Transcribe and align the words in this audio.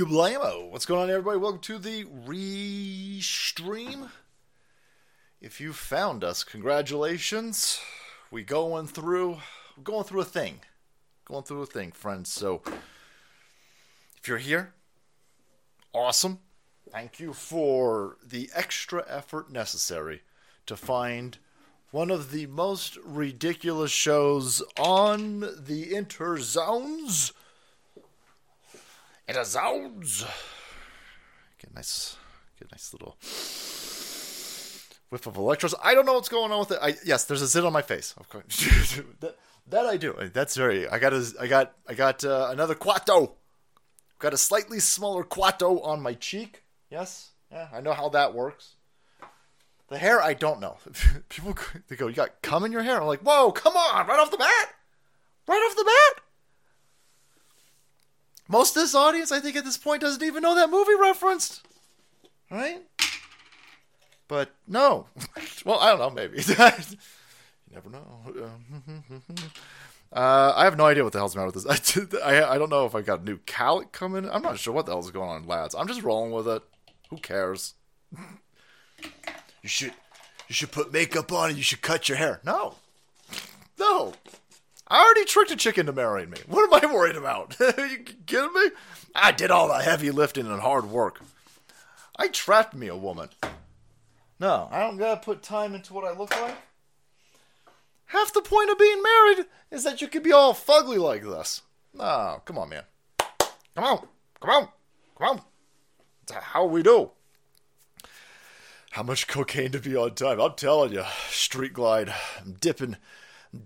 Gablamo. 0.00 0.70
What's 0.70 0.86
going 0.86 1.02
on, 1.02 1.10
everybody? 1.10 1.36
Welcome 1.36 1.60
to 1.60 1.76
the 1.76 2.04
restream. 2.26 4.08
If 5.42 5.60
you 5.60 5.74
found 5.74 6.24
us, 6.24 6.42
congratulations. 6.42 7.78
We 8.30 8.42
going 8.42 8.86
through, 8.86 9.40
we're 9.76 9.82
going 9.82 10.04
through 10.04 10.22
a 10.22 10.24
thing, 10.24 10.60
going 11.26 11.42
through 11.42 11.60
a 11.60 11.66
thing, 11.66 11.92
friends. 11.92 12.32
So, 12.32 12.62
if 14.16 14.26
you're 14.26 14.38
here, 14.38 14.72
awesome. 15.92 16.38
Thank 16.90 17.20
you 17.20 17.34
for 17.34 18.16
the 18.24 18.48
extra 18.54 19.04
effort 19.06 19.52
necessary 19.52 20.22
to 20.64 20.78
find 20.78 21.36
one 21.90 22.10
of 22.10 22.30
the 22.30 22.46
most 22.46 22.96
ridiculous 23.04 23.90
shows 23.90 24.62
on 24.78 25.40
the 25.40 25.90
interzones. 25.92 27.32
Get 31.58 31.70
a 31.70 31.74
nice, 31.74 32.16
get 32.58 32.68
a 32.68 32.74
nice 32.74 32.92
little 32.92 33.16
whiff 35.10 35.26
of 35.26 35.34
electros. 35.34 35.74
I 35.82 35.94
don't 35.94 36.06
know 36.06 36.14
what's 36.14 36.28
going 36.28 36.50
on 36.50 36.60
with 36.60 36.72
it. 36.72 36.78
I 36.80 36.94
yes, 37.04 37.24
there's 37.24 37.42
a 37.42 37.46
zit 37.46 37.64
on 37.64 37.72
my 37.72 37.82
face. 37.82 38.14
Of 38.16 38.28
course, 38.28 38.46
that, 39.20 39.36
that 39.68 39.86
I 39.86 39.96
do. 39.96 40.16
That's 40.32 40.56
very. 40.56 40.88
I 40.88 40.98
got 40.98 41.12
a. 41.12 41.24
I 41.40 41.46
got. 41.46 41.72
I 41.86 41.94
got 41.94 42.24
uh, 42.24 42.48
another 42.50 42.74
Kuato. 42.74 43.32
Got 44.18 44.34
a 44.34 44.38
slightly 44.38 44.80
smaller 44.80 45.24
Kuato 45.24 45.84
on 45.84 46.02
my 46.02 46.14
cheek. 46.14 46.64
Yes. 46.90 47.30
Yeah, 47.50 47.68
I 47.72 47.80
know 47.80 47.92
how 47.92 48.08
that 48.10 48.34
works. 48.34 48.76
The 49.88 49.98
hair, 49.98 50.22
I 50.22 50.34
don't 50.34 50.60
know. 50.60 50.76
People 51.28 51.56
they 51.88 51.96
go, 51.96 52.06
"You 52.06 52.14
got 52.14 52.42
cum 52.42 52.64
in 52.64 52.72
your 52.72 52.82
hair." 52.82 53.00
I'm 53.00 53.06
like, 53.06 53.20
"Whoa, 53.20 53.50
come 53.50 53.76
on! 53.76 54.06
Right 54.06 54.20
off 54.20 54.30
the 54.30 54.36
bat, 54.38 54.68
right 55.48 55.68
off 55.68 55.76
the 55.76 55.84
bat." 55.84 56.24
Most 58.50 58.76
of 58.76 58.82
this 58.82 58.96
audience, 58.96 59.30
I 59.30 59.38
think, 59.38 59.54
at 59.54 59.64
this 59.64 59.78
point, 59.78 60.02
doesn't 60.02 60.24
even 60.24 60.42
know 60.42 60.56
that 60.56 60.70
movie 60.70 60.96
referenced, 61.00 61.62
right? 62.50 62.82
But 64.26 64.50
no, 64.66 65.06
well, 65.64 65.78
I 65.78 65.90
don't 65.90 66.00
know. 66.00 66.10
Maybe 66.10 66.42
you 66.48 66.54
never 67.72 67.88
know. 67.88 68.50
Uh, 70.12 70.52
I 70.56 70.64
have 70.64 70.76
no 70.76 70.86
idea 70.86 71.04
what 71.04 71.12
the 71.12 71.20
hell's 71.20 71.34
the 71.34 71.38
matter 71.38 71.52
with 71.52 71.64
this. 71.64 72.20
I, 72.20 72.40
I, 72.40 72.54
I 72.54 72.58
don't 72.58 72.68
know 72.68 72.84
if 72.84 72.96
I 72.96 73.00
got 73.00 73.20
a 73.20 73.24
new 73.24 73.38
calic 73.46 73.92
coming. 73.92 74.28
I'm 74.28 74.42
not 74.42 74.58
sure 74.58 74.74
what 74.74 74.84
the 74.84 74.90
hell's 74.90 75.08
going 75.12 75.30
on, 75.30 75.46
lads. 75.46 75.72
I'm 75.72 75.86
just 75.86 76.02
rolling 76.02 76.32
with 76.32 76.48
it. 76.48 76.64
Who 77.10 77.16
cares? 77.18 77.74
You 79.62 79.68
should 79.68 79.92
you 80.48 80.54
should 80.56 80.72
put 80.72 80.92
makeup 80.92 81.30
on 81.30 81.50
and 81.50 81.56
you 81.56 81.62
should 81.62 81.80
cut 81.80 82.08
your 82.08 82.18
hair. 82.18 82.40
No. 82.44 82.74
No. 83.78 84.14
I 84.90 85.04
already 85.04 85.24
tricked 85.24 85.52
a 85.52 85.56
chicken 85.56 85.86
to 85.86 85.92
marrying 85.92 86.30
me. 86.30 86.38
What 86.48 86.72
am 86.72 86.90
I 86.90 86.92
worried 86.92 87.16
about? 87.16 87.56
you 87.60 88.04
kidding 88.26 88.52
me? 88.52 88.70
I 89.14 89.30
did 89.30 89.52
all 89.52 89.68
the 89.68 89.78
heavy 89.78 90.10
lifting 90.10 90.46
and 90.46 90.60
hard 90.60 90.90
work. 90.90 91.20
I 92.16 92.28
trapped 92.28 92.74
me 92.74 92.88
a 92.88 92.96
woman. 92.96 93.28
No, 94.40 94.68
I 94.72 94.80
don't 94.80 94.96
gotta 94.96 95.20
put 95.20 95.42
time 95.42 95.74
into 95.74 95.94
what 95.94 96.04
I 96.04 96.16
look 96.16 96.38
like. 96.40 96.56
Half 98.06 98.32
the 98.32 98.42
point 98.42 98.70
of 98.70 98.78
being 98.78 99.00
married 99.02 99.46
is 99.70 99.84
that 99.84 100.00
you 100.00 100.08
can 100.08 100.22
be 100.22 100.32
all 100.32 100.54
fugly 100.54 100.98
like 100.98 101.22
this. 101.22 101.62
No, 101.94 102.42
come 102.44 102.58
on, 102.58 102.68
man. 102.70 102.82
Come 103.18 103.84
on, 103.84 104.08
come 104.40 104.50
on, 104.50 104.68
come 105.16 105.28
on. 105.28 105.40
That's 106.26 106.44
how 106.46 106.64
we 106.64 106.82
do. 106.82 107.12
How 108.90 109.04
much 109.04 109.28
cocaine 109.28 109.70
to 109.70 109.78
be 109.78 109.94
on 109.94 110.16
time? 110.16 110.40
I'm 110.40 110.54
telling 110.54 110.92
you, 110.92 111.04
Street 111.28 111.72
Glide. 111.72 112.12
I'm 112.40 112.54
dipping, 112.54 112.96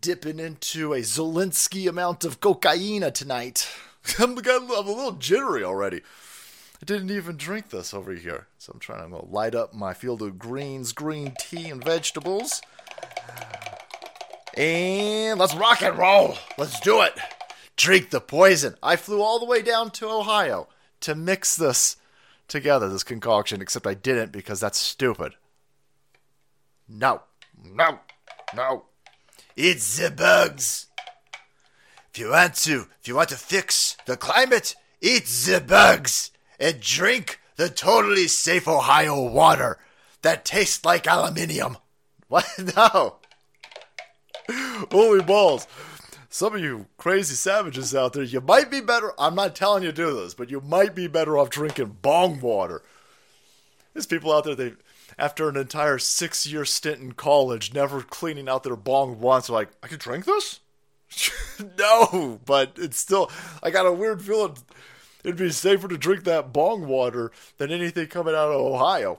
dipping 0.01 0.39
into 0.39 0.93
a 0.93 1.01
Zelensky 1.01 1.89
amount 1.89 2.25
of 2.25 2.41
cocaine 2.41 3.11
tonight. 3.13 3.69
I'm, 4.19 4.39
I'm 4.39 4.71
a 4.71 4.81
little 4.81 5.13
jittery 5.13 5.65
already. 5.65 5.99
I 5.99 6.85
didn't 6.85 7.11
even 7.11 7.37
drink 7.37 7.71
this 7.71 7.95
over 7.95 8.13
here, 8.13 8.47
so 8.59 8.73
I'm 8.73 8.81
trying 8.81 9.11
to 9.11 9.25
light 9.25 9.55
up 9.55 9.75
my 9.75 9.95
field 9.95 10.23
of 10.23 10.39
greens, 10.39 10.93
green 10.93 11.35
tea, 11.39 11.71
and 11.71 11.83
vegetables. 11.83 12.61
And 14.57 15.41
let's 15.41 15.55
rock 15.55 15.83
and 15.83 15.97
roll. 15.99 16.37
Let's 16.59 16.79
do 16.81 17.01
it. 17.03 17.15
Drink 17.77 18.11
the 18.11 18.21
poison. 18.21 18.77
I 18.83 18.97
flew 18.97 19.23
all 19.23 19.39
the 19.39 19.47
way 19.47 19.63
down 19.63 19.91
to 19.93 20.09
Ohio 20.09 20.69
to 21.01 21.15
mix 21.15 21.57
this 21.57 21.97
together, 22.49 22.89
this 22.89 23.03
concoction, 23.03 23.63
except 23.63 23.87
I 23.87 23.95
didn't 23.95 24.33
because 24.33 24.61
that's 24.61 24.79
stupid. 24.79 25.35
No, 26.89 27.23
no, 27.65 27.99
no. 28.55 28.85
It's 29.57 29.99
the 29.99 30.11
bugs. 30.11 30.87
If 32.13 32.19
you 32.19 32.31
want 32.31 32.55
to, 32.57 32.87
if 33.01 33.09
you 33.09 33.15
want 33.15 33.29
to 33.31 33.37
fix 33.37 33.97
the 34.07 34.17
climate, 34.17 34.75
eat 35.01 35.27
the 35.27 35.61
bugs 35.61 36.31
and 36.59 36.81
drink 36.81 37.41
the 37.57 37.69
totally 37.69 38.27
safe 38.27 38.67
Ohio 38.67 39.29
water 39.29 39.79
that 40.23 40.45
tastes 40.45 40.85
like 40.85 41.07
aluminium. 41.07 41.79
What? 42.29 42.47
No. 42.75 43.17
Holy 44.91 45.23
balls. 45.23 45.69
Some 46.31 46.55
of 46.55 46.61
you 46.61 46.87
crazy 46.97 47.35
savages 47.35 47.95
out 47.95 48.15
there, 48.15 48.25
you 48.25 48.41
might 48.41 48.71
be 48.71 48.81
better. 48.81 49.13
I'm 49.19 49.37
not 49.37 49.55
telling 49.55 49.85
you 49.85 49.91
to 49.91 49.95
do 49.95 50.15
this, 50.15 50.35
but 50.35 50.51
you 50.51 50.61
might 50.63 50.95
be 50.97 51.07
better 51.07 51.39
off 51.39 51.51
drinking 51.51 51.99
bong 52.03 52.41
water. 52.41 52.83
There's 53.93 54.07
people 54.07 54.33
out 54.33 54.45
there, 54.45 54.57
they, 54.57 54.73
after 55.19 55.49
an 55.49 55.57
entire 55.57 55.99
six 55.99 56.47
year 56.47 56.65
stint 56.65 57.01
in 57.01 57.13
college, 57.13 57.73
never 57.75 58.03
cleaning 58.03 58.49
out 58.49 58.63
their 58.63 58.77
bong 58.77 59.21
once, 59.21 59.49
like, 59.49 59.69
I 59.83 59.89
can 59.89 59.99
drink 59.99 60.25
this? 60.25 60.61
no, 61.79 62.41
but 62.45 62.73
it's 62.77 62.99
still, 62.99 63.31
I 63.63 63.71
got 63.71 63.87
a 63.87 63.93
weird 63.93 64.23
feeling 64.23 64.57
it'd 65.25 65.37
be 65.37 65.51
safer 65.51 65.89
to 65.89 65.99
drink 65.99 66.25
that 66.25 66.53
bong 66.53 66.87
water 66.87 67.33
than 67.57 67.73
anything 67.73 68.07
coming 68.07 68.35
out 68.35 68.51
of 68.51 68.61
Ohio. 68.61 69.17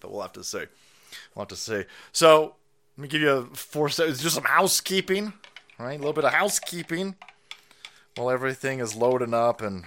But 0.00 0.10
we'll 0.10 0.22
have 0.22 0.32
to 0.32 0.44
see. 0.44 0.64
We'll 1.34 1.42
have 1.42 1.48
to 1.48 1.56
see. 1.56 1.84
So, 2.12 2.54
let 2.96 3.02
me 3.02 3.08
give 3.08 3.20
you 3.20 3.30
a 3.30 3.44
four 3.54 3.88
seconds, 3.88 4.22
just 4.22 4.34
some 4.34 4.44
housekeeping, 4.44 5.32
right? 5.78 5.94
A 5.94 5.98
little 5.98 6.12
bit 6.12 6.24
of 6.24 6.32
housekeeping 6.32 7.16
while 8.16 8.30
everything 8.30 8.80
is 8.80 8.94
loading 8.94 9.34
up 9.34 9.62
and 9.62 9.84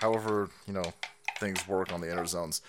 however, 0.00 0.50
you 0.66 0.72
know, 0.72 0.92
things 1.38 1.66
work 1.68 1.92
on 1.92 2.00
the 2.00 2.10
inner 2.10 2.26
zones. 2.26 2.60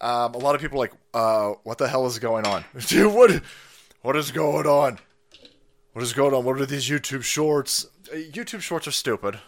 Um, 0.00 0.34
a 0.34 0.38
lot 0.38 0.54
of 0.54 0.60
people 0.60 0.78
like, 0.78 0.92
uh, 1.14 1.54
what 1.62 1.78
the 1.78 1.88
hell 1.88 2.06
is 2.06 2.18
going 2.18 2.46
on? 2.46 2.64
Dude, 2.86 3.12
what, 3.12 3.42
what 4.02 4.16
is 4.16 4.30
going 4.30 4.66
on? 4.66 4.98
What 5.92 6.02
is 6.02 6.12
going 6.12 6.34
on? 6.34 6.44
What 6.44 6.60
are 6.60 6.66
these 6.66 6.88
YouTube 6.88 7.22
shorts? 7.22 7.86
Uh, 8.12 8.16
YouTube 8.16 8.60
shorts 8.60 8.86
are 8.86 8.92
stupid. 8.92 9.38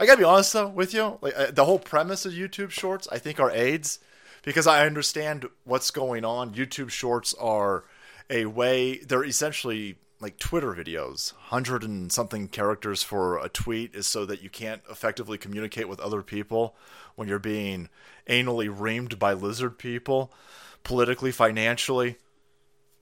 I 0.00 0.06
gotta 0.06 0.16
be 0.16 0.24
honest 0.24 0.54
though 0.54 0.66
with 0.66 0.94
you, 0.94 1.18
like 1.20 1.34
uh, 1.36 1.50
the 1.50 1.66
whole 1.66 1.78
premise 1.78 2.24
of 2.24 2.32
YouTube 2.32 2.70
Shorts, 2.70 3.06
I 3.12 3.18
think 3.18 3.38
are 3.38 3.50
aids 3.50 3.98
because 4.42 4.66
I 4.66 4.86
understand 4.86 5.46
what's 5.64 5.90
going 5.90 6.24
on. 6.24 6.54
YouTube 6.54 6.88
Shorts 6.88 7.34
are 7.34 7.84
a 8.30 8.46
way; 8.46 8.96
they're 9.00 9.24
essentially 9.24 9.96
like 10.18 10.38
Twitter 10.38 10.72
videos. 10.72 11.34
Hundred 11.34 11.82
and 11.82 12.10
something 12.10 12.48
characters 12.48 13.02
for 13.02 13.44
a 13.44 13.50
tweet 13.50 13.94
is 13.94 14.06
so 14.06 14.24
that 14.24 14.42
you 14.42 14.48
can't 14.48 14.80
effectively 14.90 15.36
communicate 15.36 15.86
with 15.86 16.00
other 16.00 16.22
people 16.22 16.74
when 17.14 17.28
you're 17.28 17.38
being 17.38 17.90
anally 18.28 18.68
reamed 18.68 19.18
by 19.18 19.32
lizard 19.32 19.78
people, 19.78 20.32
politically, 20.84 21.32
financially, 21.32 22.16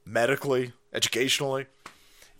medically, 0.04 0.72
educationally, 0.92 1.66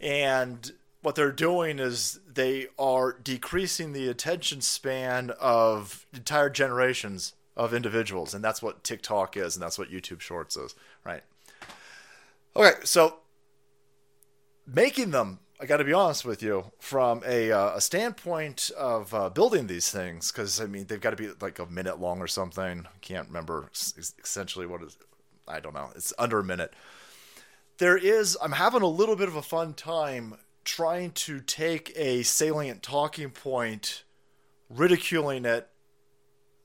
and 0.00 0.72
what 1.02 1.14
they're 1.14 1.32
doing 1.32 1.78
is 1.78 2.20
they 2.26 2.66
are 2.78 3.12
decreasing 3.12 3.92
the 3.92 4.08
attention 4.08 4.60
span 4.60 5.30
of 5.40 6.06
entire 6.12 6.50
generations 6.50 7.34
of 7.56 7.74
individuals 7.74 8.34
and 8.34 8.42
that's 8.42 8.62
what 8.62 8.84
TikTok 8.84 9.36
is 9.36 9.56
and 9.56 9.62
that's 9.62 9.78
what 9.78 9.90
YouTube 9.90 10.20
Shorts 10.20 10.56
is, 10.56 10.74
right? 11.04 11.22
Okay, 12.56 12.78
so 12.84 13.18
making 14.66 15.10
them, 15.10 15.40
I 15.60 15.66
got 15.66 15.78
to 15.78 15.84
be 15.84 15.92
honest 15.92 16.24
with 16.24 16.40
you, 16.40 16.70
from 16.78 17.22
a, 17.26 17.50
uh, 17.50 17.76
a 17.76 17.80
standpoint 17.80 18.70
of 18.78 19.12
uh, 19.12 19.28
building 19.28 19.66
these 19.66 19.90
things, 19.90 20.30
because 20.30 20.60
I 20.60 20.66
mean 20.66 20.86
they've 20.86 21.00
got 21.00 21.10
to 21.10 21.16
be 21.16 21.30
like 21.40 21.58
a 21.58 21.66
minute 21.66 22.00
long 22.00 22.20
or 22.20 22.28
something. 22.28 22.86
I 22.86 22.98
can't 23.00 23.26
remember 23.26 23.68
essentially 23.72 24.66
what 24.66 24.82
is. 24.82 24.96
I 25.48 25.58
don't 25.58 25.74
know. 25.74 25.90
It's 25.96 26.12
under 26.18 26.38
a 26.38 26.44
minute. 26.44 26.74
There 27.78 27.96
is. 27.96 28.36
I'm 28.40 28.52
having 28.52 28.82
a 28.82 28.88
little 28.88 29.16
bit 29.16 29.28
of 29.28 29.34
a 29.34 29.42
fun 29.42 29.74
time 29.74 30.36
trying 30.64 31.10
to 31.12 31.40
take 31.40 31.92
a 31.96 32.22
salient 32.22 32.82
talking 32.82 33.30
point, 33.30 34.04
ridiculing 34.68 35.44
it, 35.44 35.68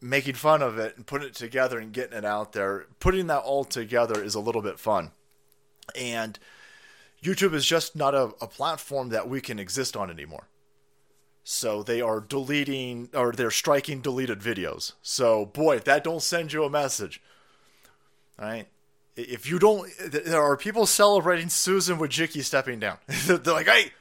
making 0.02 0.36
fun 0.36 0.62
of 0.62 0.78
it, 0.78 0.98
and 0.98 1.08
putting 1.08 1.30
it 1.30 1.36
together 1.36 1.80
and 1.80 1.94
getting 1.94 2.18
it 2.18 2.26
out 2.26 2.52
there. 2.52 2.86
Putting 3.00 3.26
that 3.28 3.42
all 3.42 3.64
together 3.64 4.22
is 4.22 4.36
a 4.36 4.40
little 4.40 4.62
bit 4.62 4.78
fun. 4.78 5.12
And 5.96 6.38
YouTube 7.24 7.54
is 7.54 7.66
just 7.66 7.96
not 7.96 8.14
a, 8.14 8.34
a 8.42 8.48
platform 8.48 9.10
that 9.10 9.30
we 9.30 9.42
can 9.42 9.60
exist 9.60 9.96
on 9.96 10.10
anymore. 10.10 10.50
So 11.44 11.84
they 11.84 12.02
are 12.02 12.20
deleting 12.22 13.10
or 13.14 13.32
they're 13.32 13.52
striking 13.52 14.02
deleted 14.02 14.40
videos. 14.40 14.94
So 15.02 15.46
boy, 15.46 15.78
if 15.78 15.84
that 15.86 16.04
don't 16.04 16.22
send 16.22 16.54
you 16.54 16.64
a 16.64 16.70
message, 16.70 17.22
all 18.40 18.46
right? 18.46 18.68
if 19.16 19.48
you 19.48 19.60
don't, 19.60 19.90
there 20.00 20.42
are 20.42 20.58
people 20.58 20.86
celebrating 20.86 21.50
Susan 21.50 21.98
Wojcicki 21.98 22.44
stepping 22.44 22.80
down. 22.80 22.98
They're 23.08 23.38
like, 23.38 23.68
hey, 23.68 23.92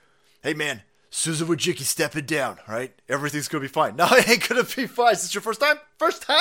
hey 0.43 0.55
man, 0.55 0.83
Susan 1.11 1.47
Wojcicki 1.47 1.83
stepping 1.83 2.25
down, 2.25 2.59
right? 2.69 2.95
Everything's 3.09 3.49
gonna 3.49 3.63
be 3.63 3.69
fine. 3.69 3.97
No, 3.97 4.07
it 4.11 4.29
ain't 4.29 4.49
gonna 4.49 4.65
be 4.65 4.87
fine. 4.87 5.13
Is 5.13 5.23
this 5.23 5.35
your 5.35 5.43
first 5.43 5.61
time? 5.61 5.77
First 5.99 6.23
time? 6.23 6.41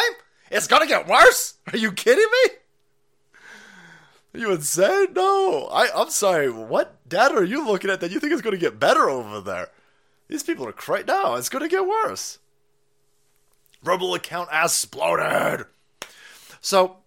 It's 0.50 0.68
gonna 0.68 0.88
get 0.88 1.07
worse? 1.07 1.56
Are 1.72 1.78
you 1.78 1.92
kidding 1.92 2.24
me? 2.24 2.51
You 4.33 4.51
insane? 4.51 5.13
No. 5.13 5.68
I, 5.72 5.89
I'm 5.94 6.10
sorry. 6.10 6.50
What 6.50 7.07
data 7.07 7.36
are 7.36 7.44
you 7.44 7.66
looking 7.66 7.89
at 7.89 8.00
that 8.00 8.12
you 8.12 8.19
think 8.19 8.33
is 8.33 8.42
gonna 8.42 8.57
get 8.57 8.80
better 8.80 9.10
over 9.10 9.42
there? 9.42 9.69
These 10.28 10.44
people 10.44 10.68
are 10.68 10.72
crazy. 10.72 11.06
No, 11.07 11.36
it's 11.36 11.50
gonna 11.50 11.68
get 11.68 11.86
worse. 11.86 12.39
Rumble 13.83 14.13
account 14.13 14.50
exploded. 14.54 15.66
So 16.62 16.98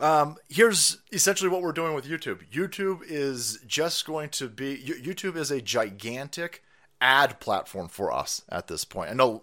um, 0.00 0.36
here's 0.48 0.98
essentially 1.12 1.50
what 1.50 1.62
we're 1.62 1.72
doing 1.72 1.94
with 1.94 2.06
YouTube. 2.06 2.48
YouTube 2.52 3.00
is 3.04 3.58
just 3.66 4.06
going 4.06 4.28
to 4.30 4.48
be 4.48 4.76
YouTube 4.78 5.36
is 5.36 5.50
a 5.50 5.60
gigantic 5.60 6.62
ad 7.00 7.40
platform 7.40 7.88
for 7.88 8.12
us 8.12 8.42
at 8.48 8.68
this 8.68 8.84
point. 8.84 9.10
I 9.10 9.14
know. 9.14 9.42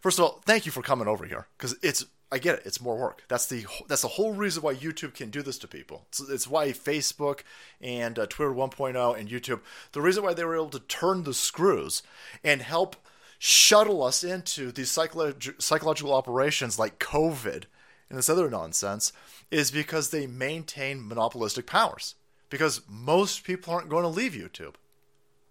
First 0.00 0.18
of 0.18 0.24
all, 0.24 0.42
thank 0.44 0.66
you 0.66 0.72
for 0.72 0.82
coming 0.82 1.08
over 1.08 1.26
here 1.26 1.48
because 1.56 1.76
it's 1.82 2.04
I 2.36 2.38
get 2.38 2.56
it. 2.56 2.66
It's 2.66 2.82
more 2.82 2.98
work. 2.98 3.22
That's 3.28 3.46
the 3.46 3.64
that's 3.88 4.02
the 4.02 4.08
whole 4.08 4.34
reason 4.34 4.62
why 4.62 4.74
YouTube 4.74 5.14
can 5.14 5.30
do 5.30 5.40
this 5.40 5.56
to 5.60 5.66
people. 5.66 6.04
It's, 6.10 6.20
it's 6.20 6.46
why 6.46 6.68
Facebook 6.72 7.40
and 7.80 8.18
uh, 8.18 8.26
Twitter 8.26 8.52
1.0 8.52 9.18
and 9.18 9.28
YouTube. 9.30 9.60
The 9.92 10.02
reason 10.02 10.22
why 10.22 10.34
they 10.34 10.44
were 10.44 10.54
able 10.54 10.68
to 10.68 10.80
turn 10.80 11.22
the 11.22 11.32
screws 11.32 12.02
and 12.44 12.60
help 12.60 12.94
shuttle 13.38 14.02
us 14.02 14.22
into 14.22 14.70
these 14.70 14.90
psycholo- 14.90 15.62
psychological 15.62 16.12
operations 16.12 16.78
like 16.78 16.98
COVID 16.98 17.64
and 18.10 18.18
this 18.18 18.28
other 18.28 18.50
nonsense 18.50 19.14
is 19.50 19.70
because 19.70 20.10
they 20.10 20.26
maintain 20.26 21.08
monopolistic 21.08 21.66
powers. 21.66 22.16
Because 22.50 22.82
most 22.86 23.44
people 23.44 23.72
aren't 23.72 23.88
going 23.88 24.02
to 24.02 24.08
leave 24.08 24.32
YouTube. 24.32 24.74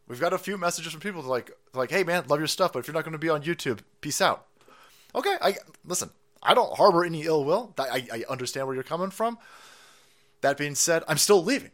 We've 0.07 0.21
got 0.21 0.33
a 0.33 0.37
few 0.37 0.55
messages 0.55 0.91
from 0.91 1.01
people 1.01 1.23
like, 1.23 1.49
like, 1.73 1.89
hey 1.89 2.03
man, 2.03 2.25
love 2.27 2.39
your 2.39 2.45
stuff, 2.45 2.73
but 2.73 2.79
if 2.79 2.87
you're 2.87 2.93
not 2.93 3.05
going 3.05 3.13
to 3.13 3.17
be 3.17 3.29
on 3.29 3.41
YouTube, 3.41 3.79
peace 4.01 4.21
out. 4.21 4.45
Okay, 5.15 5.35
I 5.41 5.55
listen. 5.83 6.11
I 6.41 6.53
don't 6.53 6.75
harbor 6.77 7.03
any 7.03 7.23
ill 7.23 7.43
will. 7.43 7.73
I, 7.77 8.07
I 8.11 8.23
understand 8.29 8.67
where 8.67 8.75
you're 8.75 8.83
coming 8.83 9.09
from. 9.09 9.37
That 10.41 10.57
being 10.57 10.75
said, 10.75 11.03
I'm 11.07 11.17
still 11.17 11.43
leaving. 11.43 11.71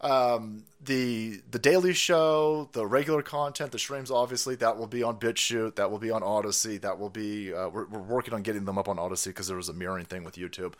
Um, 0.00 0.64
the 0.80 1.42
the 1.50 1.58
Daily 1.58 1.92
Show, 1.92 2.70
the 2.72 2.86
regular 2.86 3.20
content, 3.20 3.70
the 3.72 3.78
streams, 3.78 4.10
obviously 4.10 4.54
that 4.56 4.78
will 4.78 4.86
be 4.86 5.02
on 5.02 5.18
BitChute, 5.18 5.74
that 5.74 5.90
will 5.90 5.98
be 5.98 6.10
on 6.10 6.22
Odysee, 6.22 6.78
that 6.78 6.98
will 6.98 7.10
be. 7.10 7.52
Uh, 7.52 7.68
we're, 7.68 7.84
we're 7.86 8.00
working 8.00 8.32
on 8.32 8.42
getting 8.42 8.64
them 8.64 8.78
up 8.78 8.88
on 8.88 8.98
Odysee 8.98 9.30
because 9.30 9.48
there 9.48 9.58
was 9.58 9.68
a 9.68 9.74
mirroring 9.74 10.06
thing 10.06 10.24
with 10.24 10.36
YouTube. 10.36 10.72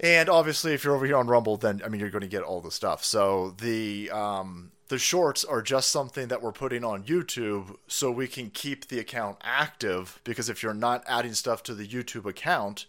And 0.00 0.28
obviously, 0.28 0.74
if 0.74 0.82
you're 0.82 0.96
over 0.96 1.06
here 1.06 1.16
on 1.16 1.28
Rumble, 1.28 1.56
then 1.56 1.80
I 1.84 1.88
mean 1.88 2.00
you're 2.00 2.10
going 2.10 2.22
to 2.22 2.28
get 2.28 2.42
all 2.42 2.60
the 2.60 2.72
stuff. 2.72 3.04
So 3.04 3.54
the 3.58 4.10
um, 4.10 4.72
the 4.88 4.98
shorts 4.98 5.44
are 5.44 5.62
just 5.62 5.90
something 5.90 6.28
that 6.28 6.42
we're 6.42 6.52
putting 6.52 6.84
on 6.84 7.02
YouTube 7.04 7.76
so 7.88 8.10
we 8.10 8.28
can 8.28 8.50
keep 8.50 8.88
the 8.88 8.98
account 8.98 9.38
active. 9.42 10.20
Because 10.24 10.48
if 10.48 10.62
you're 10.62 10.74
not 10.74 11.02
adding 11.08 11.34
stuff 11.34 11.62
to 11.64 11.74
the 11.74 11.86
YouTube 11.86 12.24
account, 12.24 12.86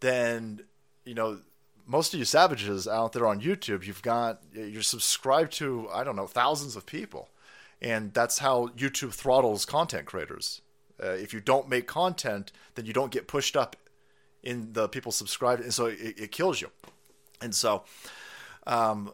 then 0.00 0.62
you 1.04 1.14
know 1.14 1.38
most 1.86 2.14
of 2.14 2.18
you 2.18 2.24
savages 2.24 2.86
out 2.86 3.12
there 3.12 3.26
on 3.26 3.40
YouTube, 3.40 3.84
you've 3.84 4.02
got 4.02 4.40
you're 4.54 4.82
subscribed 4.82 5.52
to 5.54 5.88
I 5.92 6.04
don't 6.04 6.16
know 6.16 6.26
thousands 6.26 6.76
of 6.76 6.86
people, 6.86 7.28
and 7.82 8.14
that's 8.14 8.38
how 8.38 8.68
YouTube 8.68 9.12
throttles 9.12 9.64
content 9.64 10.06
creators. 10.06 10.62
Uh, 11.02 11.10
if 11.12 11.32
you 11.32 11.40
don't 11.40 11.68
make 11.68 11.86
content, 11.86 12.52
then 12.74 12.84
you 12.86 12.92
don't 12.92 13.10
get 13.10 13.26
pushed 13.26 13.56
up 13.56 13.74
in 14.42 14.72
the 14.72 14.88
people 14.88 15.12
subscribed, 15.12 15.62
and 15.62 15.74
so 15.74 15.86
it, 15.86 16.18
it 16.18 16.32
kills 16.32 16.60
you. 16.60 16.70
And 17.42 17.54
so, 17.54 17.84
um, 18.66 19.12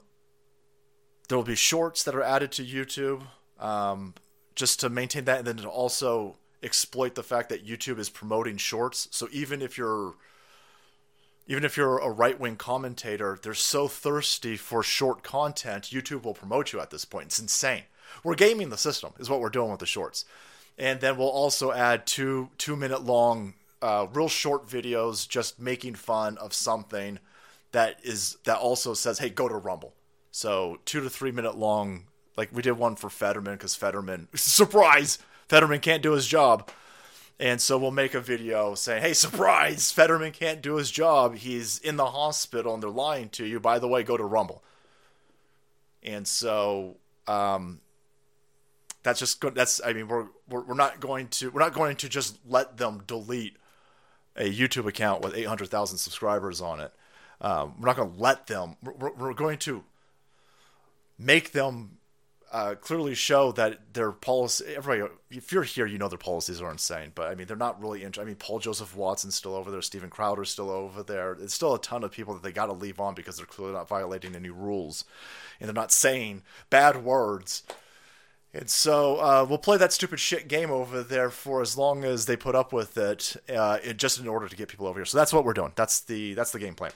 there 1.28 1.38
will 1.38 1.44
be 1.44 1.56
shorts 1.56 2.02
that 2.05 2.14
are 2.14 2.23
added 2.23 2.52
to 2.52 2.64
YouTube 2.64 3.23
um, 3.58 4.14
just 4.55 4.81
to 4.81 4.88
maintain 4.88 5.25
that, 5.25 5.38
and 5.38 5.46
then 5.46 5.56
to 5.58 5.69
also 5.69 6.37
exploit 6.62 7.14
the 7.14 7.23
fact 7.23 7.49
that 7.49 7.67
YouTube 7.67 7.99
is 7.99 8.08
promoting 8.08 8.56
shorts. 8.56 9.08
So 9.11 9.28
even 9.32 9.62
if 9.62 9.76
you're 9.78 10.14
even 11.49 11.64
if 11.64 11.76
you're 11.76 11.99
a 11.99 12.11
right 12.11 12.38
wing 12.40 12.56
commentator, 12.56 13.38
they're 13.40 13.55
so 13.55 13.87
thirsty 13.87 14.56
for 14.56 14.82
short 14.82 15.23
content, 15.23 15.84
YouTube 15.84 16.25
will 16.25 16.34
promote 16.34 16.73
you 16.73 16.81
at 16.81 16.90
this 16.90 17.05
point. 17.05 17.26
It's 17.26 17.38
insane. 17.38 17.82
We're 18.25 18.34
gaming 18.34 18.70
the 18.70 18.76
system, 18.76 19.12
is 19.19 19.31
what 19.31 19.40
we're 19.40 19.49
doing 19.49 19.70
with 19.70 19.81
the 19.81 19.87
shorts. 19.87 20.25
And 20.76 21.00
then 21.00 21.17
we'll 21.17 21.28
also 21.28 21.73
add 21.73 22.06
two 22.06 22.50
two 22.58 22.76
minute 22.76 23.02
long 23.02 23.55
uh, 23.81 24.06
real 24.12 24.28
short 24.28 24.67
videos 24.67 25.28
just 25.28 25.61
making 25.61 25.94
fun 25.94 26.37
of 26.38 26.52
something 26.52 27.19
that 27.73 28.00
is 28.02 28.37
that 28.44 28.58
also 28.58 28.94
says, 28.94 29.19
"Hey, 29.19 29.31
go 29.31 29.49
to 29.49 29.56
Rumble." 29.56 29.96
So 30.37 30.81
two 30.85 31.00
to 31.00 31.09
three 31.09 31.33
minute 31.33 31.56
long. 31.56 32.05
Like 32.37 32.50
we 32.53 32.61
did 32.61 32.73
one 32.73 32.94
for 32.94 33.09
Fetterman 33.09 33.55
because 33.55 33.75
Fetterman 33.75 34.29
surprise 34.35 35.19
Fetterman 35.49 35.81
can't 35.81 36.03
do 36.03 36.12
his 36.12 36.27
job, 36.27 36.71
and 37.41 37.59
so 37.59 37.79
we'll 37.79 37.91
make 37.91 38.12
a 38.12 38.21
video 38.21 38.75
saying, 38.75 39.00
"Hey, 39.00 39.15
surprise! 39.15 39.91
Fetterman 39.93 40.33
can't 40.33 40.61
do 40.61 40.77
his 40.77 40.91
job. 40.91 41.37
He's 41.37 41.79
in 41.79 41.97
the 41.97 42.11
hospital, 42.11 42.75
and 42.75 42.83
they're 42.83 42.91
lying 42.91 43.31
to 43.31 43.47
you. 43.47 43.59
By 43.59 43.79
the 43.79 43.88
way, 43.88 44.03
go 44.03 44.19
to 44.19 44.25
Rumble." 44.27 44.62
And 46.03 46.29
so 46.29 46.99
um, 47.27 47.81
that's 49.05 49.21
just 49.21 49.41
good. 49.41 49.55
That's 49.55 49.81
I 49.83 49.94
mean 49.94 50.06
we're, 50.06 50.27
we're 50.50 50.65
we're 50.65 50.75
not 50.75 51.00
going 51.00 51.29
to 51.29 51.50
we're 51.50 51.62
not 51.62 51.73
going 51.73 51.97
to 51.97 52.11
just 52.11 52.37
let 52.47 52.77
them 52.77 53.05
delete 53.06 53.56
a 54.37 54.53
YouTube 54.53 54.87
account 54.87 55.23
with 55.23 55.35
800,000 55.35 55.97
subscribers 55.97 56.61
on 56.61 56.81
it. 56.81 56.93
Um, 57.41 57.81
we're 57.81 57.87
not 57.87 57.97
going 57.97 58.12
to 58.12 58.21
let 58.21 58.49
them. 58.49 58.77
We're, 58.83 59.15
we're, 59.15 59.33
going 59.33 59.56
to 59.61 59.83
make 61.19 61.53
them 61.53 61.99
uh, 62.53 62.75
clearly 62.75 63.15
show 63.15 63.53
that 63.53 63.95
their 63.95 64.13
policy. 64.13 64.65
Everybody, 64.77 65.13
if 65.31 65.53
you're 65.53 65.63
here, 65.63 65.87
you 65.87 65.99
know 65.99 66.09
their 66.09 66.19
policies 66.19 66.61
are 66.61 66.71
insane. 66.71 67.13
But 67.15 67.29
I 67.29 67.35
mean, 67.35 67.47
they're 67.47 67.57
not 67.57 67.81
really. 67.81 68.05
I 68.07 68.25
mean, 68.25 68.37
Paul 68.37 68.59
Joseph 68.59 68.97
Watson's 68.97 69.35
still 69.35 69.55
over 69.55 69.71
there. 69.71 69.83
Stephen 69.83 70.11
Crowder's 70.11 70.51
still 70.51 70.71
over 70.71 71.03
there. 71.03 71.33
It's 71.33 71.55
still 71.55 71.75
a 71.75 71.81
ton 71.81 72.05
of 72.05 72.13
people 72.13 72.35
that 72.35 72.43
they 72.43 72.53
got 72.53 72.67
to 72.67 72.73
leave 72.73 73.01
on 73.01 73.15
because 73.15 73.37
they're 73.37 73.47
clearly 73.47 73.75
not 73.75 73.89
violating 73.89 74.35
any 74.35 74.51
rules, 74.51 75.05
and 75.61 75.69
they're 75.69 75.75
not 75.75 75.93
saying 75.93 76.43
bad 76.71 77.05
words 77.05 77.62
and 78.57 78.71
so 78.71 79.17
uh, 79.17 79.47
we'll 79.47 79.59
play 79.59 79.77
that 79.77 79.93
stupid 79.93 80.19
shit 80.19 80.49
game 80.49 80.71
over 80.71 81.03
there 81.03 81.29
for 81.29 81.61
as 81.61 81.77
long 81.77 82.05
as 82.05 82.25
they 82.25 82.37
put 82.37 82.55
up 82.55 82.73
with 82.73 82.97
it, 82.97 83.37
uh, 83.55 83.79
just 83.93 84.19
in 84.19 84.27
order 84.27 84.49
to 84.49 84.57
get 84.57 84.69
people 84.69 84.87
over 84.87 84.99
here. 84.99 85.05
So 85.05 85.19
that's 85.19 85.33
what 85.33 85.45
we're 85.45 85.53
doing. 85.53 85.73
That's 85.77 86.01
the 86.01 86.33
that's 86.35 86.53
the 86.53 86.59
game 86.59 86.75
plan. 86.75 86.93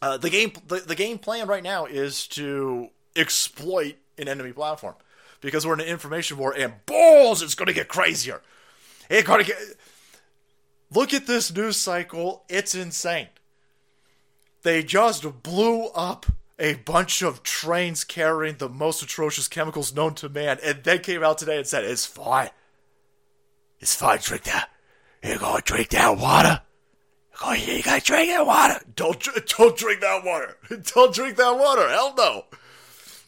Uh, 0.00 0.16
the 0.16 0.30
game 0.30 0.52
the, 0.66 0.76
the 0.76 0.94
game 0.94 1.18
plan 1.18 1.46
right 1.46 1.62
now 1.62 1.84
is 1.84 2.26
to 2.28 2.88
exploit 3.16 3.96
an 4.16 4.28
enemy 4.28 4.52
platform 4.52 4.94
because 5.40 5.66
we're 5.66 5.74
in 5.74 5.80
an 5.80 5.86
information 5.86 6.36
war 6.36 6.54
and 6.56 6.74
balls 6.86 7.42
it's 7.42 7.54
going 7.54 7.66
to 7.68 7.72
get 7.72 7.88
crazier. 7.88 8.42
It's 9.08 9.26
going 9.26 9.40
to 9.40 9.46
get. 9.46 9.58
Look 10.90 11.12
at 11.12 11.26
this 11.26 11.54
news 11.54 11.76
cycle. 11.76 12.44
It's 12.48 12.74
insane. 12.74 13.28
They 14.62 14.82
just 14.82 15.42
blew 15.42 15.86
up 15.88 16.26
a 16.58 16.74
bunch 16.74 17.22
of 17.22 17.42
trains 17.42 18.04
carrying 18.04 18.56
the 18.56 18.68
most 18.68 19.02
atrocious 19.02 19.48
chemicals 19.48 19.94
known 19.94 20.14
to 20.14 20.28
man, 20.28 20.58
and 20.64 20.82
then 20.82 20.98
came 20.98 21.22
out 21.22 21.38
today 21.38 21.58
and 21.58 21.66
said, 21.66 21.84
It's 21.84 22.06
fine. 22.06 22.50
It's 23.80 23.94
fine, 23.94 24.18
drink 24.20 24.44
that. 24.44 24.70
You're 25.22 25.38
gonna 25.38 25.62
drink 25.62 25.90
that 25.90 26.18
water. 26.18 26.62
Gonna, 27.40 27.58
you 27.58 27.82
gotta 27.82 28.02
drink 28.02 28.30
that 28.30 28.46
water. 28.46 28.80
Don't, 28.96 29.28
don't 29.56 29.76
drink 29.76 30.00
that 30.00 30.24
water. 30.24 30.56
Don't 30.94 31.14
drink 31.14 31.36
that 31.36 31.56
water. 31.56 31.88
Hell 31.88 32.14
no. 32.16 32.44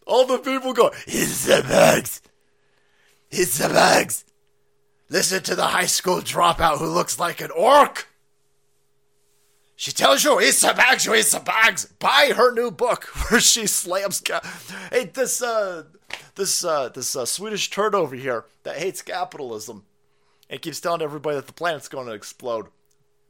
All 0.07 0.26
the 0.26 0.38
people 0.38 0.73
go, 0.73 0.90
It's 1.07 1.47
the 1.47 1.62
bugs. 1.66 2.21
It's 3.30 3.59
the 3.59 3.69
bugs. 3.69 4.25
Listen 5.09 5.42
to 5.42 5.54
the 5.54 5.66
high 5.66 5.87
school 5.87 6.19
dropout 6.19 6.78
who 6.78 6.87
looks 6.87 7.19
like 7.19 7.40
an 7.40 7.50
orc. 7.50 8.07
She 9.75 9.92
tells 9.92 10.23
you 10.25 10.38
it's 10.38 10.62
a 10.62 10.75
bags, 10.75 11.07
you 11.07 11.14
it's 11.14 11.33
a 11.33 11.40
bags. 11.40 11.87
Buy 11.87 12.33
her 12.37 12.52
new 12.52 12.71
book 12.71 13.04
where 13.30 13.40
she 13.40 13.66
slams. 13.66 14.21
Ca- 14.21 14.42
hey, 14.92 15.07
this 15.07 15.42
uh, 15.42 15.85
this 16.35 16.62
uh, 16.62 16.90
this 16.90 17.16
uh, 17.16 17.25
Swedish 17.25 17.71
turd 17.71 17.95
over 17.95 18.14
here 18.14 18.45
that 18.62 18.76
hates 18.76 19.00
capitalism 19.00 19.87
and 20.50 20.61
keeps 20.61 20.80
telling 20.80 21.00
everybody 21.00 21.37
that 21.37 21.47
the 21.47 21.52
planet's 21.52 21.88
going 21.88 22.07
to 22.07 22.12
explode. 22.12 22.66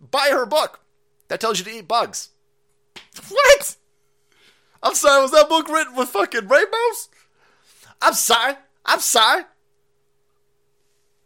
Buy 0.00 0.31
her 0.33 0.45
book 0.45 0.81
that 1.29 1.41
tells 1.41 1.59
you 1.61 1.65
to 1.67 1.71
eat 1.71 1.87
bugs. 1.87 2.31
What? 3.29 3.77
I'm 4.83 4.95
sorry. 4.95 5.23
Was 5.23 5.31
that 5.33 5.49
book 5.49 5.69
written 5.69 5.95
with 5.95 6.09
fucking 6.09 6.49
rainbows? 6.49 7.09
I'm 8.01 8.15
sorry. 8.15 8.55
I'm 8.85 9.01
sorry. 9.01 9.45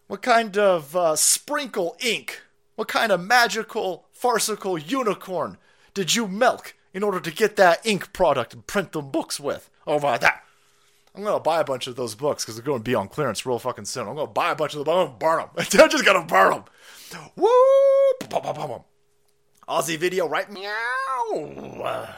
What 0.07 0.23
kind 0.23 0.59
of 0.59 0.95
uh, 0.95 1.17
sprinkle 1.17 1.97
ink? 2.01 2.43
What 2.75 2.89
kind 2.89 3.13
of 3.13 3.21
magical 3.25 4.07
farcical 4.13 4.77
unicorn 4.77 5.59
did 5.95 6.15
you 6.15 6.27
milk 6.27 6.75
in 6.93 7.03
order 7.03 7.21
to 7.21 7.31
get 7.31 7.57
that 7.57 7.87
ink 7.87 8.13
product 8.13 8.53
and 8.53 8.67
print 8.67 8.93
the 8.93 9.03
books 9.03 9.39
with? 9.39 9.71
Oh 9.87 10.01
my 10.01 10.19
that. 10.19 10.43
I'm 11.15 11.23
gonna 11.23 11.39
buy 11.39 11.61
a 11.61 11.65
bunch 11.65 11.87
of 11.87 11.95
those 11.95 12.17
books 12.17 12.45
because 12.45 12.57
they're 12.57 12.65
gonna 12.65 12.83
be 12.83 12.97
on 12.97 13.07
clearance 13.07 13.47
real 13.47 13.61
fucking 13.61 13.85
soon. 13.85 14.09
I'm 14.09 14.17
gonna 14.17 14.27
buy 14.27 14.51
a 14.51 14.57
bunch 14.57 14.75
of 14.75 14.85
them. 14.85 14.95
I'm 14.95 15.07
gonna 15.07 15.19
burn 15.19 15.39
them. 15.57 15.81
I'm 15.81 15.91
just 15.91 16.05
gonna 16.05 16.27
burn 16.27 16.51
them. 16.51 16.65
Woo! 17.37 17.49
Aussie 19.69 19.97
video, 19.97 20.29
right? 20.29 20.51
Meow. 20.51 22.15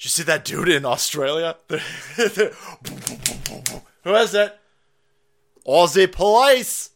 Did 0.00 0.04
you 0.06 0.10
see 0.12 0.22
that 0.22 0.46
dude 0.46 0.70
in 0.70 0.86
Australia? 0.86 1.56
Who 1.68 1.76
is 4.14 4.34
it? 4.34 4.58
Aussie 5.66 6.10
police. 6.10 6.88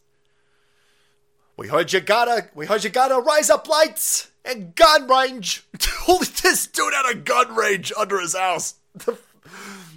We 1.55 1.67
heard 1.67 1.93
you 1.93 1.99
gotta, 1.99 2.49
we 2.55 2.65
heard 2.65 2.83
you 2.83 2.89
gotta 2.89 3.19
rise 3.19 3.51
up 3.51 3.67
lights 3.69 4.31
and 4.43 4.73
gun 4.73 5.07
range. 5.07 5.67
Holy, 5.99 6.25
this 6.41 6.65
dude 6.65 6.95
had 6.95 7.11
a 7.11 7.19
gun 7.19 7.53
range 7.55 7.93
under 7.95 8.19
his 8.19 8.35
house. 8.35 8.73
The, 8.95 9.19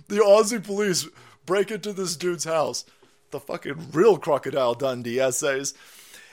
the 0.09 0.17
Aussie 0.17 0.63
police 0.63 1.09
break 1.47 1.71
into 1.71 1.95
this 1.95 2.15
dude's 2.15 2.45
house. 2.45 2.85
The 3.31 3.41
fucking 3.41 3.93
real 3.93 4.19
Crocodile 4.19 4.75
Dundee 4.75 5.19
essays. 5.19 5.73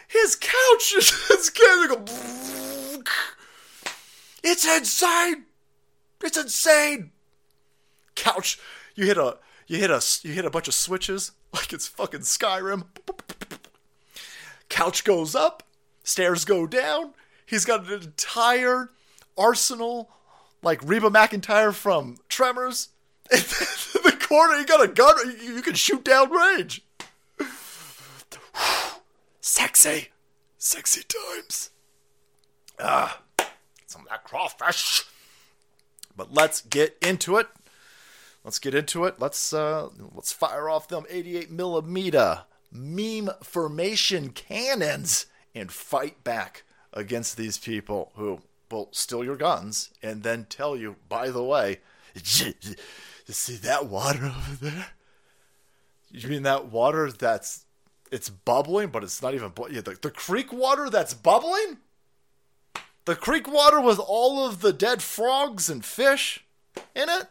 His 0.10 0.36
couch 0.36 0.94
is 0.98 1.10
his 1.30 1.52
It's 4.44 4.68
insane. 4.68 5.45
It's 6.24 6.38
insane. 6.38 7.12
Couch. 8.16 8.60
You 8.96 9.06
hit 9.06 9.18
a 9.18 9.38
you 9.68 9.78
hit 9.78 9.92
a 9.92 10.02
you 10.24 10.34
hit 10.34 10.46
a 10.46 10.50
bunch 10.50 10.68
of 10.68 10.74
switches 10.74 11.32
like 11.54 11.74
it's 11.74 11.88
fucking 11.88 12.22
Skyrim. 12.22 12.86
Couch 14.70 15.04
goes 15.04 15.36
up, 15.36 15.64
stairs 16.04 16.46
go 16.46 16.66
down. 16.66 17.14
He's 17.46 17.66
got 17.66 17.86
an 17.88 17.94
entire 18.02 18.90
arsenal 19.38 20.10
like 20.64 20.82
Reba 20.84 21.10
McEntire 21.10 21.74
from 21.74 22.18
Tremors. 22.28 22.90
In 23.32 23.40
the 23.40 24.18
corner, 24.20 24.56
you 24.56 24.66
got 24.66 24.84
a 24.84 24.88
gun. 24.88 25.16
You 25.42 25.62
can 25.62 25.76
shoot 25.76 26.04
down 26.04 26.32
range. 26.32 26.84
Sexy, 29.42 30.10
sexy 30.58 31.04
times. 31.04 31.70
Ah, 32.80 33.22
some 33.86 34.02
of 34.02 34.10
that 34.10 34.24
crawfish. 34.24 35.06
But 36.16 36.34
let's 36.34 36.62
get 36.62 36.98
into 37.02 37.38
it. 37.38 37.48
Let's 38.44 38.60
get 38.60 38.76
into 38.76 39.06
it. 39.06 39.16
Let's 39.20 39.54
uh, 39.54 39.90
let's 40.14 40.32
fire 40.32 40.70
off 40.70 40.88
them 40.88 41.06
88 41.10 41.52
millimeter 41.52 42.44
meme 42.72 43.30
formation 43.42 44.30
cannons 44.30 45.26
and 45.54 45.72
fight 45.72 46.24
back 46.24 46.64
against 46.94 47.38
these 47.38 47.58
people 47.58 48.12
who 48.16 48.42
will 48.70 48.90
steal 48.92 49.24
your 49.24 49.36
guns 49.36 49.92
and 50.02 50.24
then 50.24 50.46
tell 50.50 50.76
you, 50.76 50.96
by 51.10 51.30
the 51.30 51.44
way, 51.44 51.80
you 52.14 52.54
see 53.28 53.56
that 53.56 53.88
water 53.88 54.26
over 54.26 54.56
there? 54.70 54.88
You 56.12 56.30
mean 56.30 56.44
that 56.44 56.68
water 56.68 57.12
that's 57.12 57.66
it's 58.12 58.30
bubbling, 58.30 58.90
but 58.90 59.04
it's 59.04 59.22
not 59.22 59.34
even 59.34 59.52
yeah, 59.72 59.82
the, 59.82 59.98
the 60.02 60.12
creek 60.12 60.54
water 60.54 60.90
that's 60.90 61.14
bubbling? 61.14 61.78
The 63.06 63.16
creek 63.16 63.48
water 63.48 63.80
with 63.80 64.00
all 64.00 64.46
of 64.46 64.62
the 64.62 64.74
dead 64.74 65.02
frogs 65.02 65.70
and 65.70 65.86
fish 65.86 66.44
in 66.96 67.08
it? 67.08 67.28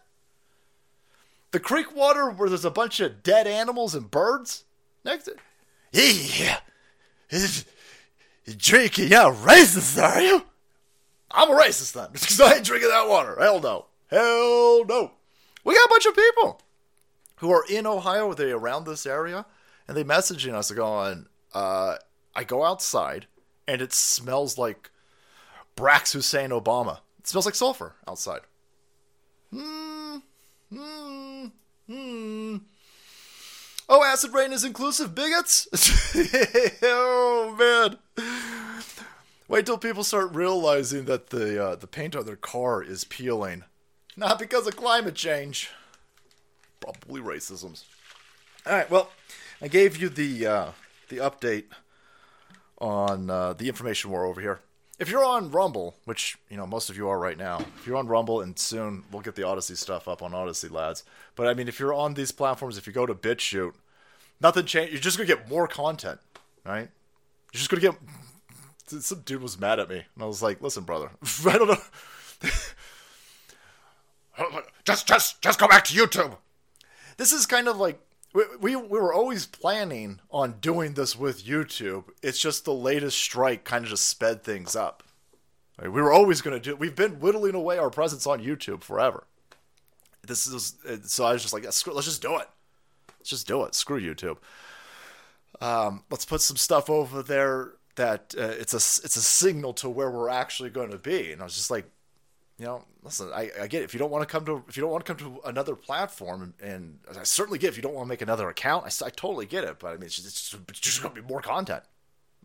The 1.51 1.61
creek 1.61 1.95
water 1.95 2.31
where 2.31 2.49
there's 2.49 2.65
a 2.65 2.71
bunch 2.71 3.01
of 3.01 3.23
dead 3.23 3.47
animals 3.47 3.95
and 3.95 4.11
birds 4.11 4.65
next 5.05 5.25
to 5.25 5.33
it? 5.33 5.39
Yeah. 5.93 6.59
You're 7.31 8.57
drinking 8.57 9.09
your 9.09 9.33
racist, 9.33 10.01
are 10.03 10.21
you? 10.21 10.43
I'm 11.31 11.51
a 11.51 11.55
racist 11.61 11.93
then, 11.93 12.09
because 12.13 12.41
I 12.41 12.55
ain't 12.55 12.65
drinking 12.65 12.91
that 12.91 13.09
water. 13.09 13.37
Hell 13.41 13.61
no. 13.61 13.87
Hell 14.09 14.85
no. 14.85 15.13
We 15.65 15.75
got 15.75 15.87
a 15.87 15.91
bunch 15.91 16.07
of 16.07 16.15
people 16.15 16.61
who 17.37 17.51
are 17.51 17.65
in 17.69 17.87
Ohio, 17.87 18.33
they 18.35 18.53
around 18.53 18.87
this 18.87 19.07
area, 19.07 19.47
and 19.89 19.97
they 19.97 20.05
messaging 20.05 20.55
us 20.55 20.71
going, 20.71 21.27
uh, 21.53 21.97
I 22.35 22.45
go 22.45 22.65
outside 22.65 23.27
and 23.67 23.81
it 23.81 23.93
smells 23.93 24.59
like 24.59 24.91
Brax 25.77 26.13
Hussein 26.13 26.51
Obama. 26.51 27.01
It 27.19 27.27
smells 27.27 27.47
like 27.47 27.55
sulfur 27.55 27.95
outside. 28.07 28.41
Hmm. 29.53 30.19
Hmm. 30.73 31.47
Hmm. 31.89 32.57
Oh, 33.89 34.03
acid 34.03 34.33
rain 34.33 34.53
is 34.53 34.65
inclusive, 34.65 35.15
bigots? 35.15 35.69
oh, 36.83 37.55
man. 37.59 37.99
Wait 39.47 39.67
till 39.67 39.77
people 39.79 40.03
start 40.03 40.35
realizing 40.35 41.05
that 41.05 41.29
the 41.29 41.63
uh, 41.63 41.77
the 41.77 41.87
paint 41.87 42.17
on 42.17 42.25
their 42.25 42.37
car 42.37 42.83
is 42.83 43.05
peeling. 43.05 43.65
Not 44.17 44.39
because 44.39 44.67
of 44.67 44.77
climate 44.77 45.15
change. 45.15 45.71
Probably 46.81 47.21
racisms. 47.21 47.85
All 48.67 48.73
right, 48.73 48.91
well, 48.91 49.11
I 49.61 49.69
gave 49.69 49.99
you 49.99 50.09
the 50.09 50.47
uh, 50.47 50.67
the 51.09 51.19
update 51.19 51.65
on 52.79 53.29
uh, 53.29 53.53
the 53.53 53.69
information 53.69 54.11
war 54.11 54.25
over 54.25 54.41
here. 54.41 54.61
If 54.99 55.11
you're 55.11 55.25
on 55.25 55.51
Rumble, 55.51 55.97
which 56.05 56.39
you 56.49 56.57
know 56.57 56.67
most 56.67 56.89
of 56.89 56.97
you 56.97 57.09
are 57.09 57.19
right 57.19 57.37
now, 57.37 57.59
if 57.77 57.87
you're 57.87 57.97
on 57.97 58.07
Rumble, 58.07 58.41
and 58.41 58.59
soon 58.59 59.05
we'll 59.11 59.23
get 59.23 59.35
the 59.35 59.43
Odysee 59.43 59.77
stuff 59.77 60.07
up 60.07 60.23
on 60.23 60.33
Odysee, 60.33 60.69
lads. 60.69 61.03
But 61.35 61.49
I 61.49 61.55
mean, 61.55 61.67
if 61.67 61.81
you're 61.81 61.95
on 61.95 62.15
these 62.15 62.31
platforms, 62.31 62.79
if 62.79 62.87
you 62.87 62.93
go 62.93 63.07
to 63.07 63.15
BitChute, 63.15 63.75
nothing 64.41 64.67
changed. 64.67 64.93
You're 64.93 65.01
just 65.01 65.17
gonna 65.17 65.27
get 65.27 65.49
more 65.49 65.67
content, 65.67 66.21
right? 66.65 66.89
You're 67.53 67.59
just 67.59 67.71
gonna 67.71 67.83
get. 67.83 67.97
Some 68.87 69.21
dude 69.21 69.43
was 69.43 69.59
mad 69.59 69.81
at 69.81 69.89
me, 69.89 70.05
and 70.15 70.23
I 70.23 70.27
was 70.27 70.43
like, 70.43 70.61
"Listen, 70.61 70.85
brother, 70.85 71.11
I 71.47 71.59
don't 71.59 71.69
know. 71.69 71.79
just, 74.85 75.09
just, 75.09 75.43
just 75.43 75.59
go 75.59 75.67
back 75.67 75.85
to 75.85 75.95
YouTube." 75.95 76.37
This 77.17 77.33
is 77.33 77.47
kind 77.47 77.67
of 77.67 77.79
like 77.79 77.99
we, 78.35 78.43
we, 78.61 78.77
we 78.77 78.99
were 78.99 79.15
always 79.15 79.47
planning 79.47 80.21
on 80.31 80.57
doing 80.61 80.95
this 80.95 81.17
with 81.17 81.47
YouTube. 81.47 82.05
It's 82.21 82.41
just 82.41 82.65
the 82.65 82.75
latest 82.75 83.19
strike 83.19 83.65
kind 83.65 83.85
of 83.85 83.91
just 83.91 84.09
sped 84.09 84.43
things 84.43 84.75
up. 84.75 85.05
we 85.81 85.89
were 85.89 86.13
always 86.13 86.43
going 86.43 86.61
to 86.61 86.71
do. 86.71 86.77
We've 86.77 86.97
been 86.97 87.21
whittling 87.21 87.55
away 87.55 87.79
our 87.79 87.91
presence 87.91 88.27
on 88.27 88.43
YouTube 88.43 88.83
forever. 88.83 89.25
This 90.27 90.47
is 90.47 90.75
so. 91.05 91.25
I 91.27 91.35
was 91.35 91.43
just 91.43 91.55
like, 91.55 91.71
screw, 91.73 91.93
let's 91.93 92.07
just 92.07 92.23
do 92.23 92.37
it. 92.39 92.49
Let's 93.19 93.31
just 93.31 93.47
do 93.47 93.63
it. 93.65 93.75
Screw 93.75 94.01
YouTube. 94.01 94.39
Um, 95.61 96.03
let's 96.11 96.25
put 96.25 96.41
some 96.41 96.57
stuff 96.57 96.89
over 96.89 97.23
there 97.23 97.73
that 97.97 98.35
uh, 98.37 98.43
it's 98.43 98.73
a 98.73 98.79
it's 99.05 99.17
a 99.17 99.23
signal 99.23 99.75
to 99.75 99.89
where 99.89 100.11
we're 100.11 100.31
actually 100.31 100.71
going 100.71 100.91
to 100.91 100.99
be. 100.99 101.31
And 101.31 101.43
I 101.43 101.45
was 101.45 101.55
just 101.55 101.71
like, 101.71 101.85
you 102.59 102.67
know, 102.67 102.85
listen, 103.03 103.31
I, 103.35 103.51
I 103.61 103.67
get 103.67 103.83
it. 103.83 103.85
if 103.85 103.95
you 103.95 103.99
don't 103.99 104.11
want 104.11 104.27
to 104.27 104.31
come 104.31 104.45
to 104.47 104.63
if 104.69 104.77
you 104.77 104.83
don't 104.83 104.93
want 104.93 105.05
to 105.05 105.15
come 105.15 105.35
to 105.35 105.41
another 105.49 105.75
platform, 105.75 106.55
and, 106.61 106.99
and 107.09 107.19
I 107.19 107.25
certainly 107.25 107.59
get 107.59 107.71
if 107.71 107.77
you 107.77 107.83
don't 107.83 107.95
want 107.95 108.07
to 108.07 108.09
make 108.09 108.23
another 108.23 108.49
account. 108.49 108.85
I, 108.85 109.07
I 109.07 109.11
totally 109.11 109.47
get 109.47 109.65
it, 109.65 109.79
but 109.81 109.89
I 109.89 109.95
mean, 109.95 110.05
it's 110.05 110.17
just, 110.17 110.29
it's 110.29 110.51
just, 110.51 110.63
it's 110.69 110.81
just 110.81 111.03
going 111.03 111.15
to 111.15 111.21
be 111.21 111.27
more 111.27 111.41
content. 111.41 111.83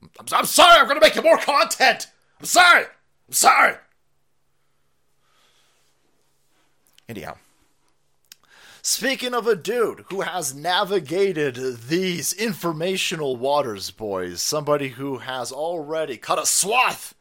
I'm, 0.01 0.25
I'm 0.31 0.45
sorry, 0.45 0.79
I'm 0.79 0.85
going 0.85 0.99
to 0.99 1.05
make 1.05 1.15
you 1.15 1.21
more 1.21 1.37
content. 1.37 2.07
I'm 2.39 2.45
sorry. 2.45 2.85
I'm 2.85 3.33
sorry. 3.33 3.75
Anyhow, 7.07 7.37
speaking 8.81 9.33
of 9.33 9.45
a 9.45 9.55
dude 9.55 10.05
who 10.09 10.21
has 10.21 10.55
navigated 10.55 11.55
these 11.87 12.33
informational 12.33 13.35
waters, 13.35 13.91
boys, 13.91 14.41
somebody 14.41 14.89
who 14.89 15.19
has 15.19 15.51
already 15.51 16.17
cut 16.17 16.41
a 16.41 16.45
swath 16.45 17.13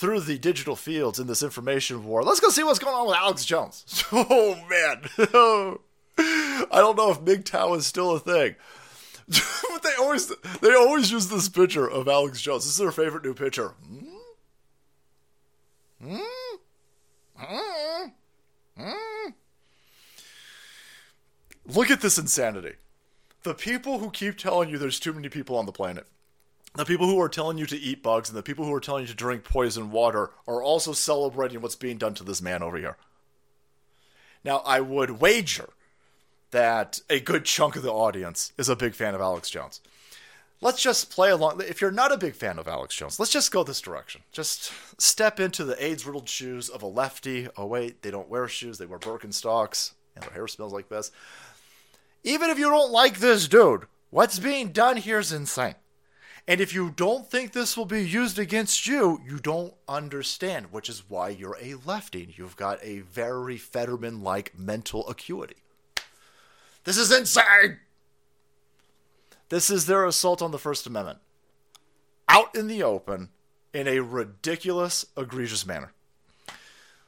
through 0.00 0.20
the 0.20 0.38
digital 0.38 0.76
fields 0.76 1.20
in 1.20 1.26
this 1.26 1.42
information 1.42 2.06
war. 2.06 2.24
Let's 2.24 2.40
go 2.40 2.48
see 2.48 2.64
what's 2.64 2.78
going 2.78 2.96
on 2.96 3.06
with 3.06 3.16
Alex 3.16 3.44
Jones. 3.44 3.84
Oh 4.12 4.56
man, 4.68 5.02
I 6.18 6.78
don't 6.78 6.96
know 6.96 7.10
if 7.10 7.20
MGTOW 7.20 7.76
is 7.76 7.86
still 7.86 8.12
a 8.12 8.18
thing. 8.18 8.56
but 9.28 9.82
they 9.82 9.94
always 9.98 10.32
they 10.60 10.74
always 10.74 11.12
use 11.12 11.28
this 11.28 11.48
picture 11.48 11.88
of 11.88 12.08
Alex 12.08 12.40
Jones. 12.40 12.64
This 12.64 12.72
is 12.72 12.78
their 12.78 12.90
favorite 12.90 13.24
new 13.24 13.34
picture. 13.34 13.74
Hmm? 16.02 16.16
Hmm? 17.36 18.06
Hmm? 18.78 19.28
Look 21.66 21.90
at 21.90 22.00
this 22.00 22.18
insanity. 22.18 22.76
The 23.42 23.54
people 23.54 23.98
who 23.98 24.10
keep 24.10 24.38
telling 24.38 24.70
you 24.70 24.78
there's 24.78 24.98
too 24.98 25.12
many 25.12 25.28
people 25.28 25.56
on 25.56 25.66
the 25.66 25.72
planet 25.72 26.06
the 26.74 26.84
people 26.84 27.06
who 27.06 27.20
are 27.20 27.28
telling 27.28 27.58
you 27.58 27.66
to 27.66 27.78
eat 27.78 28.02
bugs 28.02 28.28
and 28.28 28.38
the 28.38 28.42
people 28.42 28.64
who 28.64 28.72
are 28.72 28.80
telling 28.80 29.02
you 29.02 29.08
to 29.08 29.14
drink 29.14 29.44
poison 29.44 29.90
water 29.90 30.30
are 30.46 30.62
also 30.62 30.92
celebrating 30.92 31.60
what's 31.60 31.74
being 31.74 31.98
done 31.98 32.14
to 32.14 32.24
this 32.24 32.40
man 32.40 32.62
over 32.62 32.78
here. 32.78 32.96
Now, 34.44 34.58
I 34.58 34.80
would 34.80 35.20
wager 35.20 35.70
that 36.52 37.00
a 37.10 37.20
good 37.20 37.44
chunk 37.44 37.76
of 37.76 37.82
the 37.82 37.92
audience 37.92 38.52
is 38.56 38.68
a 38.68 38.76
big 38.76 38.94
fan 38.94 39.14
of 39.14 39.20
Alex 39.20 39.50
Jones. 39.50 39.80
Let's 40.62 40.82
just 40.82 41.10
play 41.10 41.30
along. 41.30 41.62
If 41.62 41.80
you're 41.80 41.90
not 41.90 42.12
a 42.12 42.18
big 42.18 42.34
fan 42.34 42.58
of 42.58 42.68
Alex 42.68 42.94
Jones, 42.94 43.18
let's 43.18 43.32
just 43.32 43.50
go 43.50 43.64
this 43.64 43.80
direction. 43.80 44.22
Just 44.30 44.72
step 45.00 45.40
into 45.40 45.64
the 45.64 45.82
AIDS 45.82 46.04
riddled 46.04 46.28
shoes 46.28 46.68
of 46.68 46.82
a 46.82 46.86
lefty. 46.86 47.48
Oh, 47.56 47.66
wait, 47.66 48.02
they 48.02 48.10
don't 48.10 48.28
wear 48.28 48.46
shoes, 48.46 48.76
they 48.76 48.86
wear 48.86 48.98
Birkenstocks, 48.98 49.92
and 50.14 50.24
their 50.24 50.32
hair 50.32 50.48
smells 50.48 50.72
like 50.72 50.88
this. 50.88 51.10
Even 52.24 52.50
if 52.50 52.58
you 52.58 52.68
don't 52.68 52.92
like 52.92 53.18
this 53.18 53.48
dude, 53.48 53.86
what's 54.10 54.38
being 54.38 54.68
done 54.68 54.98
here 54.98 55.18
is 55.18 55.32
insane. 55.32 55.76
And 56.48 56.60
if 56.60 56.74
you 56.74 56.90
don't 56.90 57.30
think 57.30 57.52
this 57.52 57.76
will 57.76 57.86
be 57.86 58.02
used 58.02 58.38
against 58.38 58.86
you, 58.86 59.20
you 59.26 59.38
don't 59.38 59.74
understand, 59.88 60.72
which 60.72 60.88
is 60.88 61.04
why 61.08 61.28
you're 61.28 61.58
a 61.60 61.74
lefty. 61.84 62.34
You've 62.36 62.56
got 62.56 62.82
a 62.82 63.00
very 63.00 63.56
Fetterman 63.56 64.22
like 64.22 64.58
mental 64.58 65.08
acuity. 65.08 65.56
This 66.84 66.96
is 66.96 67.12
insane! 67.12 67.78
This 69.50 69.68
is 69.68 69.86
their 69.86 70.06
assault 70.06 70.42
on 70.42 70.50
the 70.50 70.58
First 70.58 70.86
Amendment. 70.86 71.18
Out 72.28 72.54
in 72.54 72.68
the 72.68 72.82
open 72.82 73.30
in 73.74 73.86
a 73.86 74.00
ridiculous, 74.00 75.04
egregious 75.16 75.66
manner. 75.66 75.92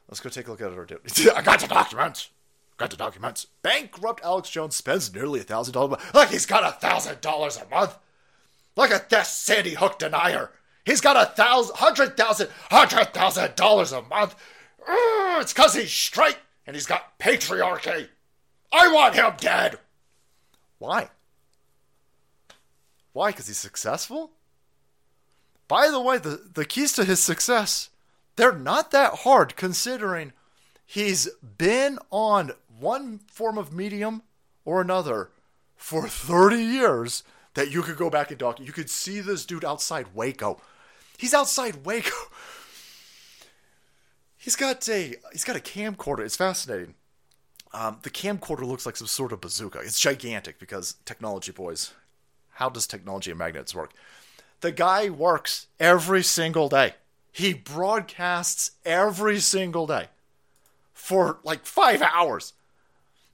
Let's 0.07 0.19
go 0.19 0.29
take 0.29 0.47
a 0.47 0.51
look 0.51 0.61
at 0.61 0.71
it. 0.71 1.27
I 1.35 1.41
got 1.41 1.59
the 1.59 1.67
documents. 1.67 2.29
Got 2.77 2.91
the 2.91 2.97
documents. 2.97 3.47
Bankrupt 3.61 4.23
Alex 4.23 4.49
Jones 4.49 4.75
spends 4.75 5.13
nearly 5.13 5.39
a 5.39 5.43
thousand 5.43 5.73
dollars. 5.73 5.87
A 5.87 5.91
month. 5.91 6.13
Like 6.13 6.29
he's 6.29 6.45
got 6.45 6.63
a 6.63 6.71
thousand 6.77 7.21
dollars 7.21 7.57
a 7.57 7.65
month. 7.73 7.97
Look 8.75 8.91
at 8.91 9.09
this 9.09 9.29
Sandy 9.29 9.75
Hook 9.75 9.99
denier. 9.99 10.51
He's 10.85 11.01
got 11.01 11.15
a 11.15 11.31
thousand, 11.31 11.75
hundred 11.77 12.17
thousand, 12.17 12.49
hundred 12.69 13.13
thousand 13.13 13.55
dollars 13.55 13.91
a 13.91 14.01
month. 14.01 14.35
Urgh, 14.87 15.41
it's 15.41 15.53
because 15.53 15.75
he's 15.75 15.91
straight 15.91 16.37
and 16.65 16.75
he's 16.75 16.85
got 16.85 17.17
patriarchy. 17.19 18.07
I 18.71 18.91
want 18.91 19.15
him 19.15 19.33
dead. 19.37 19.77
Why? 20.79 21.09
Why? 23.13 23.29
Because 23.31 23.47
he's 23.47 23.57
successful? 23.57 24.31
By 25.67 25.89
the 25.89 26.01
way, 26.01 26.17
the, 26.17 26.49
the 26.53 26.65
keys 26.65 26.91
to 26.93 27.05
his 27.05 27.21
success, 27.21 27.89
they're 28.35 28.51
not 28.51 28.91
that 28.91 29.19
hard 29.19 29.55
considering 29.55 30.33
he's 30.85 31.29
been 31.57 31.99
on 32.11 32.51
one 32.79 33.19
form 33.31 33.57
of 33.57 33.71
medium 33.71 34.23
or 34.65 34.81
another 34.81 35.29
for 35.75 36.07
30 36.07 36.57
years 36.57 37.23
that 37.53 37.71
you 37.71 37.81
could 37.81 37.97
go 37.97 38.09
back 38.09 38.29
and 38.29 38.39
document. 38.39 38.67
You 38.67 38.73
could 38.73 38.89
see 38.89 39.19
this 39.19 39.45
dude 39.45 39.65
outside 39.65 40.07
Waco. 40.13 40.59
He's 41.17 41.33
outside 41.33 41.85
Waco. 41.85 42.15
He's 44.37 44.57
got 44.57 44.89
a 44.89 45.15
he's 45.31 45.45
got 45.45 45.55
a 45.55 45.61
camcorder. 45.61 46.19
It's 46.19 46.35
fascinating. 46.35 46.95
Um, 47.71 47.99
the 48.03 48.09
camcorder 48.09 48.65
looks 48.67 48.85
like 48.85 48.97
some 48.97 49.07
sort 49.07 49.31
of 49.31 49.39
bazooka. 49.41 49.79
It's 49.79 49.99
gigantic 49.99 50.59
because 50.59 50.95
technology, 51.05 51.51
boys. 51.51 51.93
How 52.55 52.69
does 52.69 52.85
technology 52.85 53.31
and 53.31 53.39
magnets 53.39 53.73
work? 53.73 53.93
The 54.59 54.71
guy 54.71 55.09
works 55.09 55.67
every 55.79 56.23
single 56.23 56.69
day. 56.69 56.95
He 57.31 57.53
broadcasts 57.53 58.71
every 58.85 59.39
single 59.39 59.87
day 59.87 60.07
for 60.93 61.39
like 61.43 61.65
five 61.65 62.01
hours. 62.01 62.53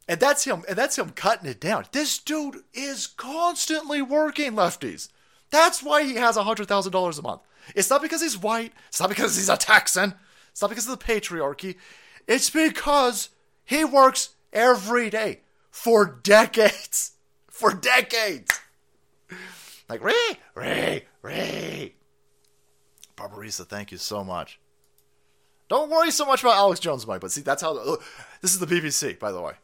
And 0.09 0.19
that's 0.19 0.43
him, 0.43 0.63
and 0.67 0.75
that's 0.75 0.97
him 0.97 1.11
cutting 1.11 1.47
it 1.47 1.61
down. 1.61 1.85
This 1.91 2.17
dude 2.17 2.63
is 2.73 3.05
constantly 3.05 4.01
working 4.01 4.53
lefties. 4.53 5.07
That's 5.51 5.83
why 5.83 6.03
he 6.03 6.15
has 6.15 6.35
$100,000 6.35 7.19
a 7.19 7.21
month. 7.21 7.41
It's 7.75 7.91
not 7.91 8.01
because 8.01 8.23
he's 8.23 8.35
white. 8.35 8.73
It's 8.87 8.99
not 8.99 9.09
because 9.09 9.35
he's 9.35 9.49
a 9.49 9.55
Texan. 9.55 10.15
It's 10.49 10.63
not 10.63 10.71
because 10.71 10.87
of 10.89 10.97
the 10.97 11.05
patriarchy. 11.05 11.75
It's 12.27 12.49
because 12.49 13.29
he 13.63 13.85
works 13.85 14.29
every 14.51 15.11
day 15.11 15.41
for 15.69 16.05
decades. 16.05 17.11
For 17.59 17.73
decades. 17.73 18.57
Like, 19.89 20.01
Ray, 20.01 20.13
Ray, 20.55 21.03
Ray. 21.21 21.93
Barbarisa, 23.17 23.67
thank 23.67 23.91
you 23.91 23.97
so 23.97 24.23
much. 24.23 24.61
Don't 25.67 25.89
worry 25.89 26.09
so 26.11 26.25
much 26.25 26.41
about 26.41 26.55
Alex 26.55 26.79
Jones, 26.79 27.05
Mike, 27.05 27.19
but 27.19 27.33
see, 27.33 27.41
that's 27.41 27.61
how. 27.61 27.75
Uh, 27.75 27.97
this 28.41 28.53
is 28.53 28.59
the 28.59 28.65
BBC, 28.65 29.19
by 29.19 29.33
the 29.33 29.41
way. 29.41 29.55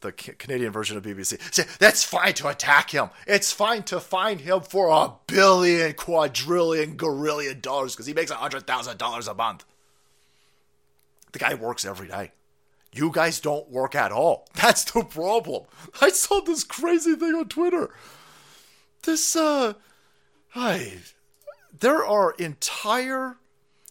The 0.00 0.12
Canadian 0.12 0.72
version 0.72 0.96
of 0.96 1.02
BBC. 1.02 1.40
See, 1.54 1.62
that's 1.78 2.04
fine 2.04 2.34
to 2.34 2.48
attack 2.48 2.90
him. 2.90 3.08
It's 3.26 3.50
fine 3.50 3.82
to 3.84 3.98
find 3.98 4.40
him 4.40 4.60
for 4.60 4.88
a 4.88 5.12
billion, 5.26 5.94
quadrillion, 5.94 6.96
gorillion 6.96 7.60
dollars 7.60 7.94
because 7.94 8.06
he 8.06 8.12
makes 8.12 8.30
a 8.30 8.34
$100,000 8.34 9.28
a 9.28 9.34
month. 9.34 9.64
The 11.32 11.38
guy 11.38 11.54
works 11.54 11.84
every 11.84 12.08
day. 12.08 12.32
You 12.92 13.10
guys 13.10 13.40
don't 13.40 13.70
work 13.70 13.94
at 13.94 14.12
all. 14.12 14.48
That's 14.54 14.84
the 14.84 15.04
problem. 15.04 15.64
I 16.00 16.10
saw 16.10 16.40
this 16.40 16.64
crazy 16.64 17.14
thing 17.14 17.34
on 17.34 17.48
Twitter. 17.48 17.90
This, 19.02 19.36
uh, 19.36 19.74
I, 20.54 20.98
there 21.78 22.04
are 22.04 22.32
entire 22.38 23.36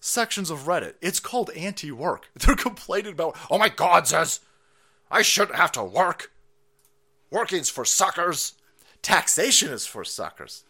sections 0.01 0.49
of 0.49 0.63
Reddit. 0.63 0.95
It's 1.01 1.19
called 1.19 1.51
anti 1.51 1.91
work. 1.91 2.29
They're 2.35 2.55
complaining 2.55 3.13
about, 3.13 3.37
oh 3.49 3.57
my 3.57 3.69
god, 3.69 4.07
says, 4.07 4.39
I 5.09 5.21
shouldn't 5.21 5.57
have 5.57 5.71
to 5.73 5.83
work. 5.83 6.31
Working's 7.31 7.69
for 7.69 7.85
suckers. 7.85 8.53
Taxation 9.01 9.71
is 9.71 9.85
for 9.85 10.03
suckers. 10.03 10.63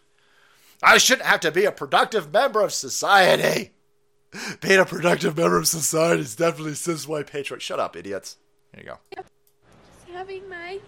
I 0.83 0.97
shouldn't 0.97 1.27
have 1.27 1.39
to 1.41 1.51
be 1.51 1.65
a 1.65 1.71
productive 1.71 2.31
member 2.31 2.61
of 2.61 2.73
society. 2.73 3.71
Being 4.59 4.79
a 4.79 4.85
productive 4.85 5.37
member 5.37 5.57
of 5.57 5.67
society 5.67 6.21
is 6.21 6.35
definitely 6.35 6.75
cis 6.75 7.07
white 7.07 7.27
patriot. 7.27 7.61
Shut 7.61 7.79
up, 7.79 7.95
idiots. 7.95 8.37
Here 8.73 8.83
you 8.83 8.89
go. 8.89 8.97
Just 9.15 9.29
having 10.11 10.49
my 10.49 10.79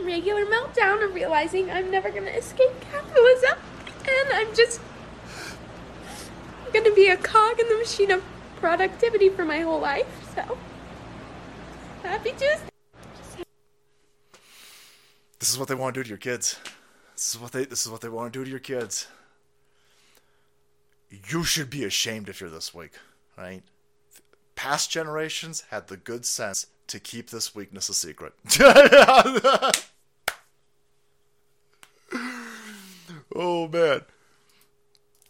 regular 0.00 0.46
meltdown 0.46 1.04
of 1.04 1.14
realizing 1.14 1.70
I'm 1.70 1.90
never 1.90 2.10
going 2.10 2.24
to 2.24 2.36
escape 2.36 2.72
capitalism. 2.80 3.58
And 4.08 4.32
I'm 4.32 4.54
just 4.54 4.80
going 6.72 6.84
to 6.84 6.94
be 6.94 7.08
a 7.08 7.16
cog 7.16 7.58
in 7.60 7.68
the 7.68 7.76
machine 7.76 8.10
of 8.10 8.22
productivity 8.60 9.28
for 9.28 9.44
my 9.44 9.60
whole 9.60 9.80
life. 9.80 10.06
So, 10.34 10.56
happy 12.06 12.30
Tuesday. 12.30 12.68
This 15.38 15.50
is 15.50 15.58
what 15.58 15.68
they 15.68 15.74
want 15.74 15.94
to 15.94 16.00
do 16.00 16.04
to 16.04 16.08
your 16.08 16.18
kids. 16.18 16.58
This 17.14 17.34
is 17.34 17.40
what 17.40 17.52
they 17.52 17.64
this 17.64 17.84
is 17.84 17.92
what 17.92 18.00
they 18.00 18.08
want 18.08 18.32
to 18.32 18.38
do 18.38 18.44
to 18.44 18.50
your 18.50 18.58
kids. 18.60 19.08
You 21.10 21.44
should 21.44 21.70
be 21.70 21.84
ashamed 21.84 22.28
if 22.28 22.40
you're 22.40 22.50
this 22.50 22.74
weak, 22.74 22.92
right? 23.36 23.62
Past 24.54 24.90
generations 24.90 25.64
had 25.70 25.88
the 25.88 25.96
good 25.96 26.24
sense 26.24 26.66
to 26.88 26.98
keep 27.00 27.30
this 27.30 27.54
weakness 27.54 27.88
a 27.88 27.94
secret. 27.94 28.32
oh 33.34 33.68
man. 33.68 34.02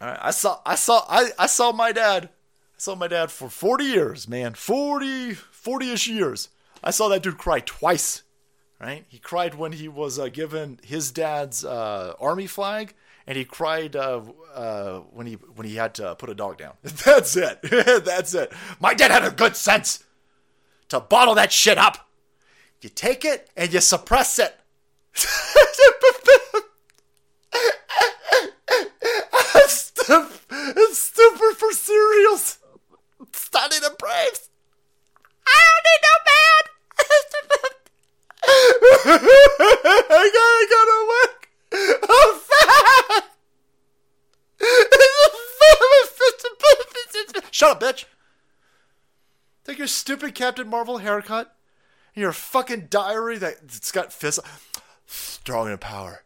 I 0.01 0.31
saw 0.31 0.61
I 0.67 0.75
saw 0.75 1.05
I, 1.09 1.31
I 1.39 1.47
saw 1.47 1.73
my 1.73 1.93
dad. 1.93 2.25
I 2.27 2.79
saw 2.79 2.95
my 2.95 3.09
dad 3.09 3.31
for 3.31 3.49
40 3.49 3.85
years, 3.85 4.29
man. 4.29 4.55
40 4.55 5.33
40ish 5.33 6.07
years. 6.09 6.51
I 6.83 6.91
saw 6.91 7.09
that 7.09 7.23
dude 7.23 7.39
cry 7.39 7.61
twice. 7.61 8.23
Right? 8.81 9.05
He 9.09 9.19
cried 9.19 9.55
when 9.55 9.73
he 9.73 9.89
was 9.89 10.19
uh, 10.19 10.29
given 10.29 10.79
his 10.85 11.11
dad's 11.11 11.65
uh, 11.65 12.15
army 12.21 12.47
flag 12.47 12.95
and 13.27 13.37
he 13.37 13.45
cried 13.45 13.97
uh, 13.97 14.21
uh, 14.55 15.01
when 15.13 15.27
he 15.27 15.35
when 15.35 15.67
he 15.67 15.77
had 15.77 15.95
to 15.95 16.15
put 16.15 16.31
a 16.31 16.35
dog 16.35 16.59
down. 16.59 16.75
That's 16.83 17.37
it. 17.37 17.61
That's 18.05 18.35
it. 18.35 18.53
My 18.81 18.95
dad 18.95 19.11
had 19.11 19.25
a 19.25 19.31
good 19.31 19.57
sense 19.57 20.05
to 20.89 21.01
bottle 21.01 21.35
that 21.35 21.53
shit 21.53 21.79
up. 21.79 22.09
You 22.83 22.89
take 22.91 23.25
it 23.25 23.51
and 23.57 23.73
you 23.73 23.81
suppress 23.81 24.39
it. 24.39 24.55
it's 30.69 30.99
stupid 30.99 31.57
for 31.57 31.73
cereals. 31.73 32.59
Studying 33.33 33.83
the 33.83 33.97
Braves. 33.99 34.51
I 35.49 35.65
don't 35.67 35.85
need 35.87 36.03
no 36.05 36.15
man. 36.31 36.63
I 40.09 40.31
gotta 40.37 40.67
go 40.71 40.81
to 40.87 40.99
work. 41.09 41.41
I'm 41.73 42.33
fat. 42.41 43.27
Shut 47.67 47.83
up, 47.83 47.97
bitch. 47.97 48.05
Take 49.65 49.79
your 49.79 49.89
stupid 49.89 50.37
Captain 50.37 50.69
Marvel 50.69 50.99
haircut 50.99 51.57
and 52.15 52.23
your 52.23 52.31
fucking 52.31 52.87
diary 52.91 53.39
that's 53.39 53.91
got 53.91 54.13
fist. 54.13 54.39
Strong 55.05 55.73
in 55.73 55.79
power. 55.79 56.23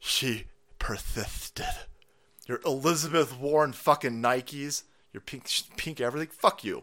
She 0.00 0.46
persisted. 0.80 1.64
Your 2.48 2.58
Elizabeth 2.66 3.38
Warren 3.38 3.72
fucking 3.72 4.20
Nikes. 4.20 4.82
Your 5.12 5.20
pink, 5.20 5.48
pink 5.76 6.00
everything. 6.00 6.30
Fuck 6.32 6.64
you. 6.64 6.82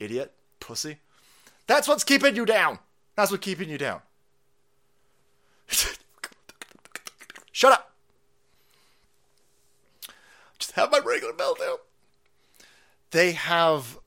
Idiot. 0.00 0.32
Pussy. 0.58 0.98
That's 1.68 1.86
what's 1.86 2.02
keeping 2.02 2.34
you 2.34 2.44
down. 2.44 2.80
That's 3.14 3.30
what's 3.30 3.44
keeping 3.44 3.68
you 3.68 3.78
down. 3.78 4.00
Shut 7.52 7.72
up. 7.72 7.92
Just 10.58 10.72
have 10.72 10.90
my 10.90 10.98
regular 10.98 11.34
meltdown. 11.34 11.76
They 13.10 13.32
have 13.32 13.98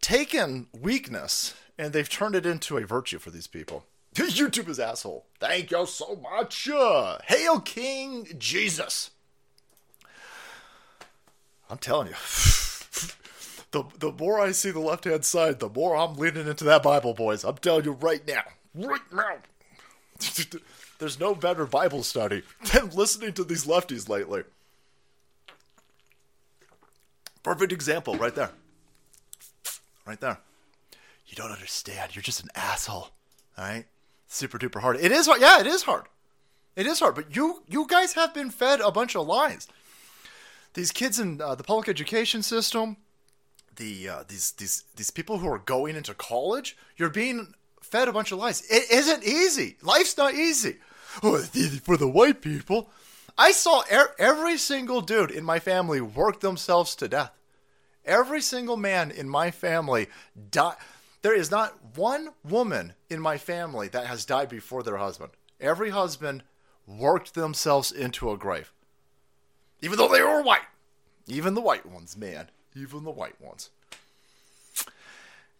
taken 0.00 0.68
weakness 0.78 1.54
and 1.78 1.92
they've 1.92 2.08
turned 2.08 2.34
it 2.34 2.46
into 2.46 2.76
a 2.76 2.86
virtue 2.86 3.18
for 3.18 3.30
these 3.30 3.46
people. 3.46 3.84
YouTube 4.14 4.68
is 4.68 4.78
asshole. 4.78 5.26
Thank 5.40 5.70
you 5.70 5.86
so 5.86 6.16
much. 6.16 6.68
Uh, 6.68 7.18
Hail 7.26 7.60
King 7.60 8.28
Jesus. 8.38 9.10
I'm 11.70 11.78
telling 11.78 12.08
you. 12.08 12.14
the 13.70 13.84
the 13.98 14.12
more 14.12 14.38
I 14.38 14.52
see 14.52 14.70
the 14.70 14.80
left 14.80 15.04
hand 15.04 15.24
side, 15.24 15.58
the 15.58 15.70
more 15.70 15.96
I'm 15.96 16.16
leaning 16.16 16.46
into 16.46 16.64
that 16.64 16.82
Bible, 16.82 17.14
boys. 17.14 17.44
I'm 17.44 17.56
telling 17.56 17.84
you 17.84 17.92
right 17.92 18.26
now. 18.26 18.42
Right 18.74 19.00
now. 19.12 19.36
There's 20.98 21.18
no 21.18 21.34
better 21.34 21.66
Bible 21.66 22.02
study 22.02 22.42
than 22.72 22.90
listening 22.90 23.32
to 23.34 23.44
these 23.44 23.66
lefties 23.66 24.08
lately. 24.08 24.42
Perfect 27.42 27.72
example 27.72 28.14
right 28.16 28.34
there. 28.34 28.50
Right 30.06 30.20
there. 30.20 30.38
You 31.26 31.36
don't 31.36 31.50
understand. 31.50 32.14
You're 32.14 32.22
just 32.22 32.42
an 32.42 32.50
asshole. 32.54 33.08
All 33.56 33.64
right? 33.64 33.86
Super 34.28 34.58
duper 34.58 34.80
hard. 34.80 34.98
It 35.00 35.12
is 35.12 35.26
hard. 35.26 35.40
Yeah, 35.40 35.60
it 35.60 35.66
is 35.66 35.82
hard. 35.82 36.04
It 36.76 36.86
is 36.86 37.00
hard. 37.00 37.14
But 37.14 37.34
you 37.36 37.62
you 37.68 37.86
guys 37.86 38.14
have 38.14 38.32
been 38.32 38.50
fed 38.50 38.80
a 38.80 38.90
bunch 38.90 39.14
of 39.14 39.26
lies. 39.26 39.68
These 40.74 40.90
kids 40.90 41.18
in 41.18 41.40
uh, 41.40 41.54
the 41.54 41.64
public 41.64 41.88
education 41.88 42.42
system, 42.42 42.96
the 43.76 44.08
uh, 44.08 44.24
these 44.26 44.52
these 44.52 44.84
these 44.96 45.10
people 45.10 45.38
who 45.38 45.48
are 45.48 45.58
going 45.58 45.96
into 45.96 46.14
college, 46.14 46.76
you're 46.96 47.10
being 47.10 47.54
fed 47.82 48.08
a 48.08 48.12
bunch 48.12 48.32
of 48.32 48.38
lies. 48.38 48.62
It 48.70 48.90
isn't 48.90 49.24
easy. 49.24 49.76
Life's 49.82 50.16
not 50.16 50.34
easy. 50.34 50.76
Oh, 51.22 51.34
it's 51.34 51.54
easy 51.54 51.78
for 51.78 51.98
the 51.98 52.08
white 52.08 52.40
people. 52.40 52.88
I 53.36 53.52
saw 53.52 53.82
er- 53.90 54.14
every 54.18 54.58
single 54.58 55.00
dude 55.00 55.30
in 55.30 55.44
my 55.44 55.58
family 55.58 56.00
work 56.00 56.40
themselves 56.40 56.94
to 56.96 57.08
death. 57.08 57.32
Every 58.04 58.40
single 58.40 58.76
man 58.76 59.10
in 59.10 59.28
my 59.28 59.50
family 59.50 60.08
died. 60.50 60.76
There 61.22 61.34
is 61.34 61.50
not 61.50 61.78
one 61.96 62.30
woman 62.44 62.94
in 63.08 63.20
my 63.20 63.38
family 63.38 63.88
that 63.88 64.06
has 64.06 64.24
died 64.24 64.48
before 64.48 64.82
their 64.82 64.96
husband. 64.96 65.32
Every 65.60 65.90
husband 65.90 66.42
worked 66.86 67.34
themselves 67.34 67.92
into 67.92 68.30
a 68.32 68.36
grave, 68.36 68.72
even 69.80 69.98
though 69.98 70.08
they 70.08 70.22
were 70.22 70.42
white. 70.42 70.62
Even 71.28 71.54
the 71.54 71.60
white 71.60 71.86
ones, 71.86 72.16
man. 72.16 72.50
Even 72.74 73.04
the 73.04 73.10
white 73.12 73.40
ones. 73.40 73.70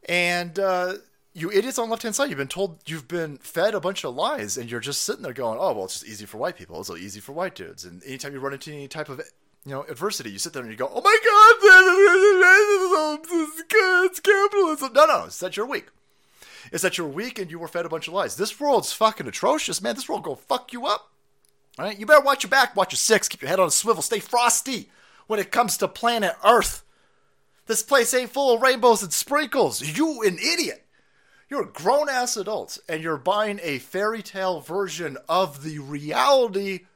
And 0.09 0.59
uh, 0.59 0.95
you 1.35 1.51
idiots 1.51 1.79
on 1.79 1.89
the 1.89 1.93
left 1.93 2.03
hand 2.03 2.15
side, 2.15 2.29
you've 2.29 2.39
been 2.39 2.49
told, 2.49 2.81
you've 2.87 3.09
been 3.09 3.39
fed 3.39 3.75
a 3.75 3.81
bunch 3.81 4.05
of 4.05 4.15
lies, 4.15 4.59
and 4.59 4.71
you're 4.71 4.81
just 4.81 5.03
sitting 5.03 5.23
there 5.23 5.33
going, 5.33 5.59
"Oh, 5.59 5.73
well, 5.73 5.85
it's 5.87 5.95
just 6.01 6.07
easy 6.07 6.27
for 6.27 6.39
white 6.39 6.57
people. 6.57 6.79
It's 6.79 6.89
so 6.89 6.97
easy 6.97 7.21
for 7.21 7.33
white 7.33 7.55
dudes." 7.55 7.85
And 7.85 8.03
anytime 8.05 8.35
you 8.35 8.41
run 8.41 8.53
into 8.53 8.73
any 8.73 8.89
type 8.89 9.09
of 9.09 9.21
you 9.65 9.73
know 9.73 9.85
adversity, 9.89 10.31
you 10.31 10.39
sit 10.39 10.53
there 10.53 10.63
and 10.63 10.71
you 10.71 10.77
go, 10.77 10.91
"Oh 10.93 11.01
my 11.01 11.19
God, 11.25 11.57
it's 14.05 14.21
capitalism." 14.21 14.93
No, 14.93 15.07
no, 15.07 15.25
it's 15.25 15.39
that 15.41 15.57
you're 15.57 15.67
weak. 15.67 15.87
It's 16.71 16.83
that 16.83 16.99
you're 16.99 17.09
weak 17.09 17.39
and 17.39 17.51
you 17.51 17.59
were 17.59 17.69
fed 17.69 17.87
a 17.87 17.89
bunch 17.89 18.09
of 18.09 18.15
lies. 18.15 18.37
This 18.37 18.61
world's 18.61 18.93
fucking 18.93 19.27
atrocious, 19.27 19.81
man. 19.83 19.95
This 19.95 20.09
world 20.09 20.23
go 20.25 20.35
fuck 20.35 20.73
you 20.73 20.87
up. 20.87 21.11
All 21.79 21.87
right, 21.87 21.99
you 21.99 22.05
better 22.05 22.23
watch 22.23 22.45
your 22.45 22.51
back, 22.51 22.77
watch 22.77 22.93
your 22.93 22.99
six, 22.99 23.29
keep 23.29 23.41
your 23.41 23.49
head 23.49 23.59
on 23.59 23.69
a 23.69 23.71
swivel, 23.71 24.03
stay 24.03 24.21
frosty 24.21 24.91
when 25.27 25.41
it 25.41 25.51
comes 25.51 25.79
to 25.79 25.89
planet 25.89 26.37
Earth. 26.45 26.83
This 27.67 27.83
place 27.83 28.13
ain't 28.13 28.31
full 28.31 28.55
of 28.55 28.61
rainbows 28.61 29.03
and 29.03 29.13
sprinkles. 29.13 29.81
You 29.81 30.23
an 30.23 30.39
idiot. 30.39 30.82
You're 31.53 31.67
grown 31.67 32.09
ass 32.09 32.39
adults 32.39 32.81
and 32.89 33.03
you're 33.03 33.19
buying 33.19 33.61
a 33.63 33.79
fairy 33.79 34.23
tale 34.23 34.61
version 34.61 35.19
of 35.29 35.63
the 35.63 35.81
reality 35.81 36.87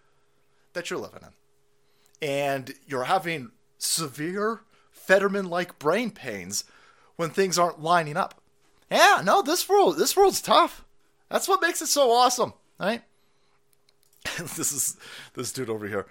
that 0.72 0.88
you're 0.88 0.98
living 0.98 1.20
in. 1.24 2.26
And 2.26 2.74
you're 2.86 3.04
having 3.04 3.50
severe 3.76 4.62
Fetterman 4.90 5.50
like 5.50 5.78
brain 5.78 6.10
pains 6.10 6.64
when 7.16 7.28
things 7.28 7.58
aren't 7.58 7.82
lining 7.82 8.16
up. 8.16 8.40
Yeah, 8.90 9.20
no, 9.22 9.42
this 9.42 9.68
world 9.68 9.98
this 9.98 10.16
world's 10.16 10.40
tough. 10.40 10.86
That's 11.28 11.48
what 11.48 11.60
makes 11.60 11.82
it 11.82 11.88
so 11.88 12.10
awesome, 12.10 12.54
right? 12.80 13.02
this 14.38 14.72
is 14.72 14.96
this 15.34 15.52
dude 15.52 15.68
over 15.68 15.86
here. 15.86 16.06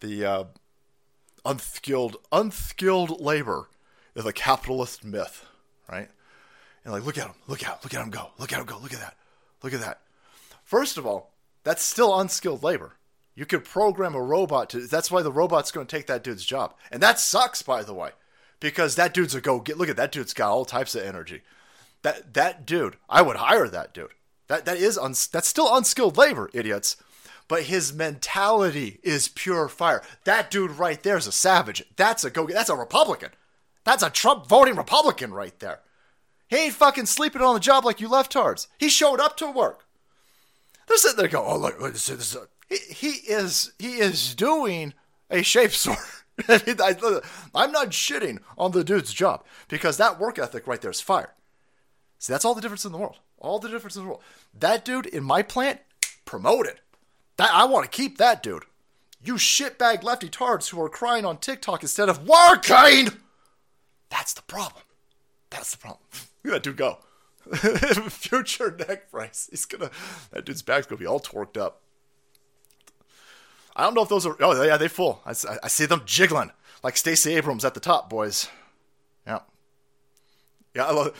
The 0.00 0.24
uh, 0.24 0.44
unskilled 1.44 2.16
unskilled 2.32 3.20
labor 3.20 3.68
is 4.16 4.26
a 4.26 4.32
capitalist 4.32 5.04
myth, 5.04 5.46
right? 5.88 6.08
And 6.84 6.92
like, 6.92 7.04
look 7.04 7.18
at 7.18 7.26
him, 7.26 7.34
look 7.46 7.62
at 7.62 7.68
him, 7.68 7.78
look 7.82 7.94
at 7.94 8.02
him 8.02 8.10
go, 8.10 8.30
look 8.38 8.52
at 8.52 8.58
him 8.58 8.66
go, 8.66 8.78
look 8.78 8.92
at 8.92 9.00
that, 9.00 9.16
look 9.62 9.74
at 9.74 9.80
that. 9.80 10.00
First 10.64 10.96
of 10.96 11.06
all, 11.06 11.32
that's 11.64 11.82
still 11.82 12.18
unskilled 12.18 12.62
labor. 12.62 12.96
You 13.34 13.46
could 13.46 13.64
program 13.64 14.14
a 14.14 14.22
robot 14.22 14.70
to. 14.70 14.86
That's 14.86 15.10
why 15.10 15.22
the 15.22 15.32
robot's 15.32 15.70
going 15.70 15.86
to 15.86 15.96
take 15.96 16.06
that 16.06 16.24
dude's 16.24 16.44
job, 16.44 16.74
and 16.90 17.02
that 17.02 17.18
sucks, 17.18 17.62
by 17.62 17.82
the 17.82 17.94
way, 17.94 18.10
because 18.60 18.96
that 18.96 19.14
dude's 19.14 19.34
a 19.34 19.40
go 19.40 19.60
get. 19.60 19.78
Look 19.78 19.88
at 19.88 19.96
that 19.96 20.12
dude's 20.12 20.34
got 20.34 20.50
all 20.50 20.64
types 20.64 20.94
of 20.94 21.04
energy. 21.04 21.42
That 22.02 22.34
that 22.34 22.66
dude, 22.66 22.96
I 23.08 23.22
would 23.22 23.36
hire 23.36 23.68
that 23.68 23.94
dude. 23.94 24.10
That 24.48 24.64
that 24.64 24.78
is 24.78 24.98
un, 24.98 25.14
that's 25.32 25.48
still 25.48 25.74
unskilled 25.74 26.16
labor, 26.16 26.50
idiots. 26.52 26.96
But 27.48 27.64
his 27.64 27.92
mentality 27.92 29.00
is 29.02 29.28
pure 29.28 29.68
fire. 29.68 30.02
That 30.24 30.52
dude 30.52 30.72
right 30.72 31.02
there 31.02 31.16
is 31.16 31.26
a 31.26 31.32
savage. 31.32 31.82
That's 31.96 32.24
a 32.24 32.30
go. 32.30 32.46
That's 32.46 32.70
a 32.70 32.76
Republican. 32.76 33.30
That's 33.84 34.02
a 34.02 34.10
Trump 34.10 34.48
voting 34.48 34.76
Republican 34.76 35.32
right 35.32 35.58
there. 35.58 35.80
He 36.50 36.56
ain't 36.56 36.74
fucking 36.74 37.06
sleeping 37.06 37.42
on 37.42 37.54
the 37.54 37.60
job 37.60 37.84
like 37.84 38.00
you 38.00 38.08
leftards. 38.08 38.66
He 38.76 38.88
showed 38.88 39.20
up 39.20 39.36
to 39.36 39.50
work. 39.50 39.86
They're 40.88 40.98
sitting 40.98 41.16
there 41.16 41.28
going, 41.28 41.46
"Oh 41.48 41.56
look, 41.56 41.78
this 41.92 42.08
is 42.08 42.34
a, 42.34 42.48
he, 42.68 42.76
he 42.92 43.08
is 43.32 43.72
he 43.78 43.98
is 43.98 44.34
doing 44.34 44.92
a 45.30 45.42
shape 45.42 45.70
sort." 45.70 45.98
I'm 46.48 47.70
not 47.70 47.90
shitting 47.90 48.40
on 48.58 48.72
the 48.72 48.82
dude's 48.82 49.12
job 49.12 49.44
because 49.68 49.96
that 49.98 50.18
work 50.18 50.38
ethic 50.38 50.66
right 50.66 50.80
there 50.80 50.90
is 50.90 51.00
fire. 51.00 51.34
See, 52.18 52.32
that's 52.32 52.44
all 52.44 52.54
the 52.54 52.60
difference 52.60 52.84
in 52.84 52.92
the 52.92 52.98
world. 52.98 53.18
All 53.38 53.58
the 53.58 53.68
difference 53.68 53.94
in 53.94 54.02
the 54.02 54.08
world. 54.08 54.22
That 54.58 54.84
dude 54.84 55.06
in 55.06 55.22
my 55.22 55.42
plant, 55.42 55.80
promoted. 56.24 56.80
That 57.36 57.50
I 57.52 57.64
want 57.64 57.84
to 57.84 57.96
keep 57.96 58.18
that 58.18 58.42
dude. 58.42 58.64
You 59.22 59.34
shitbag 59.34 60.02
lefty 60.02 60.28
tards 60.28 60.68
who 60.68 60.82
are 60.82 60.88
crying 60.88 61.24
on 61.24 61.38
TikTok 61.38 61.82
instead 61.82 62.08
of 62.08 62.26
working. 62.26 63.08
That's 64.08 64.32
the 64.32 64.42
problem. 64.42 64.82
That's 65.50 65.72
the 65.72 65.78
problem. 65.78 66.00
Look 66.42 66.54
at 66.54 66.62
that 66.62 66.62
dude 66.62 66.76
go. 66.76 66.98
Future 68.10 68.76
neck 68.76 69.10
brace. 69.10 69.48
He's 69.50 69.64
gonna. 69.64 69.90
That 70.30 70.44
dude's 70.44 70.62
back's 70.62 70.86
gonna 70.86 70.98
be 70.98 71.06
all 71.06 71.20
torqued 71.20 71.56
up. 71.56 71.80
I 73.74 73.84
don't 73.84 73.94
know 73.94 74.02
if 74.02 74.08
those 74.08 74.26
are. 74.26 74.36
Oh 74.40 74.62
yeah, 74.62 74.76
they 74.76 74.88
full. 74.88 75.20
I, 75.24 75.34
I 75.62 75.68
see 75.68 75.86
them 75.86 76.02
jiggling 76.04 76.52
like 76.82 76.96
Stacey 76.96 77.34
Abrams 77.34 77.64
at 77.64 77.74
the 77.74 77.80
top, 77.80 78.10
boys. 78.10 78.48
Yeah. 79.26 79.40
Yeah, 80.74 80.86
I 80.86 80.92
love 80.92 81.08
it. 81.08 81.14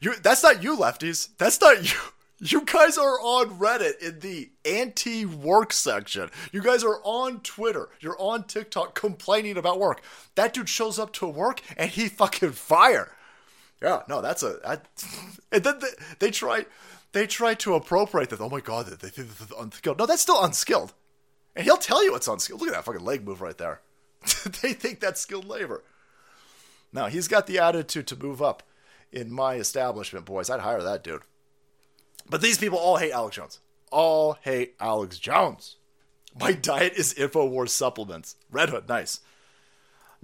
You. 0.00 0.14
That's 0.16 0.42
not 0.42 0.62
you, 0.62 0.76
lefties. 0.76 1.28
That's 1.38 1.60
not 1.60 1.82
you. 1.84 1.98
You 2.40 2.62
guys 2.62 2.98
are 2.98 3.20
on 3.20 3.58
Reddit 3.58 4.02
in 4.02 4.18
the 4.18 4.50
anti 4.64 5.24
work 5.24 5.72
section. 5.72 6.30
You 6.52 6.62
guys 6.62 6.82
are 6.82 7.00
on 7.04 7.40
Twitter. 7.40 7.88
You're 8.00 8.20
on 8.20 8.44
TikTok 8.44 8.94
complaining 8.94 9.56
about 9.56 9.78
work. 9.78 10.02
That 10.34 10.52
dude 10.52 10.68
shows 10.68 10.98
up 10.98 11.12
to 11.14 11.28
work 11.28 11.62
and 11.76 11.88
he 11.88 12.08
fucking 12.08 12.52
fire. 12.52 13.12
Yeah, 13.84 14.02
no, 14.08 14.22
that's 14.22 14.42
a. 14.42 14.58
I, 14.64 14.78
and 15.52 15.62
then 15.62 15.78
they, 15.78 15.88
they 16.18 16.30
try, 16.30 16.64
they 17.12 17.26
try 17.26 17.52
to 17.52 17.74
appropriate 17.74 18.30
that. 18.30 18.40
Oh 18.40 18.48
my 18.48 18.60
god, 18.60 18.86
they 18.86 19.08
think 19.10 19.28
this 19.28 19.42
is 19.42 19.52
unskilled. 19.58 19.98
No, 19.98 20.06
that's 20.06 20.22
still 20.22 20.42
unskilled. 20.42 20.94
And 21.54 21.66
he'll 21.66 21.76
tell 21.76 22.02
you 22.02 22.16
it's 22.16 22.26
unskilled. 22.26 22.60
Look 22.60 22.70
at 22.70 22.74
that 22.74 22.84
fucking 22.86 23.04
leg 23.04 23.26
move 23.26 23.42
right 23.42 23.58
there. 23.58 23.82
they 24.62 24.72
think 24.72 25.00
that's 25.00 25.20
skilled 25.20 25.44
labor. 25.44 25.84
Now 26.94 27.08
he's 27.08 27.28
got 27.28 27.46
the 27.46 27.58
attitude 27.58 28.06
to 28.06 28.16
move 28.16 28.40
up 28.40 28.62
in 29.12 29.30
my 29.30 29.56
establishment, 29.56 30.24
boys. 30.24 30.48
I'd 30.48 30.60
hire 30.60 30.82
that 30.82 31.04
dude. 31.04 31.22
But 32.28 32.40
these 32.40 32.56
people 32.56 32.78
all 32.78 32.96
hate 32.96 33.12
Alex 33.12 33.36
Jones. 33.36 33.60
All 33.92 34.38
hate 34.40 34.76
Alex 34.80 35.18
Jones. 35.18 35.76
My 36.40 36.52
diet 36.52 36.94
is 36.94 37.12
InfoWars 37.12 37.68
supplements. 37.68 38.36
Red 38.50 38.70
Hood, 38.70 38.88
nice. 38.88 39.20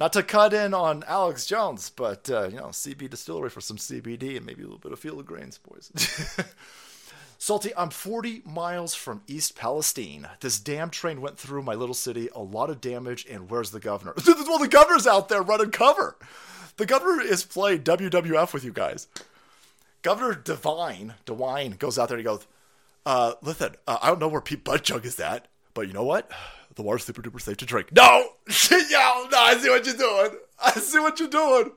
Not 0.01 0.15
to 0.15 0.23
cut 0.23 0.55
in 0.55 0.73
on 0.73 1.05
Alex 1.07 1.45
Jones, 1.45 1.93
but 1.95 2.31
uh, 2.31 2.49
you 2.49 2.57
know, 2.57 2.69
CB 2.69 3.11
Distillery 3.11 3.51
for 3.51 3.61
some 3.61 3.77
CBD 3.77 4.39
and 4.39 4.47
maybe 4.47 4.63
a 4.63 4.65
little 4.65 4.79
bit 4.79 4.93
of 4.93 4.99
field 4.99 5.21
of 5.21 5.27
greens, 5.27 5.59
boys. 5.59 5.93
Salty, 7.39 7.71
I'm 7.77 7.91
40 7.91 8.41
miles 8.47 8.95
from 8.95 9.21
East 9.27 9.57
Palestine. 9.57 10.27
This 10.41 10.59
damn 10.59 10.89
train 10.89 11.21
went 11.21 11.37
through 11.39 11.63
my 11.65 11.75
little 11.75 11.95
city, 11.95 12.31
a 12.35 12.41
lot 12.41 12.71
of 12.71 12.81
damage, 12.81 13.27
and 13.31 13.51
where's 13.51 13.73
the 13.73 13.81
governor? 13.81 14.15
well, 14.27 14.59
the 14.59 14.69
governor's 14.69 15.07
out 15.07 15.29
there 15.29 15.43
running 15.43 15.71
cover. 15.71 16.17
The 16.79 16.87
governor 16.87 17.21
is 17.21 17.45
playing 17.45 17.83
WWF 17.83 18.55
with 18.55 18.65
you 18.65 18.73
guys. 18.73 19.07
Governor 20.01 20.35
DeWine, 20.35 21.13
DeWine 21.27 21.79
goes 21.79 21.99
out 21.99 22.09
there 22.09 22.17
and 22.17 22.27
he 22.27 22.31
goes, 22.31 22.47
uh, 23.05 23.35
listen, 23.43 23.75
uh, 23.87 23.99
I 24.01 24.09
don't 24.09 24.19
know 24.19 24.29
where 24.29 24.41
Pete 24.41 24.65
Buttigieg 24.65 25.05
is 25.05 25.21
at, 25.21 25.47
but 25.75 25.87
you 25.87 25.93
know 25.93 26.05
what? 26.05 26.31
The 26.81 26.87
water's 26.87 27.05
super 27.05 27.21
duper 27.21 27.43
safe 27.43 27.59
to 27.59 27.67
drink. 27.67 27.93
No! 27.93 28.05
Yo, 28.71 29.27
no, 29.31 29.39
I 29.39 29.59
see 29.61 29.69
what 29.69 29.85
you're 29.85 29.95
doing. 29.95 30.31
I 30.65 30.71
see 30.71 30.99
what 30.99 31.21
you're 31.21 31.29
doing. 31.29 31.73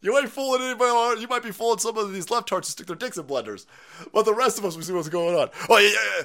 You 0.00 0.16
ain't 0.16 0.30
fooling 0.30 0.62
anybody. 0.62 1.20
You 1.20 1.28
might 1.28 1.42
be 1.42 1.50
fooling 1.50 1.80
some 1.80 1.98
of 1.98 2.14
these 2.14 2.30
left 2.30 2.48
hearts 2.48 2.68
to 2.68 2.72
stick 2.72 2.86
their 2.86 2.96
dicks 2.96 3.18
in 3.18 3.24
blenders. 3.24 3.66
But 4.10 4.24
the 4.24 4.32
rest 4.32 4.58
of 4.58 4.64
us, 4.64 4.74
we 4.74 4.84
see 4.84 4.94
what's 4.94 5.10
going 5.10 5.38
on. 5.38 5.50
Oh, 5.68 5.76
yeah, 5.76 5.90
yeah. 5.90 6.24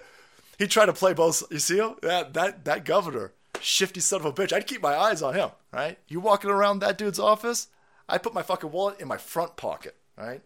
He 0.58 0.68
tried 0.68 0.86
to 0.86 0.94
play 0.94 1.14
both. 1.14 1.44
You 1.52 1.60
see 1.60 1.80
him? 1.80 1.96
That, 2.02 2.34
that, 2.34 2.64
that 2.64 2.86
governor, 2.86 3.34
shifty 3.60 4.00
son 4.00 4.22
of 4.22 4.26
a 4.28 4.32
bitch. 4.32 4.54
I'd 4.54 4.68
keep 4.68 4.82
my 4.82 4.96
eyes 4.96 5.22
on 5.22 5.34
him, 5.34 5.50
right? 5.74 6.00
You 6.08 6.22
walking 6.22 6.50
around 6.50 6.80
that 6.80 6.98
dude's 6.98 7.20
office, 7.20 7.68
I'd 8.08 8.24
put 8.24 8.34
my 8.34 8.42
fucking 8.42 8.72
wallet 8.72 9.02
in 9.02 9.10
my 9.10 9.18
front 9.18 9.58
pocket, 9.58 9.98
right? 10.18 10.40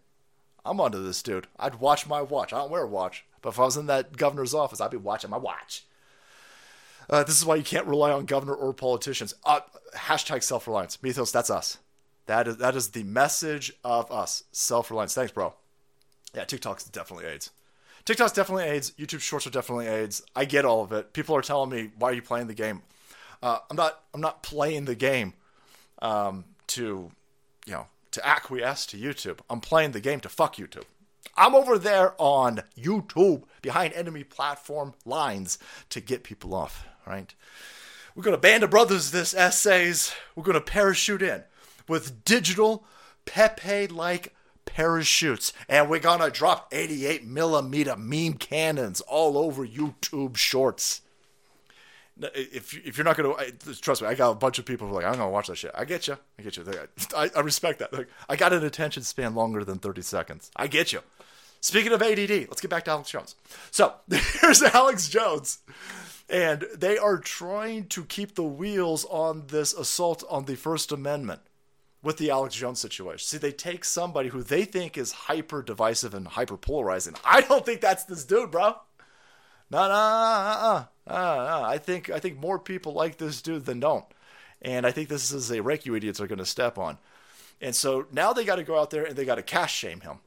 I'm 0.65 0.81
onto 0.81 1.05
this 1.05 1.21
dude. 1.21 1.45
I'd 1.59 1.75
watch 1.75 2.07
my 2.07 2.23
watch. 2.23 2.53
I 2.53 2.57
don't 2.57 2.71
wear 2.71 2.81
a 2.81 2.87
watch, 2.87 3.23
but 3.43 3.49
if 3.49 3.59
I 3.59 3.65
was 3.65 3.77
in 3.77 3.85
that 3.85 4.17
governor's 4.17 4.55
office, 4.55 4.81
I'd 4.81 4.89
be 4.89 4.97
watching 4.97 5.29
my 5.29 5.37
watch. 5.37 5.83
Uh, 7.09 7.23
this 7.23 7.37
is 7.37 7.45
why 7.45 7.55
you 7.55 7.63
can't 7.63 7.87
rely 7.87 8.11
on 8.11 8.25
governor 8.25 8.53
or 8.53 8.73
politicians. 8.73 9.33
Uh, 9.45 9.61
hashtag 9.95 10.43
self 10.43 10.67
reliance. 10.67 11.01
Mythos, 11.01 11.31
that's 11.31 11.49
us. 11.49 11.77
That 12.25 12.47
is 12.47 12.57
that 12.57 12.75
is 12.75 12.89
the 12.89 13.03
message 13.03 13.71
of 13.83 14.11
us. 14.11 14.43
Self 14.51 14.91
reliance. 14.91 15.13
Thanks, 15.13 15.31
bro. 15.31 15.53
Yeah, 16.35 16.43
TikTok's 16.43 16.85
definitely 16.85 17.25
AIDS. 17.25 17.51
TikTok's 18.05 18.33
definitely 18.33 18.65
AIDS. 18.65 18.91
YouTube 18.91 19.21
Shorts 19.21 19.47
are 19.47 19.51
definitely 19.51 19.87
AIDS. 19.87 20.21
I 20.35 20.45
get 20.45 20.65
all 20.65 20.83
of 20.83 20.91
it. 20.91 21.13
People 21.13 21.35
are 21.35 21.41
telling 21.41 21.69
me, 21.69 21.91
"Why 21.97 22.09
are 22.09 22.13
you 22.13 22.21
playing 22.21 22.47
the 22.47 22.53
game?" 22.53 22.83
Uh, 23.41 23.59
I'm 23.69 23.77
not. 23.77 24.03
I'm 24.13 24.21
not 24.21 24.43
playing 24.43 24.85
the 24.85 24.95
game 24.95 25.33
um, 26.01 26.45
to, 26.67 27.11
you 27.65 27.73
know, 27.73 27.87
to 28.11 28.27
acquiesce 28.27 28.85
to 28.87 28.97
YouTube. 28.97 29.39
I'm 29.49 29.61
playing 29.61 29.91
the 29.91 29.99
game 29.99 30.19
to 30.21 30.29
fuck 30.29 30.55
YouTube. 30.55 30.83
I'm 31.35 31.53
over 31.53 31.77
there 31.77 32.15
on 32.17 32.63
YouTube 32.77 33.43
behind 33.61 33.93
enemy 33.93 34.23
platform 34.23 34.93
lines 35.05 35.59
to 35.89 36.01
get 36.01 36.23
people 36.23 36.53
off, 36.55 36.85
right? 37.07 37.33
We're 38.15 38.23
going 38.23 38.35
to 38.35 38.41
band 38.41 38.63
of 38.63 38.69
brothers 38.69 39.11
this 39.11 39.33
essays. 39.33 40.13
We're 40.35 40.43
going 40.43 40.55
to 40.55 40.61
parachute 40.61 41.21
in 41.21 41.43
with 41.87 42.23
digital 42.25 42.85
Pepe 43.25 43.87
like 43.87 44.33
parachutes, 44.65 45.53
and 45.67 45.89
we're 45.89 45.99
gonna 45.99 46.29
drop 46.29 46.69
88 46.71 47.25
millimeter 47.25 47.95
meme 47.97 48.33
cannons 48.33 49.01
all 49.01 49.37
over 49.37 49.65
YouTube 49.65 50.37
shorts. 50.37 51.01
If 52.19 52.73
if 52.85 52.97
you're 52.97 53.05
not 53.05 53.17
gonna 53.17 53.35
trust 53.81 54.01
me, 54.01 54.07
I 54.07 54.15
got 54.15 54.31
a 54.31 54.35
bunch 54.35 54.59
of 54.59 54.65
people 54.65 54.87
who 54.87 54.93
are 54.93 55.01
like, 55.01 55.05
I'm 55.05 55.13
gonna 55.13 55.29
watch 55.29 55.47
that 55.47 55.57
shit. 55.57 55.71
I 55.75 55.85
get 55.85 56.07
you, 56.07 56.17
I 56.39 56.41
get 56.41 56.57
you. 56.57 56.65
I, 57.15 57.29
I 57.35 57.39
respect 57.41 57.79
that. 57.79 57.93
Like, 57.93 58.07
I 58.29 58.35
got 58.35 58.53
an 58.53 58.63
attention 58.63 59.03
span 59.03 59.35
longer 59.35 59.63
than 59.63 59.79
30 59.79 60.01
seconds. 60.01 60.51
I 60.55 60.67
get 60.67 60.93
you. 60.93 61.01
Speaking 61.59 61.91
of 61.91 62.01
ADD, 62.01 62.29
let's 62.29 62.61
get 62.61 62.69
back 62.69 62.85
to 62.85 62.91
Alex 62.91 63.09
Jones. 63.09 63.35
So 63.71 63.95
here's 64.41 64.61
Alex 64.61 65.09
Jones 65.09 65.59
and 66.29 66.65
they 66.75 66.97
are 66.97 67.17
trying 67.17 67.87
to 67.87 68.03
keep 68.03 68.35
the 68.35 68.43
wheels 68.43 69.05
on 69.05 69.47
this 69.47 69.73
assault 69.73 70.23
on 70.29 70.45
the 70.45 70.55
First 70.55 70.91
Amendment 70.91 71.41
with 72.03 72.17
the 72.17 72.29
Alex 72.29 72.55
Jones 72.55 72.79
situation. 72.79 73.25
See, 73.25 73.37
they 73.37 73.51
take 73.51 73.83
somebody 73.85 74.29
who 74.29 74.43
they 74.43 74.65
think 74.65 74.97
is 74.97 75.11
hyper 75.11 75.61
divisive 75.61 76.13
and 76.13 76.27
hyper 76.27 76.57
polarizing. 76.57 77.15
I 77.25 77.41
don't 77.41 77.65
think 77.65 77.81
that's 77.81 78.03
this 78.05 78.25
dude, 78.25 78.51
bro. 78.51 78.75
No, 79.69 79.79
no, 79.87 79.93
uh, 79.93 80.85
uh, 81.07 81.11
uh, 81.11 81.63
I 81.65 81.77
think 81.77 82.09
I 82.09 82.19
think 82.19 82.39
more 82.39 82.57
people 82.57 82.93
like 82.93 83.17
this 83.17 83.41
dude 83.41 83.65
than 83.65 83.81
don't, 83.81 84.05
and 84.61 84.85
I 84.85 84.91
think 84.91 85.09
this 85.09 85.31
is 85.31 85.51
a 85.51 85.61
wreck 85.61 85.85
you 85.85 85.95
idiots 85.95 86.21
are 86.21 86.27
going 86.27 86.39
to 86.39 86.45
step 86.45 86.77
on. 86.77 86.97
And 87.59 87.75
so 87.75 88.05
now 88.11 88.31
they 88.31 88.45
got 88.45 88.57
to 88.57 88.63
go 88.63 88.79
out 88.79 88.91
there 88.91 89.03
and 89.03 89.15
they 89.15 89.25
got 89.25 89.35
to 89.35 89.41
cash 89.43 89.75
shame 89.75 90.01
him 90.01 90.19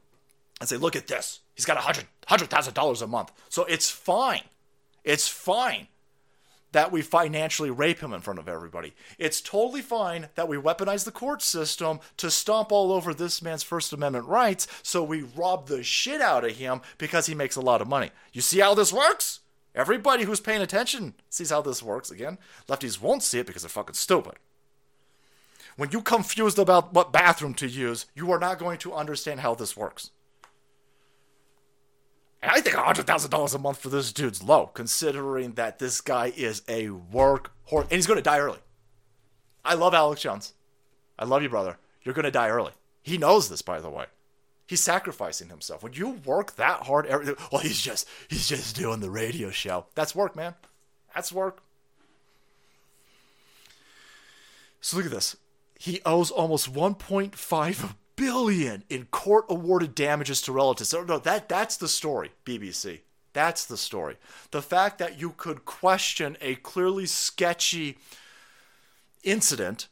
and 0.59 0.69
say, 0.69 0.77
look 0.77 0.95
at 0.95 1.07
this. 1.07 1.39
He's 1.55 1.65
got 1.65 1.77
a 1.77 1.81
hundred 1.81 2.05
hundred 2.27 2.49
thousand 2.49 2.75
dollars 2.75 3.01
a 3.01 3.07
month, 3.07 3.31
so 3.49 3.65
it's 3.65 3.89
fine. 3.89 4.43
It's 5.03 5.27
fine 5.27 5.87
that 6.71 6.91
we 6.91 7.01
financially 7.01 7.69
rape 7.69 7.99
him 7.99 8.13
in 8.13 8.21
front 8.21 8.39
of 8.39 8.47
everybody. 8.47 8.93
It's 9.17 9.41
totally 9.41 9.81
fine 9.81 10.29
that 10.35 10.47
we 10.47 10.57
weaponize 10.57 11.03
the 11.03 11.11
court 11.11 11.41
system 11.41 11.99
to 12.17 12.31
stomp 12.31 12.71
all 12.71 12.91
over 12.91 13.13
this 13.13 13.41
man's 13.41 13.63
First 13.63 13.91
Amendment 13.91 14.27
rights, 14.27 14.67
so 14.81 15.03
we 15.03 15.21
rob 15.21 15.67
the 15.67 15.83
shit 15.83 16.21
out 16.21 16.45
of 16.45 16.55
him 16.55 16.81
because 16.97 17.25
he 17.25 17.35
makes 17.35 17.55
a 17.55 17.61
lot 17.61 17.81
of 17.81 17.87
money. 17.87 18.11
You 18.31 18.41
see 18.41 18.59
how 18.59 18.73
this 18.73 18.93
works? 18.93 19.41
Everybody 19.73 20.23
who's 20.23 20.39
paying 20.39 20.61
attention 20.61 21.13
sees 21.29 21.49
how 21.49 21.61
this 21.61 21.83
works. 21.83 22.11
Again, 22.11 22.37
lefties 22.67 23.01
won't 23.01 23.23
see 23.23 23.39
it 23.39 23.47
because 23.47 23.63
they're 23.63 23.69
fucking 23.69 23.95
stupid. 23.95 24.35
When 25.77 25.91
you're 25.91 26.01
confused 26.01 26.59
about 26.59 26.93
what 26.93 27.13
bathroom 27.13 27.53
to 27.55 27.67
use, 27.67 28.05
you 28.13 28.31
are 28.31 28.39
not 28.39 28.59
going 28.59 28.77
to 28.79 28.93
understand 28.93 29.39
how 29.39 29.55
this 29.55 29.77
works. 29.77 30.11
I 32.43 32.59
think 32.59 32.75
$100,000 32.75 33.55
a 33.55 33.59
month 33.59 33.77
for 33.77 33.89
this 33.89 34.11
dude's 34.11 34.41
low, 34.41 34.67
considering 34.67 35.53
that 35.53 35.79
this 35.79 36.01
guy 36.01 36.33
is 36.35 36.63
a 36.67 36.87
workhorse. 36.87 37.83
And 37.83 37.91
he's 37.91 38.07
going 38.07 38.17
to 38.17 38.23
die 38.23 38.39
early. 38.39 38.59
I 39.63 39.75
love 39.75 39.93
Alex 39.93 40.21
Jones. 40.21 40.53
I 41.19 41.25
love 41.25 41.43
you, 41.43 41.49
brother. 41.49 41.77
You're 42.03 42.15
going 42.15 42.25
to 42.25 42.31
die 42.31 42.49
early. 42.49 42.71
He 43.03 43.17
knows 43.17 43.49
this, 43.49 43.61
by 43.61 43.79
the 43.79 43.89
way. 43.89 44.05
He's 44.65 44.81
sacrificing 44.81 45.49
himself. 45.49 45.83
When 45.83 45.93
you 45.93 46.11
work 46.25 46.55
that 46.55 46.83
hard, 46.83 47.05
every, 47.05 47.35
well, 47.51 47.61
he's 47.61 47.81
just 47.81 48.07
he's 48.29 48.47
just 48.47 48.75
doing 48.75 49.01
the 49.01 49.09
radio 49.09 49.49
show. 49.51 49.85
That's 49.95 50.15
work, 50.15 50.35
man. 50.35 50.55
That's 51.13 51.31
work. 51.31 51.61
So 54.79 54.97
look 54.97 55.05
at 55.05 55.11
this. 55.11 55.35
He 55.77 56.01
owes 56.05 56.31
almost 56.31 56.73
1.5 56.73 57.95
billion 58.21 58.83
in 58.87 59.05
court 59.05 59.45
awarded 59.49 59.95
damages 59.95 60.43
to 60.43 60.51
relatives. 60.51 60.89
So, 60.89 61.03
no, 61.03 61.17
that 61.17 61.49
that's 61.49 61.75
the 61.75 61.87
story, 61.87 62.29
BBC. 62.45 62.99
That's 63.33 63.65
the 63.65 63.77
story. 63.77 64.17
The 64.51 64.61
fact 64.61 64.99
that 64.99 65.19
you 65.19 65.31
could 65.31 65.65
question 65.65 66.37
a 66.39 66.55
clearly 66.55 67.07
sketchy 67.07 67.97
incident 69.23 69.87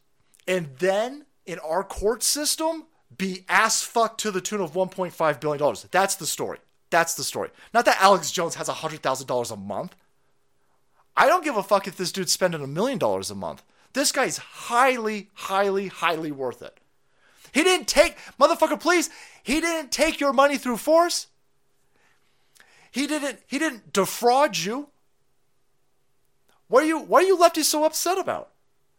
and 0.47 0.69
then 0.77 1.25
in 1.47 1.57
our 1.59 1.83
court 1.83 2.21
system 2.21 2.85
be 3.17 3.45
ass 3.49 3.81
fucked 3.81 4.19
to 4.21 4.31
the 4.31 4.41
tune 4.41 4.61
of 4.61 4.73
1.5 4.73 5.39
billion 5.39 5.59
dollars. 5.59 5.87
That's 5.89 6.15
the 6.15 6.27
story. 6.27 6.59
That's 6.91 7.15
the 7.15 7.23
story. 7.23 7.49
Not 7.73 7.85
that 7.85 7.99
Alex 7.99 8.31
Jones 8.31 8.55
has 8.55 8.67
$100,000 8.67 9.51
a 9.51 9.55
month. 9.55 9.95
I 11.17 11.27
don't 11.27 11.43
give 11.43 11.57
a 11.57 11.63
fuck 11.63 11.87
if 11.87 11.97
this 11.97 12.11
dude's 12.11 12.31
spending 12.31 12.61
a 12.61 12.67
million 12.67 12.99
dollars 12.99 13.31
a 13.31 13.35
month. 13.35 13.63
This 13.93 14.11
guy's 14.11 14.37
highly, 14.37 15.29
highly, 15.33 15.87
highly 15.87 16.31
worth 16.31 16.61
it. 16.61 16.79
He 17.51 17.63
didn't 17.63 17.88
take, 17.88 18.17
motherfucker, 18.39 18.79
please. 18.79 19.09
He 19.43 19.62
didn't 19.62 19.91
take 19.91 20.19
your 20.19 20.33
money 20.33 20.57
through 20.57 20.77
force. 20.77 21.27
He 22.91 23.07
didn't, 23.07 23.39
he 23.47 23.59
didn't 23.59 23.93
defraud 23.93 24.57
you. 24.57 24.89
What 26.67 26.83
are 26.83 26.88
you, 26.88 26.99
what 26.99 27.23
are 27.23 27.27
you 27.27 27.38
lefties 27.38 27.65
so 27.65 27.83
upset 27.83 28.17
about? 28.17 28.49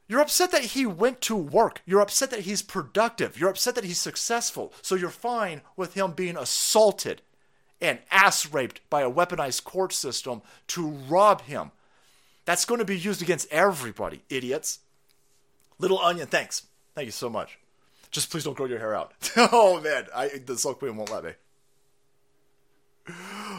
You're 0.09 0.21
upset 0.21 0.51
that 0.51 0.65
he 0.65 0.87
went 0.87 1.21
to 1.23 1.37
work. 1.37 1.83
You're 1.87 2.01
upset 2.01 2.31
that 2.31 2.41
he's 2.41 2.63
productive. 2.63 3.39
You're 3.39 3.51
upset 3.51 3.77
that 3.77 3.85
he's 3.85 4.01
successful. 4.01 4.73
So 4.83 4.97
you're 4.97 5.09
fine 5.09 5.61
with 5.77 5.95
him 5.95 6.13
being 6.13 6.37
assaulted 6.37 7.23
and 7.81 8.01
ass 8.11 8.53
raped 8.53 8.81
by 8.91 9.03
a 9.03 9.11
weaponized 9.11 9.63
court 9.65 9.93
system 9.93 10.43
to 10.69 10.89
rob 10.89 11.43
him. 11.43 11.71
That's 12.45 12.65
going 12.65 12.81
to 12.81 12.85
be 12.85 12.99
used 12.99 13.23
against 13.23 13.51
everybody, 13.53 14.23
idiots. 14.29 14.81
Little 15.79 16.01
Onion, 16.01 16.27
thanks. 16.27 16.67
Thank 16.97 17.07
you 17.07 17.13
so 17.13 17.31
much. 17.31 17.59
Just 18.11 18.31
please 18.31 18.45
don't 18.45 18.57
grow 18.57 18.67
your 18.67 18.79
hair 18.79 18.95
out. 18.95 19.13
oh 19.37 19.81
man, 19.81 20.07
I 20.15 20.29
the 20.45 20.59
Silk 20.59 20.79
Queen 20.79 20.97
won't 20.97 21.11
let 21.11 21.25
me. 21.25 21.33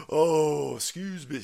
Oh, 0.08 0.76
excuse 0.76 1.28
me. 1.28 1.42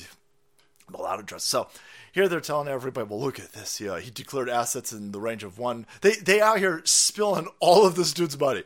I'm 0.87 0.95
allowed 0.95 1.17
to 1.17 1.23
dress. 1.23 1.43
So 1.43 1.67
here 2.11 2.27
they're 2.27 2.39
telling 2.39 2.67
everybody, 2.67 3.07
well, 3.07 3.19
look 3.19 3.39
at 3.39 3.53
this. 3.53 3.79
Yeah, 3.79 3.99
he 3.99 4.09
declared 4.11 4.49
assets 4.49 4.91
in 4.91 5.11
the 5.11 5.19
range 5.19 5.43
of 5.43 5.57
one. 5.57 5.85
They 6.01 6.15
they 6.15 6.41
out 6.41 6.59
here 6.59 6.81
spilling 6.85 7.47
all 7.59 7.85
of 7.85 7.95
this 7.95 8.13
dude's 8.13 8.39
money, 8.39 8.63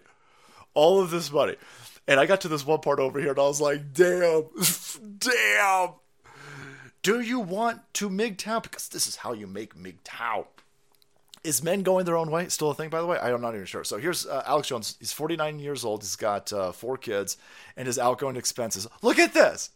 all 0.74 1.02
of 1.02 1.12
this 1.12 1.32
money. 1.32 1.56
And 2.08 2.20
I 2.20 2.26
got 2.26 2.42
to 2.42 2.50
this 2.50 2.66
one 2.66 2.80
part 2.80 3.00
over 3.00 3.20
here, 3.20 3.30
and 3.30 3.40
I 3.40 3.44
was 3.44 3.62
like, 3.62 3.94
damn, 3.94 4.44
damn. 5.20 5.90
Do 7.02 7.22
you 7.22 7.40
want 7.40 7.82
to 7.96 8.10
MGTOW? 8.10 8.64
Because 8.64 8.90
this 8.90 9.08
is 9.08 9.18
how 9.18 9.34
you 9.34 9.48
make 9.48 9.76
MGTOW. 9.76 10.46
Is 11.44 11.62
men 11.62 11.84
going 11.84 12.06
their 12.06 12.16
own 12.16 12.32
way 12.32 12.48
still 12.48 12.72
a 12.72 12.74
thing, 12.74 12.90
by 12.90 13.02
the 13.02 13.06
way? 13.06 13.18
I'm 13.20 13.42
not 13.42 13.54
even 13.54 13.66
sure. 13.66 13.84
So 13.84 13.98
here's 13.98 14.26
uh, 14.26 14.44
Alex 14.46 14.70
Jones. 14.70 14.96
He's 15.00 15.12
49 15.12 15.60
years 15.60 15.84
old. 15.84 16.02
He's 16.02 16.16
got 16.16 16.54
uh, 16.54 16.72
four 16.72 16.98
kids, 16.98 17.36
and 17.76 17.86
his 17.86 18.00
outgoing 18.00 18.38
expenses. 18.38 18.88
Look 19.02 19.20
at 19.20 19.34
this. 19.34 19.70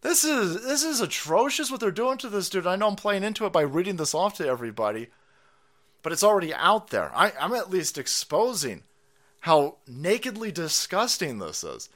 This 0.00 0.24
is 0.24 0.62
this 0.64 0.84
is 0.84 1.00
atrocious 1.00 1.70
what 1.70 1.80
they're 1.80 1.90
doing 1.90 2.18
to 2.18 2.28
this 2.28 2.48
dude. 2.48 2.66
I 2.66 2.76
know 2.76 2.88
I'm 2.88 2.96
playing 2.96 3.24
into 3.24 3.46
it 3.46 3.52
by 3.52 3.62
reading 3.62 3.96
this 3.96 4.14
off 4.14 4.34
to 4.34 4.46
everybody, 4.46 5.08
but 6.02 6.12
it's 6.12 6.22
already 6.22 6.54
out 6.54 6.90
there. 6.90 7.10
I, 7.14 7.32
I'm 7.40 7.54
at 7.54 7.70
least 7.70 7.98
exposing 7.98 8.84
how 9.40 9.76
nakedly 9.88 10.52
disgusting 10.52 11.38
this 11.38 11.64
is. 11.64 11.88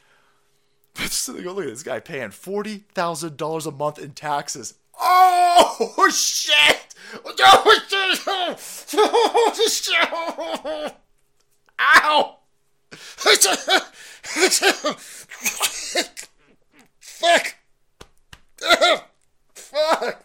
look 1.29 1.47
at 1.47 1.71
this 1.71 1.83
guy 1.85 2.01
paying 2.01 2.31
forty 2.31 2.85
thousand 2.93 3.37
dollars 3.37 3.67
a 3.67 3.71
month 3.71 3.99
in 3.99 4.13
taxes. 4.13 4.75
Oh 5.05 6.09
shit! 6.15 6.95
Oh 7.15 7.35
shit! 7.89 8.21
Oh 8.95 9.69
shit! 9.69 10.95
Ow! 11.81 12.39
Fuck! 17.01 17.55
Fuck! 19.55 20.25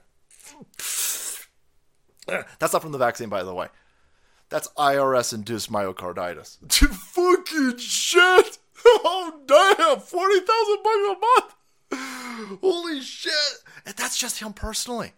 That's 2.59 2.73
not 2.73 2.81
from 2.81 2.91
the 2.91 2.97
vaccine, 2.97 3.29
by 3.29 3.43
the 3.43 3.53
way. 3.53 3.67
That's 4.49 4.67
IRS 4.77 5.33
induced 5.33 5.71
myocarditis. 5.71 6.57
Fucking 6.71 7.77
shit! 7.77 8.57
Oh, 8.85 9.41
damn! 9.45 9.99
40,000 9.99 10.83
bucks 10.83 10.95
a 10.95 11.15
month! 11.19 11.55
Holy 12.61 13.01
shit! 13.01 13.33
And 13.85 13.95
that's 13.95 14.17
just 14.17 14.39
him 14.39 14.53
personally. 14.53 15.11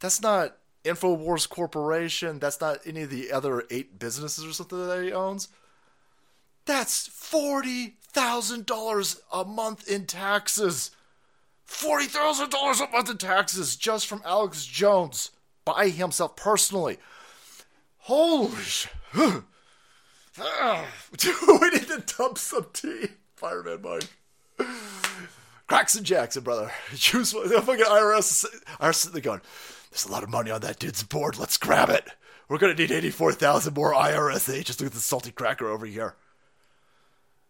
That's 0.00 0.20
not 0.20 0.58
InfoWars 0.84 1.48
Corporation. 1.48 2.38
That's 2.38 2.60
not 2.60 2.80
any 2.86 3.00
of 3.02 3.10
the 3.10 3.32
other 3.32 3.64
eight 3.70 3.98
businesses 3.98 4.44
or 4.44 4.52
something 4.52 4.86
that 4.86 5.02
he 5.02 5.12
owns. 5.12 5.48
That's 6.64 7.08
$40,000 7.08 9.20
a 9.32 9.44
month 9.44 9.88
in 9.88 10.06
taxes. 10.06 10.92
$40,000 11.68 12.88
a 12.88 12.92
month 12.92 13.10
in 13.10 13.18
taxes 13.18 13.74
just 13.76 14.06
from 14.06 14.22
Alex 14.24 14.64
Jones 14.66 15.32
by 15.64 15.88
himself 15.88 16.36
personally. 16.36 16.98
Holy 17.98 18.62
shit. 18.62 18.92
We 20.36 21.70
need 21.70 21.88
to 21.88 22.02
dump 22.16 22.38
some 22.38 22.66
tea. 22.72 23.08
Fireman 23.36 23.82
Mike. 23.82 24.08
Cracks 25.66 25.96
and 25.96 26.06
Jackson, 26.06 26.42
brother. 26.42 26.70
Use 26.90 27.32
the 27.32 27.62
fucking 27.64 27.84
IRS. 27.84 28.44
IRS 28.80 28.94
sitting 28.94 29.20
going, 29.20 29.40
there's 29.90 30.06
a 30.06 30.12
lot 30.12 30.22
of 30.22 30.30
money 30.30 30.50
on 30.50 30.60
that 30.60 30.78
dude's 30.78 31.02
board. 31.02 31.38
Let's 31.38 31.56
grab 31.56 31.90
it. 31.90 32.08
We're 32.48 32.58
gonna 32.58 32.74
need 32.74 32.92
84,000 32.92 33.74
more 33.74 33.92
IRS 33.92 34.52
agents. 34.52 34.80
Look 34.80 34.88
at 34.88 34.92
the 34.92 35.00
salty 35.00 35.32
cracker 35.32 35.68
over 35.68 35.86
here. 35.86 36.14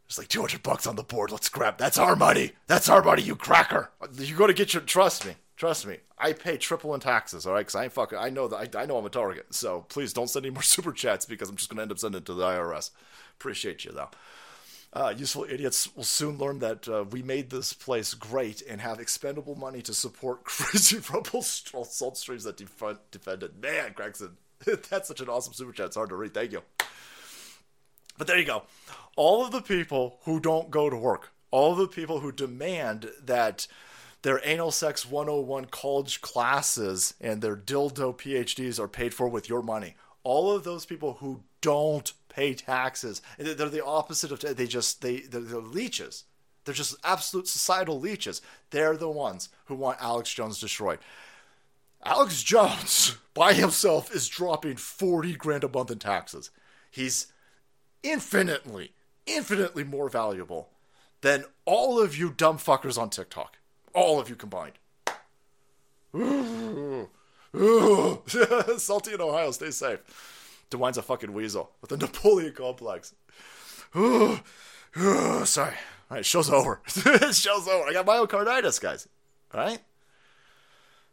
There's 0.09 0.19
like 0.19 0.29
200 0.29 0.63
bucks 0.63 0.87
on 0.87 0.97
the 0.97 1.03
board. 1.03 1.31
Let's 1.31 1.49
grab. 1.49 1.77
That's 1.77 1.99
our 1.99 2.17
money. 2.17 2.53
That's 2.67 2.89
our 2.89 3.03
money, 3.03 3.23
you 3.23 3.37
cracker. 3.37 3.91
You're 4.15 4.39
gonna 4.39 4.55
get 4.55 4.73
your. 4.73 4.83
Trust 4.83 5.27
me. 5.27 5.35
Trust 5.57 5.87
me, 5.87 5.97
I 6.19 6.35
pay 6.35 6.59
triple 6.59 6.93
in 6.93 7.01
taxes, 7.01 7.47
all 7.47 7.55
right? 7.55 7.61
Because 7.61 7.75
I 7.75 7.85
ain't 7.85 7.93
fucking. 7.93 8.19
I 8.19 8.29
know 8.29 8.47
that 8.49 8.77
I, 8.77 8.83
I 8.83 8.87
know 8.87 8.99
I'm 8.99 9.07
a 9.07 9.11
target. 9.11 9.55
So 9.55 9.87
please 9.89 10.13
don't 10.13 10.29
send 10.29 10.45
any 10.47 10.53
more 10.53 10.63
super 10.63 10.93
chats 10.93 11.27
because 11.27 11.51
I'm 11.51 11.57
just 11.57 11.69
gonna 11.69 11.83
end 11.83 11.93
up 11.93 11.99
sending 11.99 12.21
it 12.21 12.27
to 12.27 12.35
the 12.35 12.45
IRS. 12.45 12.91
Appreciate 13.39 13.85
you 13.85 13.93
though. 13.93 14.11
Uh, 14.97 15.13
useful 15.15 15.45
idiots 15.51 15.95
will 15.95 16.03
soon 16.03 16.39
learn 16.39 16.59
that 16.59 16.89
uh, 16.89 17.05
we 17.11 17.23
made 17.23 17.51
this 17.51 17.75
place 17.75 18.15
great 18.15 18.63
and 18.63 18.81
have 18.81 18.99
expendable 18.99 19.55
money 19.55 19.83
to 19.83 19.93
support 19.93 20.43
crazy 20.45 20.99
rebel 21.13 21.43
salt 21.43 22.17
streams 22.17 22.45
that 22.45 22.57
defend, 22.57 22.97
defend 23.11 23.43
it. 23.43 23.61
Man, 23.61 23.93
Gregson, 23.95 24.39
that's 24.89 25.09
such 25.09 25.21
an 25.21 25.29
awesome 25.29 25.53
super 25.53 25.73
chat. 25.73 25.89
It's 25.89 25.97
hard 25.97 26.09
to 26.09 26.17
read. 26.17 26.33
Thank 26.33 26.53
you. 26.53 26.63
But 28.17 28.27
there 28.27 28.39
you 28.39 28.47
go. 28.47 28.63
All 29.17 29.45
of 29.45 29.53
the 29.53 29.61
people 29.61 30.19
who 30.25 30.41
don't 30.41 30.71
go 30.71 30.89
to 30.89 30.97
work, 30.97 31.29
all 31.51 31.73
of 31.73 31.79
the 31.79 31.89
people 31.89 32.21
who 32.21 32.33
demand 32.33 33.11
that 33.23 33.67
their 34.23 34.41
anal 34.45 34.71
sex 34.71 35.05
101 35.05 35.67
college 35.67 36.23
classes 36.23 37.13
and 37.21 37.43
their 37.43 37.55
dildo 37.55 38.17
PhDs 38.17 38.81
are 38.81 38.89
paid 38.89 39.13
for 39.13 39.29
with 39.29 39.47
your 39.47 39.61
money. 39.61 39.95
All 40.23 40.51
of 40.51 40.65
those 40.65 40.87
people 40.87 41.19
who 41.21 41.43
don't 41.61 42.15
pay 42.37 42.53
taxes. 42.53 43.23
They're 43.39 43.55
the 43.55 43.85
opposite 43.85 44.31
of 44.31 44.41
they 44.41 44.67
just 44.67 45.01
they 45.01 45.21
they're, 45.21 45.41
they're 45.41 45.61
leeches. 45.61 46.25
They're 46.65 46.75
just 46.75 46.97
absolute 47.03 47.49
societal 47.49 47.99
leeches. 47.99 48.43
They're 48.71 48.97
the 48.97 49.09
ones 49.09 49.49
who 49.67 49.75
want 49.75 50.03
Alex 50.03 50.35
Jones 50.35 50.61
destroyed. 50.61 50.99
Alex 52.05 52.43
Jones 52.43 53.17
by 53.35 53.55
himself 53.55 54.15
is 54.15 54.29
dropping 54.29 54.77
40 54.77 55.35
grand 55.37 55.65
a 55.65 55.69
month 55.69 55.91
in 55.91 55.99
taxes. 55.99 56.51
He's 56.91 57.29
infinitely, 58.03 58.93
infinitely 59.27 59.85
more 59.85 60.11
valuable 60.11 60.69
than 61.23 61.47
all 61.65 61.99
of 61.99 62.17
you 62.17 62.31
dumb 62.31 62.59
fuckers 62.59 62.99
on 62.99 63.09
TikTok. 63.11 63.57
All 63.95 64.21
of 64.21 64.29
you 64.29 64.37
combined. 64.37 64.79
Salty 68.79 69.15
in 69.15 69.21
Ohio, 69.21 69.51
stay 69.53 69.71
safe. 69.71 70.36
DeWine's 70.71 70.99
a 70.99 71.03
fucking 71.03 71.33
weasel 71.33 71.71
with 71.81 71.93
a 71.93 71.97
Napoleon 71.99 72.53
complex. 72.53 73.15
Sorry. 75.45 75.75
All 76.09 76.17
right, 76.17 76.25
show's 76.25 76.51
over. 76.51 76.81
show's 76.89 77.69
over. 77.69 77.89
I 77.89 77.93
got 77.93 78.07
myocarditis, 78.07 78.81
guys. 78.81 79.09
All 79.53 79.61
right? 79.61 79.81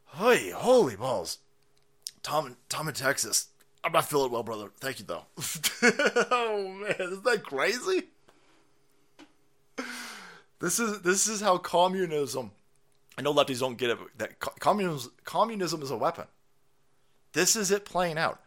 Holy, 0.06 0.52
holy 0.52 0.96
balls. 0.96 1.39
Tom, 2.22 2.56
Tom 2.70 2.88
in 2.88 2.94
Texas. 2.94 3.48
I'm 3.84 3.92
not 3.92 4.08
feeling 4.08 4.32
well, 4.32 4.44
brother. 4.44 4.70
Thank 4.80 5.00
you, 5.00 5.06
though. 5.06 5.26
oh 6.32 6.68
man, 6.70 6.96
isn't 7.00 7.24
that 7.24 7.44
crazy? 7.44 8.04
This 10.60 10.80
is 10.80 11.02
this 11.02 11.28
is 11.28 11.42
how 11.42 11.58
communism. 11.58 12.52
I 13.18 13.24
know 13.24 13.34
lefties 13.34 13.60
don't 13.60 13.78
get 13.78 13.89
it. 13.89 13.98
That 14.18 14.39
communism 14.39 15.12
communism 15.26 15.82
is 15.82 15.92
a 15.92 15.98
weapon. 15.98 16.26
This 17.34 17.56
is 17.56 17.72
it 17.72 17.84
playing 17.84 18.18
out 18.18 18.42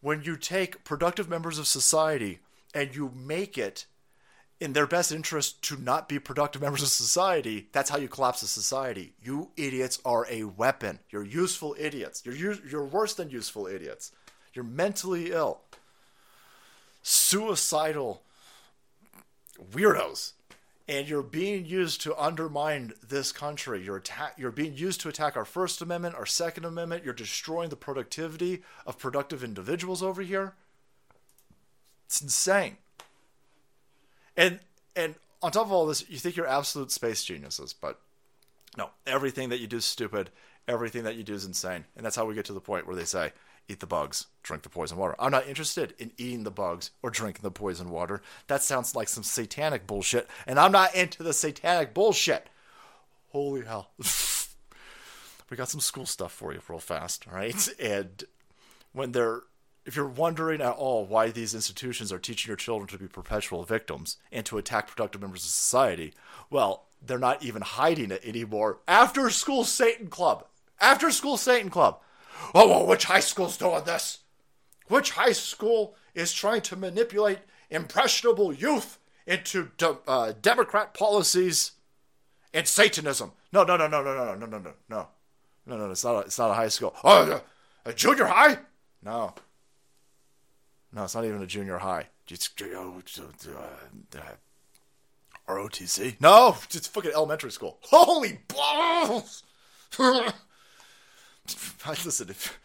when 0.00 0.22
you 0.22 0.36
take 0.36 0.84
productive 0.84 1.28
members 1.28 1.58
of 1.58 1.66
society 1.66 2.40
and 2.74 2.94
you 2.94 3.12
make 3.14 3.58
it 3.58 3.86
in 4.60 4.74
their 4.74 4.86
best 4.86 5.10
interest 5.10 5.62
to 5.62 5.76
not 5.76 6.08
be 6.08 6.18
productive 6.18 6.60
members 6.60 6.82
of 6.82 6.88
society, 6.88 7.68
that's 7.72 7.88
how 7.88 7.96
you 7.96 8.08
collapse 8.08 8.42
a 8.42 8.46
society. 8.46 9.14
You 9.22 9.50
idiots 9.56 9.98
are 10.04 10.26
a 10.30 10.44
weapon. 10.44 10.98
You're 11.10 11.24
useful 11.24 11.74
idiots. 11.78 12.22
You're 12.24 12.54
you're 12.54 12.84
worse 12.84 13.14
than 13.14 13.30
useful 13.30 13.66
idiots. 13.66 14.12
You're 14.52 14.64
mentally 14.64 15.32
ill. 15.32 15.60
Suicidal 17.02 18.22
weirdos 19.72 20.32
and 20.90 21.08
you're 21.08 21.22
being 21.22 21.64
used 21.64 22.00
to 22.00 22.20
undermine 22.20 22.92
this 23.08 23.30
country. 23.30 23.80
You're 23.82 24.02
you're 24.36 24.50
being 24.50 24.74
used 24.74 25.00
to 25.02 25.08
attack 25.08 25.36
our 25.36 25.44
First 25.44 25.80
Amendment, 25.80 26.16
our 26.16 26.26
Second 26.26 26.64
Amendment. 26.64 27.04
You're 27.04 27.14
destroying 27.14 27.70
the 27.70 27.76
productivity 27.76 28.62
of 28.84 28.98
productive 28.98 29.44
individuals 29.44 30.02
over 30.02 30.20
here. 30.20 30.54
It's 32.06 32.20
insane. 32.20 32.76
And 34.36 34.58
and 34.96 35.14
on 35.40 35.52
top 35.52 35.66
of 35.66 35.72
all 35.72 35.86
this, 35.86 36.10
you 36.10 36.18
think 36.18 36.36
you're 36.36 36.48
absolute 36.48 36.90
space 36.90 37.22
geniuses, 37.24 37.72
but 37.72 38.00
no, 38.76 38.90
everything 39.06 39.48
that 39.50 39.60
you 39.60 39.68
do 39.68 39.76
is 39.76 39.84
stupid. 39.84 40.30
Everything 40.66 41.04
that 41.04 41.14
you 41.14 41.22
do 41.22 41.34
is 41.34 41.44
insane, 41.44 41.84
and 41.96 42.04
that's 42.04 42.16
how 42.16 42.26
we 42.26 42.34
get 42.34 42.46
to 42.46 42.52
the 42.52 42.60
point 42.60 42.86
where 42.86 42.96
they 42.96 43.04
say, 43.04 43.32
eat 43.70 43.80
the 43.80 43.86
bugs, 43.86 44.26
drink 44.42 44.62
the 44.62 44.68
poison 44.68 44.98
water. 44.98 45.14
I'm 45.18 45.30
not 45.30 45.46
interested 45.46 45.94
in 45.98 46.12
eating 46.16 46.44
the 46.44 46.50
bugs 46.50 46.90
or 47.02 47.10
drinking 47.10 47.42
the 47.42 47.50
poison 47.50 47.90
water. 47.90 48.20
That 48.48 48.62
sounds 48.62 48.94
like 48.96 49.08
some 49.08 49.22
satanic 49.22 49.86
bullshit, 49.86 50.28
and 50.46 50.58
I'm 50.58 50.72
not 50.72 50.94
into 50.94 51.22
the 51.22 51.32
satanic 51.32 51.94
bullshit. 51.94 52.48
Holy 53.30 53.64
hell. 53.64 53.90
we 55.50 55.56
got 55.56 55.68
some 55.68 55.80
school 55.80 56.06
stuff 56.06 56.32
for 56.32 56.52
you 56.52 56.60
real 56.68 56.78
fast, 56.78 57.26
right? 57.26 57.68
And 57.80 58.24
when 58.92 59.12
they're 59.12 59.42
if 59.86 59.96
you're 59.96 60.06
wondering 60.06 60.60
at 60.60 60.74
all 60.74 61.06
why 61.06 61.30
these 61.30 61.54
institutions 61.54 62.12
are 62.12 62.18
teaching 62.18 62.48
your 62.48 62.56
children 62.56 62.86
to 62.88 62.98
be 62.98 63.08
perpetual 63.08 63.64
victims 63.64 64.18
and 64.30 64.44
to 64.46 64.58
attack 64.58 64.86
productive 64.88 65.20
members 65.20 65.44
of 65.44 65.50
society, 65.50 66.12
well, 66.50 66.84
they're 67.04 67.18
not 67.18 67.42
even 67.42 67.62
hiding 67.62 68.10
it 68.10 68.24
anymore. 68.24 68.80
After 68.86 69.30
school 69.30 69.64
Satan 69.64 70.08
Club. 70.08 70.46
After 70.80 71.10
school 71.10 71.36
Satan 71.36 71.70
Club 71.70 72.00
oh, 72.54 72.68
well, 72.68 72.86
which 72.86 73.04
high 73.04 73.20
school's 73.20 73.56
doing 73.56 73.84
this? 73.84 74.18
Which 74.88 75.10
high 75.10 75.32
school 75.32 75.94
is 76.14 76.32
trying 76.32 76.62
to 76.62 76.76
manipulate 76.76 77.38
impressionable 77.70 78.52
youth 78.52 78.98
into 79.26 79.70
de- 79.78 79.98
uh, 80.08 80.32
Democrat 80.40 80.94
policies 80.94 81.72
and 82.52 82.66
Satanism? 82.66 83.32
No, 83.52 83.64
no, 83.64 83.76
no, 83.76 83.86
no, 83.86 84.02
no, 84.02 84.14
no, 84.14 84.34
no, 84.34 84.34
no, 84.34 84.46
no, 84.46 84.58
no, 84.58 84.74
no, 84.88 85.08
no, 85.66 85.76
no. 85.76 85.90
It's 85.90 86.04
not. 86.04 86.16
A, 86.16 86.18
it's 86.20 86.38
not 86.38 86.50
a 86.50 86.54
high 86.54 86.68
school. 86.68 86.94
Oh, 87.04 87.42
a, 87.84 87.92
junior 87.92 88.26
high? 88.26 88.58
No. 89.02 89.34
No, 90.92 91.04
it's 91.04 91.14
not 91.14 91.24
even 91.24 91.42
a 91.42 91.46
junior 91.46 91.78
high. 91.78 92.06
It's 92.28 92.50
uh, 92.60 94.20
ROTC. 95.48 96.20
No, 96.20 96.56
it's 96.72 96.86
fucking 96.86 97.12
elementary 97.14 97.50
school. 97.50 97.78
Holy 97.82 98.40
balls! 98.48 99.42
listen, 102.04 102.30
if, 102.30 102.58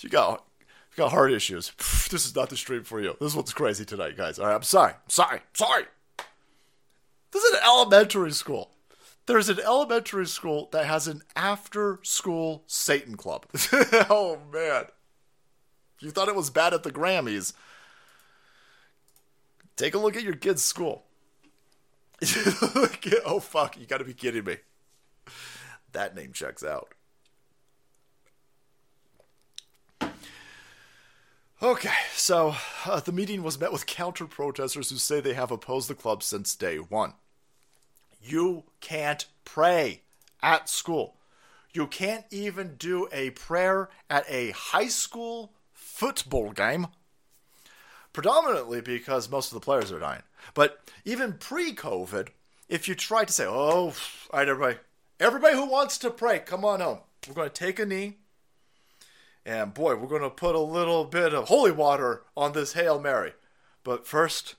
you 0.00 0.08
got 0.08 0.44
if 0.90 0.98
you 0.98 1.04
got 1.04 1.12
heart 1.12 1.32
issues, 1.32 1.72
this 2.10 2.26
is 2.26 2.34
not 2.34 2.50
the 2.50 2.56
stream 2.56 2.84
for 2.84 3.00
you. 3.00 3.16
This 3.20 3.34
one's 3.34 3.52
crazy 3.52 3.84
tonight, 3.84 4.16
guys. 4.16 4.38
All 4.38 4.46
right, 4.46 4.54
I'm 4.54 4.62
sorry. 4.62 4.92
I'm 4.92 5.08
sorry. 5.08 5.38
I'm 5.38 5.54
sorry. 5.54 5.84
This 7.32 7.42
is 7.42 7.54
an 7.54 7.60
elementary 7.64 8.32
school. 8.32 8.70
There's 9.26 9.48
an 9.48 9.58
elementary 9.58 10.26
school 10.26 10.68
that 10.72 10.84
has 10.84 11.08
an 11.08 11.22
after 11.34 11.98
school 12.02 12.62
Satan 12.66 13.16
club. 13.16 13.46
oh, 14.10 14.38
man. 14.52 14.84
You 16.00 16.10
thought 16.10 16.28
it 16.28 16.36
was 16.36 16.50
bad 16.50 16.74
at 16.74 16.82
the 16.82 16.92
Grammys. 16.92 17.54
Take 19.76 19.94
a 19.94 19.98
look 19.98 20.16
at 20.16 20.22
your 20.22 20.36
kid's 20.36 20.62
school. 20.62 21.04
oh, 23.24 23.40
fuck. 23.40 23.78
You 23.78 23.86
gotta 23.86 24.04
be 24.04 24.14
kidding 24.14 24.44
me. 24.44 24.58
That 25.92 26.14
name 26.14 26.32
checks 26.32 26.62
out. 26.62 26.92
Okay, 31.62 31.88
so 32.14 32.56
uh, 32.84 32.98
the 32.98 33.12
meeting 33.12 33.42
was 33.42 33.60
met 33.60 33.72
with 33.72 33.86
counter 33.86 34.26
protesters 34.26 34.90
who 34.90 34.96
say 34.96 35.20
they 35.20 35.34
have 35.34 35.52
opposed 35.52 35.88
the 35.88 35.94
club 35.94 36.22
since 36.22 36.56
day 36.56 36.78
one. 36.78 37.14
You 38.20 38.64
can't 38.80 39.24
pray 39.44 40.02
at 40.42 40.68
school. 40.68 41.16
You 41.72 41.86
can't 41.86 42.24
even 42.30 42.74
do 42.76 43.08
a 43.12 43.30
prayer 43.30 43.88
at 44.10 44.24
a 44.28 44.50
high 44.50 44.88
school 44.88 45.52
football 45.72 46.50
game. 46.50 46.88
Predominantly 48.12 48.80
because 48.80 49.30
most 49.30 49.52
of 49.52 49.54
the 49.54 49.64
players 49.64 49.92
are 49.92 50.00
dying. 50.00 50.22
But 50.54 50.80
even 51.04 51.34
pre 51.34 51.72
COVID, 51.72 52.28
if 52.68 52.88
you 52.88 52.94
try 52.94 53.24
to 53.24 53.32
say, 53.32 53.46
oh, 53.46 53.52
all 53.52 53.94
right, 54.32 54.48
everybody, 54.48 54.78
everybody 55.20 55.54
who 55.54 55.66
wants 55.66 55.98
to 55.98 56.10
pray, 56.10 56.40
come 56.40 56.64
on 56.64 56.80
home. 56.80 56.98
We're 57.28 57.34
going 57.34 57.50
to 57.50 57.54
take 57.54 57.78
a 57.78 57.86
knee. 57.86 58.18
And 59.46 59.74
boy, 59.74 59.96
we're 59.96 60.08
going 60.08 60.22
to 60.22 60.30
put 60.30 60.54
a 60.54 60.60
little 60.60 61.04
bit 61.04 61.34
of 61.34 61.48
holy 61.48 61.70
water 61.70 62.22
on 62.36 62.52
this 62.52 62.72
Hail 62.72 62.98
Mary. 62.98 63.32
But 63.82 64.06
first, 64.06 64.54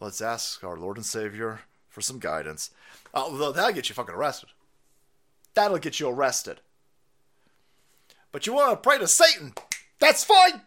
let's 0.00 0.22
ask 0.22 0.64
our 0.64 0.76
Lord 0.76 0.96
and 0.96 1.04
Savior 1.04 1.60
for 1.88 2.00
some 2.00 2.18
guidance. 2.18 2.70
Uh, 3.12 3.50
that'll 3.52 3.72
get 3.72 3.88
you 3.88 3.94
fucking 3.94 4.14
arrested. 4.14 4.50
That'll 5.54 5.78
get 5.78 6.00
you 6.00 6.08
arrested. 6.08 6.60
But 8.32 8.46
you 8.46 8.54
want 8.54 8.70
to 8.70 8.88
pray 8.88 8.98
to 8.98 9.08
Satan? 9.08 9.54
That's 9.98 10.24
fine. 10.24 10.62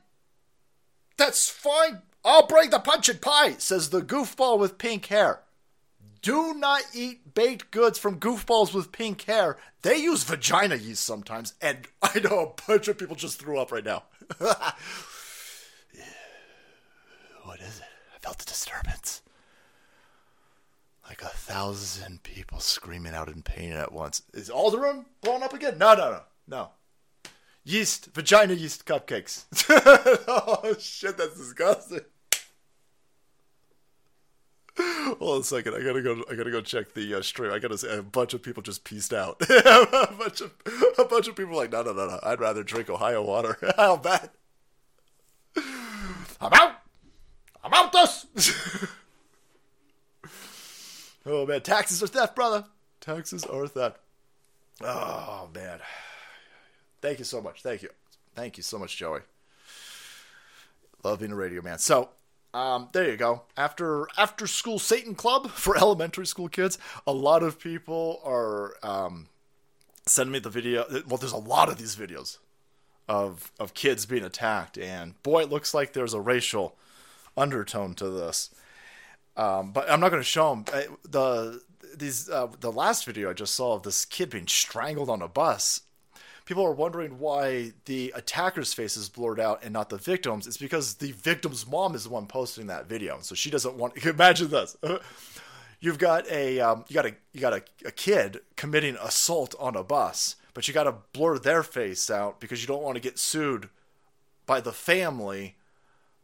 That's 1.17 1.49
fine. 1.49 2.01
I'll 2.25 2.47
bring 2.47 2.69
the 2.69 2.79
punch 2.79 3.09
and 3.09 3.21
pie, 3.21 3.53
says 3.57 3.89
the 3.89 4.01
goofball 4.01 4.59
with 4.59 4.77
pink 4.77 5.07
hair. 5.07 5.42
Do 6.23 6.53
not 6.53 6.83
eat 6.93 7.33
baked 7.33 7.69
goods 7.69 7.99
from 7.99 8.17
goofballs 8.17 8.73
with 8.73 8.93
pink 8.93 9.23
hair. 9.23 9.57
They 9.81 9.97
use 9.97 10.23
vagina 10.23 10.75
yeast 10.75 11.03
sometimes, 11.03 11.53
and 11.61 11.85
I 12.01 12.19
know 12.19 12.39
a 12.39 12.53
bunch 12.67 12.87
of 12.87 12.97
people 12.97 13.17
just 13.17 13.39
threw 13.39 13.59
up 13.59 13.73
right 13.73 13.83
now. 13.83 14.03
what 14.39 14.77
is 17.59 17.79
it? 17.79 17.85
I 18.15 18.19
felt 18.21 18.41
a 18.41 18.45
disturbance. 18.45 19.21
like 21.09 21.21
a 21.21 21.27
thousand 21.27 22.23
people 22.23 22.61
screaming 22.61 23.13
out 23.13 23.27
in 23.27 23.41
pain 23.41 23.73
at 23.73 23.91
once. 23.91 24.21
Is 24.33 24.49
Alderaan 24.49 25.03
blown 25.21 25.43
up 25.43 25.53
again? 25.53 25.77
No, 25.77 25.93
no, 25.93 26.11
no, 26.11 26.21
no. 26.47 26.69
Yeast, 27.65 28.13
vagina 28.13 28.53
yeast 28.53 28.85
cupcakes. 28.85 29.43
oh 30.27 30.73
shit, 30.79 31.17
that's 31.17 31.35
disgusting. 31.37 31.99
Hold 34.79 35.21
on 35.21 35.41
a 35.41 35.43
second. 35.43 35.75
I 35.75 35.83
gotta 35.83 36.01
go. 36.01 36.23
I 36.31 36.35
gotta 36.35 36.49
go 36.49 36.61
check 36.61 36.93
the 36.93 37.15
uh, 37.15 37.21
stream. 37.21 37.51
I 37.51 37.59
gotta 37.59 37.77
say 37.77 37.95
a 37.95 38.01
bunch 38.01 38.33
of 38.33 38.41
people 38.41 38.63
just 38.63 38.83
pieced 38.83 39.13
out. 39.13 39.41
a 39.49 40.13
bunch 40.17 40.41
of 40.41 40.51
a 40.97 41.05
bunch 41.05 41.27
of 41.27 41.35
people 41.35 41.55
like, 41.55 41.71
no, 41.71 41.83
no, 41.83 41.93
no, 41.93 42.07
no. 42.07 42.19
I'd 42.23 42.39
rather 42.39 42.63
drink 42.63 42.89
Ohio 42.89 43.21
water. 43.21 43.57
How 43.77 43.97
bad? 43.97 44.31
I'm 45.55 46.53
out. 46.53 46.75
I'm 47.63 47.73
out. 47.73 47.91
This. 47.91 48.25
oh 51.25 51.45
man, 51.45 51.61
taxes 51.61 52.01
are 52.01 52.07
theft, 52.07 52.35
brother. 52.35 52.65
Taxes 52.99 53.43
are 53.45 53.67
theft. 53.67 53.97
Oh 54.81 55.49
man. 55.53 55.79
Thank 57.01 57.19
you 57.19 57.25
so 57.25 57.41
much. 57.41 57.61
Thank 57.61 57.83
you. 57.83 57.89
Thank 58.33 58.57
you 58.57 58.63
so 58.63 58.79
much, 58.79 58.97
Joey. 58.97 59.19
Love 61.03 61.19
being 61.19 61.31
a 61.31 61.35
radio 61.35 61.61
man. 61.61 61.77
So 61.77 62.09
um, 62.53 62.89
there 62.93 63.09
you 63.09 63.17
go. 63.17 63.43
After 63.57 64.07
after 64.17 64.47
school 64.47 64.79
Satan 64.79 65.15
Club 65.15 65.49
for 65.51 65.77
elementary 65.77 66.25
school 66.25 66.49
kids, 66.49 66.77
a 67.07 67.13
lot 67.13 67.43
of 67.43 67.59
people 67.59 68.21
are 68.23 68.75
um, 68.83 69.27
sending 70.05 70.33
me 70.33 70.39
the 70.39 70.49
video. 70.49 70.85
Well, 71.07 71.17
there's 71.17 71.31
a 71.31 71.37
lot 71.37 71.69
of 71.69 71.77
these 71.77 71.95
videos 71.95 72.37
of 73.07 73.51
of 73.59 73.73
kids 73.73 74.05
being 74.05 74.23
attacked, 74.23 74.77
and 74.77 75.21
boy, 75.23 75.43
it 75.43 75.49
looks 75.49 75.73
like 75.73 75.93
there's 75.93 76.13
a 76.13 76.21
racial 76.21 76.75
undertone 77.35 77.95
to 77.95 78.09
this. 78.09 78.49
Um, 79.35 79.71
but 79.71 79.89
I'm 79.89 79.99
not 79.99 80.09
going 80.09 80.21
to 80.21 80.27
show 80.27 80.53
them 80.53 80.65
the 81.03 81.61
these 81.95 82.29
uh, 82.29 82.47
the 82.59 82.71
last 82.71 83.05
video 83.05 83.29
I 83.29 83.33
just 83.33 83.55
saw 83.55 83.73
of 83.73 83.83
this 83.83 84.05
kid 84.05 84.29
being 84.29 84.47
strangled 84.47 85.09
on 85.09 85.21
a 85.21 85.27
bus 85.27 85.81
people 86.45 86.65
are 86.65 86.73
wondering 86.73 87.19
why 87.19 87.73
the 87.85 88.13
attacker's 88.15 88.73
face 88.73 88.97
is 88.97 89.09
blurred 89.09 89.39
out 89.39 89.63
and 89.63 89.73
not 89.73 89.89
the 89.89 89.97
victim's. 89.97 90.47
It's 90.47 90.57
because 90.57 90.95
the 90.95 91.11
victim's 91.11 91.67
mom 91.67 91.95
is 91.95 92.03
the 92.03 92.09
one 92.09 92.27
posting 92.27 92.67
that 92.67 92.87
video, 92.87 93.19
so 93.21 93.35
she 93.35 93.49
doesn't 93.49 93.75
want. 93.75 93.97
Imagine 94.05 94.49
this: 94.49 94.75
you've 95.79 95.99
got 95.99 96.29
a 96.29 96.59
um, 96.59 96.85
you 96.87 96.93
got 96.93 97.05
a 97.05 97.15
you 97.31 97.41
got 97.41 97.53
a, 97.53 97.63
a 97.85 97.91
kid 97.91 98.41
committing 98.55 98.97
assault 99.01 99.55
on 99.59 99.75
a 99.75 99.83
bus, 99.83 100.35
but 100.53 100.67
you 100.67 100.73
got 100.73 100.83
to 100.83 100.95
blur 101.13 101.37
their 101.37 101.63
face 101.63 102.09
out 102.09 102.39
because 102.39 102.61
you 102.61 102.67
don't 102.67 102.83
want 102.83 102.95
to 102.95 103.01
get 103.01 103.19
sued 103.19 103.69
by 104.45 104.59
the 104.59 104.73
family 104.73 105.55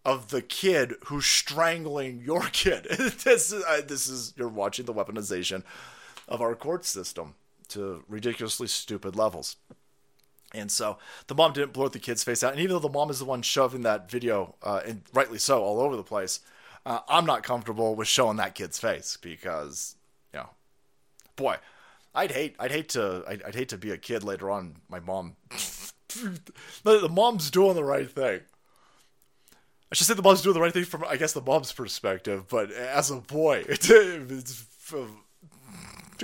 of 0.06 0.30
the 0.30 0.42
kid 0.42 0.96
who's 1.06 1.26
strangling 1.26 2.22
your 2.22 2.42
kid. 2.52 2.86
this 2.90 3.52
is 3.52 3.64
uh, 3.64 3.82
this 3.86 4.08
is 4.10 4.34
you're 4.38 4.48
watching 4.48 4.86
the 4.86 4.94
weaponization 4.94 5.64
of 6.28 6.42
our 6.42 6.56
court 6.56 6.86
system 6.86 7.36
to 7.70 8.04
ridiculously 8.08 8.68
stupid 8.68 9.16
levels. 9.16 9.56
And 10.54 10.72
so 10.72 10.98
the 11.28 11.36
mom 11.36 11.54
didn't 11.54 11.74
blur 11.74 11.90
the 11.90 12.00
kid's 12.00 12.24
face 12.24 12.44
out. 12.44 12.54
And 12.54 12.62
even 12.62 12.74
though 12.74 12.80
the 12.80 12.90
mom 12.90 13.10
is 13.10 13.20
the 13.20 13.26
one 13.26 13.42
shoving 13.42 13.82
that 13.82 14.10
video, 14.10 14.56
uh, 14.64 14.82
and 14.86 15.02
rightly 15.14 15.38
so, 15.38 15.62
all 15.64 15.80
over 15.80 15.96
the 15.96 16.04
place, 16.04 16.40
uh, 16.86 17.00
I'm 17.08 17.26
not 17.26 17.44
comfortable 17.44 17.96
with 17.96 18.08
showing 18.08 18.38
that 18.38 18.56
kid's 18.56 18.80
face 18.80 19.18
because, 19.22 19.96
you 20.34 20.40
know, 20.40 20.50
boy, 21.36 21.58
I'd 22.16 22.32
hate, 22.32 22.56
I'd 22.60 22.72
hate 22.72 22.90
to, 22.90 23.24
I'd, 23.28 23.44
I'd 23.44 23.56
hate 23.56 23.70
to 23.70 23.78
be 23.78 23.92
a 23.92 23.98
kid 23.98 24.24
later 24.24 24.50
on. 24.50 24.78
My 24.90 25.00
mom, 25.00 25.36
the 26.84 27.10
mom's 27.12 27.52
doing 27.52 27.76
the 27.76 27.84
right 27.84 28.10
thing. 28.10 28.42
I 29.92 29.96
should 29.96 30.08
say 30.08 30.14
the 30.14 30.22
mom's 30.22 30.42
doing 30.42 30.54
the 30.54 30.62
right 30.62 30.74
thing 30.74 30.86
from, 30.86 31.04
I 31.08 31.18
guess, 31.18 31.34
the 31.34 31.42
mom's 31.42 31.72
perspective. 31.72 32.48
But 32.48 32.72
as 32.72 33.12
a 33.12 33.18
boy, 33.18 33.66
it's 33.70 34.66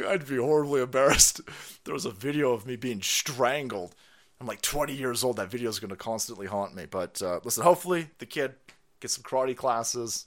I'd 0.08 0.28
be 0.28 0.38
horribly 0.38 0.82
embarrassed. 0.82 1.42
There 1.84 1.94
was 1.94 2.06
a 2.06 2.12
video 2.12 2.52
of 2.54 2.66
me 2.66 2.76
being 2.76 3.02
strangled 3.02 3.96
I'm 4.40 4.48
like 4.48 4.62
20 4.62 4.94
years 4.94 5.24
old. 5.24 5.38
That 5.38 5.50
video 5.50 5.70
is 5.70 5.80
going 5.80 5.90
to 5.90 5.96
constantly 5.96 6.48
haunt 6.48 6.76
me. 6.76 6.86
But 6.90 7.22
uh, 7.22 7.40
listen, 7.44 7.64
hopefully 7.64 8.10
the 8.20 8.26
kid 8.26 8.54
gets 9.00 9.16
some 9.16 9.24
karate 9.24 9.56
classes. 9.56 10.26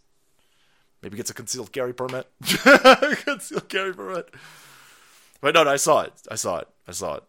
Maybe 1.02 1.16
gets 1.16 1.30
a 1.30 1.34
concealed 1.34 1.72
carry 1.72 1.92
permit. 1.92 2.26
concealed 3.24 3.68
carry 3.68 3.92
permit. 3.92 4.30
But 5.40 5.54
no, 5.54 5.62
no, 5.64 5.70
I 5.70 5.76
saw 5.76 6.02
it. 6.02 6.12
I 6.30 6.34
saw 6.34 6.58
it. 6.58 6.68
I 6.86 6.92
saw 6.92 7.16
it. 7.16 7.22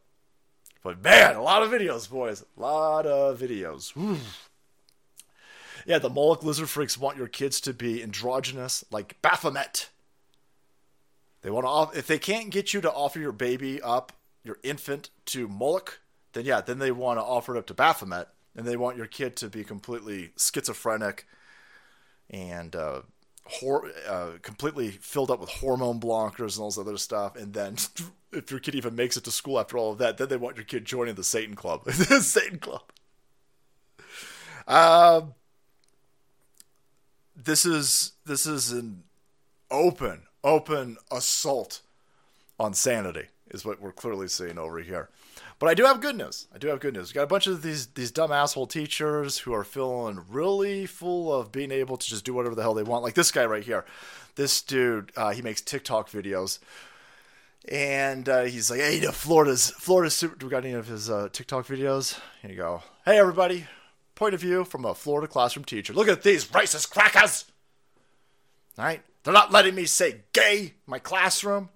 But 0.83 1.03
man, 1.03 1.35
a 1.35 1.41
lot 1.41 1.61
of 1.61 1.69
videos, 1.69 2.09
boys. 2.09 2.43
A 2.57 2.61
lot 2.61 3.05
of 3.05 3.39
videos. 3.39 3.91
Whew. 3.91 4.17
Yeah, 5.85 5.99
the 5.99 6.09
Moloch 6.09 6.43
lizard 6.43 6.69
freaks 6.69 6.97
want 6.97 7.17
your 7.17 7.27
kids 7.27 7.61
to 7.61 7.73
be 7.73 8.01
androgynous, 8.01 8.83
like 8.91 9.21
Baphomet. 9.21 9.89
They 11.41 11.49
want 11.49 11.93
to, 11.93 11.97
if 11.97 12.07
they 12.07 12.19
can't 12.19 12.49
get 12.49 12.73
you 12.73 12.81
to 12.81 12.91
offer 12.91 13.19
your 13.19 13.31
baby 13.31 13.81
up, 13.81 14.11
your 14.43 14.57
infant, 14.63 15.09
to 15.27 15.47
Moloch, 15.47 15.99
then 16.33 16.45
yeah, 16.45 16.61
then 16.61 16.79
they 16.79 16.91
want 16.91 17.19
to 17.19 17.23
offer 17.23 17.55
it 17.55 17.59
up 17.59 17.67
to 17.67 17.73
Baphomet, 17.73 18.27
and 18.55 18.65
they 18.65 18.77
want 18.77 18.97
your 18.97 19.07
kid 19.07 19.35
to 19.37 19.49
be 19.49 19.63
completely 19.63 20.31
schizophrenic 20.37 21.25
and 22.29 22.75
uh, 22.75 23.01
hor- 23.45 23.91
uh, 24.07 24.31
completely 24.41 24.91
filled 24.91 25.31
up 25.31 25.39
with 25.39 25.49
hormone 25.49 25.99
blockers 25.99 26.55
and 26.55 26.63
all 26.63 26.69
this 26.69 26.77
other 26.77 26.97
stuff. 26.97 27.35
And 27.35 27.53
then 27.53 27.77
if 28.31 28.51
your 28.51 28.59
kid 28.59 28.75
even 28.75 28.95
makes 28.95 29.17
it 29.17 29.23
to 29.25 29.31
school 29.31 29.59
after 29.59 29.77
all 29.77 29.91
of 29.91 29.97
that, 29.99 30.17
then 30.17 30.29
they 30.29 30.37
want 30.37 30.57
your 30.57 30.65
kid 30.65 30.85
joining 30.85 31.15
the 31.15 31.23
Satan 31.23 31.55
Club. 31.55 31.83
the 31.85 32.21
Satan 32.21 32.59
Club. 32.59 32.83
Um, 34.67 35.33
this 37.35 37.65
is 37.65 38.13
this 38.25 38.45
is 38.45 38.71
an 38.71 39.03
open 39.71 40.23
open 40.43 40.97
assault 41.11 41.81
on 42.59 42.73
sanity 42.73 43.27
is 43.49 43.65
what 43.65 43.81
we're 43.81 43.91
clearly 43.91 44.27
seeing 44.27 44.57
over 44.57 44.79
here. 44.79 45.09
But 45.59 45.67
I 45.67 45.73
do 45.73 45.83
have 45.83 45.99
good 45.99 46.15
news. 46.15 46.47
I 46.55 46.57
do 46.57 46.69
have 46.69 46.79
good 46.79 46.93
news. 46.93 47.09
We 47.09 47.15
got 47.15 47.23
a 47.23 47.27
bunch 47.27 47.45
of 47.45 47.61
these 47.61 47.87
these 47.87 48.11
dumb 48.11 48.31
asshole 48.31 48.67
teachers 48.67 49.39
who 49.39 49.53
are 49.53 49.65
feeling 49.65 50.23
really 50.29 50.85
full 50.85 51.33
of 51.33 51.51
being 51.51 51.71
able 51.71 51.97
to 51.97 52.07
just 52.07 52.23
do 52.23 52.33
whatever 52.33 52.55
the 52.55 52.61
hell 52.61 52.73
they 52.73 52.83
want. 52.83 53.03
Like 53.03 53.13
this 53.13 53.31
guy 53.31 53.45
right 53.45 53.63
here. 53.63 53.85
This 54.35 54.61
dude, 54.61 55.11
uh, 55.17 55.31
he 55.31 55.41
makes 55.41 55.59
TikTok 55.59 56.09
videos, 56.09 56.59
and 57.67 58.29
uh, 58.29 58.43
he's 58.43 58.71
like, 58.71 58.79
"Hey, 58.79 59.01
Florida's 59.01 59.69
Florida's 59.71 60.15
super." 60.15 60.37
Do 60.37 60.45
we 60.45 60.49
got 60.49 60.63
any 60.63 60.75
of 60.75 60.87
his 60.87 61.09
uh, 61.09 61.27
TikTok 61.33 61.67
videos? 61.67 62.17
Here 62.41 62.51
you 62.51 62.57
go. 62.57 62.83
Hey, 63.03 63.19
everybody. 63.19 63.67
Point 64.15 64.33
of 64.33 64.39
view 64.39 64.63
from 64.63 64.85
a 64.85 64.95
Florida 64.95 65.27
classroom 65.27 65.65
teacher. 65.65 65.93
Look 65.93 66.07
at 66.07 66.23
these 66.23 66.45
racist 66.45 66.89
crackers. 66.89 67.45
All 68.77 68.85
right, 68.85 69.01
they're 69.23 69.33
not 69.33 69.51
letting 69.51 69.75
me 69.75 69.85
say 69.85 70.21
gay 70.31 70.59
in 70.61 70.71
my 70.85 70.99
classroom. 70.99 71.69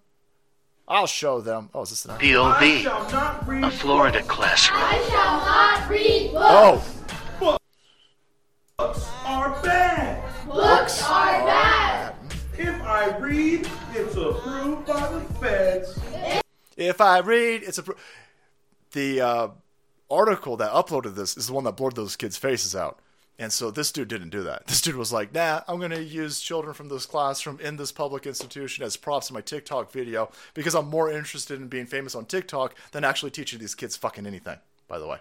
I'll 0.88 1.08
show 1.08 1.40
them. 1.40 1.70
Oh, 1.74 1.84
is 1.84 1.92
this 1.92 2.06
an 2.06 2.18
POV. 2.18 3.66
A 3.66 3.72
Florida 3.72 4.22
classroom. 4.24 4.80
I 4.82 5.06
shall 5.10 5.38
not 5.38 5.90
read 5.90 6.32
books. 6.34 7.00
Oh. 7.40 7.58
Books 8.78 9.10
are 9.26 9.62
bad. 9.64 10.24
Books 10.46 11.04
are 11.04 11.46
bad. 11.46 12.16
If 12.58 12.82
I 12.82 13.18
read, 13.18 13.68
it's 13.94 14.16
approved 14.16 14.86
by 14.86 15.12
the 15.12 15.22
feds. 15.40 16.00
If 16.76 17.00
I 17.02 17.20
read, 17.20 17.64
it's 17.64 17.80
a. 17.80 17.84
The 18.92 19.22
uh, 19.22 19.48
article 20.12 20.58
that 20.58 20.72
uploaded 20.72 21.16
this 21.16 21.38
is 21.38 21.48
the 21.48 21.54
one 21.54 21.64
that 21.64 21.78
blurred 21.78 21.96
those 21.96 22.16
kids' 22.16 22.38
faces 22.38 22.76
out. 22.76 23.00
And 23.40 23.52
so 23.52 23.72
this 23.72 23.92
dude 23.92 24.08
didn't 24.08 24.30
do 24.30 24.44
that. 24.44 24.68
This 24.68 24.82
dude 24.82 24.96
was 24.96 25.12
like, 25.12 25.34
nah, 25.34 25.62
I'm 25.68 25.80
going 25.80 25.92
to 25.92 26.04
use 26.04 26.40
children 26.40 26.74
from 26.74 26.90
this 26.90 27.06
classroom 27.06 27.60
in 27.60 27.78
this 27.78 27.92
public 27.92 28.26
institution 28.26 28.84
as 28.84 28.96
props 28.96 29.30
in 29.30 29.34
my 29.34 29.42
TikTok 29.42 29.92
video 29.92 30.32
because 30.54 30.76
I'm 30.76 30.90
more 30.90 31.12
interested 31.12 31.60
in 31.60 31.68
being 31.68 31.86
famous 31.86 32.16
on 32.16 32.26
TikTok 32.26 32.76
than 32.92 33.04
actually 33.04 33.32
teaching 33.32 33.60
these 33.60 33.76
kids 33.76 33.96
fucking 33.98 34.26
anything, 34.26 34.58
by 34.88 35.00
the 35.00 35.08
way. 35.08 35.18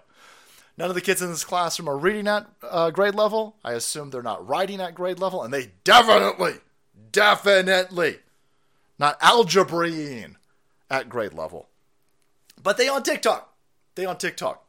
None 0.77 0.89
of 0.89 0.95
the 0.95 1.01
kids 1.01 1.21
in 1.21 1.29
this 1.29 1.43
classroom 1.43 1.87
are 1.87 1.97
reading 1.97 2.27
at 2.27 2.47
uh, 2.63 2.89
grade 2.89 3.15
level. 3.15 3.57
I 3.63 3.73
assume 3.73 4.09
they're 4.09 4.23
not 4.23 4.47
writing 4.47 4.81
at 4.81 4.95
grade 4.95 5.19
level, 5.19 5.43
and 5.43 5.53
they 5.53 5.71
definitely, 5.83 6.55
definitely 7.11 8.17
not 8.97 9.17
algebraing 9.21 10.37
at 10.89 11.09
grade 11.09 11.33
level. 11.33 11.67
But 12.61 12.77
they 12.77 12.87
on 12.87 13.03
TikTok. 13.03 13.53
They 13.95 14.05
on 14.05 14.17
TikTok. 14.17 14.65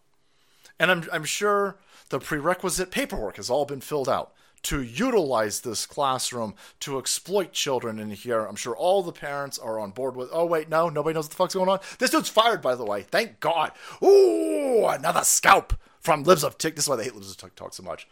And 0.79 0.91
I'm, 0.91 1.05
I'm 1.13 1.25
sure 1.25 1.77
the 2.11 2.19
prerequisite 2.19 2.91
paperwork 2.91 3.37
has 3.37 3.51
all 3.51 3.65
been 3.65 3.81
filled 3.81 4.09
out 4.09 4.33
to 4.65 4.83
utilize 4.83 5.61
this 5.61 5.87
classroom 5.87 6.55
to 6.81 6.99
exploit 6.99 7.53
children 7.53 7.99
in 7.99 8.11
here. 8.11 8.45
I'm 8.45 8.57
sure 8.57 8.75
all 8.75 9.03
the 9.03 9.13
parents 9.13 9.59
are 9.59 9.79
on 9.79 9.91
board 9.91 10.17
with. 10.17 10.31
Oh 10.33 10.47
wait, 10.47 10.69
no, 10.69 10.89
nobody 10.89 11.15
knows 11.15 11.25
what 11.25 11.31
the 11.31 11.37
fuck's 11.37 11.55
going 11.55 11.69
on. 11.69 11.81
This 11.99 12.11
dude's 12.11 12.29
fired, 12.29 12.63
by 12.63 12.75
the 12.75 12.85
way. 12.85 13.03
Thank 13.03 13.41
God. 13.41 13.73
Ooh, 14.03 14.87
another 14.87 15.23
scalp 15.23 15.75
from 16.01 16.25
Libs 16.25 16.45
of 16.45 16.59
Tick. 16.59 16.77
This 16.77 16.87
is 16.87 16.89
why 16.89 16.97
they 16.97 17.05
hate 17.05 17.15
Libs 17.15 17.31
of 17.31 17.37
TikTok 17.37 17.75
so 17.75 17.83
much. 17.83 18.09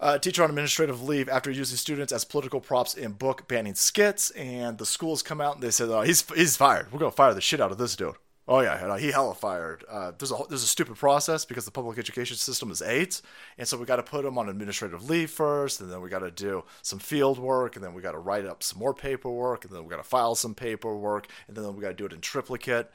Uh, 0.00 0.16
teacher 0.18 0.44
on 0.44 0.50
administrative 0.50 1.02
leave 1.02 1.28
after 1.28 1.50
using 1.50 1.76
students 1.76 2.12
as 2.12 2.24
political 2.24 2.60
props 2.60 2.94
in 2.94 3.12
book 3.12 3.48
banning 3.48 3.74
skits, 3.74 4.30
and 4.30 4.78
the 4.78 4.86
schools 4.86 5.22
come 5.22 5.40
out 5.40 5.54
and 5.54 5.62
they 5.62 5.72
said, 5.72 5.88
"Oh, 5.88 6.02
he's 6.02 6.24
he's 6.34 6.56
fired. 6.56 6.92
We're 6.92 7.00
gonna 7.00 7.10
fire 7.10 7.34
the 7.34 7.40
shit 7.40 7.60
out 7.60 7.72
of 7.72 7.78
this 7.78 7.96
dude. 7.96 8.14
Oh 8.50 8.60
yeah, 8.60 8.82
no, 8.86 8.94
he 8.94 9.10
hella 9.10 9.34
fired. 9.34 9.84
Uh, 9.90 10.12
there's 10.18 10.32
a 10.32 10.36
there's 10.48 10.62
a 10.62 10.66
stupid 10.66 10.96
process 10.96 11.44
because 11.44 11.66
the 11.66 11.70
public 11.70 11.98
education 11.98 12.38
system 12.38 12.70
is 12.70 12.80
eight, 12.80 13.20
and 13.58 13.68
so 13.68 13.76
we 13.76 13.84
got 13.84 13.96
to 13.96 14.02
put 14.02 14.24
him 14.24 14.38
on 14.38 14.48
administrative 14.48 15.08
leave 15.08 15.30
first, 15.30 15.82
and 15.82 15.92
then 15.92 16.00
we 16.00 16.08
got 16.08 16.20
to 16.20 16.30
do 16.30 16.64
some 16.80 16.98
field 16.98 17.38
work, 17.38 17.76
and 17.76 17.84
then 17.84 17.92
we 17.92 18.00
got 18.00 18.12
to 18.12 18.18
write 18.18 18.46
up 18.46 18.62
some 18.62 18.78
more 18.78 18.94
paperwork, 18.94 19.66
and 19.66 19.74
then 19.74 19.84
we 19.84 19.90
got 19.90 19.98
to 19.98 20.02
file 20.02 20.34
some 20.34 20.54
paperwork, 20.54 21.26
and 21.46 21.58
then 21.58 21.76
we 21.76 21.82
got 21.82 21.88
to 21.88 21.94
do 21.94 22.06
it 22.06 22.12
in 22.14 22.22
triplicate. 22.22 22.90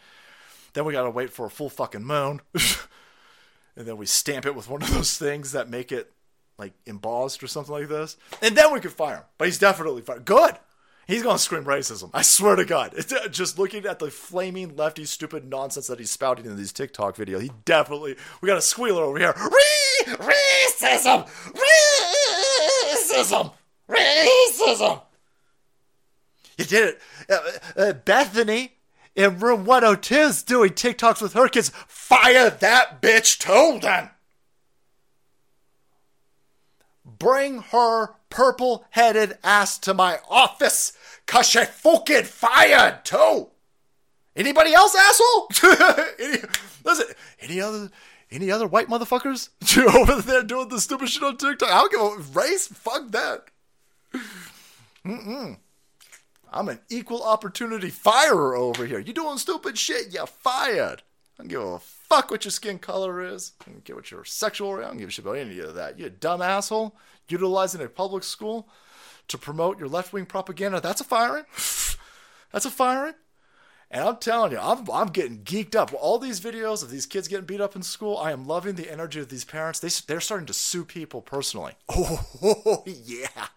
Then 0.73 0.85
we 0.85 0.93
got 0.93 1.03
to 1.03 1.11
wait 1.11 1.29
for 1.29 1.45
a 1.45 1.51
full 1.51 1.69
fucking 1.69 2.03
moon, 2.03 2.41
and 3.75 3.85
then 3.85 3.97
we 3.97 4.07
stamp 4.07 4.47
it 4.47 4.55
with 4.55 4.67
one 4.67 4.81
of 4.81 4.91
those 4.91 5.19
things 5.19 5.51
that 5.51 5.69
make 5.69 5.91
it 5.91 6.11
like 6.57 6.73
embossed 6.87 7.43
or 7.43 7.47
something 7.47 7.73
like 7.73 7.89
this, 7.89 8.17
and 8.41 8.57
then 8.57 8.73
we 8.73 8.79
could 8.79 8.91
fire 8.91 9.17
him. 9.17 9.23
But 9.37 9.49
he's 9.49 9.59
definitely 9.59 10.01
fired. 10.01 10.25
Good. 10.25 10.55
He's 11.07 11.21
gonna 11.23 11.37
scream 11.37 11.65
racism. 11.65 12.09
I 12.13 12.21
swear 12.21 12.55
to 12.55 12.65
God. 12.65 12.93
It's 12.95 13.11
uh, 13.11 13.27
just 13.27 13.59
looking 13.59 13.85
at 13.85 13.99
the 13.99 14.09
flaming 14.09 14.75
lefty 14.75 15.05
stupid 15.05 15.49
nonsense 15.49 15.87
that 15.87 15.99
he's 15.99 16.11
spouting 16.11 16.45
in 16.45 16.55
these 16.55 16.71
TikTok 16.71 17.17
videos. 17.17 17.41
He 17.41 17.51
definitely. 17.65 18.15
We 18.41 18.47
got 18.47 18.57
a 18.57 18.61
squealer 18.61 19.03
over 19.03 19.19
here. 19.19 19.33
Re- 19.35 20.15
racism. 20.15 21.27
Racism. 22.95 23.53
Racism. 23.89 25.01
You 26.57 26.65
did 26.65 26.89
it, 26.89 27.01
uh, 27.29 27.39
uh, 27.75 27.93
Bethany. 27.93 28.73
In 29.15 29.37
room 29.37 29.65
102 29.65 30.15
is 30.15 30.41
doing 30.41 30.71
TikToks 30.71 31.21
with 31.21 31.33
her 31.33 31.47
kids. 31.47 31.71
Fire 31.87 32.49
that 32.49 32.99
bitch 32.99 33.37
too, 33.37 33.79
then. 33.79 34.09
Bring 37.05 37.61
her 37.61 38.15
purple 38.34 38.86
headed 38.89 39.38
ass 39.43 39.77
to 39.77 39.93
my 39.93 40.19
office, 40.27 40.93
cause 41.27 41.47
she 41.47 41.63
fucking 41.63 42.23
fired 42.23 43.05
too. 43.05 43.49
Anybody 44.36 44.73
else, 44.73 44.95
asshole? 44.95 45.49
any, 46.19 46.38
listen, 46.84 47.05
any 47.39 47.61
other 47.61 47.91
any 48.31 48.49
other 48.49 48.65
white 48.65 48.88
motherfuckers 48.88 49.49
over 49.95 50.19
there 50.21 50.41
doing 50.41 50.69
the 50.69 50.81
stupid 50.81 51.09
shit 51.09 51.21
on 51.21 51.38
TikTok? 51.38 51.69
I 51.69 51.79
don't 51.88 51.91
give 51.91 52.36
a 52.36 52.39
race. 52.39 52.67
Fuck 52.67 53.11
that. 53.11 53.45
Mm-mm. 55.05 55.57
I'm 56.51 56.69
an 56.69 56.79
equal 56.89 57.21
opportunity 57.21 57.91
firer 57.91 58.55
over 58.55 58.88
here. 58.88 58.97
You 58.99 59.13
doing 59.13 59.38
stupid 59.38 59.77
shit? 59.77 60.13
You 60.13 60.25
fired. 60.25 61.03
I 61.38 61.43
don't 61.43 61.47
give 61.47 61.61
a 61.61 61.79
fuck 61.79 62.31
what 62.31 62.45
your 62.45 62.51
skin 62.51 62.79
color 62.79 63.23
is. 63.23 63.53
I 63.61 63.71
don't 63.71 63.86
care 63.86 63.95
what 63.95 64.09
your 64.09 64.25
sexual. 64.25 64.75
I 64.75 64.81
don't 64.81 64.97
give 64.97 65.09
a 65.09 65.11
shit 65.11 65.25
about 65.25 65.38
any 65.38 65.59
of 65.59 65.75
that. 65.75 65.99
You 65.99 66.09
dumb 66.09 66.41
asshole 66.41 66.95
utilizing 67.30 67.82
a 67.82 67.88
public 67.88 68.24
school 68.24 68.67
to 69.28 69.38
promote 69.38 69.80
your 69.80 69.88
left 69.88 70.13
wing 70.13 70.26
propaganda. 70.26 70.80
That's 70.82 71.01
a 71.01 71.05
firing. 71.05 71.45
That's 72.51 72.65
a 72.65 72.71
firing. 72.71 73.13
And 73.89 74.03
I'm 74.03 74.17
telling 74.17 74.51
you, 74.51 74.57
I'm, 74.59 74.89
I'm 74.91 75.07
getting 75.09 75.43
geeked 75.43 75.76
up. 75.76 75.93
All 75.93 76.17
these 76.17 76.39
videos 76.39 76.82
of 76.82 76.89
these 76.89 77.05
kids 77.05 77.28
getting 77.28 77.45
beat 77.45 77.61
up 77.61 77.76
in 77.76 77.84
school, 77.84 78.17
I 78.17 78.32
am 78.32 78.47
loving 78.47 78.74
the 78.74 78.91
energy 78.91 79.19
of 79.19 79.30
these 79.30 79.45
parents. 79.45 79.80
They, 79.80 79.89
they're 80.07 80.19
starting 80.19 80.47
to 80.47 80.53
sue 80.53 80.84
people 80.84 81.21
personally. 81.21 81.74
Oh, 82.45 82.84
yeah. 82.86 83.47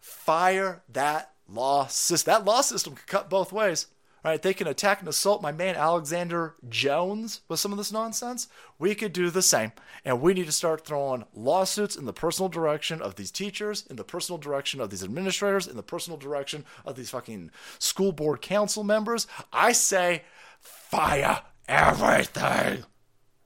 Fire 0.00 0.82
that 0.88 1.32
law 1.48 1.86
system. 1.86 2.32
That 2.32 2.44
law 2.44 2.62
system 2.62 2.94
could 2.94 3.06
cut 3.06 3.30
both 3.30 3.52
ways. 3.52 3.86
Right? 4.24 4.40
They 4.40 4.54
can 4.54 4.66
attack 4.66 5.00
and 5.00 5.08
assault 5.08 5.42
my 5.42 5.52
man 5.52 5.76
Alexander 5.76 6.54
Jones 6.70 7.42
with 7.46 7.60
some 7.60 7.72
of 7.72 7.78
this 7.78 7.92
nonsense. 7.92 8.48
We 8.78 8.94
could 8.94 9.12
do 9.12 9.28
the 9.28 9.42
same. 9.42 9.72
And 10.02 10.22
we 10.22 10.32
need 10.32 10.46
to 10.46 10.52
start 10.52 10.86
throwing 10.86 11.26
lawsuits 11.34 11.94
in 11.94 12.06
the 12.06 12.12
personal 12.14 12.48
direction 12.48 13.02
of 13.02 13.16
these 13.16 13.30
teachers, 13.30 13.84
in 13.86 13.96
the 13.96 14.04
personal 14.04 14.38
direction 14.38 14.80
of 14.80 14.88
these 14.88 15.04
administrators, 15.04 15.66
in 15.66 15.76
the 15.76 15.82
personal 15.82 16.18
direction 16.18 16.64
of 16.86 16.96
these 16.96 17.10
fucking 17.10 17.50
school 17.78 18.12
board 18.12 18.40
council 18.40 18.82
members. 18.82 19.26
I 19.52 19.72
say 19.72 20.22
fire 20.58 21.42
everything. 21.68 22.84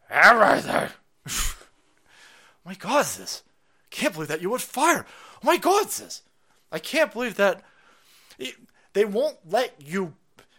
Everything. 0.08 0.90
my 2.64 2.74
God, 2.74 3.04
this. 3.04 3.42
Can't 3.90 4.12
believe 4.12 4.28
that 4.28 4.42
you 4.42 4.50
would 4.50 4.62
fire. 4.62 5.04
My 5.42 5.56
God, 5.56 5.86
this. 5.86 6.22
I 6.70 6.78
can't 6.78 7.12
believe 7.12 7.34
that 7.34 7.62
they 8.92 9.04
won't 9.04 9.38
let 9.44 9.74
you 9.84 10.14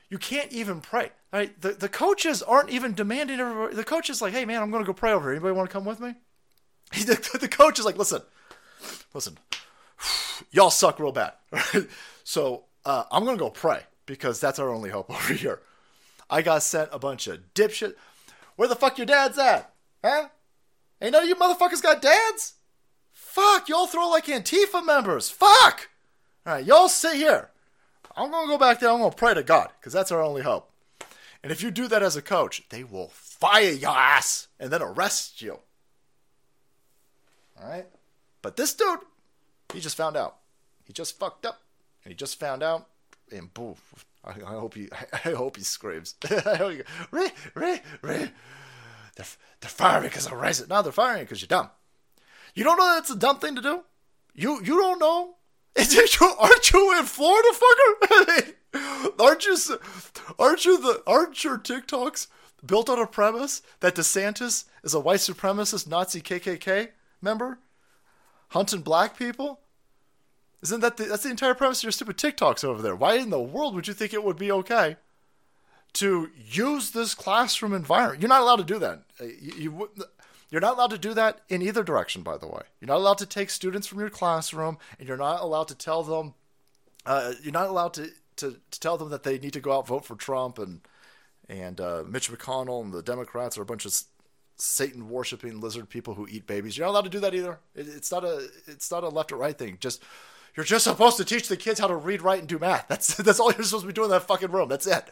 you 0.10 0.18
can't 0.18 0.52
even 0.52 0.82
pray. 0.82 1.12
Right? 1.32 1.60
The 1.62 1.74
the 1.74 1.90
coaches 1.90 2.42
aren't 2.42 2.70
even 2.70 2.94
demanding 2.94 3.40
everybody. 3.40 3.76
The 3.76 3.84
coach 3.84 4.10
is 4.10 4.22
like, 4.22 4.34
hey 4.34 4.46
man, 4.46 4.62
I'm 4.62 4.72
going 4.72 4.84
to 4.84 4.88
go 4.88 4.94
pray 4.94 5.12
over 5.12 5.26
here. 5.26 5.36
Anybody 5.36 5.54
want 5.54 5.70
to 5.70 5.74
come 5.74 5.86
with 5.86 6.00
me? 6.00 6.16
The, 7.06 7.38
the 7.40 7.48
coach 7.48 7.78
is 7.78 7.86
like, 7.86 7.98
listen, 7.98 8.22
listen, 9.14 9.38
y'all 10.52 10.72
suck 10.72 11.00
real 11.00 11.12
bad. 11.12 11.34
Right? 11.52 11.88
So 12.24 12.66
uh, 12.86 13.04
I'm 13.12 13.26
going 13.26 13.38
to 13.38 13.44
go 13.44 13.52
pray 13.52 13.82
because 14.08 14.40
that's 14.40 14.58
our 14.60 14.70
only 14.70 14.90
hope 14.90 15.10
over 15.16 15.34
here. 15.34 15.62
I 16.30 16.42
got 16.42 16.64
sent 16.64 16.90
a 16.92 17.00
bunch 17.00 17.28
of 17.28 17.54
dipshit. 17.54 17.94
Where 18.56 18.68
the 18.68 18.76
fuck 18.76 18.98
your 18.98 19.06
dad's 19.06 19.38
at? 19.38 19.72
Huh? 20.04 20.30
Ain't 21.02 21.14
none 21.14 21.24
of 21.24 21.30
you 21.30 21.36
motherfuckers 21.36 21.82
got 21.82 22.02
dads? 22.02 22.56
Fuck, 23.14 23.70
y'all 23.70 23.88
throw 23.88 24.10
like 24.10 24.26
Antifa 24.26 24.84
members. 24.86 25.30
Fuck! 25.30 25.90
Alright, 26.48 26.66
y'all 26.66 26.90
sit 26.90 27.16
here. 27.16 27.52
I'm 28.16 28.32
going 28.32 28.48
to 28.48 28.52
go 28.52 28.58
back 28.58 28.80
there. 28.80 28.90
I'm 28.90 29.00
going 29.00 29.12
to 29.12 29.18
pray 29.18 29.34
to 29.34 29.44
God 29.44 29.70
because 29.80 29.94
that's 29.94 30.12
our 30.12 30.22
only 30.22 30.42
hope. 30.42 30.70
And 31.42 31.52
if 31.52 31.64
you 31.64 31.72
do 31.72 31.88
that 31.88 32.04
as 32.04 32.16
a 32.16 32.22
coach, 32.22 32.64
they 32.70 32.84
will 32.84 33.10
fire 33.10 33.72
your 33.72 33.92
ass 33.92 34.48
and 34.60 34.72
then 34.72 34.82
arrest 34.82 35.42
you. 35.42 35.60
All 37.62 37.70
right? 37.70 37.88
But 38.42 38.58
this 38.58 38.74
dude, 38.74 39.00
he 39.74 39.80
just 39.80 39.96
found 39.96 40.18
out. 40.18 40.38
He 40.86 40.94
just 40.94 41.18
fucked 41.20 41.46
up. 41.46 41.62
And 42.04 42.12
he 42.12 42.16
just 42.16 42.40
found 42.40 42.64
out. 42.64 42.88
And 43.32 43.54
boom. 43.54 43.76
I, 44.26 44.32
I 44.32 44.54
hope 44.54 44.74
he 44.74 44.90
I 45.14 45.30
hope 45.30 45.58
he 45.58 45.64
screams. 45.64 46.16
I 46.46 46.56
hope 46.56 46.74
he, 46.74 46.82
Ray, 47.12 47.30
Ray, 47.54 47.82
Ray. 48.02 48.32
They're, 49.16 49.26
they're 49.62 49.70
firing 49.70 50.10
because 50.10 50.28
I'm 50.28 50.44
it. 50.44 50.70
No, 50.70 50.82
they're 50.82 50.92
firing 50.92 51.24
because 51.24 51.42
you're 51.42 51.48
dumb. 51.48 51.70
You 52.56 52.64
don't 52.64 52.78
know 52.78 52.96
that's 52.96 53.12
a 53.12 53.16
dumb 53.16 53.40
thing 53.40 53.56
to 53.56 53.62
do? 53.62 53.84
You 54.34 54.62
you 54.64 54.78
don't 54.78 55.00
know 55.00 55.36
aren't 56.40 56.72
you 56.72 57.00
in 57.00 57.06
Florida, 57.06 57.50
fucker? 57.54 58.54
aren't 59.20 59.46
you? 59.46 59.58
Aren't 60.38 60.66
you 60.66 60.82
the? 60.82 61.04
Aren't 61.08 61.44
your 61.44 61.58
TikToks 61.58 62.28
built 62.66 62.90
on 62.90 63.00
a 63.00 63.08
premise 63.08 63.62
that 63.80 63.96
DeSantis 63.96 64.66
is 64.84 64.94
a 64.94 65.00
white 65.00 65.20
supremacist 65.20 65.88
Nazi 65.88 66.22
KKK 66.22 66.90
member, 67.22 67.60
hunting 68.50 68.82
black 68.82 69.18
people? 69.18 69.62
Isn't 70.62 70.82
that 70.82 70.98
the, 70.98 71.06
that's 71.06 71.24
the 71.24 71.30
entire 71.30 71.54
premise 71.54 71.80
of 71.80 71.84
your 71.84 71.92
stupid 71.92 72.18
TikToks 72.18 72.64
over 72.64 72.82
there? 72.82 72.96
Why 72.96 73.16
in 73.16 73.30
the 73.30 73.40
world 73.40 73.76
would 73.76 73.88
you 73.88 73.94
think 73.94 74.14
it 74.14 74.24
would 74.24 74.38
be 74.38 74.52
okay 74.52 74.98
to 75.94 76.30
use 76.36 76.92
this 76.92 77.16
classroom 77.16 77.74
environment? 77.74 78.22
You're 78.22 78.30
not 78.30 78.42
allowed 78.42 78.58
to 78.58 78.64
do 78.64 78.80
that. 78.80 79.04
Uh, 79.20 79.26
you, 79.42 79.54
you 79.58 79.90
you're 80.50 80.62
not 80.62 80.76
allowed 80.76 80.92
to 80.92 80.98
do 80.98 81.14
that 81.14 81.42
in 81.48 81.62
either 81.62 81.84
direction, 81.84 82.24
by 82.24 82.38
the 82.38 82.48
way. 82.48 82.62
You're 82.80 82.88
not 82.88 82.98
allowed 82.98 83.20
to 83.20 83.26
take 83.26 83.50
students 83.50 83.88
from 83.88 84.00
your 84.00 84.10
classroom, 84.10 84.78
and 84.98 85.08
you're 85.08 85.18
not 85.18 85.42
allowed 85.42 85.68
to 85.70 85.76
tell 85.76 86.04
them. 86.04 86.34
Uh, 87.06 87.34
you're 87.42 87.54
not 87.54 87.68
allowed 87.68 87.94
to, 87.94 88.10
to, 88.38 88.58
to 88.72 88.80
tell 88.80 88.98
them 88.98 89.10
that 89.10 89.24
they 89.24 89.38
need 89.38 89.54
to 89.54 89.60
go 89.60 89.74
out 89.74 89.88
vote 89.88 90.06
for 90.06 90.16
Trump 90.16 90.58
and 90.60 90.82
and 91.48 91.82
uh, 91.82 92.04
Mitch 92.08 92.32
McConnell 92.32 92.84
and 92.84 92.94
the 92.94 93.02
Democrats 93.02 93.58
are 93.58 93.64
a 93.64 93.66
bunch 93.66 93.84
of 93.86 94.00
Satan 94.58 95.10
worshiping 95.10 95.60
lizard 95.60 95.90
people 95.90 96.14
who 96.14 96.28
eat 96.30 96.46
babies. 96.46 96.78
You're 96.78 96.86
not 96.86 96.92
allowed 96.92 97.06
to 97.06 97.10
do 97.10 97.20
that 97.22 97.34
either. 97.34 97.60
It, 97.76 97.88
it's 97.88 98.12
not 98.12 98.24
a 98.24 98.48
it's 98.68 98.92
not 98.92 99.04
a 99.04 99.10
left 99.10 99.32
or 99.32 99.38
right 99.38 99.58
thing. 99.58 99.78
Just 99.80 100.04
you're 100.56 100.64
just 100.64 100.84
supposed 100.84 101.18
to 101.18 101.26
teach 101.26 101.48
the 101.48 101.58
kids 101.58 101.80
how 101.80 101.88
to 101.88 101.96
read, 101.96 102.22
write, 102.22 102.40
and 102.40 102.48
do 102.48 102.60
math. 102.60 102.88
That's 102.88 103.16
that's 103.18 103.40
all 103.40 103.52
you're 103.52 103.64
supposed 103.64 103.84
to 103.84 103.88
be 103.88 103.94
doing 103.94 104.06
in 104.06 104.12
that 104.12 104.28
fucking 104.28 104.52
room. 104.52 104.70
That's 104.70 104.88
it. 104.88 105.06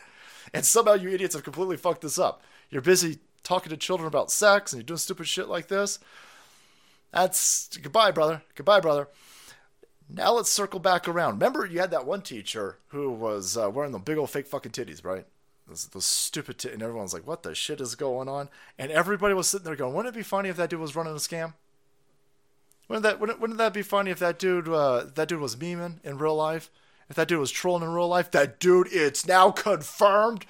And 0.53 0.65
somehow 0.65 0.93
you 0.93 1.09
idiots 1.09 1.35
have 1.35 1.43
completely 1.43 1.77
fucked 1.77 2.01
this 2.01 2.19
up. 2.19 2.41
You're 2.69 2.81
busy 2.81 3.19
talking 3.47 3.69
to 3.69 3.77
children 3.77 4.07
about 4.07 4.29
sex 4.29 4.73
and 4.73 4.81
you're 4.81 4.85
doing 4.85 4.97
stupid 4.97 5.27
shit 5.27 5.47
like 5.47 5.67
this. 5.67 5.99
That's 7.11 7.75
goodbye, 7.77 8.11
brother. 8.11 8.41
Goodbye, 8.55 8.81
brother. 8.81 9.07
Now 10.09 10.33
let's 10.33 10.51
circle 10.51 10.79
back 10.79 11.07
around. 11.07 11.35
Remember, 11.35 11.65
you 11.65 11.79
had 11.79 11.91
that 11.91 12.05
one 12.05 12.21
teacher 12.21 12.77
who 12.87 13.09
was 13.09 13.57
uh, 13.57 13.69
wearing 13.69 13.93
the 13.93 13.99
big 13.99 14.17
old 14.17 14.29
fake 14.29 14.47
fucking 14.47 14.73
titties, 14.73 15.03
right? 15.03 15.25
Those, 15.67 15.85
those 15.87 16.05
stupid 16.05 16.57
titties. 16.57 16.73
And 16.73 16.83
everyone's 16.83 17.13
like, 17.13 17.25
what 17.25 17.43
the 17.43 17.55
shit 17.55 17.79
is 17.79 17.95
going 17.95 18.27
on? 18.27 18.49
And 18.77 18.91
everybody 18.91 19.33
was 19.33 19.47
sitting 19.47 19.65
there 19.65 19.75
going, 19.75 19.93
wouldn't 19.93 20.13
it 20.13 20.17
be 20.17 20.23
funny 20.23 20.49
if 20.49 20.57
that 20.57 20.69
dude 20.69 20.81
was 20.81 20.95
running 20.95 21.13
a 21.13 21.17
scam? 21.17 21.53
Wouldn't 22.89 23.03
that, 23.03 23.19
wouldn't, 23.19 23.39
wouldn't 23.39 23.59
that 23.59 23.73
be 23.73 23.81
funny 23.81 24.11
if 24.11 24.19
that 24.19 24.39
dude, 24.39 24.67
uh, 24.67 25.05
that 25.15 25.29
dude 25.29 25.39
was 25.39 25.55
memeing 25.55 26.03
in 26.05 26.17
real 26.17 26.35
life? 26.35 26.69
If 27.09 27.15
that 27.15 27.29
dude 27.29 27.39
was 27.39 27.51
trolling 27.51 27.83
in 27.83 27.93
real 27.93 28.09
life? 28.09 28.31
That 28.31 28.59
dude, 28.59 28.87
it's 28.91 29.25
now 29.25 29.51
confirmed 29.51 30.45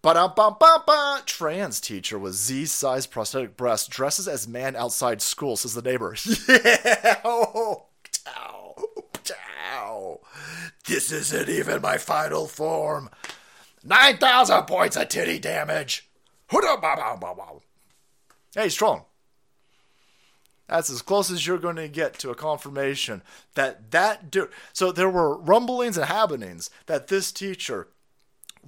Ba-dum-bum-bum-bum. 0.00 1.22
Trans 1.26 1.80
teacher 1.80 2.18
with 2.18 2.34
Z-sized 2.34 3.10
prosthetic 3.10 3.56
breast 3.56 3.90
dresses 3.90 4.28
as 4.28 4.46
man 4.46 4.76
outside 4.76 5.20
school, 5.20 5.56
says 5.56 5.74
the 5.74 5.82
neighbor. 5.82 6.14
yeah. 6.48 7.20
Oh, 7.24 7.86
ow, 8.28 8.74
ow. 9.72 10.20
This 10.86 11.10
isn't 11.10 11.48
even 11.48 11.82
my 11.82 11.98
final 11.98 12.46
form. 12.46 13.10
9,000 13.84 14.64
points 14.64 14.96
of 14.96 15.08
titty 15.08 15.38
damage. 15.38 16.08
Hey, 18.54 18.68
strong. 18.68 19.04
That's 20.68 20.90
as 20.90 21.02
close 21.02 21.30
as 21.30 21.46
you're 21.46 21.58
going 21.58 21.76
to 21.76 21.88
get 21.88 22.18
to 22.18 22.30
a 22.30 22.34
confirmation 22.34 23.22
that 23.54 23.90
that 23.90 24.30
dude. 24.30 24.50
So 24.72 24.92
there 24.92 25.08
were 25.08 25.38
rumblings 25.38 25.96
and 25.96 26.06
happenings 26.06 26.68
that 26.86 27.08
this 27.08 27.32
teacher 27.32 27.88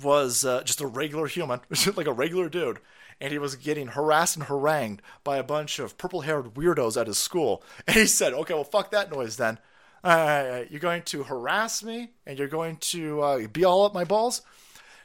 was 0.02 0.44
uh, 0.44 0.62
just 0.62 0.80
a 0.80 0.86
regular 0.86 1.26
human, 1.26 1.60
like 1.96 2.06
a 2.06 2.12
regular 2.12 2.48
dude, 2.48 2.78
and 3.20 3.32
he 3.32 3.38
was 3.38 3.56
getting 3.56 3.88
harassed 3.88 4.36
and 4.36 4.46
harangued 4.46 5.02
by 5.24 5.36
a 5.36 5.42
bunch 5.42 5.78
of 5.78 5.98
purple 5.98 6.22
haired 6.22 6.54
weirdos 6.54 7.00
at 7.00 7.06
his 7.06 7.18
school. 7.18 7.62
And 7.86 7.96
he 7.96 8.06
said, 8.06 8.32
okay, 8.32 8.54
well, 8.54 8.64
fuck 8.64 8.90
that 8.90 9.10
noise 9.10 9.36
then. 9.36 9.58
Uh, 10.02 10.62
you're 10.70 10.80
going 10.80 11.02
to 11.02 11.24
harass 11.24 11.82
me 11.82 12.12
and 12.26 12.38
you're 12.38 12.48
going 12.48 12.78
to 12.78 13.20
uh, 13.20 13.46
be 13.48 13.64
all 13.64 13.84
up 13.84 13.92
my 13.92 14.04
balls? 14.04 14.42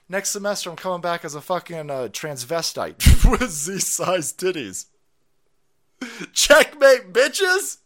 Next 0.08 0.30
semester, 0.30 0.70
I'm 0.70 0.76
coming 0.76 1.02
back 1.02 1.26
as 1.26 1.36
a 1.36 1.42
fucking 1.42 1.90
uh, 1.90 2.08
transvestite 2.12 3.30
with 3.40 3.50
Z 3.50 3.80
sized 3.80 4.40
titties. 4.40 4.86
Checkmate, 6.32 7.12
bitches! 7.12 7.78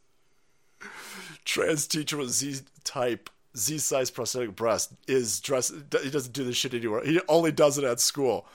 Trans 1.46 1.88
teacher 1.88 2.18
with 2.18 2.30
Z 2.30 2.62
type, 2.84 3.30
Z 3.58 3.80
size 3.80 4.12
prosthetic 4.12 4.56
breast 4.56 4.94
is 5.08 5.40
dressed. 5.40 5.74
He 6.02 6.10
doesn't 6.10 6.34
do 6.34 6.44
this 6.44 6.56
shit 6.56 6.74
anywhere. 6.74 7.04
He 7.04 7.20
only 7.28 7.52
does 7.52 7.78
it 7.78 7.84
at 7.84 8.00
school. 8.00 8.48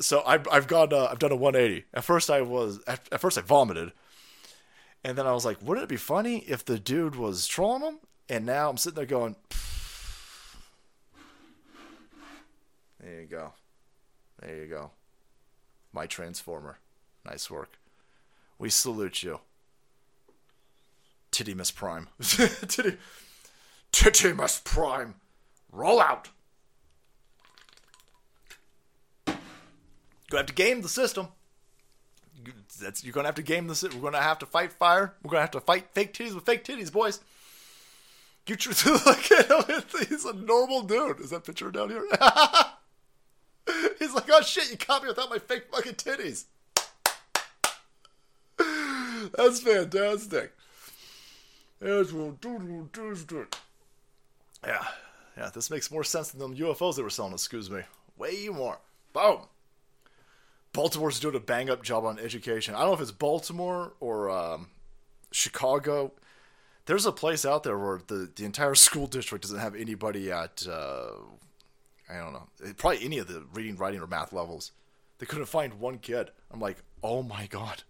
So 0.00 0.22
I've, 0.26 0.46
I've 0.50 0.66
gone, 0.66 0.92
uh, 0.92 1.08
I've 1.10 1.18
done 1.18 1.32
a 1.32 1.36
180. 1.36 1.84
At 1.94 2.04
first, 2.04 2.28
I 2.28 2.42
was, 2.42 2.80
at, 2.86 3.08
at 3.12 3.20
first, 3.20 3.38
I 3.38 3.42
vomited. 3.42 3.92
And 5.04 5.16
then 5.16 5.26
I 5.26 5.32
was 5.32 5.44
like, 5.44 5.58
wouldn't 5.62 5.84
it 5.84 5.88
be 5.88 5.96
funny 5.96 6.38
if 6.38 6.64
the 6.64 6.78
dude 6.78 7.16
was 7.16 7.46
trolling 7.46 7.82
him? 7.82 7.98
And 8.28 8.46
now 8.46 8.70
I'm 8.70 8.76
sitting 8.76 8.96
there 8.96 9.06
going, 9.06 9.36
there 13.00 13.20
you 13.20 13.26
go. 13.26 13.52
There 14.40 14.56
you 14.56 14.66
go. 14.66 14.90
My 15.92 16.06
transformer. 16.06 16.78
Nice 17.24 17.50
work. 17.50 17.78
We 18.58 18.70
salute 18.70 19.22
you. 19.22 19.40
Titty 21.30 21.54
Miss 21.54 21.70
Prime. 21.70 22.08
Titty. 22.20 22.96
Titty 23.92 24.32
Miss 24.32 24.60
Prime. 24.64 25.14
Roll 25.70 26.00
out. 26.00 26.30
Gonna 29.26 29.38
have 30.40 30.46
to 30.46 30.54
game 30.54 30.80
the 30.80 30.88
system. 30.88 31.28
That's 32.80 33.04
you're 33.04 33.12
gonna 33.12 33.28
have 33.28 33.34
to 33.36 33.42
game 33.42 33.66
the 33.66 33.74
system. 33.74 34.00
We're 34.00 34.10
gonna 34.10 34.22
have 34.22 34.38
to 34.40 34.46
fight 34.46 34.72
fire. 34.72 35.14
We're 35.22 35.30
gonna 35.30 35.42
have 35.42 35.50
to 35.52 35.60
fight 35.60 35.86
fake 35.92 36.14
titties 36.14 36.34
with 36.34 36.44
fake 36.44 36.64
titties, 36.64 36.90
boys. 36.90 37.20
You 38.46 38.56
look 39.06 39.30
at 39.30 39.68
him. 39.68 39.82
He's 40.08 40.24
a 40.24 40.32
normal 40.32 40.82
dude. 40.82 41.20
Is 41.20 41.30
that 41.30 41.44
picture 41.44 41.70
down 41.70 41.90
here? 41.90 42.04
He's 43.98 44.12
like, 44.14 44.28
oh 44.32 44.42
shit, 44.42 44.70
you 44.70 44.76
caught 44.76 45.02
me 45.02 45.08
without 45.08 45.30
my 45.30 45.38
fake 45.38 45.66
fucking 45.70 45.94
titties. 45.94 46.46
That's 49.36 49.60
fantastic. 49.60 50.52
Yeah, 54.66 54.86
yeah, 55.36 55.50
this 55.52 55.70
makes 55.70 55.90
more 55.90 56.04
sense 56.04 56.30
than 56.30 56.40
them 56.40 56.56
UFOs 56.56 56.96
they 56.96 57.02
were 57.02 57.10
selling, 57.10 57.32
excuse 57.32 57.70
me. 57.70 57.82
Way 58.16 58.48
more. 58.48 58.78
Boom. 59.12 59.40
Baltimore's 60.72 61.20
doing 61.20 61.34
a 61.34 61.40
bang 61.40 61.68
up 61.68 61.82
job 61.82 62.04
on 62.04 62.18
education. 62.18 62.74
I 62.74 62.78
don't 62.78 62.88
know 62.88 62.94
if 62.94 63.00
it's 63.00 63.10
Baltimore 63.10 63.92
or 64.00 64.30
um, 64.30 64.68
Chicago. 65.30 66.12
There's 66.86 67.06
a 67.06 67.12
place 67.12 67.44
out 67.44 67.62
there 67.62 67.78
where 67.78 68.00
the, 68.06 68.30
the 68.34 68.44
entire 68.44 68.74
school 68.76 69.06
district 69.06 69.42
doesn't 69.42 69.58
have 69.58 69.74
anybody 69.74 70.30
at, 70.30 70.66
uh, 70.66 71.10
I 72.08 72.18
don't 72.18 72.32
know, 72.32 72.48
probably 72.76 73.04
any 73.04 73.18
of 73.18 73.28
the 73.28 73.44
reading, 73.52 73.76
writing, 73.76 74.00
or 74.00 74.06
math 74.06 74.32
levels. 74.32 74.72
They 75.18 75.26
couldn't 75.26 75.46
find 75.46 75.74
one 75.74 75.98
kid. 75.98 76.30
I'm 76.50 76.60
like, 76.60 76.78
oh 77.02 77.22
my 77.22 77.46
god. 77.46 77.84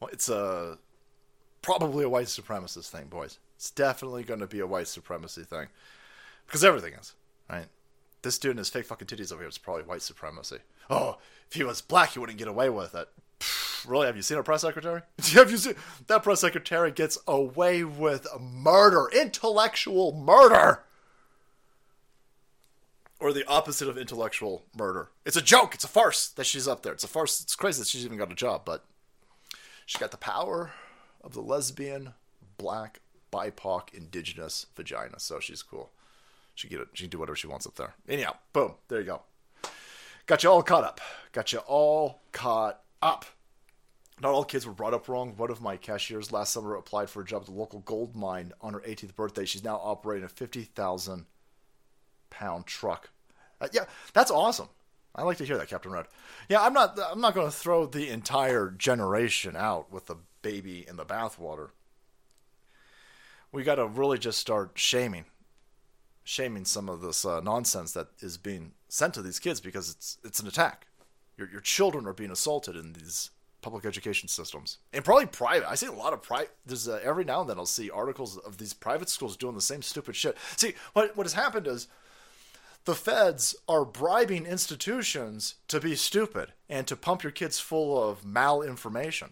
Well, 0.00 0.10
it's 0.12 0.28
a 0.28 0.78
probably 1.62 2.04
a 2.04 2.08
white 2.08 2.26
supremacist 2.26 2.90
thing, 2.90 3.06
boys. 3.06 3.38
It's 3.56 3.70
definitely 3.70 4.24
going 4.24 4.40
to 4.40 4.46
be 4.46 4.60
a 4.60 4.66
white 4.66 4.88
supremacy 4.88 5.42
thing 5.42 5.68
because 6.46 6.64
everything 6.64 6.94
is 6.94 7.14
right. 7.50 7.66
This 8.22 8.38
dude 8.38 8.50
and 8.50 8.58
his 8.58 8.70
fake 8.70 8.86
fucking 8.86 9.06
titties 9.06 9.32
over 9.32 9.42
here 9.42 9.48
is 9.48 9.58
probably 9.58 9.84
white 9.84 10.02
supremacy. 10.02 10.58
Oh, 10.88 11.18
if 11.48 11.54
he 11.54 11.64
was 11.64 11.80
black, 11.80 12.12
he 12.12 12.18
wouldn't 12.18 12.38
get 12.38 12.48
away 12.48 12.70
with 12.70 12.94
it. 12.94 13.08
Really? 13.86 14.06
Have 14.06 14.16
you 14.16 14.22
seen 14.22 14.38
a 14.38 14.42
press 14.42 14.62
secretary? 14.62 15.02
Have 15.32 15.50
you 15.50 15.58
seen 15.58 15.74
that 16.06 16.22
press 16.22 16.40
secretary 16.40 16.90
gets 16.90 17.18
away 17.26 17.84
with 17.84 18.26
murder, 18.40 19.08
intellectual 19.12 20.12
murder? 20.12 20.84
or 23.24 23.32
the 23.32 23.46
opposite 23.48 23.88
of 23.88 23.96
intellectual 23.96 24.66
murder. 24.76 25.08
It's 25.24 25.36
a 25.36 25.40
joke. 25.40 25.74
It's 25.74 25.84
a 25.84 25.88
farce 25.88 26.28
that 26.28 26.44
she's 26.44 26.68
up 26.68 26.82
there. 26.82 26.92
It's 26.92 27.04
a 27.04 27.08
farce. 27.08 27.40
It's 27.40 27.56
crazy 27.56 27.80
that 27.80 27.88
she's 27.88 28.04
even 28.04 28.18
got 28.18 28.30
a 28.30 28.34
job, 28.34 28.66
but 28.66 28.84
she 29.86 29.98
got 29.98 30.10
the 30.10 30.18
power 30.18 30.72
of 31.22 31.32
the 31.32 31.40
lesbian, 31.40 32.12
black, 32.58 33.00
BIPOC, 33.34 33.92
indigenous 33.94 34.66
vagina. 34.76 35.18
So 35.18 35.40
she's 35.40 35.62
cool. 35.62 35.90
She 36.54 36.68
get 36.68 36.80
it. 36.80 36.88
She 36.92 37.04
can 37.04 37.10
do 37.10 37.18
whatever 37.18 37.36
she 37.36 37.48
wants 37.48 37.66
up 37.66 37.74
there. 37.74 37.94
Anyhow, 38.08 38.36
boom. 38.52 38.74
There 38.88 39.00
you 39.00 39.06
go. 39.06 39.22
Got 40.26 40.42
you 40.44 40.50
all 40.50 40.62
caught 40.62 40.84
up. 40.84 41.00
Got 41.32 41.52
you 41.52 41.58
all 41.60 42.22
caught 42.32 42.80
up. 43.02 43.24
Not 44.22 44.32
all 44.32 44.44
kids 44.44 44.64
were 44.64 44.72
brought 44.72 44.94
up 44.94 45.08
wrong. 45.08 45.34
One 45.36 45.50
of 45.50 45.60
my 45.60 45.76
cashiers 45.76 46.30
last 46.30 46.52
summer 46.52 46.76
applied 46.76 47.10
for 47.10 47.22
a 47.22 47.24
job 47.24 47.42
at 47.42 47.46
the 47.46 47.52
local 47.52 47.80
gold 47.80 48.14
mine 48.14 48.52
on 48.60 48.72
her 48.72 48.80
18th 48.80 49.16
birthday. 49.16 49.44
She's 49.44 49.64
now 49.64 49.80
operating 49.82 50.24
a 50.24 50.28
50,000 50.28 51.26
pound 52.30 52.66
truck. 52.66 53.10
Uh, 53.60 53.68
yeah, 53.72 53.84
that's 54.12 54.30
awesome. 54.30 54.68
I 55.16 55.22
like 55.22 55.38
to 55.38 55.44
hear 55.44 55.58
that, 55.58 55.68
Captain 55.68 55.92
Red. 55.92 56.06
Yeah, 56.48 56.62
I'm 56.62 56.72
not. 56.72 56.98
I'm 56.98 57.20
not 57.20 57.34
going 57.34 57.46
to 57.46 57.56
throw 57.56 57.86
the 57.86 58.10
entire 58.10 58.70
generation 58.70 59.54
out 59.56 59.92
with 59.92 60.06
the 60.06 60.16
baby 60.42 60.84
in 60.88 60.96
the 60.96 61.04
bathwater. 61.04 61.70
We 63.54 63.62
got 63.62 63.76
to 63.76 63.86
really 63.86 64.18
just 64.18 64.40
start 64.40 64.72
shaming, 64.74 65.26
shaming 66.24 66.64
some 66.64 66.88
of 66.88 67.00
this 67.02 67.24
uh, 67.24 67.38
nonsense 67.38 67.92
that 67.92 68.08
is 68.18 68.36
being 68.36 68.72
sent 68.88 69.14
to 69.14 69.22
these 69.22 69.38
kids 69.38 69.60
because 69.60 69.90
it's 69.90 70.18
it's 70.24 70.40
an 70.40 70.48
attack. 70.48 70.88
Your 71.38 71.48
your 71.48 71.60
children 71.60 72.04
are 72.08 72.12
being 72.12 72.32
assaulted 72.32 72.74
in 72.74 72.94
these 72.94 73.30
public 73.62 73.84
education 73.84 74.28
systems 74.28 74.78
and 74.92 75.04
probably 75.04 75.26
private. 75.26 75.70
I 75.70 75.76
see 75.76 75.86
a 75.86 75.92
lot 75.92 76.12
of 76.12 76.20
private. 76.20 76.50
There's 76.66 76.88
uh, 76.88 76.98
every 77.04 77.24
now 77.24 77.42
and 77.42 77.48
then 77.48 77.56
I'll 77.56 77.64
see 77.64 77.90
articles 77.90 78.36
of 78.38 78.58
these 78.58 78.72
private 78.72 79.08
schools 79.08 79.36
doing 79.36 79.54
the 79.54 79.60
same 79.60 79.82
stupid 79.82 80.16
shit. 80.16 80.36
See 80.56 80.74
what 80.92 81.16
what 81.16 81.24
has 81.24 81.34
happened 81.34 81.68
is 81.68 81.86
the 82.86 82.96
feds 82.96 83.54
are 83.68 83.84
bribing 83.84 84.46
institutions 84.46 85.54
to 85.68 85.78
be 85.78 85.94
stupid 85.94 86.54
and 86.68 86.88
to 86.88 86.96
pump 86.96 87.22
your 87.22 87.30
kids 87.30 87.60
full 87.60 88.02
of 88.02 88.24
malinformation. 88.24 89.30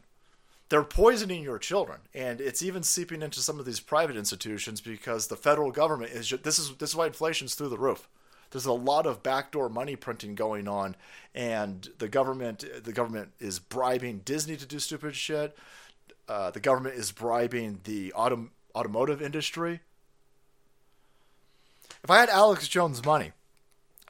They're 0.73 0.83
poisoning 0.83 1.43
your 1.43 1.59
children, 1.59 1.99
and 2.14 2.41
it's 2.41 2.62
even 2.62 2.83
seeping 2.83 3.20
into 3.20 3.41
some 3.41 3.59
of 3.59 3.66
these 3.66 3.79
private 3.79 4.16
institutions 4.16 4.81
because 4.81 5.27
the 5.27 5.37
federal 5.37 5.70
government 5.70 6.12
is 6.12 6.29
just, 6.29 6.45
this 6.45 6.59
is 6.59 6.75
this 6.77 6.89
is 6.89 6.97
why 6.97 7.09
inflation's 7.09 7.55
through 7.55 7.68
the 7.68 7.77
roof. 7.77 8.09
There's 8.51 8.64
a 8.64 8.73
lot 8.73 9.05
of 9.05 9.23
backdoor 9.23 9.68
money 9.68 9.97
printing 9.97 10.35
going 10.35 10.68
on, 10.68 10.97
and 11.35 11.91
the 11.99 12.09
government 12.09 12.64
the 12.85 12.93
government 12.95 13.33
is 13.39 13.59
bribing 13.59 14.23
Disney 14.25 14.57
to 14.57 14.64
do 14.64 14.79
stupid 14.79 15.14
shit. 15.14 15.59
Uh, 16.27 16.51
the 16.51 16.59
government 16.59 16.95
is 16.95 17.12
bribing 17.12 17.81
the 17.85 18.14
autom- 18.16 18.49
automotive 18.75 19.20
industry. 19.20 19.81
If 22.03 22.11
I 22.11 22.18
had 22.18 22.31
Alex 22.31 22.66
Jones 22.66 23.05
money, 23.05 23.33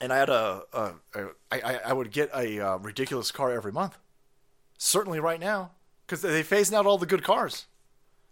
and 0.01 0.13
I 0.13 0.19
had 0.19 0.31
a, 0.31 0.63
a, 0.73 0.93
a 1.17 1.29
I, 1.51 1.81
I 1.87 1.93
would 1.93 2.13
get 2.13 2.31
a 2.33 2.61
uh, 2.65 2.77
ridiculous 2.77 3.33
car 3.33 3.51
every 3.51 3.73
month. 3.73 3.99
Certainly, 4.79 5.19
right 5.19 5.41
now, 5.41 5.73
because 6.07 6.23
they're 6.23 6.43
phasing 6.43 6.75
out 6.75 6.87
all 6.87 6.99
the 6.99 7.07
good 7.07 7.23
cars. 7.23 7.67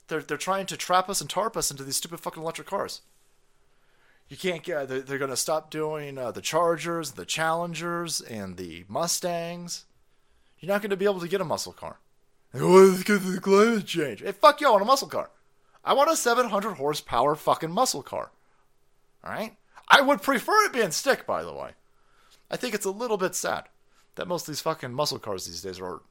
They're 0.08 0.22
they're 0.22 0.36
trying 0.36 0.66
to 0.66 0.76
trap 0.76 1.08
us 1.08 1.20
and 1.20 1.30
tarp 1.30 1.56
us 1.56 1.70
into 1.70 1.84
these 1.84 1.96
stupid 1.96 2.20
fucking 2.20 2.42
electric 2.42 2.66
cars. 2.66 3.02
You 4.28 4.36
can't 4.36 4.62
get. 4.62 4.88
They're, 4.88 5.00
they're 5.00 5.18
going 5.18 5.30
to 5.30 5.36
stop 5.36 5.70
doing 5.70 6.16
uh, 6.16 6.30
the 6.30 6.40
Chargers, 6.40 7.12
the 7.12 7.24
Challengers, 7.24 8.20
and 8.20 8.56
the 8.56 8.84
Mustangs. 8.88 9.86
You're 10.60 10.72
not 10.72 10.82
going 10.82 10.90
to 10.90 10.96
be 10.96 11.04
able 11.04 11.20
to 11.20 11.28
get 11.28 11.40
a 11.40 11.44
muscle 11.44 11.72
car. 11.72 11.98
Oh, 12.54 12.96
because 12.96 13.24
of 13.24 13.32
the 13.32 13.40
climate 13.40 13.86
change. 13.86 14.20
Hey, 14.20 14.32
fuck 14.32 14.60
you! 14.60 14.68
I 14.68 14.70
want 14.70 14.82
a 14.82 14.86
muscle 14.86 15.08
car. 15.08 15.30
I 15.84 15.94
want 15.94 16.10
a 16.10 16.16
700 16.16 16.74
horsepower 16.74 17.34
fucking 17.34 17.70
muscle 17.70 18.02
car. 18.02 18.30
All 19.24 19.32
right. 19.32 19.56
I 19.88 20.00
would 20.00 20.22
prefer 20.22 20.64
it 20.64 20.72
being 20.72 20.90
stick, 20.92 21.26
by 21.26 21.42
the 21.42 21.52
way. 21.52 21.70
I 22.50 22.56
think 22.56 22.74
it's 22.74 22.86
a 22.86 22.90
little 22.90 23.16
bit 23.16 23.34
sad 23.34 23.64
that 24.14 24.28
most 24.28 24.42
of 24.42 24.52
these 24.52 24.60
fucking 24.60 24.92
muscle 24.92 25.18
cars 25.18 25.46
these 25.46 25.62
days 25.62 25.80
are 25.80 26.02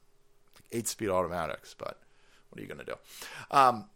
eight 0.72 0.88
speed 0.88 1.08
automatics, 1.08 1.74
but 1.76 1.98
what 2.48 2.58
are 2.58 2.62
you 2.62 2.68
going 2.68 2.78
to 2.78 2.84
do? 2.84 2.94
Um, 3.50 3.86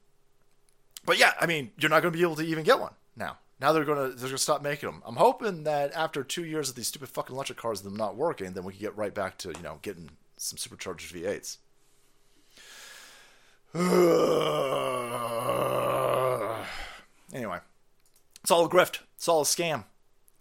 but 1.04 1.18
yeah, 1.18 1.32
I 1.40 1.46
mean, 1.46 1.70
you're 1.78 1.90
not 1.90 2.02
going 2.02 2.12
to 2.12 2.18
be 2.18 2.22
able 2.22 2.36
to 2.36 2.44
even 2.44 2.64
get 2.64 2.80
one 2.80 2.94
now. 3.16 3.38
Now 3.60 3.72
they're 3.72 3.84
going 3.84 4.10
to 4.10 4.16
they're 4.16 4.28
going 4.28 4.32
to 4.32 4.38
stop 4.38 4.62
making 4.62 4.88
them. 4.88 5.02
I'm 5.06 5.16
hoping 5.16 5.64
that 5.64 5.92
after 5.94 6.24
two 6.24 6.44
years 6.44 6.68
of 6.68 6.74
these 6.74 6.88
stupid 6.88 7.08
fucking 7.08 7.34
electric 7.34 7.58
cars 7.58 7.82
them 7.82 7.96
not 7.96 8.16
working, 8.16 8.52
then 8.52 8.64
we 8.64 8.72
can 8.72 8.80
get 8.80 8.96
right 8.96 9.14
back 9.14 9.38
to 9.38 9.50
you 9.50 9.62
know 9.62 9.78
getting 9.82 10.10
some 10.36 10.58
supercharged 10.58 11.14
V8s. 11.14 11.58
anyway, 17.34 17.58
it's 18.42 18.50
all 18.50 18.64
a 18.64 18.68
grift. 18.68 19.00
It's 19.16 19.28
all 19.28 19.42
a 19.42 19.44
scam. 19.44 19.84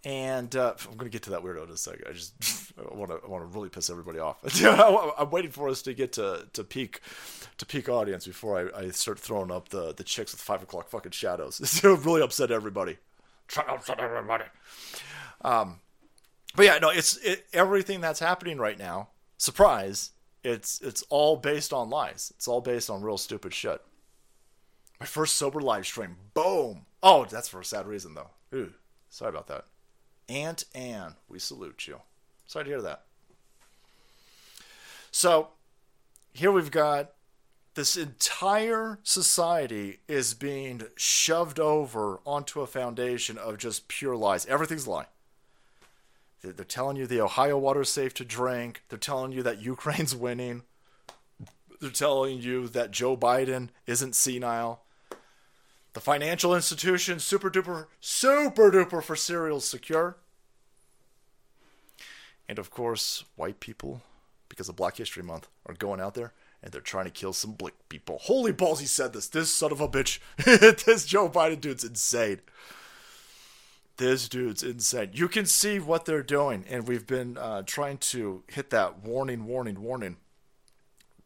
And 0.06 0.54
uh, 0.54 0.74
I'm 0.84 0.96
going 0.98 1.10
to 1.10 1.12
get 1.12 1.22
to 1.22 1.30
that 1.30 1.40
weirdo 1.42 1.64
in 1.64 1.70
a 1.70 1.76
second. 1.78 2.04
I 2.08 2.12
just 2.12 2.34
I 2.78 2.94
want 2.94 3.10
to 3.10 3.20
I 3.24 3.28
want 3.28 3.42
to 3.42 3.56
really 3.56 3.70
piss 3.70 3.88
everybody 3.88 4.18
off. 4.18 4.36
I'm 5.18 5.30
waiting 5.30 5.50
for 5.50 5.68
us 5.68 5.80
to 5.82 5.94
get 5.94 6.12
to, 6.14 6.46
to 6.52 6.62
peak 6.64 7.00
to 7.56 7.64
peak 7.64 7.88
audience 7.88 8.26
before 8.26 8.70
I, 8.76 8.80
I 8.82 8.90
start 8.90 9.18
throwing 9.18 9.50
up 9.50 9.70
the, 9.70 9.94
the 9.94 10.04
chicks 10.04 10.32
with 10.32 10.40
five 10.42 10.62
o'clock 10.62 10.88
fucking 10.90 11.12
shadows. 11.12 11.58
It's 11.62 11.80
going 11.80 11.96
to 11.96 12.02
really 12.02 12.20
upset 12.20 12.50
everybody. 12.50 12.98
Try 13.48 13.64
to 13.64 13.72
upset 13.72 13.98
everybody. 14.00 14.44
Um, 15.42 15.80
But 16.56 16.66
yeah, 16.66 16.78
no, 16.78 16.90
it's 16.90 17.16
it, 17.18 17.46
everything 17.52 18.00
that's 18.00 18.20
happening 18.20 18.58
right 18.58 18.78
now. 18.78 19.08
Surprise! 19.38 20.10
It's 20.42 20.80
it's 20.82 21.02
all 21.08 21.36
based 21.36 21.72
on 21.72 21.88
lies. 21.88 22.32
It's 22.36 22.46
all 22.46 22.60
based 22.60 22.90
on 22.90 23.02
real 23.02 23.16
stupid 23.18 23.54
shit. 23.54 23.80
My 25.00 25.06
first 25.06 25.36
sober 25.36 25.60
live 25.60 25.86
stream. 25.86 26.16
Boom. 26.34 26.86
Oh, 27.02 27.24
that's 27.24 27.48
for 27.48 27.60
a 27.60 27.64
sad 27.64 27.86
reason 27.86 28.14
though. 28.14 28.30
Ooh, 28.54 28.72
sorry 29.08 29.30
about 29.30 29.46
that. 29.48 29.64
Aunt 30.28 30.64
Anne, 30.74 31.14
we 31.28 31.38
salute 31.38 31.86
you. 31.86 32.00
Sorry 32.46 32.64
to 32.64 32.70
hear 32.70 32.82
that. 32.82 33.04
So, 35.10 35.48
here 36.32 36.50
we've 36.50 36.70
got 36.70 37.12
this 37.74 37.96
entire 37.96 38.98
society 39.02 40.00
is 40.08 40.34
being 40.34 40.82
shoved 40.96 41.58
over 41.58 42.20
onto 42.24 42.60
a 42.60 42.66
foundation 42.66 43.36
of 43.36 43.58
just 43.58 43.88
pure 43.88 44.16
lies. 44.16 44.46
Everything's 44.46 44.86
a 44.86 44.90
lie. 44.90 45.06
They're 46.42 46.64
telling 46.64 46.96
you 46.96 47.06
the 47.06 47.20
Ohio 47.20 47.58
water's 47.58 47.88
safe 47.88 48.14
to 48.14 48.24
drink. 48.24 48.82
They're 48.88 48.98
telling 48.98 49.32
you 49.32 49.42
that 49.42 49.62
Ukraine's 49.62 50.14
winning. 50.14 50.62
They're 51.80 51.90
telling 51.90 52.40
you 52.40 52.68
that 52.68 52.90
Joe 52.90 53.16
Biden 53.16 53.70
isn't 53.86 54.14
senile. 54.14 54.83
The 55.94 56.00
financial 56.00 56.54
institution, 56.54 57.20
super 57.20 57.50
duper, 57.50 57.86
super 58.00 58.70
duper 58.70 59.02
for 59.02 59.16
cereal 59.16 59.60
secure. 59.60 60.16
And 62.48 62.58
of 62.58 62.70
course, 62.70 63.24
white 63.36 63.60
people, 63.60 64.02
because 64.48 64.68
of 64.68 64.76
Black 64.76 64.96
History 64.96 65.22
Month, 65.22 65.48
are 65.66 65.74
going 65.74 66.00
out 66.00 66.14
there 66.14 66.32
and 66.64 66.72
they're 66.72 66.80
trying 66.80 67.04
to 67.04 67.10
kill 67.10 67.32
some 67.32 67.52
black 67.52 67.74
people. 67.88 68.18
Holy 68.22 68.50
balls, 68.50 68.80
he 68.80 68.86
said 68.86 69.12
this. 69.12 69.28
This 69.28 69.52
son 69.52 69.70
of 69.70 69.80
a 69.80 69.88
bitch. 69.88 70.18
this 70.84 71.04
Joe 71.04 71.28
Biden 71.28 71.60
dude's 71.60 71.84
insane. 71.84 72.40
This 73.98 74.28
dude's 74.28 74.62
insane. 74.62 75.10
You 75.12 75.28
can 75.28 75.46
see 75.46 75.78
what 75.78 76.06
they're 76.06 76.22
doing, 76.22 76.64
and 76.68 76.88
we've 76.88 77.06
been 77.06 77.36
uh, 77.36 77.62
trying 77.64 77.98
to 77.98 78.42
hit 78.48 78.70
that 78.70 79.04
warning, 79.04 79.44
warning, 79.44 79.82
warning. 79.82 80.16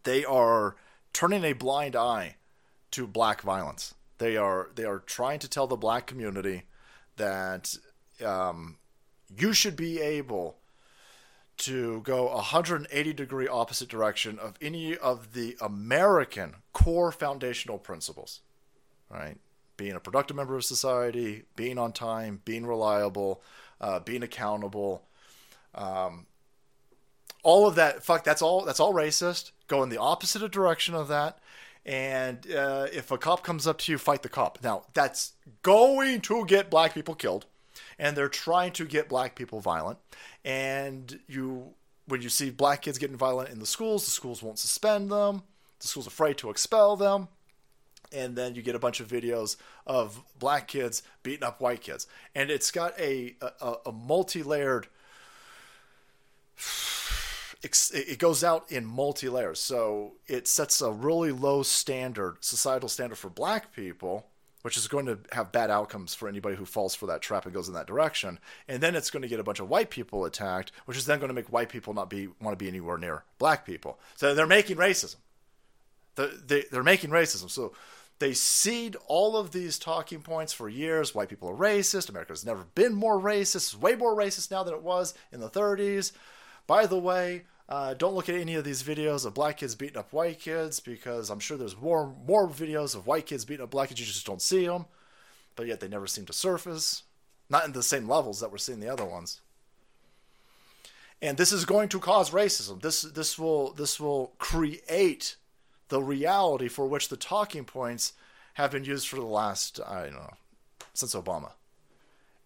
They 0.02 0.24
are 0.24 0.76
turning 1.12 1.44
a 1.44 1.54
blind 1.54 1.96
eye 1.96 2.36
to 2.90 3.06
black 3.06 3.40
violence. 3.40 3.94
They 4.18 4.36
are 4.36 4.70
they 4.74 4.84
are 4.84 4.98
trying 5.00 5.38
to 5.40 5.48
tell 5.48 5.66
the 5.66 5.76
black 5.76 6.06
community 6.06 6.64
that 7.16 7.76
um, 8.24 8.76
you 9.36 9.52
should 9.52 9.76
be 9.76 10.00
able 10.00 10.58
to 11.58 12.00
go 12.02 12.26
180 12.34 13.12
degree 13.12 13.48
opposite 13.48 13.88
direction 13.88 14.38
of 14.38 14.54
any 14.62 14.96
of 14.96 15.32
the 15.34 15.56
American 15.60 16.56
core 16.72 17.10
foundational 17.10 17.78
principles, 17.78 18.40
right? 19.10 19.36
Being 19.76 19.94
a 19.94 20.00
productive 20.00 20.36
member 20.36 20.56
of 20.56 20.64
society, 20.64 21.44
being 21.56 21.78
on 21.78 21.92
time, 21.92 22.40
being 22.44 22.64
reliable, 22.64 23.42
uh, 23.80 24.00
being 24.00 24.22
accountable, 24.22 25.02
um, 25.74 26.26
all 27.42 27.66
of 27.66 27.74
that. 27.76 28.04
Fuck, 28.04 28.24
that's 28.24 28.42
all. 28.42 28.64
That's 28.64 28.80
all 28.80 28.92
racist. 28.92 29.50
Go 29.66 29.82
in 29.82 29.88
the 29.88 29.98
opposite 29.98 30.50
direction 30.50 30.94
of 30.94 31.08
that. 31.08 31.38
And 31.88 32.46
uh, 32.52 32.88
if 32.92 33.10
a 33.10 33.16
cop 33.16 33.42
comes 33.42 33.66
up 33.66 33.78
to 33.78 33.92
you, 33.92 33.96
fight 33.96 34.22
the 34.22 34.28
cop. 34.28 34.58
Now 34.62 34.82
that's 34.92 35.32
going 35.62 36.20
to 36.20 36.44
get 36.44 36.68
black 36.68 36.92
people 36.92 37.14
killed 37.14 37.46
and 37.98 38.14
they're 38.14 38.28
trying 38.28 38.72
to 38.72 38.84
get 38.84 39.08
black 39.08 39.34
people 39.34 39.60
violent. 39.60 39.98
And 40.44 41.18
you, 41.26 41.74
when 42.06 42.20
you 42.20 42.28
see 42.28 42.50
black 42.50 42.82
kids 42.82 42.98
getting 42.98 43.16
violent 43.16 43.48
in 43.48 43.58
the 43.58 43.66
schools, 43.66 44.04
the 44.04 44.10
schools 44.10 44.42
won't 44.42 44.58
suspend 44.58 45.10
them. 45.10 45.42
The 45.80 45.88
school's 45.88 46.06
afraid 46.06 46.36
to 46.38 46.50
expel 46.50 46.94
them. 46.94 47.28
And 48.12 48.36
then 48.36 48.54
you 48.54 48.60
get 48.60 48.74
a 48.74 48.78
bunch 48.78 49.00
of 49.00 49.08
videos 49.08 49.56
of 49.86 50.22
black 50.38 50.68
kids 50.68 51.02
beating 51.22 51.44
up 51.44 51.60
white 51.60 51.80
kids, 51.82 52.06
and 52.34 52.50
it's 52.50 52.70
got 52.70 52.98
a 52.98 53.36
a, 53.42 53.74
a 53.84 53.92
multi-layered. 53.92 54.86
It 57.62 58.18
goes 58.20 58.44
out 58.44 58.70
in 58.70 58.86
multi 58.86 59.28
layers, 59.28 59.58
so 59.58 60.12
it 60.28 60.46
sets 60.46 60.80
a 60.80 60.92
really 60.92 61.32
low 61.32 61.64
standard, 61.64 62.36
societal 62.40 62.88
standard 62.88 63.16
for 63.16 63.30
black 63.30 63.72
people, 63.72 64.26
which 64.62 64.76
is 64.76 64.86
going 64.86 65.06
to 65.06 65.18
have 65.32 65.50
bad 65.50 65.68
outcomes 65.68 66.14
for 66.14 66.28
anybody 66.28 66.54
who 66.54 66.64
falls 66.64 66.94
for 66.94 67.06
that 67.06 67.20
trap 67.20 67.46
and 67.46 67.54
goes 67.54 67.66
in 67.66 67.74
that 67.74 67.88
direction. 67.88 68.38
And 68.68 68.80
then 68.80 68.94
it's 68.94 69.10
going 69.10 69.22
to 69.22 69.28
get 69.28 69.40
a 69.40 69.44
bunch 69.44 69.58
of 69.58 69.68
white 69.68 69.90
people 69.90 70.24
attacked, 70.24 70.70
which 70.84 70.96
is 70.96 71.06
then 71.06 71.18
going 71.18 71.30
to 71.30 71.34
make 71.34 71.52
white 71.52 71.68
people 71.68 71.94
not 71.94 72.08
be 72.08 72.28
want 72.40 72.56
to 72.56 72.64
be 72.64 72.68
anywhere 72.68 72.96
near 72.96 73.24
black 73.38 73.66
people. 73.66 73.98
So 74.14 74.34
they're 74.34 74.46
making 74.46 74.76
racism. 74.76 75.16
They, 76.14 76.64
they're 76.70 76.82
making 76.84 77.10
racism. 77.10 77.50
So 77.50 77.72
they 78.18 78.34
seed 78.34 78.96
all 79.06 79.36
of 79.36 79.52
these 79.52 79.78
talking 79.78 80.22
points 80.22 80.52
for 80.52 80.68
years. 80.68 81.14
White 81.14 81.28
people 81.28 81.48
are 81.48 81.54
racist. 81.54 82.08
America's 82.08 82.44
never 82.44 82.64
been 82.74 82.94
more 82.94 83.20
racist. 83.20 83.56
It's 83.56 83.76
way 83.76 83.94
more 83.94 84.16
racist 84.16 84.50
now 84.50 84.62
than 84.62 84.74
it 84.74 84.82
was 84.82 85.14
in 85.32 85.40
the 85.40 85.50
30s. 85.50 86.12
By 86.68 86.86
the 86.86 86.98
way, 86.98 87.44
uh, 87.68 87.94
don't 87.94 88.14
look 88.14 88.28
at 88.28 88.36
any 88.36 88.54
of 88.54 88.62
these 88.62 88.82
videos 88.82 89.26
of 89.26 89.34
black 89.34 89.56
kids 89.56 89.74
beating 89.74 89.96
up 89.96 90.12
white 90.12 90.38
kids 90.38 90.78
because 90.78 91.30
I'm 91.30 91.40
sure 91.40 91.56
there's 91.56 91.76
more 91.76 92.14
more 92.26 92.46
videos 92.46 92.94
of 92.94 93.06
white 93.08 93.26
kids 93.26 93.44
beating 93.44 93.64
up 93.64 93.70
black 93.70 93.88
kids. 93.88 93.98
You 93.98 94.06
just 94.06 94.26
don't 94.26 94.40
see 94.40 94.66
them, 94.66 94.84
but 95.56 95.66
yet 95.66 95.80
they 95.80 95.88
never 95.88 96.06
seem 96.06 96.26
to 96.26 96.32
surface, 96.32 97.02
not 97.50 97.64
in 97.64 97.72
the 97.72 97.82
same 97.82 98.06
levels 98.06 98.38
that 98.40 98.52
we're 98.52 98.58
seeing 98.58 98.80
the 98.80 98.92
other 98.92 99.04
ones. 99.04 99.40
And 101.20 101.36
this 101.36 101.52
is 101.52 101.64
going 101.64 101.88
to 101.88 101.98
cause 101.98 102.30
racism. 102.30 102.82
This 102.82 103.02
this 103.02 103.38
will 103.38 103.72
this 103.72 103.98
will 103.98 104.32
create 104.38 105.36
the 105.88 106.02
reality 106.02 106.68
for 106.68 106.86
which 106.86 107.08
the 107.08 107.16
talking 107.16 107.64
points 107.64 108.12
have 108.54 108.72
been 108.72 108.84
used 108.84 109.08
for 109.08 109.16
the 109.16 109.24
last 109.24 109.80
I 109.86 110.04
don't 110.04 110.12
know 110.12 110.34
since 110.92 111.14
Obama. 111.14 111.52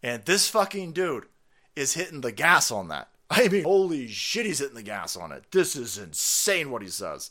And 0.00 0.24
this 0.24 0.48
fucking 0.48 0.92
dude 0.92 1.26
is 1.74 1.94
hitting 1.94 2.20
the 2.20 2.32
gas 2.32 2.70
on 2.70 2.86
that. 2.88 3.08
I 3.34 3.48
mean, 3.48 3.64
holy 3.64 4.08
shit, 4.08 4.44
he's 4.44 4.58
hitting 4.58 4.74
the 4.74 4.82
gas 4.82 5.16
on 5.16 5.32
it. 5.32 5.44
This 5.50 5.74
is 5.74 5.96
insane 5.96 6.70
what 6.70 6.82
he 6.82 6.88
says. 6.88 7.30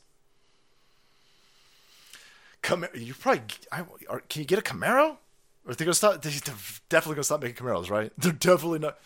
Come, 2.64 2.88
you 2.96 3.14
probably 3.14 3.44
I, 3.72 3.84
are, 4.10 4.22
can 4.22 4.42
you 4.42 4.46
get 4.46 4.58
a 4.58 4.64
Camaro? 4.64 5.18
Or 5.64 5.72
are 5.72 5.76
they 5.76 5.86
gonna 5.86 5.94
stop? 5.94 6.22
They're 6.24 6.32
definitely 6.90 7.16
gonna 7.16 7.24
stop 7.24 7.44
making 7.44 7.64
Camaros, 7.64 7.92
right? 7.92 8.12
They're 8.18 8.32
definitely 8.32 8.80
not. 8.80 8.98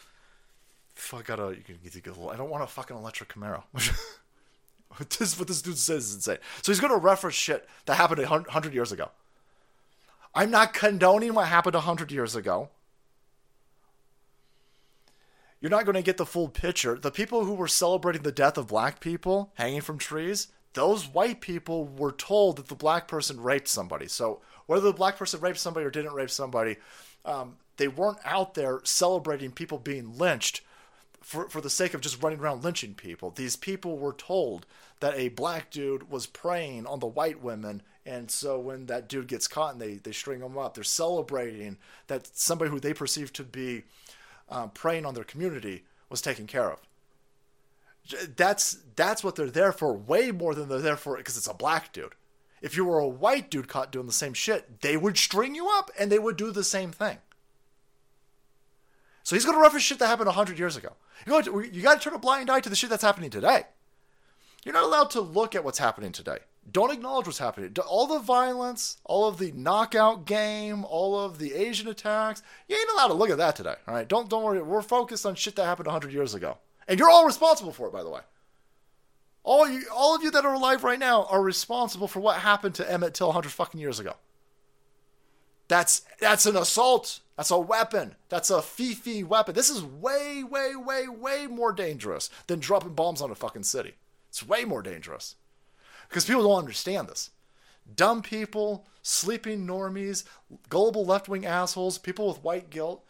Fuck, 0.93 1.29
I 1.29 1.35
don't. 1.35 1.57
You 1.57 1.63
can 1.63 1.77
get 1.83 2.17
a, 2.17 2.27
I 2.29 2.37
don't 2.37 2.49
want 2.49 2.63
a 2.63 2.67
fucking 2.67 2.95
electric 2.95 3.33
Camaro. 3.33 3.63
this 5.19 5.37
what 5.37 5.49
this 5.49 5.61
dude 5.61 5.77
says 5.77 6.05
is 6.05 6.15
insane. 6.15 6.37
So 6.61 6.71
he's 6.71 6.79
gonna 6.79 6.97
reference 6.97 7.35
shit 7.35 7.67
that 7.85 7.95
happened 7.95 8.25
hundred 8.25 8.73
years 8.73 8.93
ago. 8.93 9.09
I'm 10.33 10.49
not 10.49 10.73
condoning 10.73 11.33
what 11.33 11.47
happened 11.47 11.75
hundred 11.75 12.13
years 12.13 12.37
ago 12.37 12.69
you're 15.59 15.71
not 15.71 15.85
going 15.85 15.95
to 15.95 16.01
get 16.01 16.17
the 16.17 16.25
full 16.25 16.49
picture. 16.49 16.95
The 16.95 17.11
people 17.11 17.45
who 17.45 17.53
were 17.53 17.67
celebrating 17.67 18.23
the 18.23 18.31
death 18.31 18.57
of 18.57 18.67
black 18.67 18.99
people 18.99 19.51
hanging 19.55 19.81
from 19.81 19.97
trees, 19.97 20.49
those 20.73 21.07
white 21.07 21.41
people 21.41 21.85
were 21.85 22.11
told 22.11 22.57
that 22.57 22.67
the 22.67 22.75
black 22.75 23.07
person 23.07 23.41
raped 23.41 23.67
somebody. 23.67 24.07
So 24.07 24.41
whether 24.65 24.85
the 24.85 24.93
black 24.93 25.17
person 25.17 25.39
raped 25.39 25.59
somebody 25.59 25.85
or 25.85 25.89
didn't 25.89 26.13
rape 26.13 26.29
somebody, 26.29 26.77
um, 27.23 27.55
they 27.77 27.87
weren't 27.87 28.19
out 28.23 28.53
there 28.53 28.81
celebrating 28.83 29.51
people 29.51 29.77
being 29.77 30.17
lynched 30.17 30.61
for, 31.21 31.49
for 31.49 31.61
the 31.61 31.69
sake 31.69 31.93
of 31.93 32.01
just 32.01 32.21
running 32.21 32.39
around 32.39 32.63
lynching 32.63 32.93
people. 32.93 33.31
These 33.31 33.55
people 33.55 33.97
were 33.97 34.13
told 34.13 34.65
that 34.99 35.17
a 35.17 35.29
black 35.29 35.71
dude 35.71 36.09
was 36.09 36.27
preying 36.27 36.85
on 36.85 36.99
the 36.99 37.07
white 37.07 37.41
women. 37.41 37.81
And 38.05 38.29
so 38.29 38.59
when 38.59 38.85
that 38.85 39.09
dude 39.09 39.27
gets 39.27 39.47
caught 39.47 39.73
and 39.73 39.81
they, 39.81 39.95
they 39.95 40.11
string 40.11 40.41
him 40.41 40.57
up, 40.57 40.75
they're 40.75 40.83
celebrating 40.83 41.77
that 42.07 42.29
somebody 42.37 42.69
who 42.69 42.79
they 42.79 42.93
perceive 42.93 43.33
to 43.33 43.43
be 43.43 43.83
um, 44.49 44.71
preying 44.71 45.05
on 45.05 45.13
their 45.13 45.23
community 45.23 45.83
was 46.09 46.21
taken 46.21 46.47
care 46.47 46.71
of. 46.71 46.81
That's 48.35 48.77
that's 48.95 49.23
what 49.23 49.35
they're 49.35 49.49
there 49.49 49.71
for, 49.71 49.93
way 49.93 50.31
more 50.31 50.53
than 50.53 50.69
they're 50.69 50.79
there 50.79 50.97
for 50.97 51.17
because 51.17 51.37
it's 51.37 51.47
a 51.47 51.53
black 51.53 51.91
dude. 51.91 52.13
If 52.61 52.77
you 52.77 52.85
were 52.85 52.99
a 52.99 53.07
white 53.07 53.49
dude 53.49 53.67
caught 53.67 53.91
doing 53.91 54.05
the 54.05 54.13
same 54.13 54.33
shit, 54.33 54.81
they 54.81 54.95
would 54.97 55.17
string 55.17 55.55
you 55.55 55.69
up 55.69 55.91
and 55.99 56.11
they 56.11 56.19
would 56.19 56.37
do 56.37 56.51
the 56.51 56.63
same 56.63 56.91
thing. 56.91 57.17
So 59.23 59.35
he's 59.35 59.43
going 59.43 59.57
to 59.57 59.61
reference 59.61 59.83
shit 59.83 59.97
that 59.99 60.07
happened 60.07 60.27
100 60.27 60.59
years 60.59 60.77
ago. 60.77 60.93
You, 61.25 61.63
you 61.71 61.81
got 61.81 61.95
to 61.95 61.99
turn 61.99 62.13
a 62.13 62.19
blind 62.19 62.49
eye 62.51 62.59
to 62.59 62.69
the 62.69 62.75
shit 62.75 62.91
that's 62.91 63.03
happening 63.03 63.31
today. 63.31 63.63
You're 64.63 64.73
not 64.73 64.83
allowed 64.83 65.09
to 65.11 65.21
look 65.21 65.55
at 65.55 65.63
what's 65.63 65.79
happening 65.79 66.11
today. 66.11 66.39
Don't 66.71 66.91
acknowledge 66.91 67.27
what's 67.27 67.37
happening. 67.37 67.75
All 67.87 68.07
the 68.07 68.19
violence, 68.19 68.97
all 69.05 69.27
of 69.27 69.37
the 69.37 69.51
knockout 69.51 70.25
game, 70.25 70.83
all 70.85 71.19
of 71.19 71.37
the 71.37 71.53
Asian 71.53 71.87
attacks, 71.87 72.41
you 72.67 72.75
ain't 72.75 72.89
allowed 72.91 73.09
to 73.09 73.13
look 73.13 73.29
at 73.29 73.37
that 73.37 73.55
today. 73.55 73.75
All 73.87 73.93
right, 73.93 74.07
don't 74.07 74.29
don't 74.29 74.43
worry. 74.43 74.61
We're 74.61 74.81
focused 74.81 75.25
on 75.25 75.35
shit 75.35 75.55
that 75.57 75.65
happened 75.65 75.87
100 75.87 76.11
years 76.11 76.33
ago, 76.33 76.57
and 76.87 76.99
you're 76.99 77.09
all 77.09 77.25
responsible 77.25 77.71
for 77.71 77.87
it, 77.87 77.93
by 77.93 78.03
the 78.03 78.09
way. 78.09 78.21
All 79.43 79.69
you, 79.69 79.83
all 79.93 80.15
of 80.15 80.23
you 80.23 80.31
that 80.31 80.43
are 80.43 80.55
alive 80.55 80.83
right 80.83 80.97
now 80.97 81.25
are 81.25 81.41
responsible 81.41 82.07
for 82.07 82.19
what 82.19 82.37
happened 82.37 82.73
to 82.75 82.91
Emmett 82.91 83.13
Till 83.13 83.27
100 83.27 83.51
fucking 83.51 83.79
years 83.79 83.99
ago. 83.99 84.15
That's 85.67 86.01
that's 86.19 86.47
an 86.47 86.55
assault. 86.55 87.19
That's 87.37 87.51
a 87.51 87.59
weapon. 87.59 88.15
That's 88.29 88.49
a 88.49 88.61
fifi 88.61 89.23
weapon. 89.23 89.53
This 89.53 89.69
is 89.69 89.83
way, 89.83 90.43
way, 90.43 90.75
way, 90.75 91.07
way 91.07 91.47
more 91.47 91.73
dangerous 91.73 92.29
than 92.47 92.59
dropping 92.59 92.93
bombs 92.93 93.21
on 93.21 93.29
a 93.29 93.35
fucking 93.35 93.63
city. 93.63 93.93
It's 94.29 94.47
way 94.47 94.65
more 94.65 94.81
dangerous. 94.81 95.35
Because 96.09 96.25
people 96.25 96.43
don't 96.43 96.59
understand 96.59 97.07
this. 97.07 97.31
Dumb 97.95 98.21
people, 98.21 98.85
sleeping 99.01 99.67
normies, 99.67 100.23
gullible 100.69 101.05
left 101.05 101.29
wing 101.29 101.45
assholes, 101.45 101.97
people 101.97 102.27
with 102.27 102.43
white 102.43 102.69
guilt, 102.69 103.03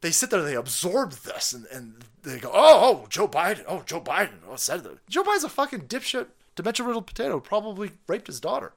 they 0.00 0.10
sit 0.10 0.28
there, 0.28 0.42
they 0.42 0.54
absorb 0.54 1.12
this, 1.12 1.54
and, 1.54 1.66
and 1.72 2.04
they 2.24 2.38
go, 2.38 2.50
oh, 2.52 3.02
oh, 3.02 3.06
Joe 3.08 3.26
Biden, 3.26 3.64
oh, 3.66 3.82
Joe 3.86 4.02
Biden, 4.02 4.34
oh, 4.46 4.56
said 4.56 4.82
that. 4.84 5.06
Joe 5.08 5.22
Biden's 5.22 5.44
a 5.44 5.48
fucking 5.48 5.82
dipshit, 5.82 6.26
dementia 6.56 6.84
riddled 6.84 7.06
potato, 7.06 7.40
probably 7.40 7.92
raped 8.06 8.26
his 8.26 8.38
daughter. 8.38 8.72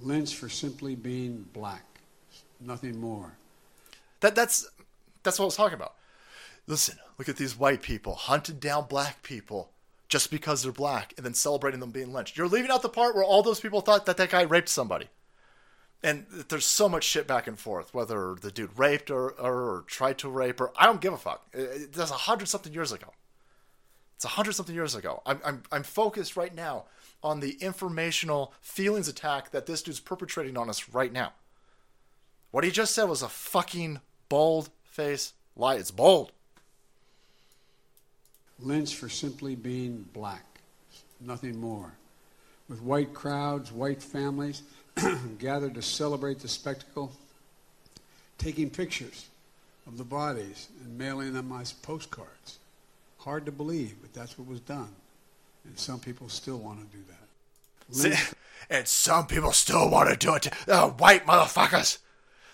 Lynched 0.00 0.34
for 0.34 0.48
simply 0.48 0.96
being 0.96 1.46
black, 1.52 1.84
nothing 2.60 2.98
more. 2.98 3.34
That 4.18 4.34
that's 4.34 4.68
that's 5.22 5.38
what 5.38 5.44
I 5.44 5.46
was 5.46 5.56
talking 5.56 5.76
about. 5.76 5.94
Listen, 6.66 6.98
look 7.18 7.28
at 7.28 7.36
these 7.36 7.56
white 7.56 7.82
people 7.82 8.14
hunting 8.14 8.56
down 8.56 8.86
black 8.88 9.22
people 9.22 9.70
just 10.12 10.30
because 10.30 10.62
they're 10.62 10.72
black, 10.72 11.14
and 11.16 11.24
then 11.24 11.32
celebrating 11.32 11.80
them 11.80 11.90
being 11.90 12.12
lynched. 12.12 12.36
You're 12.36 12.46
leaving 12.46 12.70
out 12.70 12.82
the 12.82 12.90
part 12.90 13.14
where 13.14 13.24
all 13.24 13.42
those 13.42 13.60
people 13.60 13.80
thought 13.80 14.04
that 14.04 14.18
that 14.18 14.28
guy 14.28 14.42
raped 14.42 14.68
somebody. 14.68 15.08
And 16.02 16.26
there's 16.50 16.66
so 16.66 16.86
much 16.86 17.04
shit 17.04 17.26
back 17.26 17.46
and 17.46 17.58
forth 17.58 17.94
whether 17.94 18.36
the 18.38 18.50
dude 18.50 18.78
raped 18.78 19.10
or, 19.10 19.30
or, 19.30 19.76
or 19.76 19.84
tried 19.86 20.18
to 20.18 20.28
rape 20.28 20.60
or 20.60 20.70
i 20.76 20.84
don't 20.84 21.00
give 21.00 21.14
a 21.14 21.16
fuck. 21.16 21.50
That's 21.54 22.10
a 22.10 22.24
hundred 22.28 22.48
something 22.48 22.74
years 22.74 22.92
ago. 22.92 23.06
It's 24.16 24.26
a 24.26 24.28
hundred 24.28 24.52
something 24.52 24.74
years 24.74 24.94
ago. 24.94 25.22
I'm, 25.24 25.40
I'm, 25.46 25.62
I'm 25.72 25.82
focused 25.82 26.36
right 26.36 26.54
now 26.54 26.84
on 27.22 27.40
the 27.40 27.52
informational 27.62 28.52
feelings 28.60 29.08
attack 29.08 29.52
that 29.52 29.64
this 29.64 29.82
dude's 29.82 29.98
perpetrating 29.98 30.58
on 30.58 30.68
us 30.68 30.90
right 30.90 31.10
now. 31.12 31.32
What 32.50 32.64
he 32.64 32.70
just 32.70 32.94
said 32.94 33.04
was 33.04 33.22
a 33.22 33.30
fucking 33.30 34.00
bold 34.28 34.68
face 34.84 35.32
lie. 35.56 35.76
It's 35.76 35.90
bold 35.90 36.32
lynched 38.64 38.96
for 38.96 39.08
simply 39.08 39.54
being 39.54 40.04
black 40.12 40.44
nothing 41.20 41.58
more 41.60 41.92
with 42.68 42.82
white 42.82 43.12
crowds 43.14 43.70
white 43.70 44.02
families 44.02 44.62
gathered 45.38 45.74
to 45.74 45.82
celebrate 45.82 46.38
the 46.40 46.48
spectacle, 46.48 47.12
taking 48.38 48.70
pictures 48.70 49.26
of 49.86 49.98
the 49.98 50.04
bodies 50.04 50.68
and 50.84 50.98
mailing 50.98 51.32
them 51.32 51.52
as 51.52 51.72
postcards. 51.72 52.58
Hard 53.18 53.46
to 53.46 53.52
believe, 53.52 53.94
but 54.00 54.12
that's 54.12 54.38
what 54.38 54.48
was 54.48 54.60
done. 54.60 54.88
And 55.64 55.78
some 55.78 56.00
people 56.00 56.28
still 56.28 56.58
want 56.58 56.80
to 56.80 56.96
do 56.96 57.02
that. 57.08 58.34
And 58.70 58.86
some 58.86 59.26
people 59.26 59.52
still 59.52 59.90
want 59.90 60.08
to 60.10 60.16
do 60.16 60.34
it. 60.34 60.42
To, 60.42 60.52
oh, 60.68 60.94
white 60.98 61.26
motherfuckers. 61.26 61.98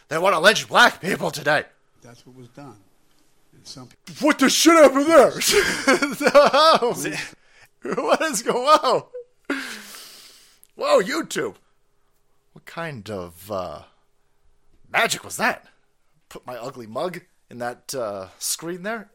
They 0.09 0.19
want 0.19 0.35
to 0.35 0.41
lynch 0.41 0.69
black 0.69 1.01
people 1.01 1.31
today. 1.31 1.65
That's 2.03 2.27
what 2.27 2.37
was 2.37 2.49
done. 2.49 2.77
Some 3.65 3.89
people- 3.89 4.27
what 4.27 4.39
the 4.39 4.49
shit 4.49 4.75
happened 4.75 5.07
there? 5.07 5.31
what 7.95 8.23
is 8.23 8.43
going 8.43 8.67
on? 8.67 9.03
Whoa, 10.75 11.03
YouTube. 11.03 11.57
What 12.53 12.67
kind 12.67 13.09
of 13.11 13.51
uh, 13.51 13.83
magic 14.91 15.25
was 15.25 15.37
that? 15.37 15.67
Put 16.29 16.47
my 16.47 16.57
ugly 16.57 16.87
mug 16.87 17.21
in 17.51 17.59
that 17.59 17.95
uh, 17.95 18.29
screen 18.39 18.83
there. 18.83 19.11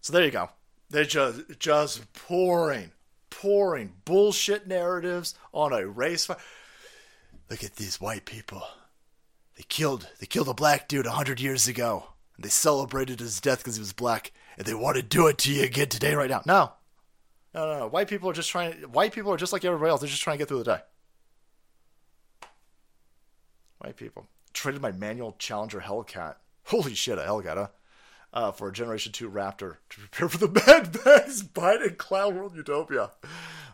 So 0.00 0.12
there 0.12 0.24
you 0.24 0.30
go. 0.30 0.50
They're 0.90 1.04
just 1.04 1.58
just 1.58 2.12
pouring, 2.14 2.92
pouring 3.30 3.92
bullshit 4.04 4.66
narratives 4.66 5.34
on 5.52 5.72
a 5.72 5.86
race 5.86 6.26
fire. 6.26 6.38
Look 7.50 7.64
at 7.64 7.76
these 7.76 8.00
white 8.00 8.24
people. 8.24 8.62
They 9.56 9.64
killed 9.68 10.08
they 10.20 10.26
killed 10.26 10.48
a 10.48 10.54
black 10.54 10.88
dude 10.88 11.06
a 11.06 11.10
hundred 11.10 11.40
years 11.40 11.66
ago, 11.68 12.08
and 12.38 12.44
they 12.44 12.48
celebrated 12.48 13.18
his 13.18 13.40
death 13.40 13.58
because 13.58 13.74
he 13.74 13.80
was 13.80 13.92
black, 13.92 14.30
and 14.56 14.64
they 14.64 14.74
want 14.74 14.96
to 14.96 15.02
do 15.02 15.26
it 15.26 15.38
to 15.38 15.52
you 15.52 15.64
again 15.64 15.88
today, 15.88 16.14
right 16.14 16.30
now. 16.30 16.42
No, 16.46 16.72
no, 17.52 17.66
no, 17.66 17.78
no. 17.80 17.88
White 17.88 18.08
people 18.08 18.30
are 18.30 18.34
just 18.34 18.48
trying. 18.48 18.72
White 18.84 19.12
people 19.12 19.32
are 19.32 19.36
just 19.36 19.52
like 19.52 19.64
everybody 19.64 19.90
else. 19.90 20.00
They're 20.00 20.08
just 20.08 20.22
trying 20.22 20.38
to 20.38 20.38
get 20.38 20.48
through 20.48 20.62
the 20.62 20.76
day. 20.76 20.80
White 23.78 23.96
people. 23.96 24.28
Traded 24.52 24.80
my 24.80 24.92
manual 24.92 25.34
Challenger 25.38 25.80
Hellcat. 25.80 26.36
Holy 26.66 26.94
shit, 26.94 27.18
a 27.18 27.22
Hellcat, 27.22 27.56
huh? 27.56 27.68
Uh, 28.32 28.52
for 28.52 28.68
a 28.68 28.72
Generation 28.72 29.10
2 29.10 29.30
Raptor 29.30 29.76
to 29.88 30.00
prepare 30.00 30.28
for 30.28 30.38
the 30.38 30.48
Mad 30.66 30.94
Max 31.04 31.42
Biden 31.42 31.96
Cloud 31.96 32.36
World 32.36 32.54
Utopia. 32.54 33.10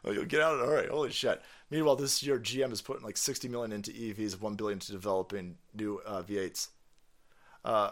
You'll 0.05 0.27
get 0.27 0.41
out 0.41 0.55
of 0.55 0.61
it. 0.61 0.65
All 0.65 0.75
right, 0.75 0.89
holy 0.89 1.11
shit. 1.11 1.43
Meanwhile, 1.71 1.97
this 1.97 2.23
year 2.23 2.39
GM 2.39 2.73
is 2.73 2.83
putting 2.83 3.05
like 3.05 3.17
60 3.17 3.49
million 3.49 3.73
into 3.73 3.91
EVs, 3.91 4.41
1 4.41 4.55
billion 4.55 4.79
to 4.79 4.93
developing 4.93 5.57
new 5.75 6.01
uh, 6.07 6.23
V8s. 6.23 6.69
Uh, 7.65 7.91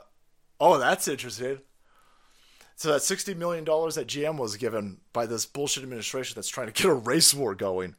oh, 0.62 0.78
that's 0.78 1.08
interesting. 1.08 1.58
So 2.76 2.92
that 2.92 3.02
60 3.02 3.34
million 3.34 3.64
dollars 3.64 3.96
that 3.96 4.06
GM 4.06 4.38
was 4.38 4.56
given 4.56 4.98
by 5.12 5.26
this 5.26 5.44
bullshit 5.44 5.82
administration 5.82 6.34
that's 6.36 6.48
trying 6.48 6.68
to 6.68 6.72
get 6.72 6.90
a 6.90 6.94
race 6.94 7.34
war 7.34 7.54
going. 7.54 7.96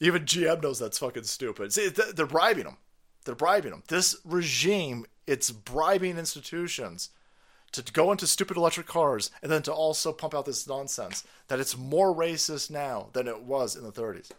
Even 0.00 0.24
GM 0.24 0.62
knows 0.62 0.78
that's 0.78 0.98
fucking 0.98 1.24
stupid. 1.24 1.72
See, 1.72 1.88
they're 1.88 2.26
bribing 2.26 2.64
them. 2.64 2.78
They're 3.24 3.34
bribing 3.34 3.70
them. 3.70 3.82
This 3.88 4.16
regime, 4.24 5.06
it's 5.26 5.50
bribing 5.50 6.18
institutions 6.18 7.10
to 7.72 7.82
go 7.92 8.10
into 8.10 8.26
stupid 8.26 8.56
electric 8.56 8.86
cars 8.86 9.30
and 9.42 9.52
then 9.52 9.62
to 9.62 9.72
also 9.72 10.12
pump 10.12 10.34
out 10.34 10.46
this 10.46 10.66
nonsense 10.66 11.24
that 11.48 11.60
it's 11.60 11.76
more 11.76 12.14
racist 12.14 12.70
now 12.70 13.08
than 13.12 13.28
it 13.28 13.42
was 13.42 13.76
in 13.76 13.84
the 13.84 13.92
30s. 13.92 14.30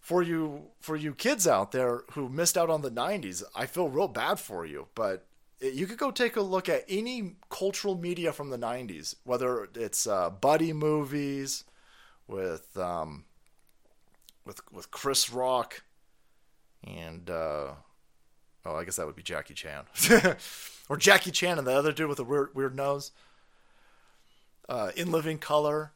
For 0.00 0.22
you 0.22 0.64
for 0.80 0.96
you 0.96 1.14
kids 1.14 1.46
out 1.46 1.72
there 1.72 2.02
who 2.12 2.28
missed 2.28 2.58
out 2.58 2.70
on 2.70 2.82
the 2.82 2.90
90s, 2.90 3.42
I 3.54 3.66
feel 3.66 3.88
real 3.88 4.08
bad 4.08 4.40
for 4.40 4.66
you, 4.66 4.88
but 4.94 5.26
you 5.72 5.86
could 5.86 5.98
go 5.98 6.10
take 6.10 6.36
a 6.36 6.42
look 6.42 6.68
at 6.68 6.84
any 6.88 7.36
cultural 7.50 7.96
media 7.96 8.32
from 8.32 8.50
the 8.50 8.58
90s, 8.58 9.14
whether 9.24 9.68
it's 9.74 10.06
uh, 10.06 10.30
buddy 10.30 10.72
movies 10.72 11.64
with 12.26 12.76
um, 12.76 13.24
with 14.44 14.60
with 14.72 14.90
Chris 14.90 15.30
Rock 15.30 15.82
and 16.86 17.30
uh, 17.30 17.72
oh, 18.64 18.76
I 18.76 18.84
guess 18.84 18.96
that 18.96 19.06
would 19.06 19.16
be 19.16 19.22
Jackie 19.22 19.54
Chan, 19.54 19.84
or 20.88 20.96
Jackie 20.96 21.30
Chan 21.30 21.58
and 21.58 21.66
the 21.66 21.72
other 21.72 21.92
dude 21.92 22.08
with 22.08 22.18
the 22.18 22.24
weird 22.24 22.54
weird 22.54 22.74
nose. 22.74 23.12
Uh, 24.66 24.90
in 24.96 25.10
Living 25.12 25.38
Color, 25.38 25.92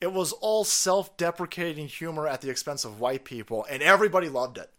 it 0.00 0.12
was 0.12 0.32
all 0.32 0.64
self-deprecating 0.64 1.86
humor 1.86 2.26
at 2.26 2.40
the 2.40 2.50
expense 2.50 2.84
of 2.84 2.98
white 2.98 3.24
people, 3.24 3.64
and 3.70 3.82
everybody 3.82 4.28
loved 4.28 4.58
it. 4.58 4.70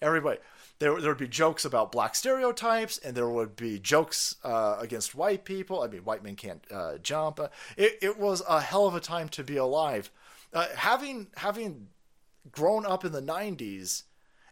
Everybody. 0.00 0.40
There, 0.82 1.00
there 1.00 1.12
would 1.12 1.18
be 1.18 1.28
jokes 1.28 1.64
about 1.64 1.92
black 1.92 2.16
stereotypes, 2.16 2.98
and 2.98 3.16
there 3.16 3.28
would 3.28 3.54
be 3.54 3.78
jokes 3.78 4.34
uh, 4.42 4.78
against 4.80 5.14
white 5.14 5.44
people. 5.44 5.80
I 5.80 5.86
mean, 5.86 6.00
white 6.00 6.24
men 6.24 6.34
can't 6.34 6.66
uh, 6.72 6.98
jump. 6.98 7.38
It, 7.76 7.98
it 8.02 8.18
was 8.18 8.42
a 8.48 8.60
hell 8.60 8.88
of 8.88 8.96
a 8.96 9.00
time 9.00 9.28
to 9.28 9.44
be 9.44 9.56
alive. 9.58 10.10
Uh, 10.52 10.66
having 10.74 11.28
having 11.36 11.86
grown 12.50 12.84
up 12.84 13.04
in 13.04 13.12
the 13.12 13.22
'90s, 13.22 14.02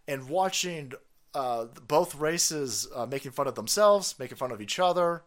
and 0.07 0.28
watching 0.28 0.93
uh, 1.35 1.64
both 1.89 2.14
races 2.14 2.87
uh, 2.95 3.07
making 3.07 3.33
fun 3.33 3.49
of 3.49 3.57
themselves, 3.57 4.16
making 4.16 4.37
fun 4.37 4.53
of 4.53 4.61
each 4.61 4.78
other. 4.78 5.24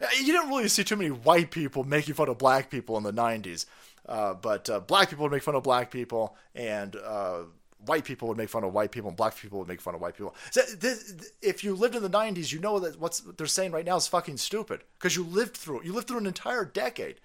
Uh, 0.00 0.06
you 0.16 0.26
didn't 0.26 0.48
really 0.48 0.68
see 0.68 0.84
too 0.84 0.94
many 0.94 1.10
white 1.10 1.50
people 1.50 1.82
making 1.82 2.14
fun 2.14 2.28
of 2.28 2.38
black 2.38 2.70
people 2.70 2.96
in 2.96 3.02
the 3.02 3.12
90s, 3.12 3.66
uh, 4.08 4.34
but 4.34 4.70
uh, 4.70 4.78
black 4.78 5.10
people 5.10 5.24
would 5.24 5.32
make 5.32 5.42
fun 5.42 5.56
of 5.56 5.64
black 5.64 5.90
people, 5.90 6.36
and 6.54 6.94
uh, 6.94 7.40
white 7.86 8.04
people 8.04 8.28
would 8.28 8.36
make 8.36 8.48
fun 8.48 8.64
of 8.64 8.72
white 8.72 8.92
people, 8.92 9.08
and 9.08 9.16
black 9.16 9.36
people 9.36 9.58
would 9.58 9.68
make 9.68 9.80
fun 9.80 9.94
of 9.94 10.00
white 10.00 10.16
people. 10.16 10.34
So 10.50 10.62
this, 10.62 11.32
if 11.42 11.64
you 11.64 11.74
lived 11.74 11.94
in 11.94 12.02
the 12.02 12.10
90s, 12.10 12.52
you 12.52 12.58
know 12.58 12.78
that 12.80 12.98
what's 12.98 13.20
they're 13.20 13.46
saying 13.46 13.72
right 13.72 13.84
now 13.84 13.96
is 13.96 14.06
fucking 14.06 14.36
stupid 14.36 14.84
because 14.98 15.16
you 15.16 15.24
lived 15.24 15.56
through 15.56 15.80
it. 15.80 15.86
You 15.86 15.92
lived 15.92 16.08
through 16.08 16.18
an 16.18 16.26
entire 16.26 16.64
decade, 16.64 17.16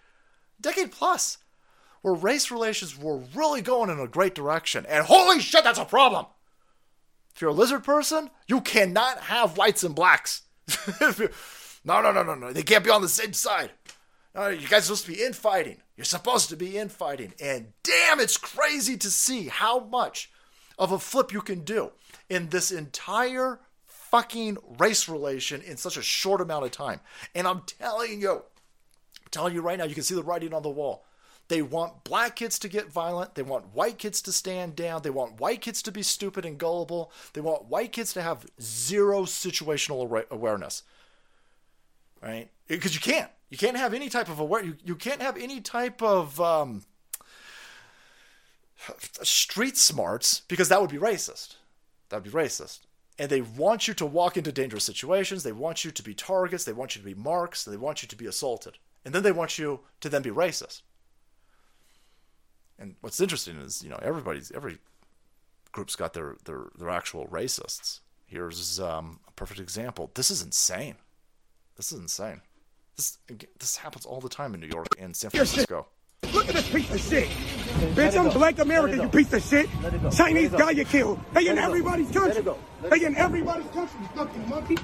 decade 0.60 0.92
plus, 0.92 1.38
where 2.02 2.14
race 2.14 2.52
relations 2.52 2.98
were 2.98 3.18
really 3.36 3.62
going 3.62 3.90
in 3.90 4.00
a 4.00 4.08
great 4.08 4.36
direction, 4.36 4.86
and 4.88 5.06
holy 5.06 5.40
shit, 5.40 5.64
that's 5.64 5.80
a 5.80 5.86
problem. 5.86 6.26
If 7.34 7.42
you're 7.42 7.52
a 7.52 7.54
lizard 7.54 7.84
person, 7.84 8.30
you 8.48 8.62
cannot 8.62 9.20
have 9.20 9.58
whites 9.58 9.84
and 9.84 9.94
blacks. 9.94 10.44
no, 11.02 12.02
no, 12.02 12.12
no, 12.12 12.24
no, 12.24 12.34
no. 12.34 12.54
They 12.54 12.64
can't 12.64 12.84
be 12.84 12.90
on 12.90 13.02
the 13.02 13.10
same 13.10 13.34
side. 13.34 13.72
You 14.36 14.68
guys 14.68 14.90
are 14.90 14.96
supposed 14.96 15.06
to 15.06 15.12
be 15.12 15.24
infighting. 15.24 15.78
You're 15.98 16.06
supposed 16.06 16.50
to 16.50 16.58
be 16.58 16.78
infighting. 16.78 17.34
And 17.42 17.74
damn, 17.84 18.20
it's 18.20 18.38
crazy 18.38 18.98
to 18.98 19.10
see 19.10 19.48
how 19.48 19.80
much 19.80 20.30
of 20.78 20.92
a 20.92 21.00
flip 21.00 21.32
you 21.32 21.42
can 21.42 21.62
do 21.62 21.92
in 22.30 22.50
this 22.50 22.72
entire 22.72 23.60
fucking 23.86 24.58
race 24.78 25.10
relation 25.10 25.62
in 25.62 25.78
such 25.78 25.98
a 25.98 26.02
short 26.02 26.42
amount 26.42 26.66
of 26.66 26.72
time. 26.72 27.00
And 27.34 27.48
I'm 27.48 27.62
telling 27.62 28.22
you, 28.22 28.32
I'm 28.32 29.32
telling 29.32 29.54
you 29.54 29.62
right 29.62 29.78
now, 29.78 29.86
you 29.86 29.96
can 29.96 30.04
see 30.04 30.16
the 30.16 30.24
writing 30.24 30.54
on 30.54 30.64
the 30.64 30.70
wall. 30.70 31.06
They 31.48 31.62
want 31.62 32.04
black 32.04 32.38
kids 32.38 32.58
to 32.60 32.68
get 32.68 32.92
violent. 32.92 33.36
They 33.36 33.44
want 33.44 33.76
white 33.76 34.00
kids 34.00 34.22
to 34.24 34.32
stand 34.32 34.76
down. 34.76 35.04
They 35.04 35.12
want 35.12 35.40
white 35.40 35.62
kids 35.62 35.82
to 35.84 35.92
be 35.92 36.02
stupid 36.02 36.44
and 36.44 36.58
gullible. 36.58 37.12
They 37.34 37.42
want 37.42 37.66
white 37.66 37.92
kids 37.92 38.14
to 38.14 38.22
have 38.22 38.48
zero 38.60 39.24
situational 39.24 40.26
awareness. 40.32 40.84
Right? 42.22 42.50
Because 42.68 42.96
you 42.96 43.02
can't. 43.02 43.30
You 43.50 43.58
can't 43.58 43.78
have 43.78 43.94
any 43.94 44.10
type 44.10 44.28
of 44.28 44.40
aware. 44.40 44.64
You, 44.64 44.76
you 44.84 44.96
can't 44.96 45.22
have 45.22 45.38
any 45.38 45.62
type 45.62 46.02
of 46.02 46.42
um, 46.42 46.84
street 49.24 49.78
smarts 49.78 50.42
because 50.48 50.70
that 50.70 50.82
would 50.82 50.90
be 50.90 50.98
racist. 50.98 51.56
That 52.10 52.18
would 52.18 52.32
be 52.32 52.38
racist. 52.38 52.80
And 53.18 53.30
they 53.30 53.42
want 53.42 53.88
you 53.88 53.94
to 53.96 54.06
walk 54.06 54.36
into 54.36 54.52
dangerous 54.52 54.84
situations. 54.84 55.44
They 55.44 55.54
want 55.54 55.86
you 55.86 55.92
to 55.92 56.04
be 56.04 56.14
targets. 56.14 56.66
They 56.66 56.74
want 56.74 56.96
you 56.96 57.02
to 57.02 57.06
be 57.06 57.14
marks. 57.14 57.64
They 57.64 57.78
want 57.78 58.04
you 58.04 58.10
to 58.10 58.16
be 58.16 58.26
assaulted. 58.26 58.78
And 59.06 59.14
then 59.14 59.24
they 59.24 59.32
want 59.32 59.58
you 59.58 59.82
to 60.02 60.10
then 60.10 60.22
be 60.22 60.32
racist. 60.32 60.82
And 62.78 62.96
what's 63.02 63.22
interesting 63.22 63.56
is, 63.58 63.82
you 63.82 63.90
know, 63.90 64.00
everybody's 64.02 64.52
every 64.52 64.80
group's 65.72 65.96
got 65.96 66.14
their 66.14 66.36
their 66.44 66.68
their 66.78 66.90
actual 66.90 67.28
racists. 67.28 68.00
Here's 68.26 68.80
um, 68.80 69.20
a 69.28 69.32
perfect 69.32 69.60
example. 69.60 70.12
This 70.14 70.30
is 70.30 70.42
insane. 70.42 70.96
This 71.78 71.92
is 71.92 72.00
insane. 72.00 72.42
This 72.98 73.18
this 73.60 73.78
happens 73.78 74.06
all 74.06 74.20
the 74.20 74.30
time 74.30 74.54
in 74.54 74.60
New 74.60 74.68
York 74.68 74.88
and 75.00 75.16
San 75.16 75.30
Francisco. 75.30 75.88
Look 76.34 76.50
at 76.50 76.56
this 76.56 76.70
piece 76.70 76.92
of 76.92 77.00
shit. 77.02 77.30
Bitch, 77.96 78.18
I'm 78.18 78.30
black 78.30 78.60
American, 78.60 79.02
you 79.02 79.10
piece 79.10 79.34
of 79.34 79.44
shit. 79.44 79.70
Chinese 80.16 80.52
guy 80.52 80.72
you 80.72 80.86
killed. 80.86 81.20
They 81.34 81.48
in 81.48 81.58
everybody's 81.58 82.10
country. 82.12 82.44
They 82.90 83.06
in 83.06 83.16
everybody's 83.16 83.68
country, 83.68 84.00
you 84.02 84.08
fucking 84.16 84.50
monkey. 84.50 84.78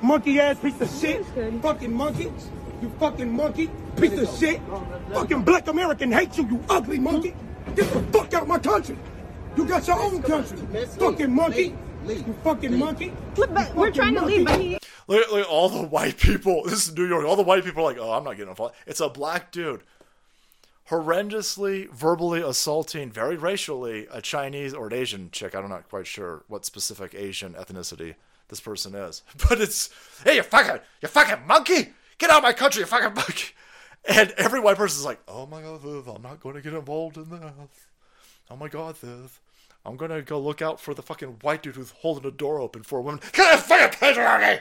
Monkey 0.00 0.40
ass 0.40 0.58
piece 0.60 0.80
of 0.80 0.90
shit. 1.00 1.24
Fucking 1.62 1.92
monkey. 1.92 2.32
You 2.82 2.92
fucking 3.00 3.34
monkey. 3.34 3.70
Piece 3.96 4.18
of 4.18 4.38
shit. 4.38 4.60
Fucking 5.12 5.42
black 5.42 5.66
American 5.66 6.12
hates 6.12 6.38
you, 6.38 6.46
you 6.48 6.64
ugly 6.68 6.98
monkey. 6.98 7.34
Get 7.74 7.92
the 7.92 8.00
fuck 8.12 8.32
out 8.34 8.46
my 8.46 8.58
country. 8.58 8.96
You 9.56 9.64
got 9.64 9.86
your 9.86 10.00
own 10.00 10.22
country. 10.22 10.58
Fucking 10.98 11.32
monkey. 11.32 11.74
You 12.06 12.36
fucking 12.44 12.78
monkey. 12.78 13.12
We're 13.74 13.90
trying 13.90 14.14
to 14.14 14.24
leave, 14.24 14.46
but 14.46 14.60
he 14.60 14.78
Look, 15.08 15.30
look, 15.30 15.48
all 15.50 15.68
the 15.68 15.82
white 15.82 16.18
people. 16.18 16.62
This 16.66 16.88
is 16.88 16.96
New 16.96 17.06
York. 17.06 17.24
All 17.24 17.36
the 17.36 17.42
white 17.42 17.64
people 17.64 17.82
are 17.82 17.86
like, 17.86 17.98
oh, 17.98 18.12
I'm 18.12 18.24
not 18.24 18.32
getting 18.36 18.50
involved. 18.50 18.74
It's 18.86 19.00
a 19.00 19.08
black 19.08 19.52
dude 19.52 19.82
horrendously 20.90 21.90
verbally 21.90 22.40
assaulting 22.40 23.10
very 23.10 23.36
racially 23.36 24.06
a 24.10 24.22
Chinese 24.22 24.72
or 24.72 24.86
an 24.86 24.92
Asian 24.92 25.30
chick. 25.30 25.54
I'm 25.54 25.68
not 25.68 25.88
quite 25.88 26.06
sure 26.06 26.44
what 26.48 26.64
specific 26.64 27.14
Asian 27.14 27.54
ethnicity 27.54 28.14
this 28.48 28.60
person 28.60 28.94
is, 28.94 29.22
but 29.48 29.60
it's 29.60 29.90
hey, 30.24 30.36
you 30.36 30.42
fucking, 30.42 30.80
you 31.02 31.08
fucking 31.08 31.46
monkey, 31.46 31.92
get 32.18 32.30
out 32.30 32.38
of 32.38 32.42
my 32.44 32.52
country, 32.52 32.80
you 32.80 32.86
fucking 32.86 33.14
monkey. 33.14 33.52
And 34.08 34.30
every 34.36 34.60
white 34.60 34.76
person 34.76 35.00
is 35.00 35.04
like, 35.04 35.20
oh 35.26 35.46
my 35.46 35.60
god, 35.60 35.80
Viv, 35.80 36.06
I'm 36.06 36.22
not 36.22 36.40
going 36.40 36.54
to 36.54 36.60
get 36.60 36.74
involved 36.74 37.16
in 37.16 37.28
this. 37.28 37.40
Oh 38.48 38.56
my 38.56 38.68
god, 38.68 38.96
Viv. 38.98 39.40
I'm 39.86 39.96
gonna 39.96 40.20
go 40.20 40.40
look 40.40 40.60
out 40.60 40.80
for 40.80 40.94
the 40.94 41.02
fucking 41.02 41.38
white 41.42 41.62
dude 41.62 41.76
who's 41.76 41.92
holding 41.92 42.26
a 42.26 42.34
door 42.34 42.60
open 42.60 42.82
for 42.82 42.98
a 42.98 43.02
woman. 43.02 43.20
Get 43.32 43.36
that 43.36 43.62
fucking 43.62 43.98
patriarchy! 43.98 44.60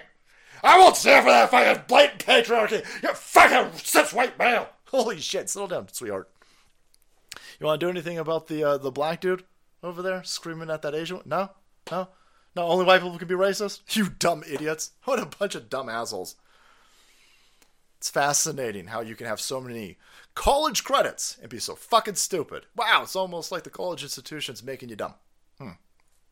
I 0.63 0.80
won't 0.80 0.95
stand 0.95 1.26
for 1.26 1.32
that 1.32 1.49
fucking 1.49 1.86
blatant 1.88 2.26
patriarchy! 2.26 2.86
You 3.01 3.13
fucking 3.13 3.80
cis 3.80 4.13
white 4.13 4.38
male! 4.38 4.69
Holy 4.95 5.19
shit, 5.19 5.49
settle 5.49 5.67
down, 5.67 5.87
sweetheart. 5.91 6.29
You 7.59 7.65
want 7.65 7.81
to 7.81 7.85
do 7.85 7.89
anything 7.89 8.17
about 8.17 8.47
the 8.47 8.63
uh, 8.63 8.77
the 8.77 8.91
black 8.91 9.19
dude 9.19 9.43
over 9.83 10.01
there 10.01 10.23
screaming 10.23 10.69
at 10.69 10.81
that 10.83 10.95
Asian? 10.95 11.19
No, 11.25 11.51
no, 11.91 12.07
no. 12.55 12.63
Only 12.63 12.85
white 12.85 13.01
people 13.01 13.17
can 13.17 13.27
be 13.27 13.35
racist. 13.35 13.81
You 13.95 14.07
dumb 14.09 14.43
idiots! 14.49 14.91
What 15.03 15.19
a 15.19 15.25
bunch 15.25 15.53
of 15.53 15.69
dumb 15.69 15.89
assholes. 15.89 16.35
It's 17.97 18.09
fascinating 18.09 18.87
how 18.87 19.01
you 19.01 19.15
can 19.15 19.27
have 19.27 19.41
so 19.41 19.59
many 19.59 19.97
college 20.33 20.83
credits 20.83 21.37
and 21.41 21.49
be 21.49 21.59
so 21.59 21.75
fucking 21.75 22.15
stupid. 22.15 22.65
Wow, 22.75 23.01
it's 23.03 23.15
almost 23.15 23.51
like 23.51 23.63
the 23.63 23.69
college 23.69 24.03
institution's 24.03 24.63
making 24.63 24.89
you 24.89 24.95
dumb. 24.95 25.15
Hmm, 25.59 25.71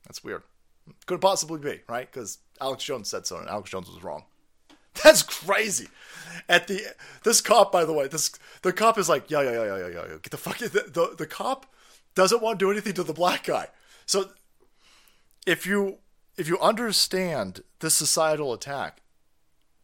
that's 0.06 0.24
weird. 0.24 0.44
Could 1.06 1.20
possibly 1.20 1.60
be 1.60 1.82
right 1.90 2.10
because 2.10 2.38
Alex 2.62 2.84
Jones 2.84 3.10
said 3.10 3.26
so, 3.28 3.38
and 3.38 3.50
Alex 3.50 3.70
Jones 3.72 3.90
was 3.90 4.04
wrong. 4.04 4.24
That's 5.04 5.24
crazy. 5.24 5.88
At 6.50 6.68
the 6.68 6.82
this 7.24 7.42
cop, 7.42 7.72
by 7.72 7.86
the 7.86 7.94
way, 7.94 8.08
this 8.08 8.32
the 8.62 8.74
cop 8.74 8.98
is 8.98 9.08
like, 9.08 9.30
yeah, 9.30 9.42
yeah, 9.42 9.52
yeah, 9.52 9.66
yeah, 9.66 9.88
yeah, 9.88 9.88
yeah. 9.88 10.18
Get 10.22 10.32
the 10.32 10.38
fuck. 10.38 10.58
The, 10.58 10.68
the 10.68 11.16
the 11.18 11.28
cop 11.28 11.74
doesn't 12.16 12.42
want 12.42 12.60
to 12.60 12.66
do 12.66 12.72
anything 12.72 12.94
to 12.94 13.04
the 13.04 13.14
black 13.14 13.46
guy. 13.46 13.68
So 14.06 14.30
if 15.46 15.66
you 15.66 16.00
if 16.38 16.48
you 16.48 16.60
understand 16.60 17.64
this 17.80 17.96
societal 17.96 18.54
attack, 18.54 19.02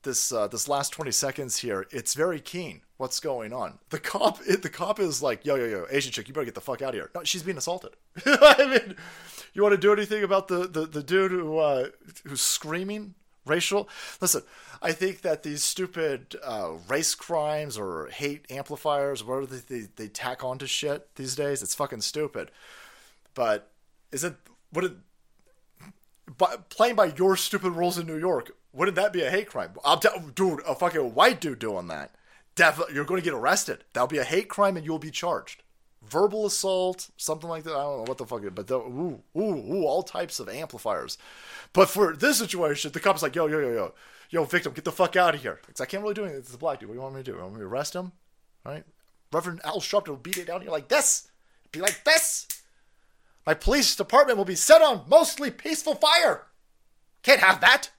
this 0.04 0.32
uh, 0.32 0.48
this 0.48 0.68
last 0.68 0.92
twenty 0.92 1.12
seconds 1.12 1.60
here, 1.60 1.86
it's 1.92 2.14
very 2.14 2.40
keen. 2.40 2.82
What's 2.98 3.22
going 3.22 3.54
on? 3.54 3.80
The 3.92 4.00
cop, 4.00 4.40
it, 4.46 4.62
the 4.64 4.70
cop 4.70 5.00
is 5.00 5.24
like, 5.24 5.46
yo, 5.46 5.56
yo, 5.56 5.66
yo, 5.66 5.86
Asian 5.90 6.12
chick, 6.12 6.28
you 6.28 6.34
better 6.34 6.46
get 6.46 6.56
the 6.56 6.62
fuck 6.62 6.82
out 6.82 6.90
of 6.90 6.96
here. 6.96 7.10
No, 7.16 7.24
she's 7.24 7.44
being 7.44 7.58
assaulted. 7.58 7.92
I 8.26 8.68
mean, 8.68 8.96
you 9.54 9.62
want 9.64 9.74
to 9.74 9.78
do 9.78 9.94
anything 9.94 10.24
about 10.24 10.48
the 10.50 10.68
the, 10.68 10.86
the 10.86 11.04
dude 11.04 11.32
who 11.32 11.58
uh, 11.60 11.90
who's 12.26 12.42
screaming 12.42 13.16
racial. 13.50 13.90
Listen, 14.22 14.44
I 14.82 14.92
think 14.92 15.22
that 15.22 15.44
these 15.44 15.64
stupid 15.64 16.36
uh, 16.44 16.74
race 16.88 17.16
crimes 17.16 17.78
or 17.78 18.08
hate 18.08 18.46
amplifiers, 18.50 19.24
whatever 19.24 19.46
they, 19.48 19.80
they, 19.80 19.88
they 19.96 20.08
tack 20.08 20.44
onto 20.44 20.68
shit 20.68 21.14
these 21.16 21.36
days, 21.36 21.62
it's 21.62 21.76
fucking 21.76 22.02
stupid. 22.02 22.52
But 23.34 23.72
is 24.12 24.24
it 24.24 24.36
would 24.74 24.86
it 24.86 24.94
by, 26.38 26.56
playing 26.70 26.96
by 26.96 27.14
your 27.18 27.36
stupid 27.36 27.72
rules 27.72 27.98
in 27.98 28.08
New 28.08 28.18
York? 28.20 28.52
Wouldn't 28.72 28.96
that 28.96 29.14
be 29.14 29.24
a 29.24 29.32
hate 29.32 29.48
crime? 29.48 29.72
Tell, 30.00 30.20
dude, 30.36 30.62
a 30.68 30.76
fucking 30.76 31.16
white 31.16 31.42
dude 31.42 31.60
doing 31.60 31.88
that, 31.88 32.14
definitely 32.56 32.96
you're 32.96 33.06
going 33.06 33.20
to 33.20 33.26
get 33.26 33.34
arrested. 33.34 33.84
That'll 33.94 34.08
be 34.08 34.20
a 34.20 34.24
hate 34.24 34.48
crime, 34.48 34.78
and 34.78 34.86
you'll 34.86 35.00
be 35.00 35.12
charged 35.12 35.64
verbal 36.08 36.46
assault, 36.46 37.10
something 37.18 37.50
like 37.50 37.64
that. 37.64 37.76
I 37.76 37.82
don't 37.84 37.98
know 37.98 38.04
what 38.04 38.18
the 38.18 38.26
fuck. 38.26 38.44
It, 38.44 38.56
but 38.56 38.68
the, 38.68 38.78
ooh, 38.78 39.22
ooh, 39.36 39.40
ooh, 39.40 39.86
all 39.86 40.04
types 40.04 40.40
of 40.40 40.50
amplifiers. 40.50 41.18
But 41.74 41.90
for 41.90 42.16
this 42.16 42.40
situation, 42.40 42.92
the 42.92 43.00
cop's 43.00 43.22
like, 43.22 43.36
yo, 43.36 43.48
yo, 43.48 43.60
yo, 43.60 43.72
yo, 43.72 43.94
yo, 44.30 44.44
victim, 44.46 44.74
get 44.74 44.86
the 44.86 44.92
fuck 44.92 45.16
out 45.16 45.36
of 45.36 45.42
here. 45.42 45.60
Because 45.66 45.82
I 45.82 45.86
can't 45.86 46.02
really 46.02 46.16
do 46.16 46.24
anything. 46.24 46.40
It's 46.40 46.54
a 46.54 46.58
black 46.58 46.80
dude. 46.80 46.90
What 46.90 46.96
do 46.96 47.00
you 47.00 47.04
want 47.04 47.16
me 47.16 47.24
to 47.24 47.32
do? 47.32 47.38
You 47.38 47.44
want 47.44 47.54
me 47.54 47.60
to 47.60 47.66
arrest 47.66 47.96
him? 47.96 48.12
Right? 48.66 48.84
Reverend 49.32 49.62
Al 49.64 49.80
Sharpton 49.80 50.10
will 50.10 50.16
beat 50.18 50.38
it 50.38 50.48
down 50.48 50.62
here 50.62 50.72
like 50.72 50.88
this. 50.88 51.30
Be 51.72 51.82
like 51.82 52.04
this. 52.04 52.48
My 53.46 53.54
police 53.54 53.96
department 53.96 54.38
will 54.38 54.46
be 54.46 54.56
set 54.56 54.82
on 54.82 55.04
mostly 55.08 55.52
peaceful 55.52 55.96
fire. 55.96 56.48
Can't 57.24 57.42
have 57.42 57.62
that. 57.62 57.92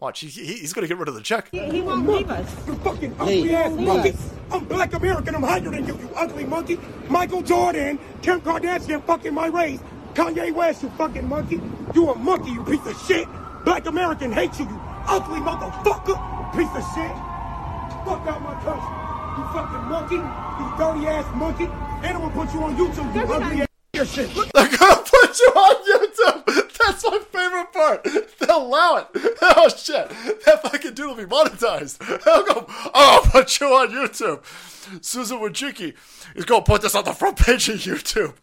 Watch, 0.00 0.20
he, 0.20 0.28
he, 0.28 0.58
he's 0.58 0.72
going 0.72 0.82
to 0.82 0.88
get 0.88 0.96
rid 0.96 1.08
of 1.08 1.14
the 1.14 1.20
check. 1.20 1.48
he, 1.50 1.58
he 1.58 1.80
won't 1.80 2.06
leave 2.08 2.30
us. 2.30 2.68
You 2.68 2.74
fucking 2.76 3.16
ugly 3.18 3.52
ass 3.54 3.72
monkey. 3.72 4.16
I'm 4.50 4.64
black 4.64 4.92
American. 4.94 5.34
I'm 5.34 5.42
higher 5.42 5.60
than 5.60 5.86
you, 5.86 5.98
you 5.98 6.08
ugly 6.14 6.44
monkey. 6.44 6.78
Michael 7.08 7.42
Jordan, 7.42 7.98
Kim 8.22 8.40
Kardashian, 8.40 9.02
fucking 9.04 9.34
my 9.34 9.48
race. 9.48 9.80
Kanye 10.14 10.54
West, 10.54 10.84
you 10.84 10.90
fucking 10.90 11.28
monkey. 11.28 11.60
You 11.94 12.10
a 12.10 12.14
monkey, 12.16 12.52
you 12.52 12.64
piece 12.64 12.86
of 12.86 13.00
shit. 13.06 13.26
Black 13.64 13.86
American 13.86 14.30
hates 14.30 14.60
you, 14.60 14.66
you 14.66 14.80
ugly 15.08 15.40
motherfucker. 15.40 16.16
Piece 16.52 16.68
of 16.76 16.84
shit. 16.94 17.16
Fuck 18.06 18.24
out 18.26 18.40
my 18.40 18.54
country. 18.62 18.94
You 19.36 19.44
fucking 19.52 19.84
monkey. 19.90 20.16
You 20.16 20.78
dirty 20.78 21.06
ass 21.08 21.34
monkey. 21.34 21.64
And 22.06 22.16
I'm 22.16 22.20
gonna 22.20 22.34
put 22.34 22.54
you 22.54 22.62
on 22.62 22.76
YouTube, 22.76 23.14
you 23.14 23.32
ugly 23.34 23.66
ass 23.94 24.14
shit. 24.14 24.34
Look, 24.36 24.48
They're 24.52 24.76
gonna 24.78 25.02
put 25.02 25.38
you 25.40 25.46
on 25.48 25.76
YouTube. 25.90 26.67
That's 26.88 27.04
my 27.04 27.18
favorite 27.18 27.72
part. 27.72 28.08
They'll 28.38 28.62
allow 28.62 28.96
it. 28.96 29.06
Oh 29.40 29.68
shit, 29.68 30.08
that 30.44 30.62
fucking 30.62 30.94
dude 30.94 31.06
will 31.06 31.14
be 31.14 31.24
monetized. 31.24 31.98
I'll 32.26 32.44
go. 32.44 32.66
Oh, 32.68 32.90
I'll 32.94 33.22
put 33.22 33.60
you 33.60 33.66
on 33.66 33.90
YouTube. 33.90 34.44
Susan 35.04 35.38
Wojcicki 35.38 35.94
is 36.34 36.44
gonna 36.44 36.62
put 36.62 36.82
this 36.82 36.94
on 36.94 37.04
the 37.04 37.12
front 37.12 37.38
page 37.38 37.68
of 37.68 37.76
YouTube. 37.76 38.34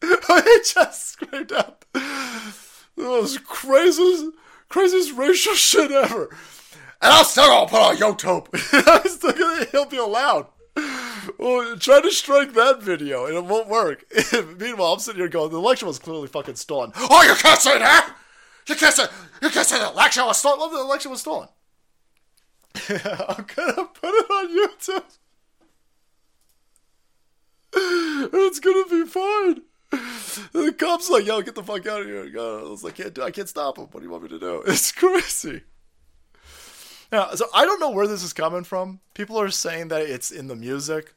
he 0.02 0.60
just 0.74 1.08
screamed 1.10 1.52
out 1.52 1.84
the 1.92 2.62
most 2.96 3.44
craziest, 3.44 4.26
craziest 4.68 5.14
racial 5.16 5.54
shit 5.54 5.90
ever. 5.90 6.28
And 7.02 7.12
I'm 7.12 7.24
still 7.24 7.46
gonna 7.46 7.68
put 7.68 7.80
on 7.80 7.96
YouTube. 7.96 9.70
He'll 9.70 9.86
be 9.86 9.98
allowed. 9.98 10.46
Well, 11.40 11.74
try 11.78 12.02
to 12.02 12.10
strike 12.10 12.52
that 12.52 12.82
video 12.82 13.24
and 13.24 13.34
it 13.34 13.44
won't 13.46 13.66
work. 13.66 14.04
Meanwhile, 14.58 14.92
I'm 14.92 14.98
sitting 14.98 15.20
here 15.20 15.28
going, 15.28 15.50
the 15.50 15.56
election 15.56 15.88
was 15.88 15.98
clearly 15.98 16.28
fucking 16.28 16.56
stolen. 16.56 16.92
Oh, 16.94 17.22
you 17.22 17.34
can't 17.34 17.58
say 17.58 17.78
that! 17.78 18.14
You 18.66 18.74
can't 18.74 18.94
say, 18.94 19.06
you 19.40 19.48
can't 19.48 19.66
say 19.66 19.78
the 19.78 19.90
election 19.90 20.26
was 20.26 20.38
stolen. 20.38 20.58
Well, 20.58 20.68
the 20.68 20.80
election 20.80 21.10
was 21.10 21.20
stolen. 21.20 21.48
I'm 22.90 23.46
gonna 23.56 23.86
put 23.86 24.14
it 24.14 24.30
on 24.30 24.68
YouTube. 24.68 25.04
It's 28.32 28.60
gonna 28.60 28.84
be 28.90 29.06
fine. 29.06 29.62
The 30.52 30.74
cops 30.76 31.08
like, 31.08 31.24
yo, 31.24 31.40
get 31.40 31.54
the 31.54 31.62
fuck 31.62 31.86
out 31.86 32.02
of 32.02 32.06
here. 32.06 32.24
I 32.24 32.62
was 32.68 32.84
like, 32.84 32.96
can't 32.96 33.14
do, 33.14 33.22
I 33.22 33.30
can't 33.30 33.48
stop 33.48 33.78
him. 33.78 33.86
What 33.86 34.00
do 34.00 34.04
you 34.04 34.10
want 34.10 34.24
me 34.24 34.28
to 34.28 34.38
do? 34.38 34.62
It's 34.66 34.92
crazy. 34.92 35.62
Now, 37.10 37.30
so 37.30 37.46
I 37.54 37.64
don't 37.64 37.80
know 37.80 37.90
where 37.90 38.06
this 38.06 38.22
is 38.22 38.32
coming 38.32 38.64
from. 38.64 39.00
People 39.14 39.40
are 39.40 39.50
saying 39.50 39.88
that 39.88 40.02
it's 40.02 40.30
in 40.30 40.48
the 40.48 40.54
music, 40.54 41.14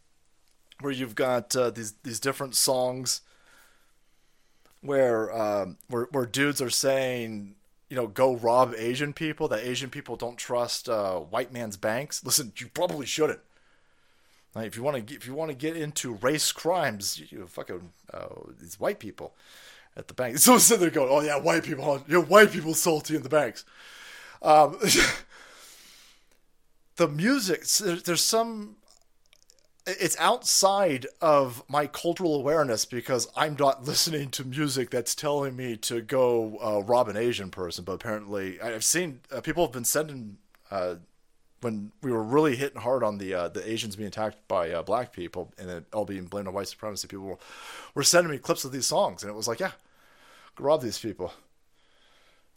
where 0.80 0.91
you've 0.91 1.15
got 1.15 1.55
uh, 1.55 1.69
these 1.69 1.93
these 2.03 2.19
different 2.19 2.55
songs, 2.55 3.21
where 4.82 5.34
um, 5.34 5.78
where 5.88 6.07
where 6.11 6.26
dudes 6.26 6.61
are 6.61 6.69
saying, 6.69 7.55
you 7.89 7.95
know, 7.95 8.07
go 8.07 8.36
rob 8.36 8.74
Asian 8.78 9.13
people. 9.13 9.47
That 9.47 9.65
Asian 9.65 9.89
people 9.89 10.15
don't 10.15 10.38
trust 10.38 10.89
uh, 10.89 11.19
white 11.19 11.53
man's 11.53 11.78
banks. 11.78 12.24
Listen, 12.24 12.51
you 12.57 12.67
probably 12.67 13.05
shouldn't. 13.05 13.39
Like, 14.55 14.67
if 14.67 14.78
you 14.78 14.84
want 14.84 15.07
to 15.07 15.15
if 15.15 15.26
you 15.26 15.34
want 15.34 15.49
to 15.49 15.55
get 15.55 15.76
into 15.76 16.13
race 16.15 16.51
crimes, 16.51 17.19
you, 17.19 17.28
you 17.30 17.47
fucking 17.47 17.91
uh, 18.13 18.28
these 18.59 18.80
white 18.80 18.99
people 18.99 19.34
at 19.95 20.07
the 20.07 20.13
bank. 20.13 20.38
So 20.39 20.57
sitting 20.57 20.82
there 20.82 20.89
going, 20.89 21.09
oh 21.11 21.21
yeah, 21.21 21.39
white 21.39 21.63
people, 21.63 22.03
know, 22.07 22.21
white 22.21 22.51
people 22.51 22.74
salty 22.74 23.15
in 23.15 23.24
the 23.24 23.30
banks. 23.30 23.65
Um, 24.41 24.78
the 26.95 27.07
music 27.07 27.65
there's 27.65 28.21
some 28.21 28.76
it's 29.86 30.18
outside 30.20 31.08
of 31.22 31.64
my 31.68 31.88
cultural 31.88 32.36
awareness 32.36 32.86
because 32.86 33.28
I'm 33.36 33.56
not 33.60 33.84
listening 33.88 34.30
to 34.32 34.46
music 34.46 34.90
that's 34.90 35.16
telling 35.16 35.56
me 35.56 35.76
to 35.78 36.02
go 36.02 36.58
uh, 36.64 36.84
rob 36.84 37.10
an 37.10 37.18
Asian 37.18 37.50
person. 37.50 37.84
But 37.84 37.94
apparently, 37.94 38.62
I've 38.62 38.84
seen 38.84 39.22
uh, 39.32 39.42
people 39.42 39.66
have 39.66 39.74
been 39.74 39.86
sending 39.86 40.38
uh, 40.72 40.96
when 41.62 41.92
we 42.02 42.12
were 42.12 42.24
really 42.24 42.56
hitting 42.56 42.82
hard 42.82 43.04
on 43.04 43.18
the 43.18 43.34
uh, 43.34 43.48
the 43.50 43.68
Asians 43.70 43.96
being 43.96 44.08
attacked 44.08 44.48
by 44.48 44.72
uh, 44.72 44.84
black 44.84 45.14
people 45.14 45.54
and 45.58 45.70
it 45.70 45.86
all 45.94 46.06
being 46.06 46.26
blamed 46.26 46.48
on 46.48 46.54
white 46.54 46.68
supremacy. 46.68 47.08
People 47.08 47.26
were, 47.26 47.38
were 47.96 48.04
sending 48.04 48.32
me 48.32 48.38
clips 48.38 48.66
of 48.66 48.72
these 48.72 48.86
songs, 48.86 49.24
and 49.24 49.30
it 49.30 49.36
was 49.36 49.48
like, 49.48 49.60
yeah, 49.60 49.72
go 50.56 50.66
rob 50.66 50.82
these 50.82 51.00
people. 51.00 51.34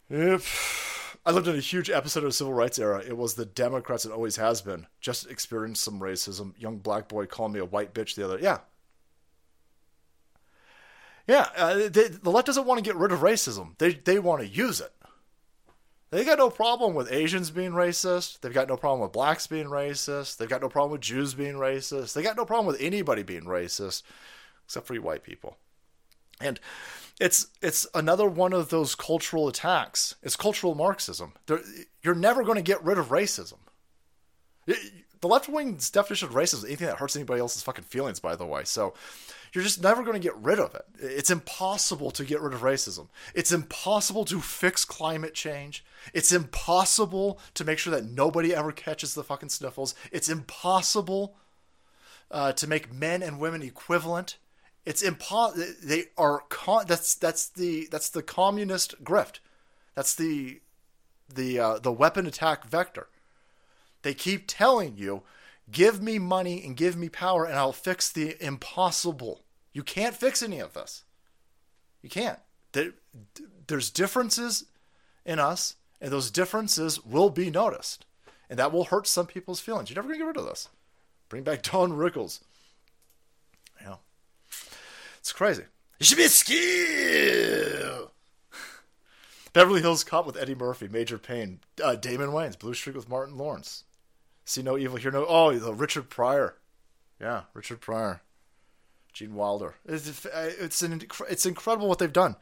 If 0.09 0.86
I 1.27 1.31
lived 1.31 1.49
in 1.49 1.57
a 1.57 1.59
huge 1.59 1.89
episode 1.89 2.23
of 2.23 2.29
the 2.29 2.33
civil 2.33 2.53
rights 2.53 2.79
era. 2.79 3.03
It 3.05 3.17
was 3.17 3.33
the 3.33 3.43
Democrats 3.43 4.05
and 4.05 4.13
always 4.13 4.37
has 4.37 4.61
been. 4.61 4.87
Just 5.01 5.29
experienced 5.29 5.83
some 5.83 5.99
racism. 5.99 6.53
Young 6.57 6.77
black 6.77 7.09
boy 7.09 7.25
called 7.25 7.51
me 7.51 7.59
a 7.59 7.65
white 7.65 7.93
bitch 7.93 8.15
the 8.15 8.23
other. 8.23 8.39
Yeah. 8.39 8.59
Yeah, 11.27 11.49
uh, 11.57 11.89
they, 11.89 12.07
the 12.07 12.31
left 12.31 12.47
doesn't 12.47 12.65
want 12.65 12.77
to 12.77 12.81
get 12.81 12.95
rid 12.95 13.11
of 13.11 13.19
racism. 13.19 13.77
They 13.77 13.95
they 13.95 14.19
want 14.19 14.41
to 14.41 14.47
use 14.47 14.79
it. 14.79 14.93
They 16.11 16.23
got 16.23 16.37
no 16.37 16.49
problem 16.49 16.95
with 16.95 17.11
Asians 17.11 17.51
being 17.51 17.73
racist. 17.73 18.39
They've 18.39 18.53
got 18.53 18.69
no 18.69 18.77
problem 18.77 19.01
with 19.01 19.11
blacks 19.11 19.47
being 19.47 19.67
racist. 19.67 20.37
They've 20.37 20.47
got 20.47 20.61
no 20.61 20.69
problem 20.69 20.93
with 20.93 21.01
Jews 21.01 21.33
being 21.33 21.55
racist. 21.55 22.13
They 22.13 22.23
got 22.23 22.37
no 22.37 22.45
problem 22.45 22.67
with 22.67 22.79
anybody 22.79 23.23
being 23.23 23.43
racist, 23.43 24.03
except 24.63 24.87
for 24.87 24.93
you 24.93 25.01
white 25.01 25.23
people. 25.23 25.57
And 26.39 26.61
it's 27.19 27.47
it's 27.61 27.87
another 27.93 28.27
one 28.27 28.53
of 28.53 28.69
those 28.69 28.95
cultural 28.95 29.47
attacks. 29.47 30.15
It's 30.21 30.35
cultural 30.35 30.75
Marxism. 30.75 31.33
You're 32.03 32.15
never 32.15 32.43
going 32.43 32.57
to 32.57 32.61
get 32.61 32.83
rid 32.83 32.97
of 32.97 33.09
racism. 33.09 33.57
The 34.65 35.27
left 35.27 35.49
wing's 35.49 35.89
definition 35.89 36.27
of 36.27 36.35
racism 36.35 36.57
is 36.57 36.65
anything 36.65 36.87
that 36.87 36.97
hurts 36.97 37.15
anybody 37.15 37.39
else's 37.39 37.63
fucking 37.63 37.85
feelings. 37.85 38.19
By 38.19 38.35
the 38.35 38.45
way, 38.45 38.63
so 38.65 38.93
you're 39.51 39.63
just 39.63 39.81
never 39.81 40.03
going 40.03 40.13
to 40.13 40.25
get 40.25 40.37
rid 40.37 40.59
of 40.59 40.75
it. 40.75 40.85
It's 40.99 41.31
impossible 41.31 42.11
to 42.11 42.25
get 42.25 42.41
rid 42.41 42.53
of 42.53 42.61
racism. 42.61 43.07
It's 43.33 43.51
impossible 43.51 44.25
to 44.25 44.39
fix 44.39 44.85
climate 44.85 45.33
change. 45.33 45.83
It's 46.13 46.31
impossible 46.31 47.39
to 47.55 47.65
make 47.65 47.79
sure 47.79 47.91
that 47.91 48.05
nobody 48.05 48.53
ever 48.53 48.71
catches 48.71 49.15
the 49.15 49.23
fucking 49.23 49.49
sniffles. 49.49 49.95
It's 50.11 50.29
impossible 50.29 51.35
uh, 52.29 52.51
to 52.53 52.67
make 52.67 52.93
men 52.93 53.23
and 53.23 53.39
women 53.39 53.63
equivalent. 53.63 54.37
It's 54.87 55.01
impossible. 55.01 55.65
They 55.83 56.05
are 56.17 56.43
con- 56.47 56.85
that's 56.87 57.13
that's 57.13 57.49
the 57.49 57.89
that's 57.91 58.07
the 58.09 58.23
communist 58.23 59.03
grift. 59.03 59.39
That's 59.95 60.15
the 60.15 60.61
the 61.27 61.59
uh, 61.59 61.79
the 61.79 61.91
weapon 61.91 62.25
attack 62.25 62.65
vector. 62.65 63.09
They 64.03 64.13
keep 64.13 64.45
telling 64.47 64.95
you, 64.95 65.23
give 65.69 66.01
me 66.01 66.19
money 66.19 66.63
and 66.63 66.77
give 66.77 66.95
me 66.95 67.09
power, 67.09 67.43
and 67.43 67.55
I'll 67.55 67.73
fix 67.73 68.09
the 68.09 68.41
impossible. 68.41 69.41
You 69.73 69.83
can't 69.83 70.15
fix 70.15 70.41
any 70.41 70.59
of 70.59 70.73
this. 70.73 71.03
You 72.01 72.07
can't. 72.07 72.39
There, 72.71 72.93
there's 73.67 73.89
differences 73.89 74.67
in 75.25 75.37
us, 75.37 75.75
and 75.99 76.13
those 76.13 76.31
differences 76.31 77.03
will 77.03 77.29
be 77.29 77.51
noticed, 77.51 78.05
and 78.49 78.57
that 78.57 78.71
will 78.71 78.85
hurt 78.85 79.05
some 79.05 79.27
people's 79.27 79.59
feelings. 79.59 79.89
You're 79.89 79.95
never 79.95 80.07
gonna 80.07 80.19
get 80.19 80.27
rid 80.27 80.37
of 80.37 80.45
this. 80.45 80.69
Bring 81.27 81.43
back 81.43 81.61
Don 81.73 81.91
Rickles. 81.91 82.39
It's 85.27 85.33
crazy. 85.33 85.63
You 85.99 86.05
should 86.05 86.17
be 86.17 86.23
a 86.23 86.29
skill. 86.29 88.13
Beverly 89.51 89.81
Hills 89.81 90.05
Cop 90.05 90.25
with 90.25 90.37
Eddie 90.37 90.55
Murphy, 90.55 90.87
Major 90.87 91.17
Payne, 91.17 91.59
uh, 91.83 91.95
Damon 91.95 92.29
Wayans, 92.29 92.57
Blue 92.57 92.73
Streak 92.73 92.95
with 92.95 93.09
Martin 93.09 93.37
Lawrence. 93.37 93.83
See 94.45 94.61
no 94.61 94.77
evil, 94.77 94.95
hear 94.95 95.11
no. 95.11 95.25
Oh, 95.27 95.53
the 95.53 95.73
Richard 95.73 96.09
Pryor. 96.09 96.55
Yeah, 97.19 97.41
Richard 97.53 97.81
Pryor. 97.81 98.21
Gene 99.11 99.35
Wilder. 99.35 99.75
It's 99.85 100.25
it's 100.33 100.81
an, 100.81 101.05
it's 101.29 101.45
incredible 101.45 101.89
what 101.89 101.99
they've 101.99 102.13
done 102.13 102.37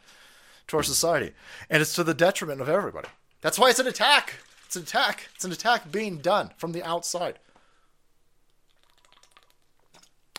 to 0.67 0.77
our 0.77 0.83
society, 0.83 1.31
and 1.71 1.81
it's 1.81 1.95
to 1.95 2.03
the 2.03 2.13
detriment 2.13 2.61
of 2.61 2.69
everybody. 2.69 3.09
That's 3.41 3.57
why 3.57 3.71
it's 3.71 3.79
an 3.79 3.87
attack. 3.87 4.35
It's 4.67 4.75
an 4.75 4.83
attack. 4.83 5.29
It's 5.33 5.45
an 5.45 5.51
attack 5.51 5.91
being 5.91 6.17
done 6.17 6.51
from 6.57 6.71
the 6.71 6.83
outside, 6.83 7.39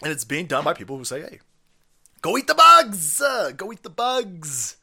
and 0.00 0.12
it's 0.12 0.24
being 0.24 0.46
done 0.46 0.62
by 0.62 0.74
people 0.74 0.96
who 0.96 1.04
say, 1.04 1.22
"Hey, 1.22 1.40
Go 2.26 2.36
eat 2.36 2.48
the 2.48 2.56
bugs! 2.56 3.20
Uh, 3.20 3.52
go 3.56 3.72
eat 3.72 3.84
the 3.84 3.88
bugs! 3.88 4.78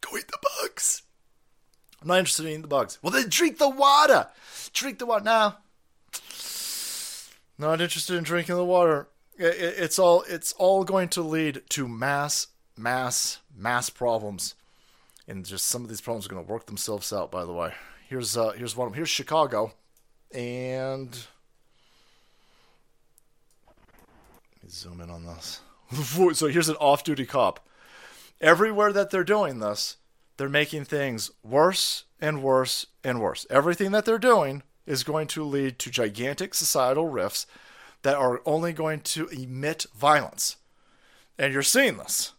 Go 0.00 0.18
eat 0.18 0.26
the 0.26 0.38
bugs! 0.42 1.02
I'm 2.00 2.08
not 2.08 2.18
interested 2.18 2.42
in 2.42 2.48
eating 2.48 2.62
the 2.62 2.66
bugs. 2.66 2.98
Well, 3.00 3.12
then 3.12 3.28
drink 3.28 3.58
the 3.58 3.68
water! 3.68 4.26
Drink 4.72 4.98
the 4.98 5.06
water. 5.06 5.22
now. 5.22 5.58
Not 7.56 7.80
interested 7.80 8.16
in 8.16 8.24
drinking 8.24 8.56
the 8.56 8.64
water. 8.64 9.06
It, 9.38 9.54
it, 9.54 9.74
it's 9.78 10.00
all 10.00 10.24
it's 10.28 10.54
all 10.54 10.82
going 10.82 11.08
to 11.10 11.22
lead 11.22 11.62
to 11.68 11.86
mass, 11.86 12.48
mass, 12.76 13.38
mass 13.56 13.88
problems. 13.88 14.56
And 15.28 15.44
just 15.44 15.66
some 15.66 15.84
of 15.84 15.88
these 15.88 16.00
problems 16.00 16.26
are 16.26 16.30
going 16.30 16.44
to 16.44 16.52
work 16.52 16.66
themselves 16.66 17.12
out, 17.12 17.30
by 17.30 17.44
the 17.44 17.52
way. 17.52 17.74
Here's 18.08 18.36
uh, 18.36 18.54
here's 18.56 18.76
one. 18.76 18.92
Here's 18.92 19.08
Chicago. 19.08 19.72
And 20.32 21.16
let 23.70 24.64
me 24.64 24.68
zoom 24.68 25.00
in 25.00 25.10
on 25.10 25.24
this. 25.26 25.60
So 26.34 26.48
here's 26.48 26.68
an 26.68 26.76
off 26.76 27.04
duty 27.04 27.26
cop. 27.26 27.60
Everywhere 28.40 28.92
that 28.92 29.10
they're 29.10 29.24
doing 29.24 29.60
this, 29.60 29.96
they're 30.36 30.48
making 30.48 30.84
things 30.84 31.30
worse 31.42 32.04
and 32.20 32.42
worse 32.42 32.86
and 33.04 33.20
worse. 33.20 33.46
Everything 33.50 33.92
that 33.92 34.04
they're 34.04 34.18
doing 34.18 34.62
is 34.86 35.04
going 35.04 35.26
to 35.28 35.44
lead 35.44 35.78
to 35.78 35.90
gigantic 35.90 36.54
societal 36.54 37.08
rifts 37.08 37.46
that 38.02 38.16
are 38.16 38.42
only 38.44 38.72
going 38.72 39.00
to 39.00 39.28
emit 39.28 39.86
violence. 39.94 40.56
And 41.38 41.52
you're 41.52 41.62
seeing 41.62 41.96
this 41.96 42.32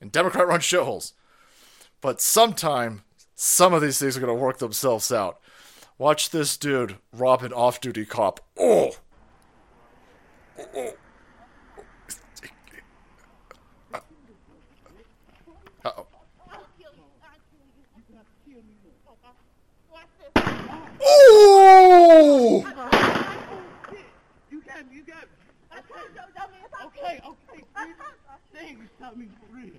in 0.00 0.08
Democrat 0.08 0.46
run 0.46 0.60
shitholes. 0.60 1.12
But 2.00 2.20
sometime, 2.20 3.02
some 3.34 3.74
of 3.74 3.82
these 3.82 3.98
things 3.98 4.16
are 4.16 4.20
going 4.20 4.34
to 4.34 4.42
work 4.42 4.58
themselves 4.58 5.12
out. 5.12 5.38
Watch 5.98 6.30
this 6.30 6.56
dude 6.56 6.96
rob 7.12 7.42
an 7.42 7.52
off 7.52 7.80
duty 7.80 8.04
cop. 8.04 8.40
Oh! 8.58 8.92
oh. 10.58 10.62
Uh-oh. 10.62 10.94
Oh! 21.40 22.64
You 24.50 24.60
got 24.66 24.90
me, 24.90 24.96
you 24.96 25.04
got 25.04 25.22
me. 25.22 26.58
Okay, 26.86 27.20
okay, 27.24 27.64
Dang, 28.52 28.68
you 28.70 29.16
me 29.16 29.28
for 29.38 29.56
real. 29.56 29.78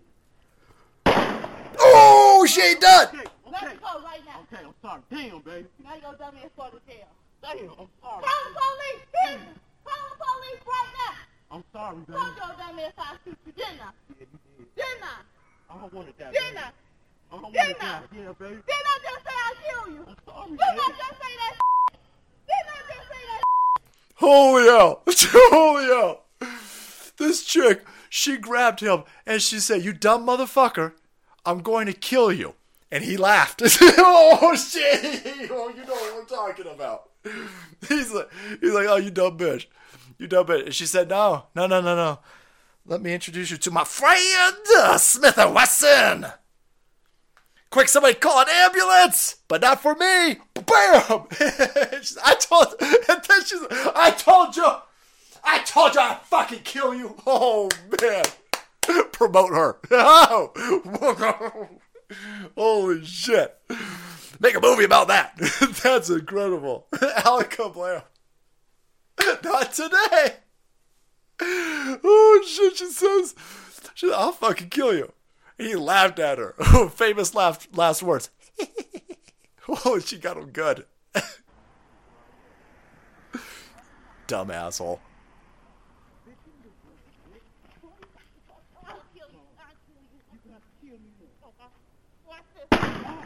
Oh, 1.77 2.45
she 2.49 2.61
ain't 2.61 2.79
done. 2.79 3.07
Okay, 3.07 3.19
okay. 3.19 3.29
Let's 3.51 3.79
go 3.79 4.01
right 4.03 4.23
now. 4.25 4.39
Okay, 4.47 4.63
I'm 4.63 4.73
sorry. 4.81 5.01
Damn, 5.11 5.41
baby. 5.41 5.67
Now 5.83 5.95
you 5.95 6.01
gonna 6.01 6.17
tell 6.17 6.31
me 6.31 6.39
it's 6.45 6.55
for 6.55 6.69
the 6.71 6.79
tail. 6.89 7.07
Damn, 7.41 7.71
I'm 7.75 7.91
sorry. 7.99 8.23
Call 8.23 8.41
the 8.47 8.53
police. 8.55 9.03
Damn. 9.11 9.39
Call 9.83 10.03
the 10.07 10.15
police 10.15 10.63
right 10.63 10.91
now. 10.95 11.17
I'm 11.51 11.63
sorry, 11.73 11.97
baby. 12.07 12.19
Don't 12.19 12.35
go 12.39 12.47
down 12.57 12.75
there 12.77 12.87
if 12.87 12.99
I 12.99 13.17
shoot 13.25 13.37
you, 13.45 13.51
didn't 13.51 13.81
I? 13.83 13.91
Yeah, 14.15 14.31
you 14.31 14.39
did. 14.57 14.75
Didn't 14.75 15.03
I? 15.03 15.27
I 15.75 15.77
don't 15.81 15.93
want 15.93 16.07
to 16.07 16.23
die. 16.23 16.31
Didn't 16.31 16.57
I? 16.57 16.71
I 17.31 17.35
don't 17.35 17.43
want 17.43 17.55
to 17.55 17.73
die. 17.73 18.01
Yeah, 18.15 18.33
baby. 18.39 18.55
Didn't 18.55 18.65
I 18.67 18.99
just 19.03 19.23
say 19.25 19.35
I'll 19.45 19.83
kill 19.83 19.93
you? 19.93 20.05
I'm 20.07 20.15
sorry, 20.25 20.49
Didn't 20.49 20.57
baby. 20.57 20.79
I 20.79 20.89
just 20.97 21.17
say 21.21 21.33
that 21.37 21.55
Didn't 22.47 22.69
I 22.69 22.81
just 22.87 23.07
say 23.07 23.23
that 23.27 23.43
Holy 24.15 24.63
hell. 24.63 25.03
Holy 25.51 25.85
hell. 25.85 26.23
This 27.17 27.43
chick, 27.43 27.85
she 28.09 28.37
grabbed 28.37 28.79
him 28.79 29.03
and 29.25 29.41
she 29.41 29.59
said, 29.59 29.83
You 29.83 29.93
dumb 29.93 30.25
motherfucker, 30.25 30.93
I'm 31.45 31.61
going 31.61 31.85
to 31.85 31.93
kill 31.93 32.31
you. 32.31 32.55
And 32.91 33.03
he 33.03 33.17
laughed. 33.17 33.61
oh 33.81 34.55
shit! 34.55 35.25
Oh, 35.51 35.69
you 35.69 35.83
know 35.83 35.93
what 35.93 36.21
I'm 36.21 36.25
talking 36.27 36.67
about. 36.67 37.09
He's 37.87 38.11
like, 38.11 38.29
he's 38.61 38.73
like, 38.73 38.87
oh, 38.87 38.95
you 38.97 39.09
dumb 39.09 39.37
bitch, 39.37 39.65
you 40.17 40.27
dumb 40.27 40.45
bitch. 40.45 40.65
And 40.65 40.73
she 40.75 40.85
said, 40.85 41.09
no, 41.09 41.45
no, 41.55 41.67
no, 41.67 41.81
no, 41.81 41.95
no. 41.95 42.19
Let 42.85 43.01
me 43.01 43.13
introduce 43.13 43.51
you 43.51 43.57
to 43.57 43.71
my 43.71 43.83
friend, 43.83 44.55
uh, 44.77 44.97
Smith 44.97 45.37
& 45.37 45.37
Wesson. 45.37 46.27
Quick, 47.71 47.87
somebody 47.87 48.15
call 48.15 48.41
an 48.41 48.47
ambulance, 48.49 49.37
but 49.47 49.61
not 49.61 49.81
for 49.81 49.93
me. 49.93 50.37
Bam! 50.55 50.65
I 52.23 52.35
told, 52.39 52.75
I 53.95 54.11
told 54.17 54.57
you, 54.57 54.67
I 55.43 55.59
told 55.59 55.95
you 55.95 56.01
I'd 56.01 56.21
fucking 56.23 56.61
kill 56.63 56.95
you. 56.95 57.15
Oh 57.27 57.69
man, 58.01 58.25
promote 59.11 59.51
her. 59.51 59.77
Oh, 59.91 61.69
holy 62.57 63.05
shit! 63.05 63.55
Make 64.39 64.55
a 64.55 64.61
movie 64.61 64.85
about 64.85 65.09
that. 65.09 65.37
That's 65.83 66.09
incredible. 66.09 66.87
Alaka 67.23 67.69
Blair. 67.69 68.03
Not 69.43 69.73
today 69.73 70.37
oh 71.41 72.43
shit, 72.47 72.77
she 72.77 72.87
says, 72.87 73.35
I'll 74.13 74.31
fucking 74.31 74.69
kill 74.69 74.93
you. 74.93 75.11
He 75.69 75.75
laughed 75.75 76.19
at 76.19 76.37
her. 76.37 76.53
Famous 76.89 77.35
laugh, 77.35 77.67
last 77.75 78.01
words. 78.01 78.29
oh, 79.67 79.99
she 79.99 80.17
got 80.17 80.37
him 80.37 80.51
good. 80.51 80.85
Dumb 84.25 84.51
asshole. 84.51 85.01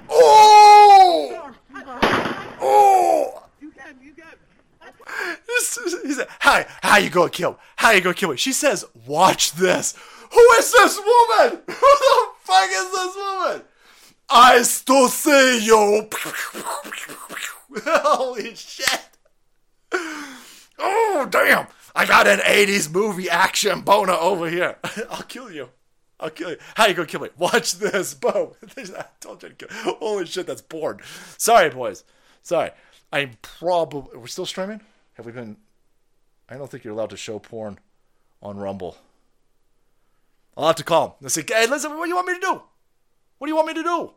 Oh! 0.09 1.53
Oh! 2.61 3.43
He 6.03 6.13
said, 6.13 6.27
"Hi, 6.41 6.65
how 6.81 6.97
you 6.97 7.09
gonna 7.09 7.29
kill? 7.29 7.51
Me? 7.51 7.57
How 7.75 7.91
you 7.91 8.01
gonna 8.01 8.13
kill 8.15 8.29
me?" 8.31 8.37
She 8.37 8.53
says, 8.53 8.85
"Watch 9.05 9.53
this." 9.53 9.93
Who 10.33 10.51
is 10.59 10.71
this 10.71 10.97
woman? 10.99 11.61
Who 11.67 11.73
the 11.73 12.27
fuck 12.41 12.69
is 12.69 12.91
this 12.91 13.15
woman? 13.15 13.61
Eyes 14.29 14.81
to 14.83 15.07
see 15.09 15.65
you. 15.65 16.09
Holy 17.85 18.55
shit. 18.55 19.09
Oh, 20.79 21.27
damn. 21.29 21.67
I 21.95 22.05
got 22.05 22.25
an 22.27 22.39
80s 22.39 22.91
movie 22.91 23.29
action 23.29 23.81
boner 23.81 24.13
over 24.13 24.49
here. 24.49 24.77
I'll 25.09 25.23
kill 25.23 25.51
you. 25.51 25.69
I'll 26.19 26.31
kill 26.31 26.51
you. 26.51 26.57
How 26.75 26.83
are 26.85 26.89
you 26.89 26.95
gonna 26.95 27.07
kill 27.07 27.21
me? 27.21 27.29
Watch 27.37 27.73
this. 27.73 28.13
Boom. 28.15 28.51
I 28.77 29.05
told 29.19 29.43
you 29.43 29.49
to 29.49 29.55
kill. 29.55 29.95
Holy 29.95 30.25
shit, 30.25 30.47
that's 30.47 30.61
porn. 30.61 30.99
Sorry, 31.37 31.69
boys. 31.69 32.03
Sorry. 32.41 32.71
I'm 33.11 33.37
probably. 33.41 34.17
We're 34.17 34.27
still 34.27 34.45
streaming? 34.45 34.81
Have 35.13 35.25
we 35.25 35.31
been. 35.31 35.57
I 36.49 36.55
don't 36.55 36.69
think 36.69 36.83
you're 36.83 36.93
allowed 36.93 37.11
to 37.11 37.17
show 37.17 37.39
porn 37.39 37.79
on 38.41 38.57
Rumble. 38.57 38.97
I'll 40.55 40.67
have 40.67 40.75
to 40.77 40.83
call 40.83 41.05
him 41.05 41.11
and 41.21 41.31
say, 41.31 41.43
hey, 41.47 41.67
listen, 41.67 41.97
what 41.97 42.05
do 42.05 42.09
you 42.09 42.15
want 42.15 42.27
me 42.27 42.35
to 42.35 42.39
do? 42.39 42.61
What 43.37 43.47
do 43.47 43.51
you 43.51 43.55
want 43.55 43.67
me 43.67 43.73
to 43.73 43.83
do? 43.83 44.11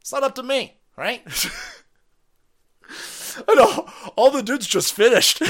It's 0.00 0.12
not 0.12 0.22
up 0.22 0.34
to 0.36 0.42
me, 0.42 0.78
right? 0.96 1.22
I 3.48 3.54
know. 3.54 3.88
All 4.16 4.30
the 4.30 4.42
dudes 4.42 4.66
just 4.66 4.94
finished. 4.94 5.40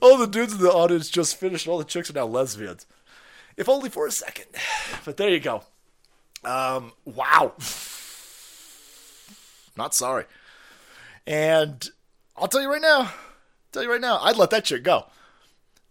all 0.00 0.18
the 0.18 0.28
dudes 0.28 0.54
in 0.54 0.60
the 0.60 0.72
audience 0.72 1.08
just 1.08 1.36
finished. 1.36 1.68
All 1.68 1.78
the 1.78 1.84
chicks 1.84 2.10
are 2.10 2.14
now 2.14 2.26
lesbians. 2.26 2.86
If 3.56 3.68
only 3.68 3.88
for 3.88 4.06
a 4.06 4.10
second. 4.10 4.46
But 5.04 5.16
there 5.16 5.28
you 5.28 5.40
go. 5.40 5.62
Um, 6.44 6.92
wow. 7.04 7.52
Not 9.76 9.94
sorry. 9.94 10.24
And 11.26 11.88
I'll 12.36 12.48
tell 12.48 12.62
you 12.62 12.70
right 12.70 12.82
now. 12.82 13.12
Tell 13.72 13.82
you 13.82 13.90
right 13.90 14.00
now, 14.00 14.18
I'd 14.18 14.36
let 14.36 14.50
that 14.50 14.64
chick 14.64 14.84
go. 14.84 15.06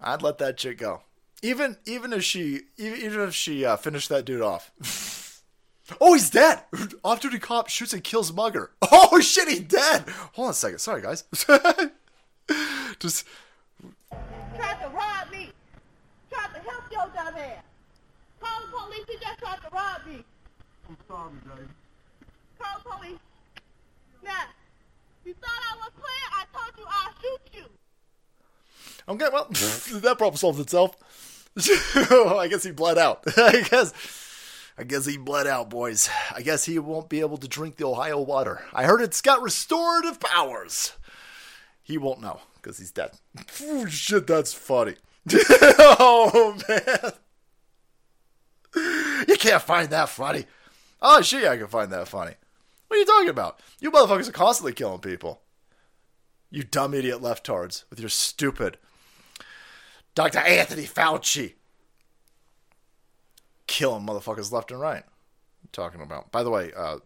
I'd 0.04 0.22
let 0.22 0.38
that 0.40 0.58
chick 0.58 0.78
go. 0.78 1.02
Even 1.42 1.78
even 1.86 2.14
if 2.14 2.24
she 2.24 2.62
even, 2.78 3.00
even 3.00 3.22
if 3.22 3.34
she 3.34 3.66
uh, 3.66 3.78
finished 3.78 4.10
that 4.10 4.26
dude 4.26 4.42
off. 4.42 4.72
oh, 6.02 6.14
he's 6.14 6.30
dead. 6.30 6.62
Off-duty 7.04 7.40
cop 7.40 7.70
shoots 7.70 7.94
and 7.94 8.04
kills 8.04 8.32
mugger. 8.34 8.72
Oh 8.92 9.20
shit, 9.20 9.48
he's 9.48 9.60
dead. 9.62 10.06
Hold 10.34 10.48
on 10.48 10.52
a 10.52 10.54
second. 10.54 10.80
Sorry, 10.80 11.02
guys. 11.02 11.24
Just 13.00 13.28
tried 14.56 14.80
to 14.82 14.88
rob 14.90 15.32
me. 15.32 15.52
Tried 16.32 16.54
to 16.54 16.60
help 16.62 16.84
your 16.92 17.06
dumb 17.14 17.36
ass. 17.36 17.64
Call 18.40 18.62
the 18.62 18.68
police. 18.72 19.06
He 19.08 19.18
just 19.18 19.40
tried 19.40 19.62
to 19.62 19.70
rob 19.72 20.02
me. 20.08 20.24
I'm 20.90 20.98
sorry, 21.08 21.34
baby. 21.46 21.68
Call 22.60 22.80
the 22.84 22.90
police. 22.90 23.20
Now, 24.24 24.46
you 25.26 25.34
thought 25.34 25.62
I 25.72 25.76
was 25.78 25.92
playing? 25.94 26.30
I 26.32 26.46
told 26.58 26.78
you 26.78 26.86
I'll 26.88 27.14
shoot 27.22 27.42
you. 27.54 27.83
Okay, 29.08 29.28
well, 29.32 29.48
that 29.50 30.16
problem 30.18 30.38
solves 30.38 30.60
itself. 30.60 30.98
I 31.58 32.48
guess 32.50 32.64
he 32.64 32.72
bled 32.72 32.98
out. 32.98 33.24
I 33.38 33.62
guess. 33.70 33.94
I 34.76 34.84
guess 34.84 35.06
he 35.06 35.18
bled 35.18 35.46
out, 35.46 35.70
boys. 35.70 36.10
I 36.34 36.42
guess 36.42 36.66
he 36.66 36.80
won't 36.80 37.08
be 37.08 37.20
able 37.20 37.38
to 37.38 37.48
drink 37.48 37.76
the 37.76 37.86
Ohio 37.86 38.20
water. 38.20 38.66
I 38.74 38.86
heard 38.86 39.02
it's 39.02 39.22
got 39.22 39.44
restorative 39.44 40.20
powers. 40.20 40.94
He 41.84 42.00
won't 42.00 42.22
know 42.22 42.40
because 42.56 42.80
he's 42.80 42.92
dead. 42.92 43.12
Ooh, 43.62 43.88
shit, 43.88 44.26
that's 44.26 44.52
funny. 44.52 44.96
oh 45.32 46.58
man, 46.68 47.12
you 49.28 49.38
can't 49.38 49.62
find 49.62 49.90
that 49.90 50.10
funny. 50.10 50.46
Oh 51.02 51.22
shit, 51.22 51.46
I 51.46 51.58
can 51.58 51.68
find 51.68 51.92
that 51.92 52.08
funny. 52.08 52.34
What 52.88 52.98
are 52.98 53.00
you 53.00 53.06
talking 53.06 53.30
about? 53.30 53.60
You 53.80 53.92
motherfuckers 53.92 54.30
are 54.30 54.34
constantly 54.34 54.74
killing 54.74 55.00
people. 55.00 55.42
You 56.50 56.64
dumb 56.64 56.94
idiot 56.94 57.22
leftards 57.22 57.84
with 57.90 58.00
your 58.00 58.10
stupid 58.10 58.78
Dr. 60.16 60.40
Anthony 60.40 60.84
Fauci. 60.84 61.54
Killing 63.68 64.06
motherfuckers 64.06 64.52
left 64.52 64.72
and 64.72 64.80
right. 64.80 65.04
I'm 65.04 65.70
talking 65.72 66.02
about. 66.02 66.32
By 66.32 66.44
the 66.44 66.50
way, 66.50 66.72
uh, 66.76 66.98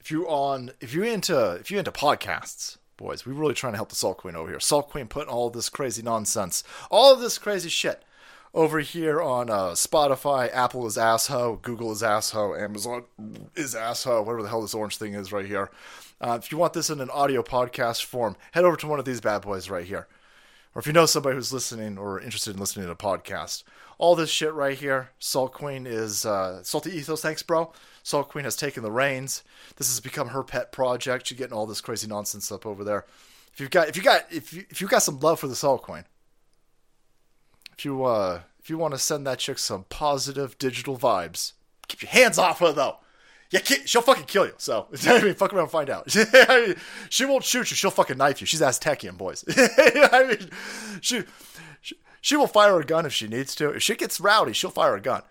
if 0.00 0.10
you 0.10 0.26
on 0.26 0.72
if 0.80 0.92
you're 0.92 1.04
into 1.04 1.52
if 1.52 1.70
you're 1.70 1.78
into 1.78 1.92
podcasts, 1.92 2.78
boys, 2.96 3.24
we're 3.24 3.34
really 3.34 3.54
trying 3.54 3.74
to 3.74 3.76
help 3.76 3.90
the 3.90 3.94
Salt 3.94 4.18
Queen 4.18 4.34
over 4.34 4.50
here. 4.50 4.58
Salt 4.58 4.90
Queen 4.90 5.06
putting 5.06 5.32
all 5.32 5.50
this 5.50 5.68
crazy 5.68 6.02
nonsense, 6.02 6.64
all 6.90 7.12
of 7.12 7.20
this 7.20 7.38
crazy 7.38 7.68
shit 7.68 8.02
over 8.54 8.80
here 8.80 9.22
on 9.22 9.48
uh, 9.48 9.70
Spotify. 9.72 10.52
Apple 10.52 10.86
is 10.86 10.98
asshole, 10.98 11.56
Google 11.56 11.92
is 11.92 12.02
asshole, 12.02 12.56
Amazon 12.56 13.04
is 13.54 13.74
asshole, 13.74 14.24
whatever 14.24 14.42
the 14.42 14.48
hell 14.48 14.62
this 14.62 14.74
orange 14.74 14.96
thing 14.96 15.14
is 15.14 15.32
right 15.32 15.46
here. 15.46 15.70
Uh, 16.20 16.38
if 16.40 16.50
you 16.50 16.58
want 16.58 16.72
this 16.72 16.90
in 16.90 17.00
an 17.00 17.10
audio 17.10 17.42
podcast 17.42 18.04
form, 18.04 18.36
head 18.52 18.64
over 18.64 18.76
to 18.76 18.86
one 18.86 18.98
of 18.98 19.04
these 19.04 19.20
bad 19.20 19.42
boys 19.42 19.70
right 19.70 19.84
here. 19.84 20.06
Or 20.74 20.80
if 20.80 20.86
you 20.86 20.92
know 20.92 21.06
somebody 21.06 21.36
who's 21.36 21.52
listening 21.52 21.98
or 21.98 22.20
interested 22.20 22.54
in 22.54 22.60
listening 22.60 22.86
to 22.86 22.92
a 22.92 22.96
podcast, 22.96 23.62
all 23.98 24.16
this 24.16 24.30
shit 24.30 24.52
right 24.54 24.76
here, 24.76 25.10
Salt 25.18 25.52
Queen 25.52 25.86
is 25.86 26.24
uh, 26.24 26.62
Salty 26.62 26.90
Ethos. 26.92 27.20
Thanks, 27.20 27.42
bro. 27.42 27.72
Salt 28.02 28.30
Queen 28.30 28.44
has 28.44 28.56
taken 28.56 28.82
the 28.82 28.90
reins. 28.90 29.42
This 29.76 29.88
has 29.88 30.00
become 30.00 30.28
her 30.28 30.42
pet 30.42 30.72
project. 30.72 31.26
She's 31.26 31.38
getting 31.38 31.52
all 31.52 31.66
this 31.66 31.80
crazy 31.80 32.06
nonsense 32.06 32.50
up 32.50 32.66
over 32.66 32.84
there. 32.84 33.04
If 33.52 33.60
you've 33.60 33.70
got 33.70 33.88
if 33.88 33.96
you 33.96 34.02
got 34.02 34.24
if 34.30 34.52
you 34.52 34.64
if 34.70 34.80
you 34.80 34.88
got 34.88 35.02
some 35.02 35.20
love 35.20 35.38
for 35.38 35.46
the 35.46 35.54
Salt 35.54 35.82
Queen, 35.82 36.04
if 37.76 37.84
you 37.84 38.04
uh 38.04 38.40
if 38.58 38.70
you 38.70 38.78
want 38.78 38.94
to 38.94 38.98
send 38.98 39.26
that 39.26 39.38
chick 39.38 39.58
some 39.58 39.84
positive 39.90 40.58
digital 40.58 40.96
vibes, 40.96 41.52
keep 41.86 42.02
your 42.02 42.10
hands 42.10 42.38
off 42.38 42.60
her 42.60 42.72
though. 42.72 42.96
Yeah, 43.52 43.60
she'll 43.84 44.02
fucking 44.02 44.24
kill 44.24 44.46
you. 44.46 44.54
So 44.56 44.88
I 45.06 45.22
mean, 45.22 45.34
fuck 45.34 45.52
around, 45.52 45.64
and 45.64 45.70
find 45.70 45.90
out. 45.90 46.08
I 46.48 46.66
mean, 46.66 46.76
she 47.10 47.26
won't 47.26 47.44
shoot 47.44 47.70
you. 47.70 47.76
She'll 47.76 47.90
fucking 47.90 48.16
knife 48.16 48.40
you. 48.40 48.46
She's 48.46 48.62
Aztecian, 48.62 49.16
boys. 49.16 49.44
I 49.56 50.26
mean, 50.26 50.50
she, 51.00 51.22
she 51.82 51.96
she 52.22 52.36
will 52.36 52.46
fire 52.46 52.80
a 52.80 52.84
gun 52.84 53.04
if 53.04 53.12
she 53.12 53.28
needs 53.28 53.54
to. 53.56 53.70
If 53.70 53.82
she 53.82 53.94
gets 53.94 54.18
rowdy, 54.18 54.54
she'll 54.54 54.70
fire 54.70 54.96
a 54.96 55.00
gun. 55.00 55.22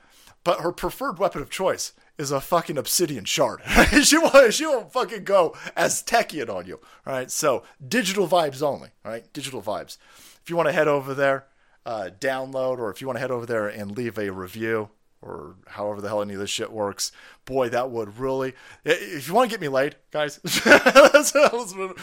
But 0.44 0.62
her 0.62 0.72
preferred 0.72 1.18
weapon 1.18 1.42
of 1.42 1.50
choice 1.50 1.94
is 2.18 2.32
a 2.32 2.40
fucking 2.40 2.78
obsidian 2.78 3.26
shard. 3.26 3.62
she 4.04 4.18
won't 4.20 4.54
she 4.54 4.68
won't 4.68 4.94
fucking 4.94 5.24
go 5.24 5.56
Aztecian 5.76 6.50
on 6.50 6.68
you. 6.68 6.80
All 7.08 7.14
right. 7.14 7.32
So 7.32 7.64
digital 7.86 8.28
vibes 8.28 8.62
only. 8.62 8.90
All 9.04 9.12
right. 9.12 9.32
Digital 9.34 9.64
vibes. 9.64 9.98
If 10.44 10.50
you 10.50 10.56
want 10.56 10.70
to 10.70 10.74
head 10.74 10.88
over 10.88 11.16
there, 11.16 11.46
uh, 11.86 12.10
download, 12.20 12.78
or 12.78 12.92
if 12.92 13.02
you 13.02 13.08
want 13.08 13.18
to 13.18 13.22
head 13.22 13.32
over 13.32 13.48
there 13.48 13.68
and 13.68 13.98
leave 13.98 14.20
a 14.20 14.32
review 14.32 14.90
or 15.22 15.56
however 15.68 16.02
the 16.02 16.08
hell 16.08 16.22
any 16.22 16.34
of 16.34 16.40
this 16.40 16.50
shit 16.50 16.72
works. 16.72 17.12
Boy, 17.46 17.70
that 17.70 17.92
would 17.92 18.18
really. 18.18 18.54
If 18.84 19.28
you 19.28 19.34
want 19.34 19.50
to 19.50 19.54
get 19.54 19.62
me 19.62 19.68
laid, 19.68 19.96
guys, 20.12 20.40
a 20.66 21.96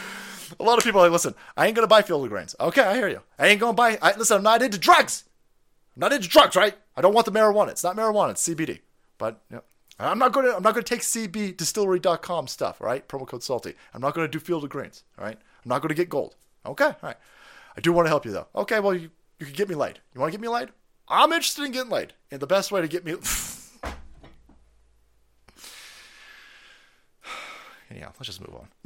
lot 0.59 0.77
of 0.77 0.83
people 0.83 1.01
are 1.01 1.05
like, 1.05 1.11
listen, 1.11 1.35
I 1.57 1.67
ain't 1.67 1.75
gonna 1.75 1.87
buy 1.87 2.01
Field 2.01 2.23
of 2.23 2.29
Greens. 2.29 2.55
Okay, 2.59 2.81
I 2.81 2.95
hear 2.95 3.09
you. 3.09 3.21
I 3.37 3.47
ain't 3.47 3.59
gonna 3.59 3.73
buy. 3.73 3.97
I, 4.01 4.15
listen, 4.15 4.37
I'm 4.37 4.43
not 4.43 4.61
into 4.61 4.77
drugs. 4.77 5.25
I'm 5.95 6.01
not 6.01 6.13
into 6.13 6.29
drugs, 6.29 6.55
right? 6.55 6.75
I 6.95 7.01
don't 7.01 7.13
want 7.13 7.25
the 7.25 7.31
marijuana. 7.31 7.69
It's 7.69 7.83
not 7.83 7.95
marijuana. 7.95 8.31
It's 8.31 8.47
CBD. 8.47 8.79
But 9.17 9.41
know, 9.49 9.63
I'm 9.99 10.19
not 10.19 10.31
gonna. 10.31 10.55
I'm 10.55 10.63
not 10.63 10.73
gonna 10.73 10.83
take 10.83 11.01
CBDistillery.com 11.01 12.47
stuff. 12.47 12.79
Right? 12.79 13.07
Promo 13.07 13.27
code 13.27 13.43
salty. 13.43 13.73
I'm 13.93 14.01
not 14.01 14.13
gonna 14.13 14.27
do 14.27 14.39
Field 14.39 14.63
of 14.63 14.69
Greens. 14.69 15.03
All 15.17 15.25
right? 15.25 15.37
I'm 15.37 15.69
not 15.69 15.81
gonna 15.81 15.93
get 15.93 16.09
gold. 16.09 16.35
Okay, 16.65 16.85
all 16.85 16.95
right. 17.01 17.17
I 17.75 17.81
do 17.81 17.93
want 17.93 18.05
to 18.05 18.09
help 18.09 18.25
you 18.25 18.31
though. 18.31 18.47
Okay, 18.55 18.79
well 18.79 18.93
you 18.93 19.09
you 19.39 19.45
can 19.45 19.55
get 19.55 19.69
me 19.69 19.75
laid. 19.75 19.99
You 20.13 20.21
want 20.21 20.31
to 20.31 20.37
get 20.37 20.41
me 20.41 20.49
laid? 20.49 20.69
I'm 21.09 21.31
interested 21.31 21.65
in 21.65 21.71
getting 21.71 21.89
laid. 21.89 22.13
And 22.31 22.39
the 22.39 22.47
best 22.47 22.71
way 22.71 22.81
to 22.81 22.87
get 22.87 23.03
me. 23.03 23.13
Anyhow, 27.89 28.13
let's 28.19 28.27
just 28.27 28.41
move 28.41 28.55
on. 28.55 28.67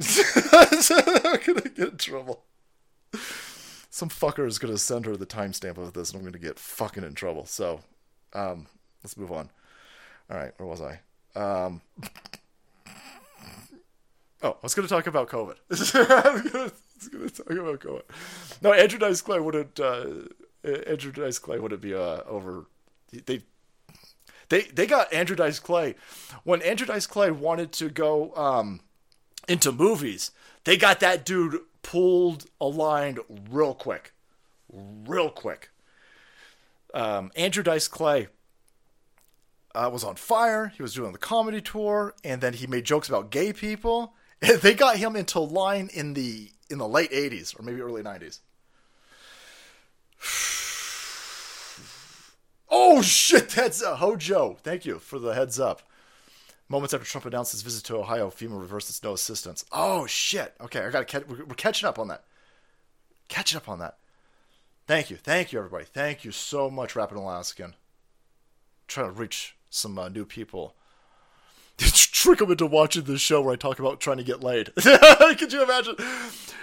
I'm 1.32 1.40
going 1.44 1.60
to 1.60 1.68
get 1.68 1.88
in 1.90 1.98
trouble. 1.98 2.44
Some 3.90 4.08
fucker 4.08 4.46
is 4.46 4.58
going 4.58 4.72
to 4.72 4.78
send 4.78 5.04
her 5.06 5.16
the 5.16 5.26
timestamp 5.26 5.76
of 5.76 5.92
this, 5.92 6.10
and 6.10 6.18
I'm 6.18 6.22
going 6.22 6.32
to 6.32 6.38
get 6.38 6.58
fucking 6.58 7.04
in 7.04 7.14
trouble. 7.14 7.44
So, 7.44 7.80
um, 8.32 8.66
let's 9.02 9.16
move 9.16 9.30
on. 9.30 9.50
All 10.30 10.38
right, 10.38 10.52
where 10.56 10.66
was 10.66 10.80
I? 10.80 11.00
Um, 11.36 11.82
oh, 14.42 14.50
I 14.50 14.54
was 14.62 14.74
going 14.74 14.88
to 14.88 14.92
talk 14.92 15.06
about 15.06 15.28
COVID. 15.28 15.56
I 15.70 16.30
was 16.30 17.08
going 17.08 17.28
to 17.28 17.34
talk 17.34 17.50
about 17.50 17.80
COVID. 17.80 18.02
No, 18.62 18.72
Andrew 18.72 18.98
Dice 18.98 19.20
Clay 19.20 19.38
wouldn't. 19.38 19.78
Uh, 19.78 20.06
Andrew 20.64 21.12
Dice 21.12 21.38
Clay 21.38 21.58
wouldn't 21.58 21.82
be 21.82 21.94
uh, 21.94 22.20
over. 22.26 22.66
They 23.12 23.42
they 24.48 24.62
they 24.62 24.86
got 24.86 25.12
Andrew 25.12 25.36
Dice 25.36 25.58
Clay 25.58 25.94
when 26.44 26.62
Andrew 26.62 26.86
Dice 26.86 27.06
Clay 27.06 27.30
wanted 27.30 27.72
to 27.72 27.88
go 27.88 28.34
um, 28.34 28.80
into 29.48 29.72
movies. 29.72 30.30
They 30.64 30.76
got 30.76 31.00
that 31.00 31.24
dude 31.24 31.60
pulled 31.82 32.46
aligned 32.60 33.20
real 33.50 33.74
quick, 33.74 34.12
real 34.72 35.30
quick. 35.30 35.70
Um, 36.94 37.32
Andrew 37.36 37.62
Dice 37.62 37.88
Clay 37.88 38.28
uh, 39.74 39.90
was 39.92 40.04
on 40.04 40.14
fire. 40.16 40.68
He 40.68 40.82
was 40.82 40.94
doing 40.94 41.12
the 41.12 41.18
comedy 41.18 41.60
tour, 41.60 42.14
and 42.22 42.40
then 42.40 42.54
he 42.54 42.66
made 42.66 42.84
jokes 42.84 43.08
about 43.08 43.30
gay 43.30 43.52
people. 43.52 44.14
And 44.42 44.60
they 44.60 44.74
got 44.74 44.98
him 44.98 45.16
into 45.16 45.38
line 45.38 45.88
in 45.94 46.12
the 46.12 46.50
in 46.68 46.76
the 46.76 46.88
late 46.88 47.12
'80s 47.12 47.58
or 47.58 47.62
maybe 47.62 47.80
early 47.80 48.02
'90s. 48.02 48.40
Oh 52.70 53.02
shit, 53.02 53.50
that's 53.50 53.82
a 53.82 53.96
Hojo. 53.96 54.56
Thank 54.62 54.84
you 54.84 54.98
for 54.98 55.18
the 55.18 55.34
heads 55.34 55.60
up. 55.60 55.82
Moments 56.68 56.94
after 56.94 57.06
Trump 57.06 57.26
announced 57.26 57.52
his 57.52 57.62
visit 57.62 57.84
to 57.84 57.96
Ohio, 57.96 58.30
FEMA 58.30 58.58
reversed 58.58 58.88
its 58.88 59.02
no 59.02 59.12
assistance. 59.12 59.64
Oh 59.70 60.06
shit. 60.06 60.54
Okay, 60.60 60.80
I 60.80 60.90
gotta 60.90 61.04
catch. 61.04 61.26
We're, 61.28 61.44
we're 61.44 61.54
catching 61.54 61.88
up 61.88 61.98
on 61.98 62.08
that. 62.08 62.24
Catching 63.28 63.58
up 63.58 63.68
on 63.68 63.78
that. 63.80 63.98
Thank 64.86 65.10
you, 65.10 65.16
thank 65.16 65.52
you, 65.52 65.58
everybody. 65.58 65.84
Thank 65.84 66.24
you 66.24 66.30
so 66.32 66.68
much, 66.70 66.94
Rapid 66.96 67.16
Alaskan. 67.16 67.74
trying 68.86 69.06
to 69.06 69.12
reach 69.12 69.56
some 69.70 69.98
uh, 69.98 70.08
new 70.08 70.24
people. 70.24 70.74
Trick 71.78 72.38
them 72.38 72.50
into 72.50 72.66
watching 72.66 73.04
this 73.04 73.20
show 73.20 73.40
where 73.40 73.52
I 73.54 73.56
talk 73.56 73.78
about 73.78 74.00
trying 74.00 74.18
to 74.18 74.24
get 74.24 74.42
laid. 74.42 74.74
Could 74.82 75.52
you 75.52 75.62
imagine? 75.62 75.96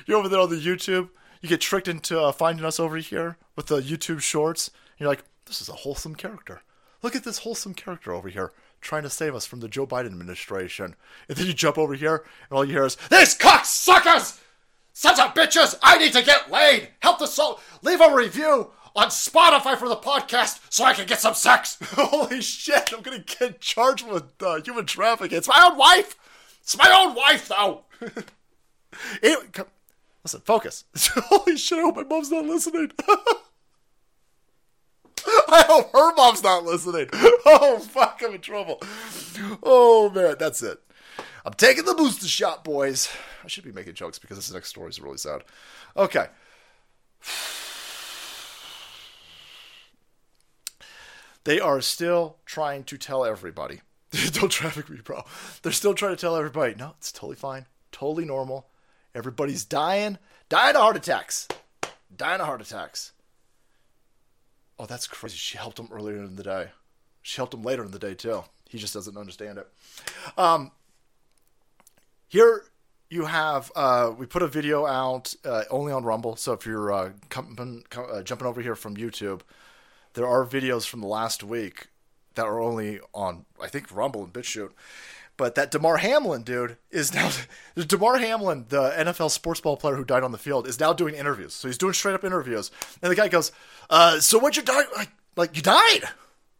You're 0.05 0.17
over 0.17 0.29
there 0.29 0.39
on 0.39 0.49
the 0.49 0.55
YouTube. 0.55 1.09
You 1.41 1.49
get 1.49 1.61
tricked 1.61 1.87
into 1.87 2.19
uh, 2.19 2.31
finding 2.31 2.65
us 2.65 2.79
over 2.79 2.97
here 2.97 3.37
with 3.55 3.65
the 3.67 3.81
YouTube 3.81 4.21
shorts. 4.21 4.69
you're 4.97 5.09
like, 5.09 5.23
this 5.45 5.61
is 5.61 5.69
a 5.69 5.73
wholesome 5.73 6.15
character. 6.15 6.61
Look 7.01 7.15
at 7.15 7.23
this 7.23 7.39
wholesome 7.39 7.73
character 7.73 8.13
over 8.13 8.29
here 8.29 8.51
trying 8.79 9.03
to 9.03 9.09
save 9.09 9.35
us 9.35 9.45
from 9.45 9.59
the 9.59 9.67
Joe 9.67 9.87
Biden 9.87 10.07
administration. 10.07 10.95
And 11.27 11.37
then 11.37 11.47
you 11.47 11.53
jump 11.53 11.77
over 11.77 11.93
here, 11.93 12.23
and 12.49 12.57
all 12.57 12.65
you 12.65 12.73
hear 12.73 12.85
is, 12.85 12.95
These 13.09 13.37
cocksuckers! 13.37 14.39
Sons 14.93 15.19
of 15.19 15.33
bitches! 15.33 15.77
I 15.81 15.97
need 15.97 16.13
to 16.13 16.23
get 16.23 16.51
laid! 16.51 16.89
Help 16.99 17.19
the 17.19 17.27
soul! 17.27 17.59
Leave 17.81 18.01
a 18.01 18.13
review 18.13 18.71
on 18.95 19.07
Spotify 19.07 19.77
for 19.77 19.87
the 19.87 19.95
podcast 19.95 20.59
so 20.69 20.83
I 20.83 20.93
can 20.93 21.07
get 21.07 21.19
some 21.19 21.33
sex! 21.33 21.77
Holy 21.93 22.41
shit, 22.41 22.91
I'm 22.93 23.01
gonna 23.01 23.19
get 23.19 23.61
charged 23.61 24.07
with 24.07 24.25
uh, 24.41 24.61
human 24.61 24.85
trafficking. 24.85 25.37
It's 25.37 25.47
my 25.47 25.67
own 25.69 25.77
wife! 25.77 26.17
It's 26.61 26.77
my 26.77 26.91
own 26.91 27.15
wife, 27.15 27.47
though! 27.47 27.85
listen, 30.23 30.41
focus. 30.41 30.85
Holy 30.97 31.57
shit, 31.57 31.79
I 31.79 31.81
hope 31.81 31.95
my 31.95 32.03
mom's 32.03 32.31
not 32.31 32.45
listening. 32.45 32.91
I 35.27 35.63
hope 35.67 35.91
her 35.91 36.15
mom's 36.15 36.43
not 36.43 36.63
listening. 36.63 37.09
Oh, 37.43 37.79
fuck, 37.79 38.21
I'm 38.23 38.35
in 38.35 38.41
trouble. 38.41 38.81
Oh, 39.63 40.09
man, 40.09 40.35
that's 40.39 40.61
it. 40.61 40.79
I'm 41.43 41.53
taking 41.53 41.85
the 41.85 41.95
booster 41.95 42.27
shot, 42.27 42.63
boys. 42.63 43.09
I 43.43 43.47
should 43.47 43.63
be 43.63 43.71
making 43.71 43.95
jokes 43.95 44.19
because 44.19 44.37
this 44.37 44.53
next 44.53 44.69
story 44.69 44.89
is 44.89 45.01
really 45.01 45.17
sad. 45.17 45.43
Okay. 45.97 46.27
They 51.43 51.59
are 51.59 51.81
still 51.81 52.37
trying 52.45 52.83
to 52.85 52.97
tell 52.97 53.25
everybody. 53.25 53.81
Don't 54.31 54.49
traffic 54.49 54.89
me, 54.89 54.99
bro. 55.03 55.23
They're 55.61 55.71
still 55.71 55.93
trying 55.93 56.15
to 56.15 56.21
tell 56.21 56.35
everybody, 56.35 56.75
no, 56.75 56.93
it's 56.99 57.11
totally 57.11 57.35
fine. 57.35 57.65
Totally 57.91 58.25
normal. 58.25 58.67
Everybody's 59.13 59.65
dying. 59.65 60.17
Dying 60.49 60.75
of 60.75 60.81
heart 60.81 60.97
attacks. 60.97 61.47
Dying 62.15 62.41
of 62.41 62.47
heart 62.47 62.61
attacks. 62.61 63.13
Oh, 64.79 64.85
that's 64.85 65.07
crazy. 65.07 65.37
She 65.37 65.57
helped 65.57 65.79
him 65.79 65.89
earlier 65.91 66.17
in 66.17 66.35
the 66.35 66.43
day. 66.43 66.67
She 67.21 67.37
helped 67.37 67.53
him 67.53 67.61
later 67.61 67.83
in 67.83 67.91
the 67.91 67.99
day, 67.99 68.15
too. 68.15 68.43
He 68.67 68.77
just 68.77 68.93
doesn't 68.93 69.17
understand 69.17 69.59
it. 69.59 69.67
Um, 70.37 70.71
here 72.27 72.63
you 73.09 73.25
have, 73.25 73.71
uh, 73.75 74.11
we 74.17 74.25
put 74.25 74.41
a 74.41 74.47
video 74.47 74.87
out 74.87 75.35
uh, 75.43 75.63
only 75.69 75.91
on 75.91 76.03
Rumble. 76.03 76.35
So 76.37 76.53
if 76.53 76.65
you're 76.65 76.91
uh, 76.91 77.11
com- 77.29 77.83
uh, 77.95 78.23
jumping 78.23 78.47
over 78.47 78.61
here 78.61 78.75
from 78.75 78.95
YouTube, 78.95 79.41
there 80.13 80.25
are 80.25 80.45
videos 80.45 80.87
from 80.87 81.01
the 81.01 81.07
last 81.07 81.43
week 81.43 81.87
that 82.35 82.45
are 82.45 82.61
only 82.61 83.01
on, 83.13 83.45
I 83.61 83.67
think, 83.67 83.93
Rumble 83.93 84.23
and 84.23 84.31
BitChute. 84.33 84.71
But 85.41 85.55
that 85.55 85.71
Damar 85.71 85.97
Hamlin 85.97 86.43
dude 86.43 86.77
is 86.91 87.15
now 87.15 87.31
Damar 87.75 88.19
Hamlin, 88.19 88.67
the 88.69 88.91
NFL 88.91 89.31
sports 89.31 89.59
ball 89.59 89.75
player 89.75 89.95
who 89.95 90.05
died 90.05 90.21
on 90.21 90.31
the 90.31 90.37
field, 90.37 90.67
is 90.67 90.79
now 90.79 90.93
doing 90.93 91.15
interviews. 91.15 91.55
So 91.55 91.67
he's 91.67 91.79
doing 91.79 91.93
straight 91.93 92.13
up 92.13 92.23
interviews, 92.23 92.69
and 93.01 93.11
the 93.11 93.15
guy 93.15 93.27
goes, 93.27 93.51
uh, 93.89 94.19
"So 94.19 94.37
what 94.37 94.55
you 94.55 94.61
died 94.61 94.85
like? 94.95 95.09
Like 95.35 95.55
you 95.55 95.63
died? 95.63 96.01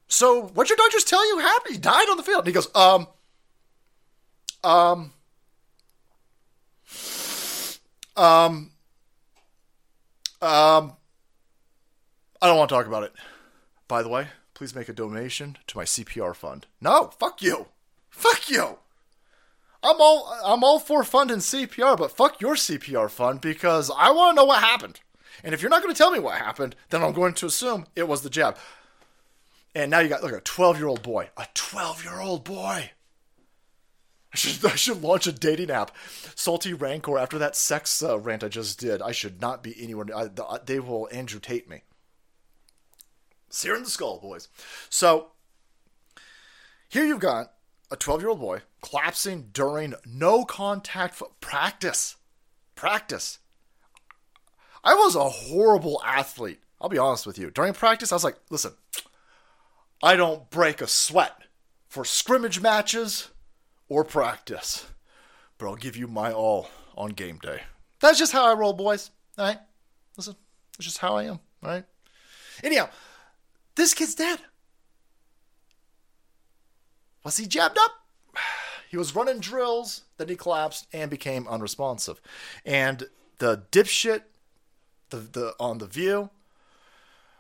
So 0.07 0.47
what 0.55 0.67
your 0.67 0.77
doctors 0.77 1.03
tell 1.03 1.23
you 1.27 1.37
happened? 1.37 1.75
You 1.75 1.79
died 1.79 2.09
on 2.09 2.17
the 2.17 2.23
field?" 2.23 2.39
And 2.39 2.47
he 2.47 2.53
goes, 2.53 2.73
"Um, 2.73 3.05
um, 4.63 5.13
um, 8.17 8.71
um, 10.41 10.93
I 12.41 12.47
don't 12.47 12.57
want 12.57 12.69
to 12.69 12.75
talk 12.75 12.87
about 12.87 13.03
it. 13.03 13.13
By 13.87 14.01
the 14.01 14.09
way, 14.09 14.29
please 14.55 14.73
make 14.73 14.89
a 14.89 14.93
donation 14.93 15.59
to 15.67 15.77
my 15.77 15.83
CPR 15.83 16.35
fund. 16.35 16.65
No, 16.81 17.11
fuck 17.19 17.43
you." 17.43 17.67
Fuck 18.22 18.52
you. 18.52 18.77
I'm 19.81 19.95
all 19.99 20.31
I'm 20.45 20.64
all 20.64 20.80
for 20.80 21.03
funding 21.03 21.38
CPR, 21.38 21.98
but 21.98 22.15
fuck 22.15 22.39
your 22.39 22.53
CPR 22.53 23.10
fund 23.10 23.41
because 23.41 23.89
I 23.98 24.11
want 24.11 24.35
to 24.35 24.41
know 24.41 24.45
what 24.45 24.61
happened. 24.61 24.99
And 25.43 25.56
if 25.56 25.61
you're 25.61 25.72
not 25.72 25.81
going 25.81 25.91
to 25.91 25.98
tell 25.98 26.11
me 26.11 26.19
what 26.19 26.38
happened, 26.38 26.76
then 26.91 27.02
I'm 27.02 27.14
going 27.14 27.34
to 27.34 27.48
assume 27.48 27.88
it 27.95 28.07
was 28.07 28.22
the 28.22 28.30
jab. 28.30 28.57
And 29.73 29.89
now 29.89 29.99
you 29.99 30.10
got 30.10 30.22
look 30.22 30.34
a 30.34 30.39
12 30.39 30.77
year 30.77 30.88
old 30.88 31.02
boy, 31.02 31.30
a 31.35 31.48
12 31.56 32.03
year 32.03 32.19
old 32.19 32.43
boy. 32.43 32.91
I 34.31 34.38
should 34.38 34.64
I 34.72 34.76
should 34.76 35.02
launch 35.02 35.26
a 35.26 35.31
dating 35.31 35.72
app, 35.72 35.89
Salty 36.35 36.73
Rancor. 36.73 37.18
After 37.18 37.39
that 37.39 37.56
sex 37.56 38.03
uh, 38.03 38.19
rant 38.19 38.43
I 38.43 38.49
just 38.49 38.80
did, 38.80 39.02
I 39.02 39.14
should 39.14 39.41
not 39.41 39.64
be 39.64 39.81
anywhere. 39.81 40.06
I, 40.15 40.30
they 40.64 40.80
will 40.80 41.10
Andrew 41.11 41.39
Tate 41.39 41.68
me. 41.68 41.81
Searing 43.49 43.81
the 43.84 43.89
skull, 43.89 44.19
boys. 44.19 44.48
So 44.91 45.31
here 46.88 47.03
you've 47.03 47.19
got 47.19 47.53
a 47.91 47.97
12 47.97 48.22
year 48.22 48.30
old 48.30 48.39
boy 48.39 48.61
collapsing 48.81 49.49
during 49.53 49.93
no 50.05 50.45
contact 50.45 51.22
practice. 51.41 52.15
Practice. 52.73 53.39
I 54.84 54.95
was 54.95 55.15
a 55.15 55.30
horrible 55.30 56.01
athlete. 56.03 56.59
I'll 56.80 56.89
be 56.89 56.97
honest 56.97 57.27
with 57.27 57.38
you. 57.38 57.51
During 57.51 57.73
practice, 57.73 58.11
I 58.11 58.15
was 58.15 58.23
like, 58.23 58.38
listen, 58.49 58.73
I 60.01 60.15
don't 60.15 60.49
break 60.49 60.81
a 60.81 60.88
sweat 60.88 61.35
for 61.88 62.03
scrimmage 62.03 62.59
matches 62.59 63.30
or 63.88 64.03
practice, 64.03 64.88
but 65.59 65.68
I'll 65.68 65.76
give 65.76 65.95
you 65.95 66.07
my 66.07 66.31
all 66.31 66.69
on 66.97 67.11
game 67.11 67.38
day. 67.38 67.61
That's 67.99 68.18
just 68.18 68.31
how 68.31 68.49
I 68.49 68.55
roll, 68.55 68.73
boys. 68.73 69.11
All 69.38 69.45
right? 69.45 69.59
Listen, 70.18 70.35
that's 70.73 70.85
just 70.85 70.97
how 70.97 71.18
I 71.18 71.26
am. 71.26 71.39
All 71.63 71.69
right? 71.69 71.84
Anyhow, 72.63 72.89
this 73.76 73.93
kid's 73.93 74.15
dead. 74.15 74.39
Was 77.23 77.38
he 77.38 77.48
jabbed 77.48 77.77
up? 77.77 77.91
He 78.89 78.98
was 78.98 79.15
running 79.15 79.39
drills, 79.39 80.02
then 80.18 80.27
he 80.27 80.35
collapsed 80.35 80.85
and 80.91 81.10
became 81.10 81.48
unresponsive. 81.48 82.19
And 82.65 83.07
the 83.38 83.64
dipshit, 83.72 84.23
the 85.11 85.18
the 85.18 85.56
on 85.61 85.77
the 85.77 85.85
View, 85.85 86.30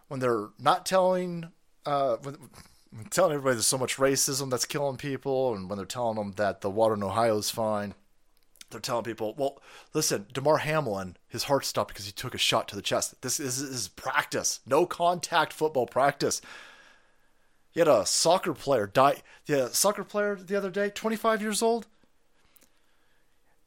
when 0.07 0.21
they're 0.21 0.47
not 0.57 0.85
telling, 0.85 1.51
uh, 1.85 2.15
when, 2.21 2.37
when 2.89 3.05
telling 3.05 3.33
everybody 3.33 3.55
there's 3.55 3.65
so 3.65 3.77
much 3.77 3.97
racism 3.97 4.49
that's 4.49 4.63
killing 4.63 4.95
people, 4.95 5.53
and 5.53 5.69
when 5.69 5.75
they're 5.75 5.85
telling 5.85 6.15
them 6.15 6.31
that 6.37 6.61
the 6.61 6.69
water 6.69 6.93
in 6.93 7.03
Ohio 7.03 7.37
is 7.37 7.49
fine, 7.49 7.93
they're 8.71 8.79
telling 8.79 9.03
people, 9.03 9.35
well, 9.37 9.61
listen, 9.93 10.25
Damar 10.33 10.57
Hamlin, 10.59 11.17
his 11.27 11.43
heart 11.43 11.65
stopped 11.65 11.89
because 11.89 12.05
he 12.05 12.11
took 12.11 12.33
a 12.33 12.37
shot 12.37 12.67
to 12.69 12.75
the 12.75 12.81
chest. 12.81 13.21
This 13.21 13.39
is, 13.39 13.61
this 13.61 13.69
is 13.69 13.87
practice, 13.89 14.61
no 14.65 14.85
contact 14.85 15.53
football 15.53 15.85
practice. 15.85 16.41
You 17.73 17.81
had 17.81 17.87
a 17.87 18.05
soccer 18.05 18.53
player 18.53 18.87
die. 18.87 19.21
Yeah, 19.45 19.69
soccer 19.71 20.03
player 20.03 20.35
the 20.35 20.55
other 20.55 20.69
day, 20.69 20.89
25 20.89 21.41
years 21.41 21.61
old, 21.61 21.87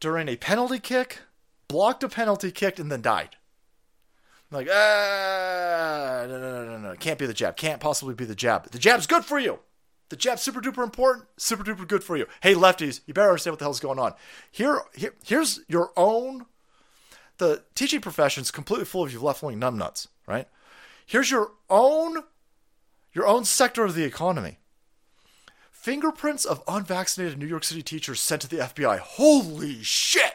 during 0.01 0.29
a 0.29 0.37
penalty 0.37 0.79
kick, 0.79 1.21
blocked 1.69 2.03
a 2.03 2.09
penalty 2.09 2.51
kick 2.51 2.79
and 2.79 2.93
then 2.93 3.03
died. 3.03 3.37
Like, 4.51 4.69
ah, 4.71 6.25
no, 6.29 6.39
no, 6.39 6.53
no, 6.53 6.65
no, 6.65 6.79
no, 6.79 6.95
can't 6.97 7.19
be 7.19 7.27
the 7.27 7.35
jab. 7.35 7.57
Can't 7.57 7.81
possibly 7.81 8.15
be 8.15 8.25
the 8.25 8.35
jab. 8.35 8.71
The 8.71 8.79
jab's 8.79 9.07
good 9.07 9.25
for 9.25 9.39
you. 9.39 9.59
The 10.11 10.17
jab's 10.17 10.43
super 10.43 10.61
duper 10.61 10.85
important, 10.85 11.27
super 11.39 11.65
duper 11.65 11.89
good 11.89 12.05
for 12.05 12.17
you. 12.17 12.27
Hey, 12.43 12.55
lefties, 12.55 13.01
you 13.07 13.15
better 13.15 13.31
understand 13.31 13.53
what 13.53 13.59
the 13.59 13.65
hell's 13.65 13.81
going 13.81 13.99
on. 13.99 14.15
Here, 14.51 14.81
here 14.95 15.15
here's 15.25 15.61
your 15.67 15.91
own. 15.97 16.47
The 17.39 17.65
teaching 17.75 18.01
profession's 18.01 18.51
completely 18.51 18.85
full 18.85 19.03
of 19.03 19.13
you 19.13 19.21
left 19.21 19.43
wing 19.43 19.59
numbnuts, 19.59 20.07
right? 20.27 20.47
Here's 21.05 21.31
your 21.31 21.53
own 21.69 22.23
your 23.15 23.27
own 23.27 23.45
sector 23.45 23.85
of 23.85 23.95
the 23.95 24.05
economy. 24.05 24.59
Fingerprints 25.71 26.45
of 26.45 26.63
unvaccinated 26.67 27.39
New 27.39 27.47
York 27.47 27.65
City 27.65 27.83
teachers 27.83 28.21
sent 28.21 28.43
to 28.43 28.49
the 28.49 28.57
FBI. 28.57 28.99
Holy 28.99 29.83
shit! 29.83 30.35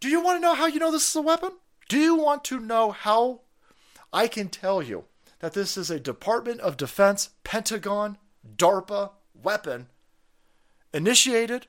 Do 0.00 0.08
you 0.08 0.22
want 0.22 0.38
to 0.38 0.40
know 0.40 0.54
how 0.54 0.66
you 0.66 0.80
know 0.80 0.90
this 0.90 1.08
is 1.08 1.16
a 1.16 1.22
weapon? 1.22 1.50
Do 1.88 1.98
you 1.98 2.14
want 2.14 2.44
to 2.44 2.58
know 2.58 2.92
how 2.92 3.40
I 4.12 4.26
can 4.26 4.48
tell 4.48 4.82
you 4.82 5.04
that 5.40 5.52
this 5.52 5.76
is 5.76 5.90
a 5.90 6.00
Department 6.00 6.60
of 6.60 6.76
Defense, 6.76 7.30
Pentagon, 7.44 8.18
DARPA 8.56 9.10
weapon 9.42 9.88
initiated 10.94 11.66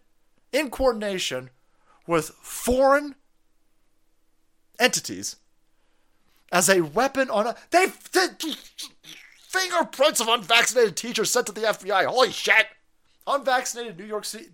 in 0.51 0.69
coordination 0.69 1.49
with 2.07 2.30
foreign 2.41 3.15
entities 4.80 5.38
as 6.51 6.69
a 6.69 6.81
weapon 6.81 7.30
on 7.30 7.47
a. 7.47 7.55
They, 7.72 7.88
they 8.11 8.27
fingerprints 9.51 10.21
of 10.21 10.27
unvaccinated 10.27 10.95
teachers 10.95 11.29
sent 11.29 11.47
to 11.47 11.51
the 11.51 11.61
FBI. 11.61 12.05
Holy 12.05 12.31
shit! 12.31 12.67
Unvaccinated 13.27 13.97
New 13.97 14.05
York 14.05 14.25
City. 14.25 14.47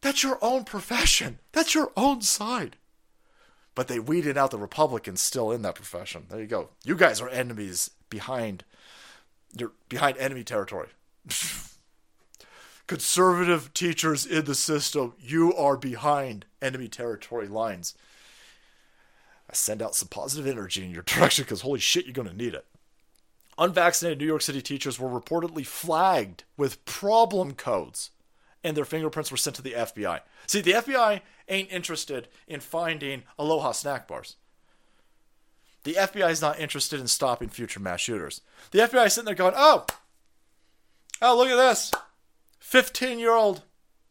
That's 0.00 0.22
your 0.22 0.38
own 0.40 0.64
profession. 0.64 1.38
That's 1.52 1.74
your 1.74 1.92
own 1.96 2.22
side. 2.22 2.76
But 3.74 3.88
they 3.88 4.00
weeded 4.00 4.36
out 4.36 4.50
the 4.50 4.58
Republicans 4.58 5.20
still 5.20 5.52
in 5.52 5.62
that 5.62 5.74
profession. 5.74 6.26
There 6.28 6.40
you 6.40 6.46
go. 6.46 6.70
You 6.84 6.96
guys 6.96 7.20
are 7.20 7.28
enemies 7.28 7.90
behind. 8.08 8.64
You're 9.56 9.72
behind 9.88 10.16
enemy 10.16 10.44
territory. 10.44 10.88
Conservative 12.86 13.72
teachers 13.72 14.26
in 14.26 14.46
the 14.46 14.54
system, 14.54 15.12
you 15.20 15.54
are 15.54 15.76
behind 15.76 16.46
enemy 16.60 16.88
territory 16.88 17.46
lines. 17.46 17.94
I 19.48 19.52
send 19.52 19.82
out 19.82 19.94
some 19.94 20.08
positive 20.08 20.46
energy 20.46 20.84
in 20.84 20.90
your 20.90 21.02
direction 21.06 21.44
because 21.44 21.60
holy 21.60 21.80
shit, 21.80 22.06
you're 22.06 22.14
going 22.14 22.28
to 22.28 22.36
need 22.36 22.54
it. 22.54 22.64
Unvaccinated 23.60 24.18
New 24.18 24.26
York 24.26 24.40
City 24.40 24.62
teachers 24.62 24.98
were 24.98 25.08
reportedly 25.10 25.66
flagged 25.66 26.44
with 26.56 26.82
problem 26.86 27.52
codes 27.52 28.10
and 28.64 28.74
their 28.74 28.86
fingerprints 28.86 29.30
were 29.30 29.36
sent 29.36 29.54
to 29.56 29.62
the 29.62 29.72
FBI. 29.72 30.20
See, 30.46 30.62
the 30.62 30.72
FBI 30.72 31.20
ain't 31.46 31.70
interested 31.70 32.28
in 32.48 32.60
finding 32.60 33.22
Aloha 33.38 33.72
snack 33.72 34.08
bars. 34.08 34.36
The 35.84 35.92
FBI 35.94 36.30
is 36.30 36.40
not 36.40 36.58
interested 36.58 37.00
in 37.00 37.06
stopping 37.06 37.50
future 37.50 37.80
mass 37.80 38.00
shooters. 38.00 38.40
The 38.70 38.80
FBI 38.80 39.06
is 39.06 39.14
sitting 39.14 39.26
there 39.26 39.34
going, 39.34 39.54
oh, 39.54 39.84
oh, 41.20 41.36
look 41.36 41.50
at 41.50 41.56
this. 41.56 41.92
15 42.60 43.18
year 43.18 43.34
old 43.34 43.62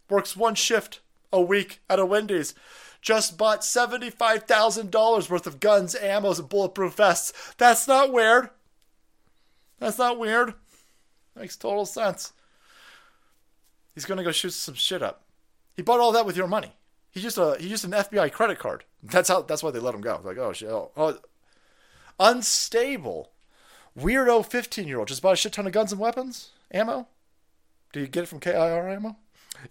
works 0.09 0.37
one 0.37 0.55
shift 0.55 0.99
a 1.33 1.41
week 1.41 1.79
at 1.89 1.99
a 1.99 2.05
Wendy's. 2.05 2.53
Just 3.01 3.37
bought 3.37 3.61
$75,000 3.61 5.29
worth 5.29 5.47
of 5.47 5.59
guns, 5.59 5.95
ammos, 5.95 6.37
and 6.39 6.49
bulletproof 6.49 6.95
vests. 6.95 7.33
That's 7.57 7.87
not 7.87 8.11
weird. 8.11 8.49
That's 9.79 9.97
not 9.97 10.19
weird. 10.19 10.53
Makes 11.35 11.55
total 11.55 11.85
sense. 11.85 12.33
He's 13.95 14.05
gonna 14.05 14.23
go 14.23 14.31
shoot 14.31 14.53
some 14.53 14.75
shit 14.75 15.01
up. 15.01 15.23
He 15.75 15.81
bought 15.81 15.99
all 15.99 16.11
that 16.11 16.25
with 16.25 16.37
your 16.37 16.47
money. 16.47 16.73
He 17.11 17.19
used 17.21 17.37
a 17.37 17.57
he 17.57 17.67
used 17.67 17.85
an 17.85 17.91
FBI 17.91 18.31
credit 18.31 18.59
card. 18.59 18.83
That's 19.01 19.29
how. 19.29 19.41
That's 19.41 19.63
why 19.63 19.71
they 19.71 19.79
let 19.79 19.95
him 19.95 20.01
go. 20.01 20.21
Like, 20.23 20.37
oh 20.37 20.53
shit. 20.53 20.69
Oh, 20.69 20.91
oh. 20.95 21.17
unstable, 22.19 23.31
weirdo 23.97 24.45
fifteen 24.45 24.87
year 24.87 24.99
old 24.99 25.07
just 25.07 25.21
bought 25.21 25.33
a 25.33 25.35
shit 25.37 25.53
ton 25.53 25.67
of 25.67 25.73
guns 25.73 25.91
and 25.91 26.01
weapons, 26.01 26.51
ammo. 26.71 27.07
Do 27.91 28.01
you 28.01 28.07
get 28.07 28.23
it 28.23 28.27
from 28.27 28.39
KIR 28.39 28.89
ammo? 28.89 29.17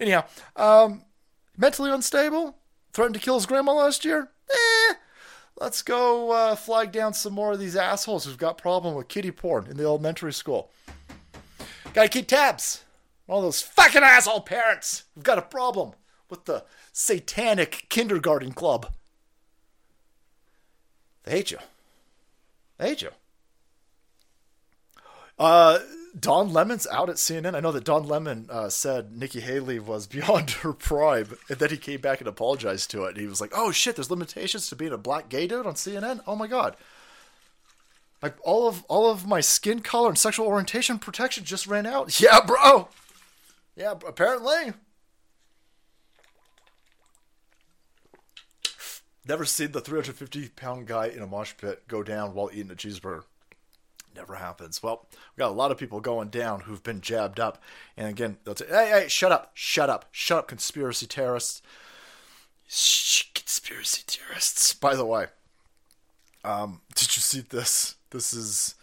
Anyhow, 0.01 0.25
um, 0.57 1.03
mentally 1.57 1.91
unstable, 1.91 2.57
threatened 2.93 3.15
to 3.15 3.21
kill 3.21 3.37
his 3.37 3.47
grandma 3.47 3.73
last 3.73 4.05
year. 4.05 4.31
Let's 5.61 5.83
go 5.83 6.31
uh, 6.31 6.55
flag 6.55 6.93
down 6.93 7.15
some 7.15 7.33
more 7.33 7.53
of 7.53 7.59
these 7.59 7.75
assholes 7.75 8.25
who've 8.25 8.39
got 8.39 8.59
problem 8.59 8.95
with 8.95 9.09
kitty 9.09 9.33
porn 9.33 9.67
in 9.67 9.77
the 9.77 9.85
elementary 9.85 10.33
school. 10.33 10.71
Gotta 11.93 12.09
keep 12.09 12.29
tabs. 12.29 12.85
All 13.27 13.43
those 13.43 13.61
fucking 13.61 14.03
asshole 14.03 14.43
parents 14.43 15.05
who've 15.15 15.25
got 15.25 15.39
a 15.39 15.43
problem 15.43 15.93
with 16.31 16.45
the 16.45 16.65
satanic 16.93 17.87
kindergarten 17.89 18.53
club. 18.53 18.93
They 21.25 21.33
hate 21.33 21.51
you. 21.51 21.59
They 22.79 22.91
hate 22.91 23.03
you. 23.03 23.11
Uh, 25.39 25.81
Don 26.19 26.53
Lemon's 26.53 26.87
out 26.89 27.09
at 27.09 27.17
CNN. 27.17 27.55
I 27.55 27.61
know 27.61 27.73
that 27.73 27.85
Don 27.85 28.07
Lemon 28.07 28.47
uh, 28.51 28.69
said 28.69 29.17
Nikki 29.17 29.41
Haley 29.41 29.79
was 29.79 30.07
beyond 30.09 30.51
her 30.51 30.73
prime, 30.73 31.37
and 31.49 31.59
then 31.59 31.71
he 31.71 31.77
came 31.77 32.01
back 32.01 32.21
and 32.21 32.29
apologized 32.29 32.91
to 32.91 33.05
it. 33.05 33.11
And 33.11 33.19
he 33.19 33.27
was 33.27 33.41
like, 33.41 33.53
"Oh 33.55 33.71
shit, 33.73 33.97
there's 33.97 34.11
limitations 34.11 34.69
to 34.69 34.77
being 34.77 34.93
a 34.93 34.99
black 34.99 35.29
gay 35.29 35.47
dude 35.47 35.67
on 35.67 35.75
CNN. 35.75 36.21
Oh 36.27 36.37
my 36.37 36.47
god." 36.47 36.77
Like 38.23 38.37
all 38.43 38.67
of 38.67 38.85
all 38.89 39.11
of 39.11 39.27
my 39.27 39.41
skin 39.41 39.81
color 39.81 40.09
and 40.09 40.19
sexual 40.19 40.47
orientation 40.47 40.99
protection 40.99 41.45
just 41.45 41.67
ran 41.67 41.87
out. 41.87 42.21
Yeah, 42.21 42.41
bro. 42.45 42.89
Yeah, 43.77 43.95
apparently. 44.07 44.73
Never 49.27 49.45
seen 49.45 49.73
the 49.73 49.81
350 49.81 50.49
pound 50.57 50.87
guy 50.87 51.07
in 51.09 51.21
a 51.21 51.27
mosh 51.27 51.53
pit 51.59 51.87
go 51.87 52.03
down 52.03 52.35
while 52.35 52.51
eating 52.53 52.71
a 52.71 52.75
cheeseburger. 52.75 53.25
Never 54.19 54.35
happens. 54.35 54.83
Well, 54.83 55.07
we 55.13 55.41
got 55.41 55.51
a 55.51 55.55
lot 55.55 55.71
of 55.71 55.79
people 55.79 56.01
going 56.01 56.29
down 56.29 56.61
who've 56.61 56.83
been 56.83 57.01
jabbed 57.01 57.39
up. 57.39 57.63
And 57.97 58.09
again, 58.09 58.37
they'll 58.43 58.57
say, 58.57 58.67
hey, 58.69 58.91
hey, 58.91 59.09
shut 59.09 59.31
up, 59.31 59.53
shut 59.55 59.89
up, 59.89 60.07
shut 60.11 60.39
up, 60.39 60.49
conspiracy 60.49 61.07
terrorists. 61.07 61.63
Shh, 62.67 63.27
conspiracy 63.33 64.03
terrorists. 64.09 64.75
By 64.75 64.97
the 64.97 65.07
way, 65.07 65.27
um, 66.43 66.81
did 66.97 67.15
you 67.15 67.23
see 67.23 67.43
this? 67.43 67.95
This 68.11 68.33
is 68.33 68.75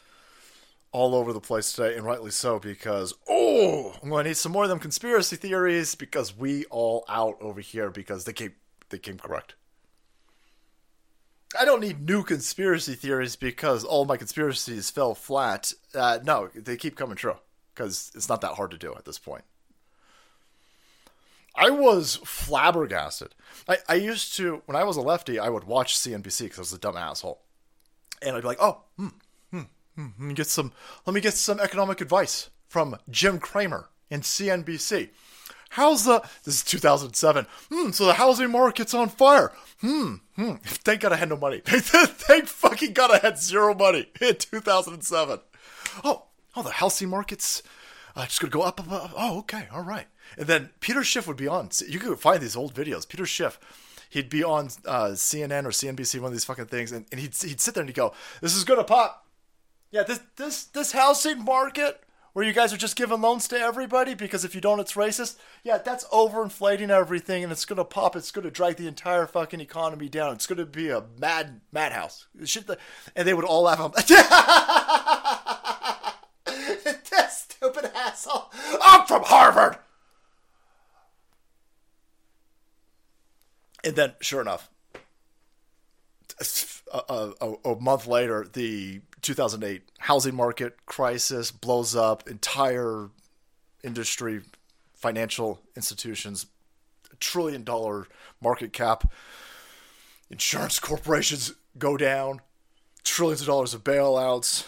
all 0.93 1.13
over 1.13 1.33
the 1.33 1.41
place 1.41 1.73
today, 1.73 1.97
and 1.97 2.05
rightly 2.05 2.31
so, 2.31 2.57
because, 2.57 3.13
oh, 3.29 3.93
I'm 4.01 4.09
going 4.09 4.23
to 4.23 4.29
need 4.29 4.37
some 4.37 4.53
more 4.53 4.63
of 4.63 4.69
them 4.69 4.79
conspiracy 4.79 5.35
theories 5.35 5.95
because 5.95 6.37
we 6.37 6.63
all 6.65 7.03
out 7.09 7.35
over 7.41 7.59
here 7.59 7.89
because 7.89 8.23
they 8.23 8.31
came, 8.31 8.53
they 8.87 8.99
came 8.99 9.17
correct. 9.17 9.55
I 11.60 11.65
don't 11.65 11.82
need 11.82 12.07
new 12.07 12.23
conspiracy 12.23 12.95
theories 12.95 13.36
because 13.36 13.84
all 13.84 14.06
my 14.06 14.18
conspiracies 14.18 14.90
fell 14.90 15.15
flat. 15.15 15.73
Uh, 15.94 16.19
no, 16.23 16.49
they 16.56 16.77
keep 16.77 16.95
coming 16.95 17.15
true 17.15 17.36
because 17.73 18.11
it's 18.15 18.30
not 18.30 18.41
that 18.41 18.56
hard 18.56 18.72
to 18.72 18.77
do 18.77 18.94
at 18.95 19.06
this 19.06 19.19
point. 19.19 19.44
I 21.56 21.69
was 21.69 22.18
flabbergasted. 22.26 23.34
I, 23.68 23.77
I 23.88 23.95
used 23.95 24.36
to, 24.36 24.61
when 24.65 24.76
I 24.76 24.84
was 24.84 24.98
a 24.98 25.02
lefty, 25.02 25.40
I 25.40 25.49
would 25.49 25.64
watch 25.64 25.98
CNBC 25.98 26.44
because 26.44 26.57
I 26.57 26.61
was 26.61 26.73
a 26.73 26.80
dumb 26.80 26.98
asshole. 26.98 27.41
And 28.22 28.36
I'd 28.36 28.41
be 28.41 28.48
like, 28.48 28.61
oh, 28.61 28.82
hmm, 28.98 29.07
hmm, 29.52 29.61
hmm, 29.95 30.07
let 30.19 30.27
me 30.27 30.34
get 30.34 30.48
some, 30.48 30.73
let 31.06 31.14
me 31.14 31.22
get 31.22 31.34
some 31.34 31.60
economic 31.60 32.02
advice 32.02 32.49
from 32.68 32.98
Jim 33.10 33.40
Cramer 33.40 33.90
in 34.10 34.22
CNBC. 34.22 35.10
How's 35.69 36.05
the, 36.05 36.21
this 36.43 36.55
is 36.55 36.63
2007, 36.63 37.47
hmm, 37.69 37.91
so 37.91 38.05
the 38.05 38.13
housing 38.13 38.51
market's 38.51 38.93
on 38.93 39.09
fire. 39.09 39.51
Hmm, 39.81 40.15
hmm, 40.35 40.53
thank 40.63 41.01
God 41.01 41.13
I 41.13 41.17
had 41.17 41.29
no 41.29 41.37
money. 41.37 41.61
thank 41.65 42.47
fucking 42.47 42.93
God 42.93 43.11
I 43.11 43.19
had 43.19 43.37
zero 43.37 43.73
money 43.73 44.07
in 44.21 44.35
2007. 44.35 45.39
Oh, 46.03 46.23
oh, 46.55 46.63
the 46.63 46.71
housing 46.71 47.09
market's 47.09 47.61
uh, 48.15 48.25
just 48.25 48.39
gonna 48.39 48.51
go 48.51 48.61
up, 48.61 48.79
up, 48.79 48.91
up. 48.91 49.13
Oh, 49.17 49.39
okay, 49.39 49.67
all 49.73 49.81
right. 49.83 50.07
And 50.37 50.47
then 50.47 50.69
Peter 50.79 51.03
Schiff 51.03 51.27
would 51.27 51.37
be 51.37 51.47
on. 51.47 51.69
You 51.87 51.99
could 51.99 52.19
find 52.19 52.41
these 52.41 52.55
old 52.55 52.73
videos. 52.73 53.07
Peter 53.07 53.25
Schiff, 53.25 53.59
he'd 54.09 54.29
be 54.29 54.43
on 54.43 54.67
uh, 54.85 55.09
CNN 55.09 55.65
or 55.65 55.71
CNBC, 55.71 56.19
one 56.19 56.27
of 56.27 56.31
these 56.31 56.45
fucking 56.45 56.67
things, 56.67 56.91
and, 56.91 57.05
and 57.11 57.19
he'd 57.19 57.35
he'd 57.35 57.59
sit 57.59 57.73
there 57.73 57.81
and 57.81 57.89
he'd 57.89 57.95
go, 57.95 58.13
"This 58.41 58.55
is 58.55 58.63
gonna 58.63 58.85
pop." 58.85 59.25
Yeah, 59.91 60.03
this 60.03 60.21
this 60.37 60.63
this 60.65 60.93
housing 60.93 61.43
market 61.43 62.05
where 62.35 62.45
you 62.45 62.51
guys 62.51 62.73
are 62.73 62.77
just 62.77 62.97
giving 62.97 63.21
loans 63.21 63.47
to 63.47 63.57
everybody 63.57 64.13
because 64.13 64.43
if 64.43 64.53
you 64.53 64.59
don't, 64.59 64.81
it's 64.81 64.91
racist. 64.95 65.37
Yeah, 65.63 65.77
that's 65.77 66.03
overinflating 66.09 66.89
everything, 66.89 67.43
and 67.43 67.51
it's 67.51 67.63
gonna 67.63 67.85
pop. 67.85 68.13
It's 68.13 68.29
gonna 68.29 68.51
drag 68.51 68.75
the 68.75 68.89
entire 68.89 69.25
fucking 69.25 69.61
economy 69.61 70.09
down. 70.09 70.33
It's 70.33 70.45
gonna 70.45 70.65
be 70.65 70.89
a 70.89 71.05
mad 71.17 71.61
madhouse. 71.71 72.27
Shit, 72.43 72.69
and 73.15 73.25
they 73.25 73.33
would 73.33 73.45
all 73.45 73.61
laugh. 73.61 73.79
that 76.45 77.31
stupid 77.31 77.89
asshole. 77.95 78.51
I'm 78.83 79.07
from 79.07 79.23
Harvard. 79.23 79.77
And 83.85 83.95
then, 83.95 84.11
sure 84.19 84.41
enough, 84.41 84.69
a, 86.91 87.31
a, 87.41 87.53
a, 87.65 87.81
month 87.81 88.07
later, 88.07 88.47
the 88.51 89.01
2008 89.21 89.81
housing 89.99 90.35
market 90.35 90.85
crisis 90.85 91.51
blows 91.51 91.95
up, 91.95 92.29
entire 92.29 93.09
industry, 93.83 94.41
financial 94.93 95.61
institutions, 95.75 96.47
trillion 97.19 97.63
dollar 97.63 98.07
market 98.41 98.73
cap, 98.73 99.11
insurance 100.29 100.79
corporations 100.79 101.53
go 101.77 101.97
down, 101.97 102.41
trillions 103.03 103.41
of 103.41 103.47
dollars 103.47 103.73
of 103.73 103.83
bailouts. 103.83 104.65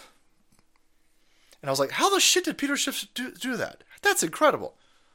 And 1.60 1.68
I 1.68 1.72
was 1.72 1.80
like, 1.80 1.92
how 1.92 2.12
the 2.12 2.20
shit 2.20 2.44
did 2.44 2.58
Peter 2.58 2.76
Schiff 2.76 3.06
do, 3.14 3.32
do 3.32 3.56
that? 3.56 3.82
That's 4.02 4.22
incredible. 4.22 4.74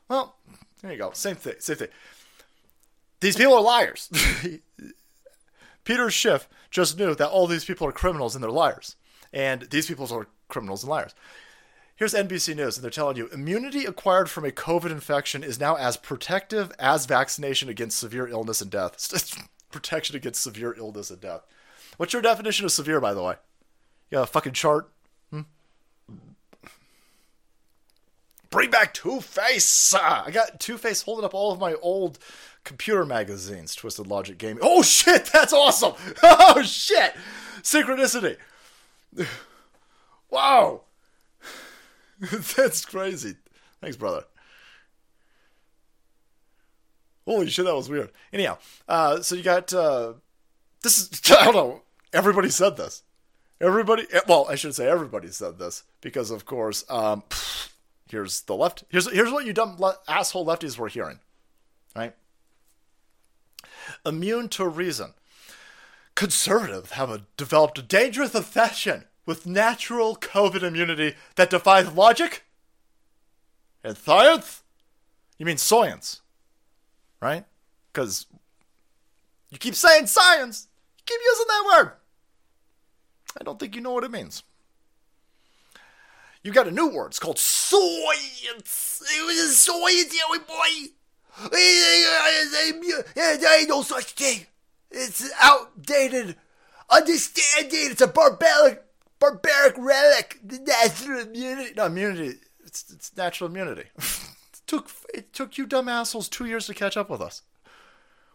Well, 0.09 0.35
there 0.81 0.91
you 0.91 0.97
go. 0.97 1.11
Same 1.13 1.35
thing. 1.35 1.55
Same 1.59 1.77
thing. 1.77 1.88
These 3.21 3.38
people 3.38 3.53
are 3.53 3.61
liars. 3.61 4.09
Peter 5.85 6.09
Schiff 6.09 6.49
just 6.74 6.98
knew 6.98 7.14
that 7.14 7.30
all 7.30 7.45
these 7.45 7.64
people 7.64 7.88
are 7.88 7.91
criminals 7.91 8.36
and 8.36 8.44
they're 8.44 8.52
liars. 8.52 8.95
And 9.32 9.62
these 9.70 9.86
people 9.86 10.12
are 10.12 10.28
criminals 10.50 10.84
and 10.84 10.90
liars. 10.90 11.14
Here's 11.95 12.16
NBC 12.16 12.56
News, 12.56 12.76
and 12.76 12.84
they're 12.84 12.90
telling 12.90 13.16
you 13.16 13.28
immunity 13.28 13.86
acquired 13.86 14.28
from 14.30 14.44
a 14.44 14.50
COVID 14.50 14.90
infection 14.90 15.44
is 15.44 15.60
now 15.60 15.76
as 15.76 15.95
protective 15.95 16.72
as 16.80 17.06
vaccination 17.06 17.70
against 17.70 18.00
severe 18.00 18.28
illness 18.28 18.60
and 18.60 18.72
death. 18.72 19.48
Protection 19.72 20.16
against 20.16 20.41
severe 20.41 20.74
illness 20.76 21.12
and 21.12 21.22
death. 21.22 21.41
What's 21.98 22.14
your 22.14 22.24
definition 22.24 22.66
of 22.66 22.72
severe, 22.72 23.00
by 23.00 23.14
the 23.14 23.22
way? 23.22 23.36
You 24.10 24.18
got 24.18 24.24
a 24.24 24.28
fucking 24.28 24.54
chart? 24.54 24.90
Hmm? 25.30 25.41
Bring 28.50 28.72
back 28.72 28.95
Two 28.95 29.22
Face! 29.22 29.94
I 29.94 30.32
got 30.32 30.60
Two 30.60 30.80
Face 30.80 31.04
holding 31.04 31.26
up 31.26 31.36
all 31.36 31.52
of 31.52 31.60
my 31.60 31.76
old 31.76 32.18
computer 32.64 33.06
magazines, 33.06 33.76
Twisted 33.76 34.07
Logic 34.07 34.38
Gaming. 34.38 34.60
Oh 34.61 34.81
shit, 34.81 35.26
that's 35.26 35.53
awesome! 35.53 35.94
Oh 36.23 36.61
shit! 36.64 37.15
Synchronicity. 37.61 38.38
Wow. 40.30 40.81
that's 42.56 42.85
crazy. 42.85 43.35
Thanks, 43.81 43.98
brother. 43.98 44.23
Holy 47.27 47.49
shit, 47.49 47.65
that 47.65 47.76
was 47.76 47.90
weird. 47.90 48.11
Anyhow, 48.31 48.57
uh, 48.88 49.22
so 49.22 49.35
you 49.35 49.44
got 49.44 49.72
uh, 49.73 50.14
this 50.81 50.98
is 50.99 51.22
I 51.31 51.45
don't 51.45 51.53
know. 51.53 51.81
Everybody 52.11 52.49
said 52.49 52.77
this. 52.77 53.03
Everybody, 53.61 54.06
eh, 54.11 54.19
well, 54.27 54.45
I 54.49 54.56
should 54.56 54.76
say 54.76 54.88
everybody 54.90 55.30
said 55.30 55.57
this 55.57 55.84
because, 56.02 56.31
of 56.31 56.45
course, 56.45 56.84
um, 56.90 57.23
here's 58.10 58.41
the 58.41 58.56
left. 58.56 58.84
Here's 58.90 59.10
here's 59.11 59.31
what 59.31 59.45
you 59.45 59.53
dumb 59.53 59.77
le- 59.80 59.98
asshole 60.07 60.45
lefties 60.45 60.77
were 60.77 60.90
hearing, 60.90 61.19
right? 61.95 62.14
Immune 64.05 64.49
to 64.49 64.67
reason. 64.67 65.13
Conservatives 66.15 66.91
have 66.91 67.09
a, 67.09 67.23
developed 67.38 67.77
a 67.80 67.81
dangerous 67.81 68.35
obsession 68.35 69.05
with 69.25 69.45
natural 69.45 70.15
COVID 70.15 70.61
immunity 70.61 71.15
that 71.35 71.49
defies 71.49 71.91
logic 71.91 72.43
and 73.84 73.97
science? 73.97 74.63
You 75.38 75.45
mean 75.45 75.57
science, 75.57 76.21
right? 77.21 77.45
Because 77.91 78.27
you 79.49 79.57
keep 79.57 79.75
saying 79.75 80.07
science, 80.07 80.67
you 80.97 81.03
keep 81.05 81.19
using 81.23 81.47
that 81.47 81.77
word. 81.77 81.91
I 83.39 83.43
don't 83.43 83.59
think 83.59 83.75
you 83.75 83.81
know 83.81 83.93
what 83.93 84.03
it 84.03 84.11
means. 84.11 84.43
You 86.43 86.51
got 86.51 86.67
a 86.67 86.71
new 86.71 86.88
word. 86.89 87.07
It's 87.07 87.19
called 87.19 87.39
science. 87.39 89.01
It 89.01 89.25
was 89.25 89.57
science, 89.57 90.13
yeah, 90.13 90.38
boy. 90.45 90.93
There 93.15 93.60
ain't 93.60 93.85
such 93.85 94.11
thing. 94.14 94.45
It's 94.91 95.31
outdated 95.41 96.35
understanding. 96.89 97.91
It's 97.91 98.01
a 98.01 98.07
barbaric, 98.07 98.84
barbaric 99.19 99.76
relic. 99.77 100.39
Natural 100.43 101.22
immunity. 101.22 101.73
No 101.76 101.88
immunity. 101.88 102.39
It's, 102.65 102.91
it's 102.91 103.15
natural 103.18 103.49
immunity. 103.49 103.89
it 103.97 104.61
took 104.68 104.89
it 105.14 105.34
took 105.34 105.57
you 105.57 105.65
dumb 105.65 105.89
assholes 105.89 106.30
two 106.30 106.45
years 106.45 106.68
to 106.68 106.73
catch 106.73 106.97
up 106.97 107.10
with 107.10 107.22
us. 107.22 107.41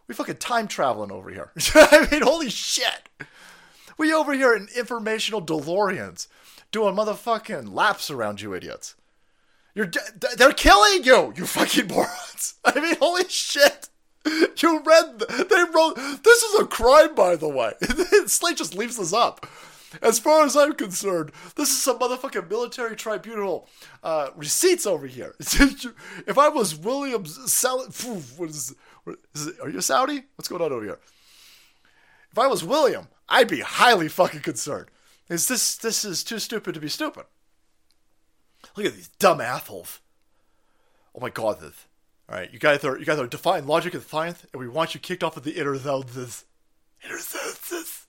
We 0.07 0.15
fucking 0.15 0.37
time 0.37 0.67
traveling 0.67 1.11
over 1.11 1.29
here. 1.29 1.51
I 1.75 2.07
mean, 2.11 2.23
holy 2.23 2.49
shit. 2.49 3.09
We 3.97 4.13
over 4.13 4.33
here 4.33 4.55
in 4.55 4.67
informational 4.75 5.41
DeLoreans 5.41 6.27
doing 6.71 6.95
motherfucking 6.95 7.73
laps 7.73 8.09
around 8.09 8.41
you 8.41 8.53
idiots. 8.53 8.95
You're 9.75 9.91
they're 10.37 10.51
killing 10.53 11.03
you, 11.03 11.33
you 11.35 11.45
fucking 11.45 11.87
morons. 11.89 12.55
I 12.65 12.79
mean, 12.79 12.95
holy 12.99 13.27
shit. 13.29 13.89
You 14.25 14.81
read, 14.81 15.19
the, 15.19 15.47
they 15.49 15.73
wrote, 15.73 15.95
this 16.23 16.43
is 16.43 16.59
a 16.59 16.65
crime, 16.65 17.15
by 17.15 17.35
the 17.35 17.47
way. 17.47 17.73
Slate 18.27 18.57
just 18.57 18.75
leaves 18.75 18.97
this 18.97 19.13
up. 19.13 19.47
As 20.01 20.19
far 20.19 20.45
as 20.45 20.55
I'm 20.55 20.73
concerned, 20.73 21.31
this 21.55 21.69
is 21.69 21.81
some 21.81 21.97
motherfucking 21.97 22.49
military 22.49 22.95
tribunal 22.95 23.67
uh, 24.03 24.29
receipts 24.35 24.85
over 24.85 25.07
here. 25.07 25.35
if 25.39 26.37
I 26.37 26.49
was 26.49 26.75
William 26.75 27.25
Saudi, 27.25 27.85
what 28.37 28.49
is, 28.49 28.75
what 29.03 29.17
is 29.33 29.47
it, 29.47 29.55
are 29.61 29.69
you 29.69 29.79
a 29.79 29.81
Saudi? 29.81 30.23
What's 30.35 30.47
going 30.47 30.61
on 30.61 30.71
over 30.71 30.83
here? 30.83 30.99
If 32.31 32.37
I 32.37 32.45
was 32.45 32.63
William, 32.63 33.07
I'd 33.27 33.47
be 33.47 33.61
highly 33.61 34.09
fucking 34.09 34.41
concerned. 34.41 34.89
Is 35.27 35.47
this 35.47 35.77
this 35.77 36.03
is 36.05 36.23
too 36.23 36.39
stupid 36.39 36.73
to 36.73 36.79
be 36.79 36.89
stupid? 36.89 37.25
Look 38.75 38.85
at 38.85 38.93
these 38.93 39.09
dumb 39.19 39.41
assholes. 39.41 39.99
Oh 41.15 41.19
my 41.19 41.29
god, 41.29 41.59
this. 41.59 41.85
Alright, 42.29 42.53
you 42.53 42.59
guys 42.59 42.83
are 42.83 42.97
you 42.97 43.05
guys 43.05 43.19
are 43.19 43.27
defying 43.27 43.65
logic 43.65 43.93
and 43.93 44.03
science, 44.03 44.45
and 44.53 44.59
we 44.59 44.67
want 44.67 44.93
you 44.93 44.99
kicked 44.99 45.23
off 45.23 45.37
of 45.37 45.43
the 45.43 45.53
interzones. 45.53 46.43
Interzones. 47.03 48.05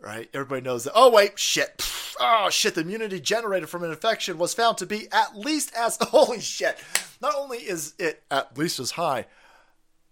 Right? 0.00 0.28
Everybody 0.34 0.62
knows 0.62 0.84
that. 0.84 0.92
Oh 0.94 1.10
wait, 1.10 1.38
shit. 1.38 1.82
Oh 2.20 2.48
shit, 2.50 2.74
the 2.74 2.82
immunity 2.82 3.20
generated 3.20 3.68
from 3.68 3.82
an 3.84 3.90
infection 3.90 4.38
was 4.38 4.54
found 4.54 4.78
to 4.78 4.86
be 4.86 5.08
at 5.12 5.36
least 5.36 5.72
as 5.76 5.96
holy 6.00 6.40
shit. 6.40 6.78
Not 7.20 7.34
only 7.36 7.58
is 7.58 7.94
it 7.98 8.22
at 8.30 8.56
least 8.56 8.78
as 8.80 8.92
high, 8.92 9.26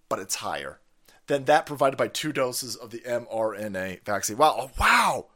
but 0.09 0.19
it's 0.19 0.37
higher 0.37 0.79
than 1.27 1.45
that 1.45 1.67
provided 1.67 1.97
by 1.97 2.09
two 2.09 2.33
doses 2.33 2.77
of 2.77 2.91
the 2.91 3.01
mRNA 3.01 4.03
vaccine. 4.05 4.37
Wow, 4.37 4.57
oh, 4.59 4.71
wow. 4.79 5.27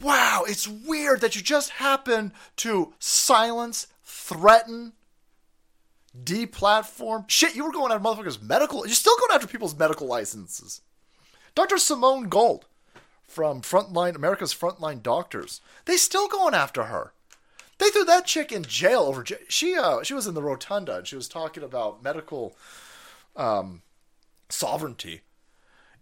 Wow, 0.00 0.44
it's 0.46 0.68
weird 0.68 1.20
that 1.22 1.36
you 1.36 1.42
just 1.42 1.70
happen 1.70 2.32
to 2.56 2.92
silence, 2.98 3.86
threaten, 4.04 4.92
deplatform. 6.24 7.28
Shit, 7.28 7.54
you 7.54 7.64
were 7.64 7.72
going 7.72 7.92
after 7.92 8.04
motherfuckers' 8.04 8.42
medical. 8.42 8.86
You're 8.86 8.94
still 8.94 9.16
going 9.18 9.34
after 9.34 9.46
people's 9.46 9.78
medical 9.78 10.06
licenses. 10.06 10.82
Dr. 11.54 11.78
Simone 11.78 12.28
Gold 12.28 12.66
from 13.26 13.62
Frontline 13.62 14.14
America's 14.14 14.54
Frontline 14.54 15.02
Doctors. 15.02 15.60
They 15.86 15.96
still 15.96 16.28
going 16.28 16.54
after 16.54 16.84
her. 16.84 17.12
They 17.78 17.90
threw 17.90 18.04
that 18.04 18.26
chick 18.26 18.52
in 18.52 18.62
jail 18.62 19.00
over. 19.00 19.24
She 19.48 19.76
uh 19.76 20.02
she 20.02 20.14
was 20.14 20.26
in 20.26 20.34
the 20.34 20.42
rotunda 20.42 20.96
and 20.98 21.06
she 21.06 21.16
was 21.16 21.28
talking 21.28 21.62
about 21.62 22.02
medical 22.02 22.56
um 23.34 23.82
sovereignty 24.48 25.22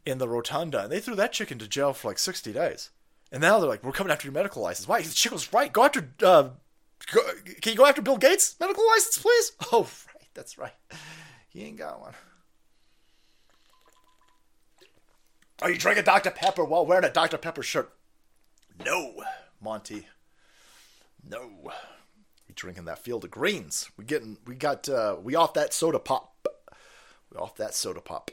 in 0.07 0.19
the 0.19 0.29
rotunda 0.29 0.85
and 0.85 0.93
they 0.93 1.01
threw 1.01 1.17
that 1.17 1.33
chick 1.33 1.51
into 1.51 1.67
jail 1.67 1.93
for 1.93 2.09
like 2.09 2.19
60 2.19 2.53
days. 2.53 2.91
And 3.33 3.41
now 3.41 3.59
they're 3.59 3.69
like, 3.69 3.83
we're 3.83 3.93
coming 3.93 4.13
after 4.13 4.27
your 4.27 4.35
medical 4.35 4.63
license. 4.63 4.87
Why? 4.87 5.03
The 5.03 5.11
chick 5.11 5.33
was 5.33 5.53
right. 5.53 5.73
Go 5.73 5.85
after. 5.85 6.09
Uh, 6.23 6.51
go, 7.13 7.21
can 7.61 7.73
you 7.73 7.77
go 7.77 7.87
after 7.87 8.03
Bill 8.03 8.17
Gates' 8.17 8.55
medical 8.61 8.87
license, 8.87 9.19
please? 9.19 9.53
Oh, 9.73 9.83
right. 9.83 10.29
That's 10.35 10.59
right. 10.59 10.75
He 11.49 11.65
ain't 11.65 11.79
got 11.79 12.01
one. 12.01 12.15
Are 15.63 15.71
you 15.71 15.79
drinking 15.79 16.05
Dr. 16.05 16.31
Pepper 16.31 16.65
while 16.65 16.85
wearing 16.85 17.05
a 17.05 17.11
Dr. 17.11 17.39
Pepper 17.39 17.63
shirt? 17.63 17.93
No, 18.85 19.15
Monty. 19.61 20.07
No. 21.29 21.51
We 22.49 22.55
drinking 22.55 22.85
that 22.85 22.99
field 22.99 23.25
of 23.25 23.31
greens. 23.31 23.89
We 23.97 24.05
getting. 24.05 24.37
We 24.47 24.55
got. 24.57 24.89
Uh, 24.89 25.17
we 25.23 25.35
off 25.35 25.55
that 25.55 25.73
soda 25.73 25.99
pop. 25.99 26.47
We 27.31 27.39
off 27.39 27.57
that 27.57 27.75
soda 27.75 28.01
pop. 28.01 28.31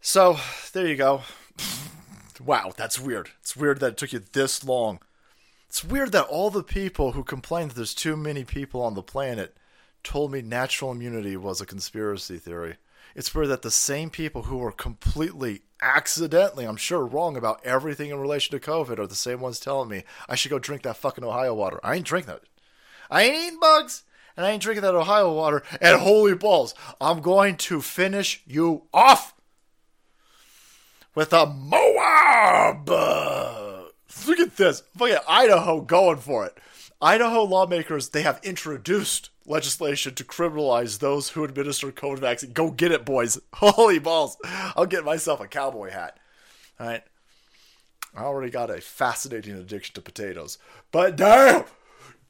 So 0.00 0.38
there 0.72 0.86
you 0.86 0.96
go. 0.96 1.22
Wow, 2.40 2.72
that's 2.76 3.00
weird. 3.00 3.30
It's 3.40 3.56
weird 3.56 3.80
that 3.80 3.92
it 3.92 3.96
took 3.96 4.12
you 4.12 4.22
this 4.32 4.64
long. 4.64 5.00
It's 5.68 5.84
weird 5.84 6.12
that 6.12 6.26
all 6.26 6.50
the 6.50 6.62
people 6.62 7.12
who 7.12 7.24
complained 7.24 7.70
that 7.70 7.74
there's 7.74 7.94
too 7.94 8.16
many 8.16 8.44
people 8.44 8.82
on 8.82 8.94
the 8.94 9.02
planet 9.02 9.56
told 10.02 10.30
me 10.30 10.40
natural 10.40 10.92
immunity 10.92 11.36
was 11.36 11.60
a 11.60 11.66
conspiracy 11.66 12.38
theory. 12.38 12.76
It's 13.14 13.34
weird 13.34 13.48
that 13.48 13.62
the 13.62 13.70
same 13.70 14.10
people 14.10 14.42
who 14.42 14.58
were 14.58 14.72
completely 14.72 15.62
accidentally, 15.82 16.64
I'm 16.66 16.76
sure, 16.76 17.06
wrong 17.06 17.36
about 17.36 17.64
everything 17.64 18.10
in 18.10 18.18
relation 18.18 18.58
to 18.58 18.64
COVID 18.64 18.98
are 18.98 19.06
the 19.06 19.14
same 19.14 19.40
ones 19.40 19.58
telling 19.58 19.88
me 19.88 20.04
I 20.28 20.34
should 20.34 20.50
go 20.50 20.58
drink 20.58 20.82
that 20.82 20.96
fucking 20.96 21.24
Ohio 21.24 21.54
water. 21.54 21.80
I 21.82 21.96
ain't 21.96 22.06
drinking 22.06 22.34
that. 22.34 22.42
I 23.10 23.22
ain't 23.22 23.36
eating 23.36 23.60
bugs, 23.60 24.04
and 24.36 24.44
I 24.44 24.50
ain't 24.50 24.62
drinking 24.62 24.82
that 24.82 24.94
Ohio 24.94 25.32
water. 25.32 25.62
And 25.80 26.00
holy 26.00 26.34
balls, 26.34 26.74
I'm 27.00 27.20
going 27.20 27.56
to 27.56 27.80
finish 27.80 28.42
you 28.46 28.82
off 28.92 29.34
with 31.16 31.32
a 31.32 31.46
Moab. 31.46 32.88
Look 32.88 34.38
at 34.38 34.56
this. 34.56 34.82
Fucking 34.96 35.16
Idaho 35.26 35.80
going 35.80 36.18
for 36.18 36.46
it. 36.46 36.56
Idaho 37.02 37.42
lawmakers, 37.42 38.10
they 38.10 38.22
have 38.22 38.38
introduced 38.44 39.30
legislation 39.44 40.14
to 40.14 40.24
criminalize 40.24 40.98
those 40.98 41.30
who 41.30 41.42
administer 41.42 41.90
COVID 41.90 42.20
vaccine. 42.20 42.52
Go 42.52 42.70
get 42.70 42.92
it, 42.92 43.04
boys. 43.04 43.40
Holy 43.54 43.98
balls. 43.98 44.36
I'll 44.44 44.86
get 44.86 45.04
myself 45.04 45.40
a 45.40 45.48
cowboy 45.48 45.90
hat. 45.90 46.18
All 46.78 46.86
right. 46.86 47.02
I 48.14 48.22
already 48.22 48.50
got 48.50 48.70
a 48.70 48.80
fascinating 48.80 49.56
addiction 49.56 49.94
to 49.94 50.00
potatoes. 50.00 50.58
But 50.90 51.16
damn, 51.16 51.64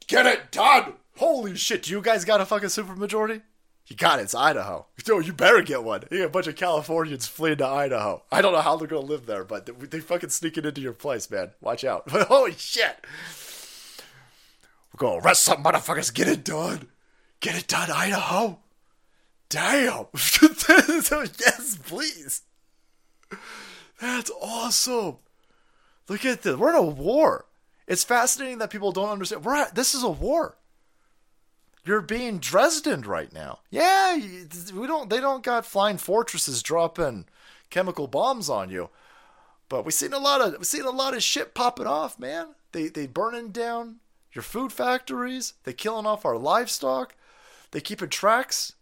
get 0.09 0.27
it 0.27 0.51
done. 0.51 0.95
Holy 1.17 1.57
shit. 1.57 1.89
You 1.89 2.01
guys 2.01 2.25
got 2.25 2.41
a 2.41 2.45
fucking 2.45 2.69
supermajority? 2.69 3.43
You 3.87 3.95
got 3.95 4.19
it. 4.19 4.23
It's 4.23 4.35
Idaho. 4.35 4.87
Yo, 5.07 5.21
you 5.21 5.33
better 5.33 5.63
get 5.63 5.85
one. 5.85 6.03
You 6.11 6.19
got 6.19 6.27
a 6.27 6.31
bunch 6.31 6.47
of 6.49 6.57
Californians 6.57 7.29
fleeing 7.29 7.59
to 7.59 7.67
Idaho. 7.67 8.23
I 8.33 8.43
don't 8.43 8.53
know 8.53 8.61
how 8.61 8.77
they're 8.77 8.89
gonna 8.89 9.07
live 9.07 9.27
there, 9.27 9.45
but 9.45 9.67
they, 9.67 9.73
they 9.73 10.01
fucking 10.01 10.31
sneaking 10.31 10.65
into 10.65 10.81
your 10.81 10.93
place, 10.93 11.31
man. 11.31 11.53
Watch 11.61 11.85
out. 11.85 12.11
Holy 12.11 12.53
shit. 12.53 13.07
We're 14.93 14.99
gonna 14.99 15.21
arrest 15.23 15.45
some 15.45 15.63
motherfuckers. 15.63 16.13
Get 16.13 16.27
it 16.27 16.45
done. 16.45 16.89
Get 17.39 17.57
it 17.57 17.69
done, 17.69 17.91
Idaho. 17.93 18.59
Damn. 19.49 20.07
yes, 20.15 21.79
please. 21.85 22.43
That's 24.01 24.31
awesome. 24.41 25.19
Look 26.09 26.25
at 26.25 26.43
this. 26.43 26.57
We're 26.57 26.71
in 26.71 26.77
a 26.77 26.83
war. 26.83 27.47
It's 27.87 28.03
fascinating 28.03 28.59
that 28.59 28.71
people 28.71 28.91
don't 28.91 29.11
understand. 29.11 29.45
We're 29.45 29.55
at, 29.55 29.77
this 29.77 29.95
is 29.95 30.03
a 30.03 30.09
war 30.09 30.57
you're 31.87 32.01
being 32.01 32.39
Dresden 32.39 33.03
right 33.03 33.33
now. 33.33 33.61
Yeah, 33.71 34.17
we 34.75 34.87
don't. 34.87 35.09
They 35.09 35.21
don't 35.21 35.45
got 35.45 35.65
flying 35.65 35.99
fortresses 35.99 36.63
dropping 36.63 37.27
chemical 37.71 38.09
bombs 38.09 38.51
on 38.51 38.71
you, 38.71 38.91
but 39.69 39.85
we 39.85 39.93
seen 39.93 40.13
a 40.13 40.19
lot 40.19 40.41
of 40.41 40.59
we 40.59 40.65
seen 40.65 40.85
a 40.85 40.91
lot 40.91 41.15
of 41.15 41.23
shit 41.23 41.55
popping 41.55 41.87
off, 41.87 42.19
man. 42.19 42.49
They 42.73 42.89
they 42.89 43.07
burning 43.07 43.51
down 43.51 43.97
your 44.33 44.43
food 44.43 44.73
factories. 44.73 45.55
They 45.63 45.73
killing 45.73 46.07
off 46.07 46.27
our 46.27 46.37
livestock. 46.37 47.15
They 47.71 47.81
keeping 47.81 48.09
tracks, 48.09 48.75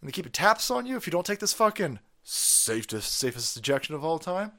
and 0.00 0.08
they 0.08 0.12
keeping 0.12 0.32
taps 0.32 0.70
on 0.70 0.86
you 0.86 0.96
if 0.96 1.06
you 1.06 1.10
don't 1.10 1.26
take 1.26 1.40
this 1.40 1.52
fucking 1.52 1.98
safest 2.22 3.12
safest 3.12 3.56
ejection 3.56 3.94
of 3.94 4.04
all 4.04 4.18
time. 4.18 4.52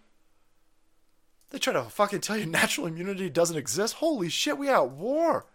They 1.50 1.60
try 1.60 1.74
to 1.74 1.84
fucking 1.84 2.22
tell 2.22 2.38
you 2.38 2.46
natural 2.48 2.88
immunity 2.88 3.30
doesn't 3.30 3.58
exist. 3.58 3.96
Holy 3.96 4.30
shit, 4.30 4.58
we 4.58 4.70
at 4.70 4.90
war. 4.90 5.48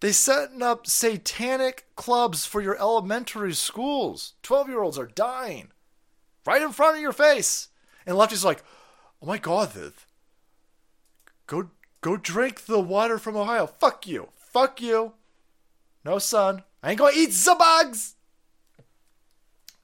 They 0.00 0.12
setting 0.12 0.62
up 0.62 0.86
satanic 0.86 1.84
clubs 1.94 2.46
for 2.46 2.62
your 2.62 2.78
elementary 2.78 3.52
schools. 3.52 4.34
12 4.42 4.68
year 4.68 4.82
olds 4.82 4.98
are 4.98 5.06
dying 5.06 5.68
right 6.46 6.62
in 6.62 6.72
front 6.72 6.96
of 6.96 7.02
your 7.02 7.12
face. 7.12 7.68
And 8.06 8.16
Lefty's 8.16 8.44
like, 8.44 8.64
oh 9.22 9.26
my 9.26 9.36
god. 9.38 9.70
Go, 11.46 11.70
go 12.00 12.16
drink 12.16 12.64
the 12.64 12.80
water 12.80 13.18
from 13.18 13.36
Ohio. 13.36 13.66
Fuck 13.66 14.06
you. 14.06 14.30
Fuck 14.36 14.80
you. 14.80 15.12
No, 16.04 16.18
son. 16.18 16.62
I 16.82 16.90
ain't 16.90 16.98
gonna 16.98 17.12
eat 17.14 17.30
the 17.30 17.54
bugs. 17.58 18.14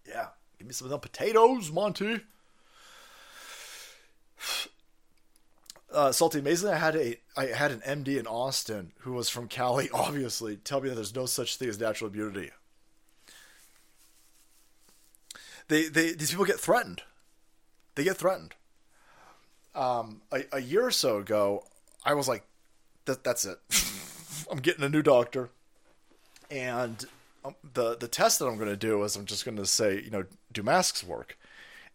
Yeah, 0.09 0.29
give 0.59 0.67
me 0.67 0.73
some 0.73 0.87
of 0.87 0.91
them 0.91 1.01
potatoes, 1.01 1.71
Monty. 1.71 2.21
Uh, 5.97 6.13
salty. 6.13 6.39
Amazingly, 6.39 6.75
I 6.75 6.79
had 6.79 6.95
a 6.95 7.17
I 7.37 7.47
had 7.47 7.73
an 7.73 7.81
MD 7.81 8.19
in 8.19 8.27
Austin 8.27 8.93
who 8.99 9.13
was 9.13 9.29
from 9.29 9.49
Cali. 9.49 9.89
Obviously, 9.95 10.57
tell 10.57 10.81
me 10.81 10.91
that 10.91 10.95
there's 10.95 11.15
no 11.15 11.27
such 11.27 11.57
thing 11.57 11.69
as 11.69 11.81
natural 11.81 12.11
immunity. 12.11 12.51
They 15.69 15.89
they 15.89 16.13
these 16.13 16.31
people 16.31 16.45
get 16.45 16.61
threatened. 16.61 17.03
They 17.95 18.05
get 18.05 18.19
threatened. 18.19 18.55
Um, 19.75 20.23
a, 20.31 20.45
a 20.53 20.61
year 20.61 20.87
or 20.87 20.91
so 20.91 21.19
ago, 21.19 21.65
I 22.05 22.15
was 22.15 22.29
like, 22.29 22.45
that, 23.07 23.25
"That's 23.25 23.45
it. 23.45 23.59
I'm 24.51 24.59
getting 24.59 24.85
a 24.85 24.89
new 24.89 25.03
doctor." 25.03 25.49
And 26.51 27.05
um, 27.45 27.57
the 27.75 27.97
the 27.97 28.09
test 28.09 28.39
that 28.39 28.47
I'm 28.47 28.57
going 28.57 28.69
to 28.69 28.77
do 28.77 29.03
is 29.03 29.17
I'm 29.17 29.25
just 29.25 29.45
going 29.47 29.57
to 29.57 29.67
say, 29.67 30.01
you 30.01 30.11
know, 30.11 30.25
do 30.53 30.63
masks 30.63 31.03
work? 31.03 31.39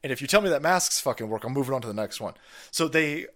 And 0.04 0.12
if 0.12 0.22
you 0.22 0.28
tell 0.28 0.42
me 0.42 0.50
that 0.50 0.64
masks 0.64 1.00
fucking 1.00 1.30
work, 1.30 1.44
I'm 1.44 1.54
moving 1.54 1.76
on 1.76 1.82
to 1.82 1.88
the 1.88 1.94
next 1.94 2.20
one. 2.20 2.34
So 2.72 2.88
they 2.88 3.28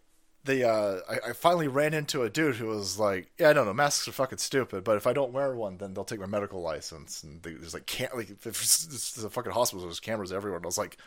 they 0.46 0.64
uh 0.64 1.00
I, 1.10 1.30
I 1.30 1.34
finally 1.34 1.68
ran 1.68 1.94
into 1.94 2.24
a 2.24 2.30
dude 2.30 2.56
who 2.56 2.68
was 2.68 2.98
like, 2.98 3.30
yeah, 3.38 3.50
I 3.50 3.54
don't 3.54 3.66
know, 3.66 3.74
masks 3.74 4.08
are 4.08 4.12
fucking 4.12 4.38
stupid, 4.38 4.84
but 4.84 4.98
if 4.98 5.08
I 5.08 5.14
don't 5.14 5.34
wear 5.34 5.54
one, 5.56 5.78
then 5.78 5.94
they'll 5.94 6.06
take 6.06 6.20
my 6.20 6.26
medical 6.26 6.62
license. 6.62 7.24
And 7.24 7.42
they, 7.44 7.54
there's 7.54 7.74
like 7.74 7.86
can't 7.86 8.16
like 8.16 8.30
it's, 8.30 9.24
a 9.24 9.30
fucking 9.30 9.52
hospital, 9.52 9.86
there's 9.86 10.00
cameras 10.00 10.32
everywhere. 10.32 10.58
And 10.58 10.66
I 10.66 10.68
was 10.68 10.78
like, 10.78 10.98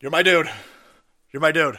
you're 0.00 0.10
my 0.10 0.22
dude, 0.22 0.50
you're 1.32 1.40
my 1.40 1.52
dude. 1.52 1.78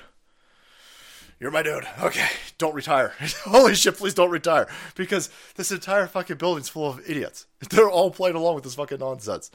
You're 1.40 1.52
my 1.52 1.62
dude. 1.62 1.88
Okay, 2.02 2.28
don't 2.58 2.74
retire. 2.74 3.14
Holy 3.44 3.76
shit, 3.76 3.96
please 3.96 4.16
don't 4.16 4.32
retire. 4.32 4.68
Because 4.96 5.30
this 5.56 5.72
entire 5.72 6.08
fucking 6.08 6.38
building's 6.38 6.68
full 6.68 6.90
of 6.90 7.08
idiots. 7.08 7.46
They're 7.70 7.90
all 7.90 8.10
playing 8.10 8.36
along 8.36 8.56
with 8.56 8.64
this 8.64 8.74
fucking 8.74 8.98
nonsense. 8.98 9.52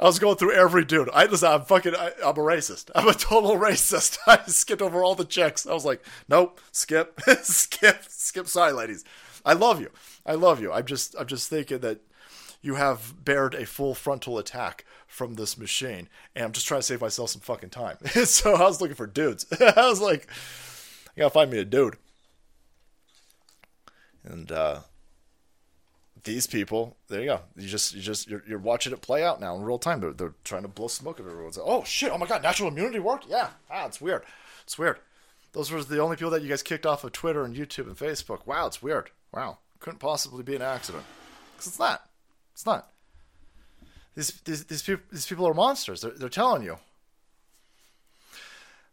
I 0.00 0.04
was 0.04 0.18
going 0.18 0.36
through 0.36 0.52
every 0.52 0.84
dude. 0.84 1.10
I 1.12 1.26
just, 1.26 1.42
I'm 1.42 1.62
fucking, 1.62 1.94
I, 1.94 2.12
am 2.22 2.36
a 2.36 2.40
racist. 2.40 2.90
I'm 2.94 3.08
a 3.08 3.14
total 3.14 3.56
racist. 3.58 4.18
I 4.26 4.42
skipped 4.46 4.82
over 4.82 5.02
all 5.02 5.14
the 5.14 5.24
checks. 5.24 5.66
I 5.66 5.74
was 5.74 5.84
like, 5.84 6.04
nope, 6.28 6.60
skip, 6.70 7.20
skip, 7.42 8.04
skip. 8.08 8.46
Sorry, 8.46 8.72
ladies. 8.72 9.04
I 9.44 9.54
love 9.54 9.80
you. 9.80 9.90
I 10.24 10.34
love 10.34 10.60
you. 10.60 10.72
I'm 10.72 10.86
just, 10.86 11.16
I'm 11.18 11.26
just 11.26 11.48
thinking 11.48 11.80
that 11.80 12.00
you 12.60 12.74
have 12.74 13.24
bared 13.24 13.54
a 13.54 13.66
full 13.66 13.94
frontal 13.94 14.38
attack 14.38 14.84
from 15.06 15.34
this 15.34 15.56
machine, 15.56 16.08
and 16.34 16.44
I'm 16.44 16.52
just 16.52 16.66
trying 16.66 16.80
to 16.80 16.86
save 16.86 17.00
myself 17.00 17.30
some 17.30 17.40
fucking 17.40 17.70
time. 17.70 17.96
so 18.24 18.54
I 18.54 18.62
was 18.62 18.80
looking 18.80 18.96
for 18.96 19.06
dudes. 19.06 19.46
I 19.60 19.88
was 19.88 20.00
like, 20.00 20.28
I 21.16 21.20
gotta 21.20 21.30
find 21.30 21.50
me 21.50 21.58
a 21.58 21.64
dude. 21.64 21.96
And 24.24 24.52
uh, 24.52 24.80
these 26.28 26.46
people, 26.46 26.94
there 27.08 27.20
you 27.20 27.26
go. 27.26 27.40
You 27.56 27.66
just 27.66 27.94
you 27.94 28.02
just 28.02 28.28
you're, 28.28 28.42
you're 28.46 28.58
watching 28.58 28.92
it 28.92 29.00
play 29.00 29.24
out 29.24 29.40
now 29.40 29.56
in 29.56 29.62
real 29.62 29.78
time. 29.78 30.00
They're, 30.00 30.12
they're 30.12 30.34
trying 30.44 30.62
to 30.62 30.68
blow 30.68 30.88
smoke 30.88 31.18
at 31.18 31.26
everyone. 31.26 31.46
Like, 31.46 31.64
oh 31.64 31.84
shit! 31.84 32.12
Oh 32.12 32.18
my 32.18 32.26
god! 32.26 32.42
Natural 32.42 32.68
immunity 32.68 32.98
worked. 32.98 33.26
Yeah. 33.28 33.48
Ah, 33.70 33.86
it's 33.86 34.00
weird. 34.00 34.24
It's 34.62 34.78
weird. 34.78 34.98
Those 35.52 35.70
were 35.70 35.82
the 35.82 36.00
only 36.00 36.16
people 36.16 36.30
that 36.32 36.42
you 36.42 36.48
guys 36.50 36.62
kicked 36.62 36.84
off 36.84 37.02
of 37.02 37.12
Twitter 37.12 37.44
and 37.44 37.56
YouTube 37.56 37.86
and 37.86 37.96
Facebook. 37.96 38.46
Wow, 38.46 38.66
it's 38.66 38.82
weird. 38.82 39.10
Wow, 39.32 39.58
couldn't 39.80 40.00
possibly 40.00 40.42
be 40.42 40.54
an 40.54 40.62
accident. 40.62 41.04
Because 41.52 41.68
it's 41.68 41.78
not. 41.78 42.06
It's 42.52 42.66
not. 42.66 42.92
These 44.14 44.32
these 44.44 44.64
these 44.64 44.82
people 44.82 45.04
these 45.10 45.26
people 45.26 45.48
are 45.48 45.54
monsters. 45.54 46.02
They're, 46.02 46.10
they're 46.10 46.28
telling 46.28 46.62
you 46.62 46.78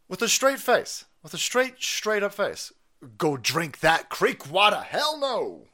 with 0.08 0.22
a 0.22 0.28
straight 0.28 0.60
face, 0.60 1.04
with 1.22 1.34
a 1.34 1.38
straight 1.38 1.82
straight 1.82 2.22
up 2.22 2.32
face. 2.32 2.72
Go 3.18 3.36
drink 3.36 3.80
that 3.80 4.08
creek 4.08 4.50
water. 4.50 4.80
Hell 4.80 5.20
no. 5.20 5.66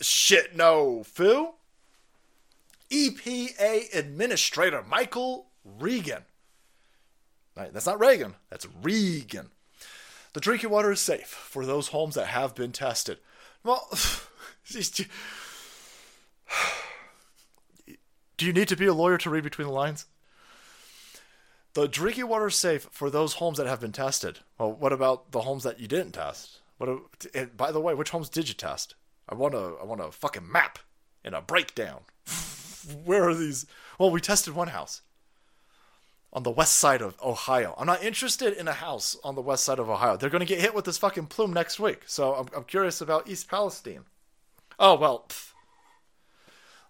Shit, 0.00 0.56
no, 0.56 1.02
Phil. 1.04 1.54
EPA 2.90 3.94
Administrator 3.94 4.82
Michael 4.88 5.46
Regan. 5.64 6.24
Right, 7.56 7.72
that's 7.72 7.86
not 7.86 8.00
Reagan, 8.00 8.34
that's 8.48 8.66
Regan. 8.82 9.50
The 10.32 10.40
drinking 10.40 10.70
water 10.70 10.92
is 10.92 11.00
safe 11.00 11.26
for 11.26 11.66
those 11.66 11.88
homes 11.88 12.14
that 12.14 12.28
have 12.28 12.54
been 12.54 12.72
tested. 12.72 13.18
Well, 13.62 13.88
do 18.36 18.46
you 18.46 18.52
need 18.52 18.68
to 18.68 18.76
be 18.76 18.86
a 18.86 18.94
lawyer 18.94 19.18
to 19.18 19.30
read 19.30 19.44
between 19.44 19.66
the 19.68 19.74
lines? 19.74 20.06
The 21.74 21.86
drinking 21.86 22.28
water 22.28 22.48
is 22.48 22.56
safe 22.56 22.88
for 22.90 23.10
those 23.10 23.34
homes 23.34 23.58
that 23.58 23.66
have 23.66 23.80
been 23.80 23.92
tested. 23.92 24.40
Well, 24.58 24.72
what 24.72 24.92
about 24.92 25.30
the 25.32 25.42
homes 25.42 25.62
that 25.64 25.78
you 25.78 25.86
didn't 25.86 26.12
test? 26.12 26.58
What? 26.78 26.88
And 27.34 27.56
by 27.56 27.70
the 27.70 27.80
way, 27.80 27.94
which 27.94 28.10
homes 28.10 28.28
did 28.28 28.48
you 28.48 28.54
test? 28.54 28.94
I 29.30 29.34
want 29.34 29.54
a 29.54 29.74
I 29.80 29.84
want 29.84 30.00
a 30.00 30.10
fucking 30.10 30.50
map 30.50 30.78
and 31.24 31.34
a 31.34 31.40
breakdown. 31.40 32.00
Where 33.04 33.28
are 33.28 33.34
these? 33.34 33.66
Well, 33.98 34.10
we 34.10 34.20
tested 34.20 34.54
one 34.54 34.68
house 34.68 35.02
on 36.32 36.42
the 36.42 36.50
west 36.50 36.74
side 36.76 37.02
of 37.02 37.16
Ohio. 37.22 37.74
I'm 37.78 37.86
not 37.86 38.02
interested 38.02 38.52
in 38.54 38.68
a 38.68 38.72
house 38.72 39.16
on 39.24 39.34
the 39.34 39.40
west 39.42 39.64
side 39.64 39.78
of 39.78 39.90
Ohio. 39.90 40.16
They're 40.16 40.30
going 40.30 40.40
to 40.40 40.46
get 40.46 40.60
hit 40.60 40.74
with 40.74 40.84
this 40.84 40.98
fucking 40.98 41.26
plume 41.26 41.52
next 41.52 41.80
week. 41.80 42.02
So 42.06 42.34
I'm, 42.34 42.46
I'm 42.56 42.64
curious 42.64 43.00
about 43.00 43.28
East 43.28 43.48
Palestine. 43.48 44.04
Oh, 44.78 44.96
well. 44.96 45.26
Pff. 45.28 45.52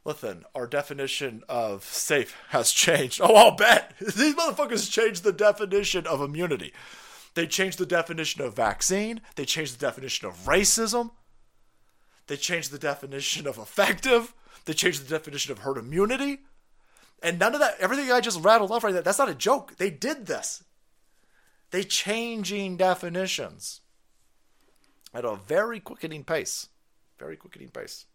Listen, 0.05 0.45
our 0.55 0.67
definition 0.67 1.43
of 1.49 1.85
safe 1.85 2.35
has 2.49 2.73
changed. 2.73 3.21
Oh, 3.23 3.35
I'll 3.35 3.57
bet. 3.57 3.95
These 4.01 4.35
motherfuckers 4.35 4.91
changed 4.91 5.25
the 5.25 5.33
definition 5.33 6.07
of 6.07 6.21
immunity. 6.21 6.73
They 7.35 7.47
changed 7.47 7.79
the 7.79 7.87
definition 7.87 8.43
of 8.43 8.57
vaccine. 8.57 9.21
They 9.37 9.45
changed 9.45 9.79
the 9.79 9.87
definition 9.87 10.27
of 10.27 10.35
racism. 10.47 11.11
They 12.31 12.37
changed 12.37 12.71
the 12.71 12.79
definition 12.79 13.49
of 13.49 13.59
effective. 13.59 14.35
They 14.65 14.73
changed 14.73 15.05
the 15.05 15.11
definition 15.11 15.51
of 15.51 15.59
herd 15.59 15.77
immunity. 15.77 16.43
And 17.25 17.41
none 17.41 17.55
of 17.55 17.61
that, 17.61 17.75
everything 17.81 18.13
I 18.13 18.21
just 18.21 18.39
rattled 18.39 18.71
off 18.71 18.85
right 18.85 18.93
there, 18.93 19.03
that's 19.03 19.19
not 19.19 19.29
a 19.29 19.35
joke. 19.35 19.79
They 19.79 19.91
did 19.91 20.27
this. 20.27 20.63
They 21.73 21.83
changing 21.83 22.77
definitions 22.77 23.81
at 25.13 25.25
a 25.25 25.35
very 25.35 25.81
quickening 25.81 26.23
pace. 26.23 26.69
Very 27.19 27.37
quickening 27.37 27.71
pace. 27.71 28.07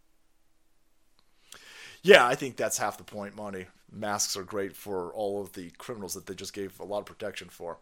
Yeah, 2.02 2.26
I 2.26 2.36
think 2.36 2.56
that's 2.56 2.78
half 2.78 2.98
the 2.98 3.04
point, 3.04 3.36
Monty. 3.36 3.66
Masks 3.92 4.38
are 4.38 4.44
great 4.44 4.78
for 4.78 5.12
all 5.12 5.42
of 5.42 5.52
the 5.52 5.72
criminals 5.72 6.14
that 6.14 6.26
they 6.26 6.36
just 6.36 6.54
gave 6.54 6.80
a 6.80 6.86
lot 6.86 7.00
of 7.00 7.06
protection 7.06 7.50
for. 7.50 7.80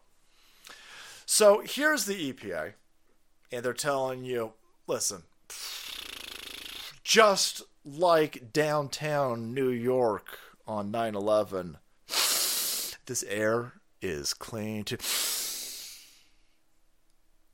So 1.28 1.62
here's 1.64 2.06
the 2.06 2.34
EPA, 2.34 2.74
and 3.52 3.64
they're 3.64 3.74
telling 3.74 4.24
you 4.24 4.54
listen, 4.88 5.22
just 7.04 7.62
like 7.86 8.54
downtown 8.54 9.54
New 9.54 9.70
York 9.70 10.40
on 10.68 10.92
9 10.92 11.16
11, 11.16 11.78
this 12.08 13.24
air 13.28 13.74
is 14.02 14.34
clean 14.34 14.84
to. 14.86 14.98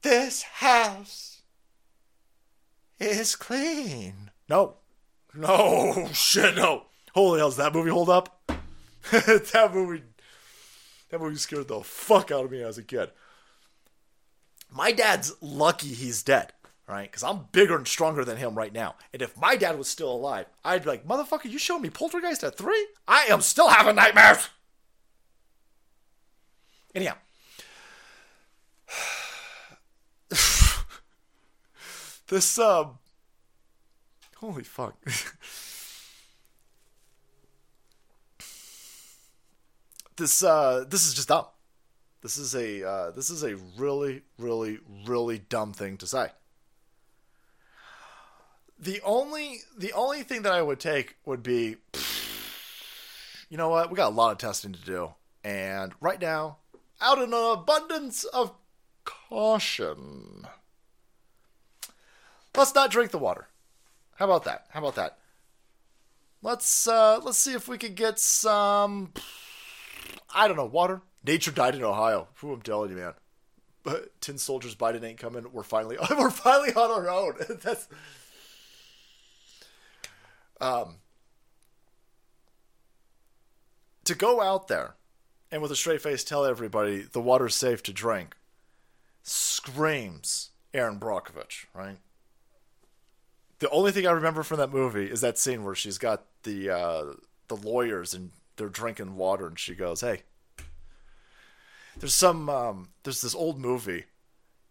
This 0.02 0.44
house 0.44 1.42
is 3.00 3.36
clean. 3.36 4.32
No. 4.48 4.76
No. 5.34 6.10
Shit, 6.14 6.56
no. 6.56 6.86
Holy 7.14 7.40
hell, 7.40 7.50
does 7.50 7.58
that 7.58 7.74
movie 7.74 7.90
hold 7.90 8.10
up? 8.10 8.42
that 9.12 9.72
movie. 9.74 10.04
That 11.10 11.20
movie 11.20 11.36
scared 11.38 11.68
the 11.68 11.82
fuck 11.82 12.32
out 12.32 12.46
of 12.46 12.52
me 12.52 12.62
as 12.62 12.78
a 12.78 12.84
kid. 12.84 13.10
My 14.72 14.92
dad's 14.92 15.34
lucky 15.42 15.88
he's 15.88 16.22
dead 16.22 16.54
right? 16.90 17.10
Because 17.10 17.24
I'm 17.24 17.46
bigger 17.52 17.78
and 17.78 17.88
stronger 17.88 18.26
than 18.26 18.38
him 18.38 18.56
right 18.56 18.74
now. 18.74 18.96
And 19.14 19.22
if 19.22 19.38
my 19.38 19.56
dad 19.56 19.78
was 19.78 19.88
still 19.88 20.12
alive, 20.12 20.48
I'd 20.66 20.82
be 20.84 20.90
like, 20.90 21.08
motherfucker, 21.08 21.46
you 21.46 21.60
showed 21.60 21.80
me 21.80 21.92
Poltergeist 21.92 22.44
at 22.44 22.58
three? 22.58 22.88
I 23.08 23.28
am 23.30 23.42
still 23.42 23.70
having 23.70 23.96
nightmares. 23.96 24.50
Anyhow. 26.96 27.14
this, 32.28 32.58
um, 32.58 32.98
holy 34.38 34.64
fuck. 34.64 34.96
this, 40.18 40.42
uh, 40.44 40.86
this 40.90 41.06
is 41.06 41.14
just 41.14 41.28
dumb. 41.28 41.46
This 42.22 42.38
is 42.38 42.56
a, 42.56 42.84
uh, 42.84 43.12
this 43.12 43.30
is 43.30 43.44
a 43.44 43.56
really, 43.78 44.24
really, 44.40 44.80
really 45.06 45.38
dumb 45.38 45.72
thing 45.72 45.96
to 45.98 46.08
say 46.08 46.30
the 48.80 49.02
only 49.04 49.62
the 49.78 49.92
only 49.94 50.24
thing 50.24 50.44
that 50.44 50.54
I 50.54 50.62
would 50.62 50.80
take 50.80 51.18
would 51.26 51.44
be, 51.44 51.76
you 53.50 53.58
know 53.58 53.70
what? 53.70 53.90
We 53.90 53.98
got 53.98 54.12
a 54.12 54.16
lot 54.16 54.32
of 54.32 54.38
testing 54.38 54.74
to 54.74 54.80
do, 54.80 55.14
and 55.44 55.94
right 56.00 56.22
now, 56.22 56.58
out 57.02 57.18
in 57.18 57.34
an 57.34 57.52
abundance 57.52 58.24
of 58.24 58.54
caution, 59.04 60.48
let's 62.56 62.74
not 62.74 62.92
drink 62.92 63.12
the 63.12 63.18
water. 63.18 63.48
How 64.16 64.26
about 64.26 64.46
that? 64.46 64.66
How 64.70 64.80
about 64.80 64.96
that? 64.96 65.18
Let's 66.42 66.88
uh, 66.88 67.20
let's 67.22 67.38
see 67.38 67.54
if 67.54 67.68
we 67.68 67.78
could 67.78 67.96
get 67.96 68.18
some. 68.18 69.12
I 70.34 70.48
don't 70.48 70.58
know 70.58 70.66
water. 70.66 71.02
Nature 71.26 71.52
died 71.52 71.76
in 71.76 71.84
Ohio. 71.84 72.30
Who 72.36 72.54
I'm 72.54 72.62
telling 72.62 72.92
you, 72.92 72.96
man. 72.96 73.14
But 73.84 74.20
tin 74.22 74.38
soldiers 74.38 74.76
Biden 74.76 75.04
ain't 75.04 75.20
coming. 75.20 75.46
We're 75.52 75.64
finally 75.64 75.98
we're 76.18 76.30
finally 76.30 76.74
on 76.74 76.92
our 76.92 77.10
own. 77.10 77.34
That's 77.62 77.90
um, 80.62 80.96
to 84.06 84.16
go 84.16 84.42
out 84.42 84.68
there 84.68 84.96
and 85.52 85.62
with 85.62 85.72
a 85.72 85.76
straight 85.76 86.02
face 86.02 86.24
tell 86.24 86.46
everybody 86.46 87.02
the 87.02 87.22
water's 87.22 87.56
safe 87.56 87.82
to 87.84 87.94
drink, 87.94 88.36
screams 89.24 90.52
Erin 90.74 91.00
Brockovich, 91.00 91.66
right? 91.74 91.98
The 93.60 93.70
only 93.70 93.92
thing 93.92 94.08
I 94.08 94.12
remember 94.12 94.44
from 94.44 94.58
that 94.58 94.72
movie 94.72 95.06
is 95.06 95.22
that 95.22 95.38
scene 95.38 95.64
where 95.64 95.76
she's 95.76 95.98
got 95.98 96.26
the 96.44 96.70
uh, 96.70 97.06
the 97.48 97.56
lawyers 97.56 98.14
and 98.14 98.32
they're 98.56 98.70
drinking 98.70 99.16
water, 99.16 99.48
and 99.48 99.60
she 99.60 99.76
goes, 99.76 100.02
"Hey, 100.02 100.22
there's 101.98 102.14
some 102.14 102.50
um, 102.50 102.90
there's 103.04 103.22
this 103.22 103.36
old 103.36 103.60
movie 103.60 104.06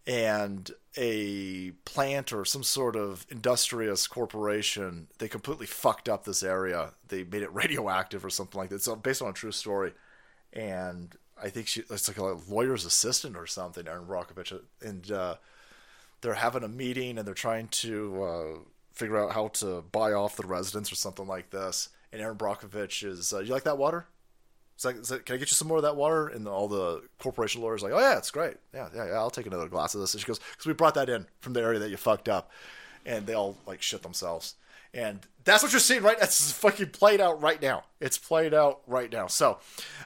and 0.09 0.71
a 0.97 1.71
plant 1.85 2.33
or 2.33 2.43
some 2.43 2.63
sort 2.63 2.95
of 2.95 3.27
industrious 3.29 4.07
corporation 4.07 5.07
they 5.19 5.27
completely 5.27 5.67
fucked 5.67 6.09
up 6.09 6.23
this 6.23 6.41
area. 6.41 6.93
They 7.07 7.23
made 7.23 7.43
it 7.43 7.53
radioactive 7.53 8.25
or 8.25 8.29
something 8.29 8.59
like 8.59 8.69
that. 8.71 8.81
So 8.81 8.95
based 8.95 9.21
on 9.21 9.29
a 9.29 9.33
true 9.33 9.51
story 9.51 9.93
and 10.51 11.15
i 11.39 11.47
think 11.47 11.67
she 11.67 11.83
it's 11.91 12.07
like 12.07 12.17
a 12.17 12.23
lawyer's 12.49 12.83
assistant 12.83 13.37
or 13.37 13.45
something 13.45 13.87
erin 13.87 14.03
brockovich 14.03 14.59
and 14.81 15.11
uh, 15.11 15.35
they're 16.21 16.33
having 16.33 16.63
a 16.63 16.67
meeting 16.67 17.19
and 17.19 17.27
they're 17.27 17.35
trying 17.35 17.67
to 17.67 18.23
uh, 18.23 18.59
figure 18.91 19.23
out 19.23 19.33
how 19.33 19.47
to 19.49 19.83
buy 19.91 20.11
off 20.11 20.35
the 20.35 20.45
residents 20.45 20.91
or 20.91 20.95
something 20.95 21.27
like 21.27 21.51
this. 21.51 21.89
And 22.11 22.21
erin 22.21 22.37
brockovich 22.37 23.07
is 23.07 23.31
uh, 23.31 23.39
you 23.39 23.53
like 23.53 23.63
that 23.63 23.77
water 23.77 24.07
it's 24.79 24.85
like, 24.85 24.95
it's 24.95 25.11
like, 25.11 25.25
can 25.25 25.35
I 25.35 25.37
get 25.39 25.51
you 25.51 25.55
some 25.55 25.67
more 25.67 25.75
of 25.75 25.83
that 25.83 25.97
water? 25.97 26.29
And 26.29 26.47
all 26.47 26.69
the 26.69 27.03
corporation 27.17 27.61
lawyers 27.61 27.83
like, 27.83 27.91
oh 27.91 27.99
yeah, 27.99 28.17
it's 28.17 28.31
great. 28.31 28.55
Yeah, 28.73 28.87
yeah, 28.95 29.07
yeah. 29.07 29.15
I'll 29.15 29.29
take 29.29 29.45
another 29.45 29.67
glass 29.67 29.93
of 29.93 29.99
this. 29.99 30.13
And 30.13 30.21
she 30.21 30.25
goes, 30.27 30.39
because 30.39 30.67
we 30.67 30.71
brought 30.71 30.93
that 30.93 31.09
in 31.09 31.25
from 31.41 31.51
the 31.51 31.61
area 31.61 31.79
that 31.79 31.89
you 31.89 31.97
fucked 31.97 32.29
up, 32.29 32.49
and 33.05 33.27
they 33.27 33.33
all 33.33 33.57
like 33.67 33.81
shit 33.81 34.03
themselves. 34.03 34.55
And 34.93 35.19
that's 35.43 35.63
what 35.63 35.73
you're 35.73 35.81
seeing, 35.81 36.01
right? 36.01 36.17
That's 36.17 36.53
fucking 36.53 36.91
played 36.91 37.19
out 37.19 37.41
right 37.41 37.61
now. 37.61 37.83
It's 37.99 38.17
played 38.17 38.53
out 38.53 38.79
right 38.87 39.11
now. 39.11 39.27
So 39.27 39.57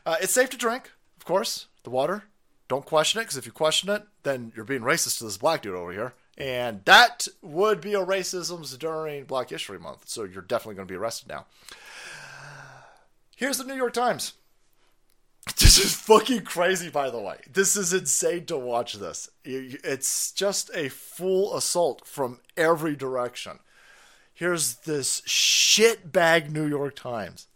uh, 0.08 0.16
it's 0.20 0.34
safe 0.34 0.50
to 0.50 0.58
drink, 0.58 0.90
of 1.18 1.26
course. 1.26 1.68
The 1.84 1.92
water, 1.92 2.24
don't 2.68 2.84
question 2.84 3.20
it, 3.20 3.26
because 3.26 3.38
if 3.38 3.46
you 3.46 3.52
question 3.52 3.92
it, 3.92 4.02
then 4.24 4.54
you're 4.56 4.66
being 4.66 4.82
racist 4.82 5.20
to 5.20 5.26
this 5.26 5.38
black 5.38 5.62
dude 5.62 5.76
over 5.76 5.92
here. 5.92 6.16
And 6.36 6.84
that 6.86 7.28
would 7.44 7.80
be 7.80 7.94
a 7.94 8.04
racism 8.04 8.80
during 8.80 9.26
Black 9.26 9.52
History 9.52 9.78
Month. 9.78 10.10
So 10.10 10.24
you're 10.24 10.42
definitely 10.42 10.78
going 10.78 10.88
to 10.88 10.92
be 10.92 10.98
arrested 10.98 11.30
now. 11.30 11.46
Here's 13.36 13.60
the 13.60 13.66
New 13.66 13.76
York 13.76 13.94
Times. 13.94 14.34
This 15.58 15.78
is 15.78 15.96
fucking 15.96 16.44
crazy, 16.44 16.90
by 16.90 17.10
the 17.10 17.20
way. 17.20 17.38
This 17.52 17.76
is 17.76 17.94
insane 17.94 18.46
to 18.46 18.58
watch 18.58 18.94
this. 18.94 19.30
It's 19.44 20.32
just 20.32 20.70
a 20.74 20.90
full 20.90 21.56
assault 21.56 22.06
from 22.06 22.40
every 22.56 22.96
direction. 22.96 23.60
Here's 24.34 24.76
this 24.76 25.22
shitbag 25.22 26.50
New 26.52 26.68
York 26.68 26.96
Times. 26.96 27.48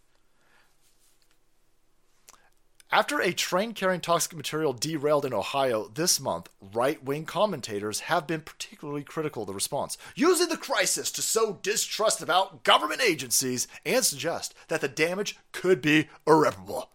After 2.90 3.20
a 3.20 3.32
train 3.32 3.74
carrying 3.74 4.00
toxic 4.00 4.34
material 4.34 4.72
derailed 4.72 5.26
in 5.26 5.34
Ohio 5.34 5.88
this 5.88 6.18
month, 6.18 6.48
right 6.72 7.02
wing 7.04 7.26
commentators 7.26 8.00
have 8.00 8.26
been 8.26 8.40
particularly 8.40 9.02
critical 9.02 9.42
of 9.42 9.48
the 9.48 9.54
response, 9.54 9.98
using 10.14 10.48
the 10.48 10.56
crisis 10.56 11.10
to 11.12 11.20
sow 11.20 11.58
distrust 11.62 12.22
about 12.22 12.64
government 12.64 13.02
agencies 13.02 13.68
and 13.84 14.04
suggest 14.04 14.54
that 14.68 14.80
the 14.80 14.88
damage 14.88 15.36
could 15.52 15.82
be 15.82 16.08
irreparable. 16.26 16.88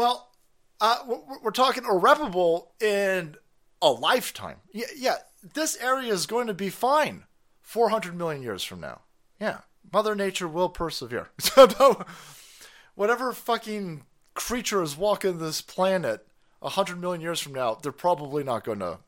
Well, 0.00 0.30
uh, 0.80 1.00
we're 1.42 1.50
talking 1.50 1.84
irreparable 1.84 2.72
in 2.80 3.36
a 3.82 3.90
lifetime. 3.90 4.56
Yeah, 4.72 4.86
yeah, 4.96 5.16
this 5.52 5.76
area 5.76 6.10
is 6.10 6.24
going 6.24 6.46
to 6.46 6.54
be 6.54 6.70
fine 6.70 7.24
400 7.60 8.16
million 8.16 8.42
years 8.42 8.64
from 8.64 8.80
now. 8.80 9.02
Yeah, 9.38 9.58
Mother 9.92 10.14
Nature 10.14 10.48
will 10.48 10.70
persevere. 10.70 11.28
Whatever 12.94 13.34
fucking 13.34 14.04
creature 14.32 14.82
is 14.82 14.96
walking 14.96 15.36
this 15.36 15.60
planet 15.60 16.26
100 16.60 16.98
million 16.98 17.20
years 17.20 17.40
from 17.40 17.52
now, 17.52 17.74
they're 17.74 17.92
probably 17.92 18.42
not 18.42 18.64
going 18.64 18.78
to 18.78 19.00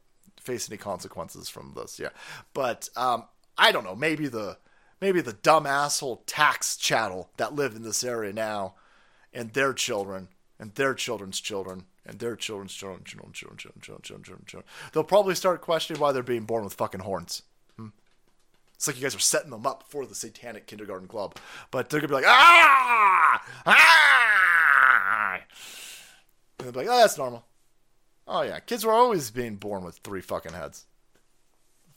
face 0.42 0.68
any 0.68 0.76
consequences 0.76 1.48
from 1.48 1.72
this. 1.74 1.98
Yeah, 1.98 2.10
but 2.52 2.90
um, 2.96 3.24
I 3.56 3.72
don't 3.72 3.84
know. 3.84 3.96
Maybe 3.96 4.28
the 4.28 4.58
maybe 5.00 5.22
the 5.22 5.32
dumb 5.32 5.64
asshole 5.64 6.22
tax 6.26 6.76
chattel 6.76 7.30
that 7.38 7.54
live 7.54 7.76
in 7.76 7.82
this 7.82 8.04
area 8.04 8.34
now 8.34 8.74
and 9.32 9.54
their 9.54 9.72
children 9.72 10.28
and 10.62 10.72
their 10.76 10.94
children's 10.94 11.40
children 11.40 11.86
and 12.06 12.20
their 12.20 12.36
children's 12.36 12.72
children, 12.72 13.02
children, 13.02 13.32
children, 13.32 13.58
children, 13.58 13.80
children, 13.82 14.02
children, 14.02 14.22
children, 14.22 14.46
children. 14.46 14.70
They'll 14.92 15.02
probably 15.02 15.34
start 15.34 15.60
questioning 15.60 16.00
why 16.00 16.12
they're 16.12 16.22
being 16.22 16.44
born 16.44 16.62
with 16.62 16.74
fucking 16.74 17.00
horns. 17.00 17.42
Hmm? 17.76 17.88
It's 18.74 18.86
like 18.86 18.94
you 18.96 19.02
guys 19.02 19.16
are 19.16 19.18
setting 19.18 19.50
them 19.50 19.66
up 19.66 19.82
for 19.88 20.06
the 20.06 20.14
satanic 20.14 20.68
kindergarten 20.68 21.08
club. 21.08 21.34
But 21.72 21.90
they're 21.90 21.98
gonna 21.98 22.10
be 22.10 22.14
like, 22.14 22.26
ah, 22.28 23.44
ah, 23.66 25.34
and 25.34 25.42
they'll 26.58 26.70
be 26.72 26.78
like, 26.78 26.88
oh, 26.88 27.00
that's 27.00 27.18
normal. 27.18 27.44
Oh 28.28 28.42
yeah, 28.42 28.60
kids 28.60 28.86
were 28.86 28.92
always 28.92 29.32
being 29.32 29.56
born 29.56 29.82
with 29.82 29.96
three 29.96 30.20
fucking 30.20 30.52
heads. 30.52 30.86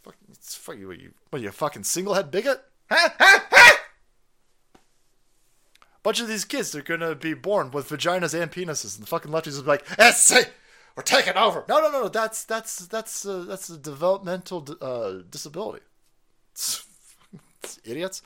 Fuck, 0.01 0.15
it's 0.31 0.55
fuck 0.55 0.79
you, 0.79 0.87
what 0.87 0.99
you, 0.99 1.13
what 1.29 1.39
you, 1.43 1.49
a 1.49 1.51
fucking 1.51 1.83
single 1.83 2.15
head 2.15 2.31
bigot? 2.31 2.63
Bunch 6.05 6.21
of 6.21 6.27
these 6.27 6.45
kids, 6.45 6.71
they're 6.71 6.83
gonna 6.83 7.15
be 7.15 7.33
born 7.33 7.71
with 7.71 7.89
vaginas 7.89 8.39
and 8.39 8.51
penises, 8.51 8.95
and 8.95 9.01
the 9.01 9.07
fucking 9.07 9.31
lefties 9.31 9.55
will 9.55 9.63
be 9.63 9.69
like, 9.69 9.87
"Yes, 9.97 10.31
we're 10.95 11.01
taking 11.01 11.33
over." 11.33 11.65
No, 11.67 11.79
no, 11.79 11.89
no, 11.89 12.03
no. 12.03 12.09
That's 12.09 12.43
that's 12.43 12.85
that's 12.85 13.25
uh, 13.25 13.39
that's 13.39 13.71
a 13.71 13.77
developmental 13.79 14.67
uh, 14.81 15.23
disability. 15.27 15.83
It's, 16.51 16.85
it's 17.63 17.79
idiots. 17.83 18.21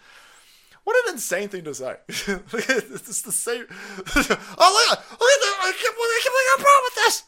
What 0.83 0.97
an 1.07 1.13
insane 1.13 1.47
thing 1.47 1.63
to 1.63 1.73
say. 1.73 1.95
it's 2.09 3.21
the 3.21 3.31
same. 3.31 3.65
oh 3.69 4.19
look! 4.19 4.99
Look 4.99 5.31
at 5.31 5.39
the, 5.39 5.51
I 5.63 5.71
can't, 5.71 5.95
I 5.95 6.19
can't 6.21 6.35
believe 6.35 6.51
I 6.51 6.57
problem 6.59 6.83
with 6.83 6.95
this. 6.95 7.23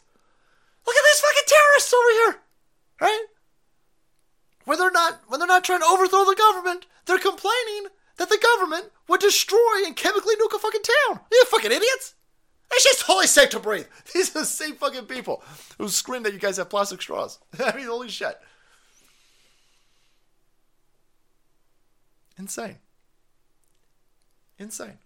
Look 0.86 0.95
at 0.98 1.03
these 1.06 1.22
fucking 1.22 1.48
terrorists 1.48 1.94
over 1.94 2.11
here, 2.11 2.41
right? 2.99 3.26
When 4.65 4.80
they're 4.80 4.91
not 4.91 5.22
when 5.30 5.40
they're 5.40 5.48
not 5.48 5.64
trying 5.64 5.80
to 5.80 5.86
overthrow 5.86 6.26
the 6.26 6.36
government, 6.36 6.88
they're 7.06 7.19
complaining 7.19 7.88
that 8.22 8.30
the 8.30 8.38
government 8.38 8.91
would 9.07 9.19
destroy 9.19 9.84
and 9.84 9.95
chemically 9.95 10.35
nuke 10.35 10.56
a 10.56 10.60
fucking 10.60 10.81
town. 10.84 11.22
You 11.31 11.43
fucking 11.45 11.72
idiots! 11.72 12.14
It's 12.72 12.84
just 12.84 13.02
totally 13.02 13.26
safe 13.26 13.49
to 13.49 13.60
breathe. 13.60 13.88
These 14.14 14.30
are 14.35 14.41
the 14.41 14.45
same 14.45 14.76
fucking 14.76 15.06
people 15.06 15.43
who 15.80 15.89
scream 15.89 16.22
that 16.23 16.31
you 16.31 16.38
guys 16.38 16.57
have 16.57 16.69
plastic 16.69 17.02
straws. 17.02 17.39
I 17.60 17.76
mean, 17.76 17.88
holy 17.88 18.10
shit. 18.10 18.39
Insane. 22.38 22.77
Insane. 24.60 24.99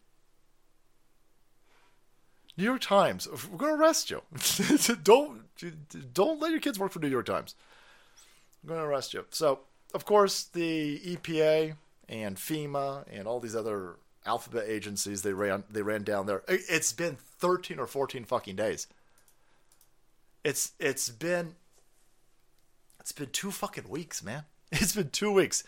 New 2.58 2.66
York 2.66 2.82
Times, 2.82 3.30
we're 3.50 3.70
to 3.70 3.76
arrest 3.76 4.12
you. 4.12 4.24
don't 5.04 5.44
don't 6.14 6.42
let 6.42 6.52
your 6.52 6.60
kids 6.60 6.78
work 6.78 6.92
for 6.92 7.00
New 7.00 7.08
York 7.08 7.26
Times. 7.26 7.56
I'm 8.62 8.76
to 8.76 8.82
arrest 8.82 9.14
you. 9.14 9.26
So, 9.30 9.60
of 9.94 10.04
course, 10.04 10.44
the 10.44 11.00
EPA 11.00 11.76
and 12.08 12.38
FEMA 12.38 13.06
and 13.12 13.28
all 13.28 13.40
these 13.40 13.56
other 13.56 13.96
alphabet 14.26 14.66
agencies 14.68 15.22
they 15.22 15.34
ran 15.34 15.64
they 15.70 15.82
ran 15.82 16.04
down 16.04 16.26
there. 16.26 16.44
It's 16.48 16.94
been 16.94 17.18
13 17.40 17.80
or 17.80 17.88
14 17.88 18.26
fucking 18.26 18.56
days. 18.56 18.88
It's 20.44 20.72
it's 20.80 21.10
been 21.10 21.56
it's 23.00 23.12
been 23.12 23.30
two 23.30 23.52
fucking 23.52 23.90
weeks, 23.90 24.24
man. 24.24 24.44
It's 24.72 24.96
been 24.96 25.10
two 25.10 25.32
weeks. 25.32 25.64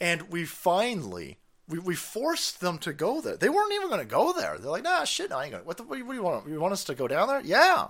And 0.00 0.30
we 0.30 0.44
finally 0.44 1.38
we, 1.68 1.78
we 1.78 1.94
forced 1.94 2.60
them 2.60 2.78
to 2.78 2.92
go 2.92 3.20
there. 3.20 3.36
They 3.36 3.48
weren't 3.48 3.72
even 3.74 3.88
going 3.88 4.00
to 4.00 4.06
go 4.06 4.32
there. 4.32 4.56
They're 4.56 4.70
like, 4.70 4.84
nah, 4.84 5.04
shit, 5.04 5.32
I 5.32 5.44
ain't 5.44 5.52
going. 5.52 5.64
What, 5.64 5.76
the, 5.76 5.82
what, 5.82 5.98
do 5.98 6.14
you 6.14 6.22
want? 6.22 6.48
You 6.48 6.60
want 6.60 6.72
us 6.72 6.84
to 6.84 6.94
go 6.94 7.06
down 7.06 7.28
there? 7.28 7.42
Yeah. 7.42 7.88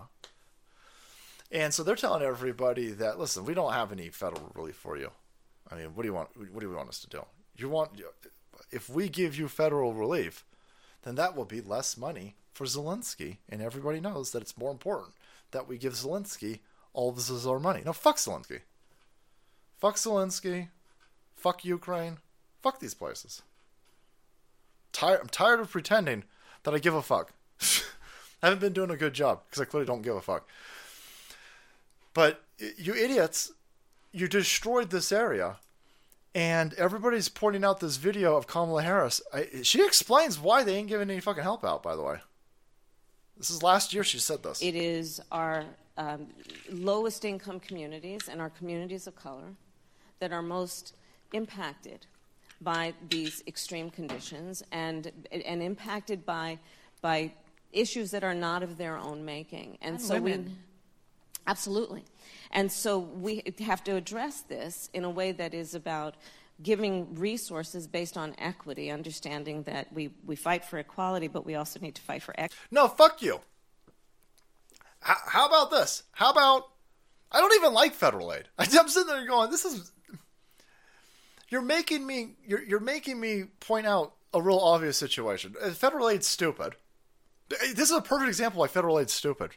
And 1.50 1.72
so 1.72 1.82
they're 1.82 1.96
telling 1.96 2.22
everybody 2.22 2.88
that 2.92 3.18
listen, 3.18 3.44
we 3.44 3.54
don't 3.54 3.72
have 3.72 3.92
any 3.92 4.08
federal 4.08 4.52
relief 4.54 4.76
for 4.76 4.98
you. 4.98 5.10
I 5.70 5.76
mean, 5.76 5.94
what 5.94 6.02
do 6.02 6.08
you 6.08 6.14
want? 6.14 6.30
What 6.36 6.60
do 6.60 6.68
you 6.68 6.74
want 6.74 6.88
us 6.88 7.00
to 7.00 7.08
do? 7.08 7.24
You 7.58 7.68
want 7.68 8.00
if 8.70 8.88
we 8.88 9.08
give 9.08 9.36
you 9.36 9.48
federal 9.48 9.92
relief, 9.92 10.44
then 11.02 11.16
that 11.16 11.36
will 11.36 11.44
be 11.44 11.60
less 11.60 11.96
money 11.96 12.36
for 12.54 12.64
Zelensky, 12.64 13.38
and 13.48 13.60
everybody 13.60 14.00
knows 14.00 14.30
that 14.30 14.42
it's 14.42 14.56
more 14.56 14.70
important 14.70 15.14
that 15.50 15.68
we 15.68 15.76
give 15.76 15.94
Zelensky 15.94 16.60
all 16.92 17.12
this 17.12 17.30
is 17.30 17.46
our 17.46 17.58
money. 17.58 17.82
No, 17.84 17.92
fuck 17.92 18.16
Zelensky. 18.16 18.60
Fuck 19.78 19.96
Zelensky. 19.96 20.68
Fuck 21.34 21.64
Ukraine. 21.64 22.18
Fuck 22.62 22.80
these 22.80 22.94
places. 22.94 23.42
Tired, 24.92 25.20
I'm 25.20 25.28
tired 25.28 25.60
of 25.60 25.70
pretending 25.70 26.24
that 26.62 26.74
I 26.74 26.78
give 26.78 26.94
a 26.94 27.02
fuck. 27.02 27.32
I 28.42 28.46
haven't 28.46 28.60
been 28.60 28.72
doing 28.72 28.90
a 28.90 28.96
good 28.96 29.14
job 29.14 29.42
because 29.44 29.62
I 29.62 29.64
clearly 29.64 29.86
don't 29.86 30.02
give 30.02 30.16
a 30.16 30.20
fuck. 30.20 30.48
But 32.14 32.42
you 32.76 32.94
idiots, 32.94 33.52
you 34.12 34.26
destroyed 34.26 34.90
this 34.90 35.12
area 35.12 35.56
and 36.38 36.72
everybody's 36.74 37.28
pointing 37.28 37.64
out 37.64 37.80
this 37.80 37.96
video 37.96 38.36
of 38.36 38.46
Kamala 38.46 38.82
Harris. 38.82 39.20
I, 39.34 39.48
she 39.64 39.84
explains 39.84 40.38
why 40.38 40.62
they 40.62 40.76
ain't 40.76 40.86
giving 40.86 41.10
any 41.10 41.18
fucking 41.18 41.42
help 41.42 41.64
out. 41.64 41.82
By 41.82 41.96
the 41.96 42.02
way, 42.02 42.18
this 43.36 43.50
is 43.50 43.60
last 43.64 43.92
year 43.92 44.04
she 44.04 44.20
said 44.20 44.44
this. 44.44 44.62
It 44.62 44.76
is 44.76 45.20
our 45.32 45.64
um, 45.96 46.28
lowest 46.70 47.24
income 47.24 47.58
communities 47.58 48.28
and 48.30 48.40
our 48.40 48.50
communities 48.50 49.08
of 49.08 49.16
color 49.16 49.56
that 50.20 50.32
are 50.32 50.42
most 50.42 50.94
impacted 51.32 52.06
by 52.60 52.94
these 53.10 53.42
extreme 53.48 53.90
conditions 53.90 54.62
and 54.70 55.10
and 55.32 55.60
impacted 55.60 56.24
by 56.24 56.56
by 57.00 57.32
issues 57.72 58.12
that 58.12 58.22
are 58.22 58.34
not 58.34 58.62
of 58.62 58.78
their 58.78 58.96
own 58.96 59.24
making. 59.24 59.76
And, 59.82 59.96
and 59.96 60.00
so 60.00 60.14
women. 60.14 60.44
we 60.44 60.52
Absolutely. 61.46 62.04
And 62.50 62.70
so 62.70 62.98
we 62.98 63.42
have 63.60 63.84
to 63.84 63.96
address 63.96 64.42
this 64.42 64.90
in 64.92 65.04
a 65.04 65.10
way 65.10 65.32
that 65.32 65.54
is 65.54 65.74
about 65.74 66.16
giving 66.62 67.14
resources 67.14 67.86
based 67.86 68.16
on 68.16 68.34
equity, 68.38 68.90
understanding 68.90 69.62
that 69.62 69.92
we, 69.92 70.10
we 70.26 70.36
fight 70.36 70.64
for 70.64 70.78
equality, 70.78 71.28
but 71.28 71.46
we 71.46 71.54
also 71.54 71.78
need 71.80 71.94
to 71.94 72.02
fight 72.02 72.22
for 72.22 72.34
equity. 72.38 72.54
No, 72.70 72.88
fuck 72.88 73.22
you. 73.22 73.40
How 75.00 75.46
about 75.46 75.70
this? 75.70 76.02
How 76.12 76.30
about 76.30 76.70
I 77.30 77.40
don't 77.40 77.54
even 77.54 77.72
like 77.72 77.94
federal 77.94 78.32
aid. 78.32 78.48
I'm 78.58 78.88
sitting 78.88 79.06
there 79.06 79.26
going, 79.26 79.50
this 79.50 79.64
is 79.64 79.92
you're 81.50 81.62
making 81.62 82.06
me 82.06 82.34
you're 82.46 82.62
you're 82.62 82.80
making 82.80 83.20
me 83.20 83.44
point 83.60 83.86
out 83.86 84.14
a 84.34 84.42
real 84.42 84.58
obvious 84.58 84.96
situation. 84.96 85.54
Federal 85.74 86.08
aid's 86.08 86.26
stupid. 86.26 86.74
This 87.48 87.90
is 87.90 87.92
a 87.92 88.02
perfect 88.02 88.28
example 88.28 88.60
why 88.60 88.68
federal 88.68 88.98
aid's 88.98 89.12
stupid. 89.12 89.52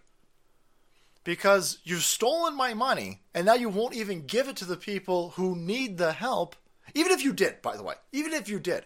Because 1.23 1.79
you've 1.83 2.03
stolen 2.03 2.55
my 2.55 2.73
money 2.73 3.21
and 3.33 3.45
now 3.45 3.53
you 3.53 3.69
won't 3.69 3.95
even 3.95 4.25
give 4.25 4.47
it 4.47 4.55
to 4.57 4.65
the 4.65 4.77
people 4.77 5.31
who 5.31 5.55
need 5.55 5.97
the 5.97 6.13
help. 6.13 6.55
Even 6.95 7.11
if 7.11 7.23
you 7.23 7.31
did, 7.31 7.61
by 7.61 7.77
the 7.77 7.83
way, 7.83 7.95
even 8.11 8.33
if 8.33 8.49
you 8.49 8.59
did, 8.59 8.85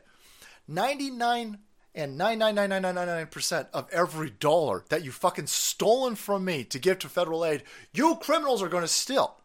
99 0.67 1.59
and 1.95 2.19
999999% 2.19 3.67
of 3.73 3.89
every 3.91 4.29
dollar 4.29 4.83
that 4.89 5.03
you 5.03 5.11
fucking 5.11 5.47
stolen 5.47 6.15
from 6.15 6.43
me 6.43 6.63
to 6.65 6.77
give 6.77 6.99
to 6.99 7.09
federal 7.09 7.45
aid, 7.45 7.63
you 7.93 8.15
criminals 8.17 8.61
are 8.61 8.67
going 8.67 8.83
to 8.83 8.87
steal. 8.87 9.37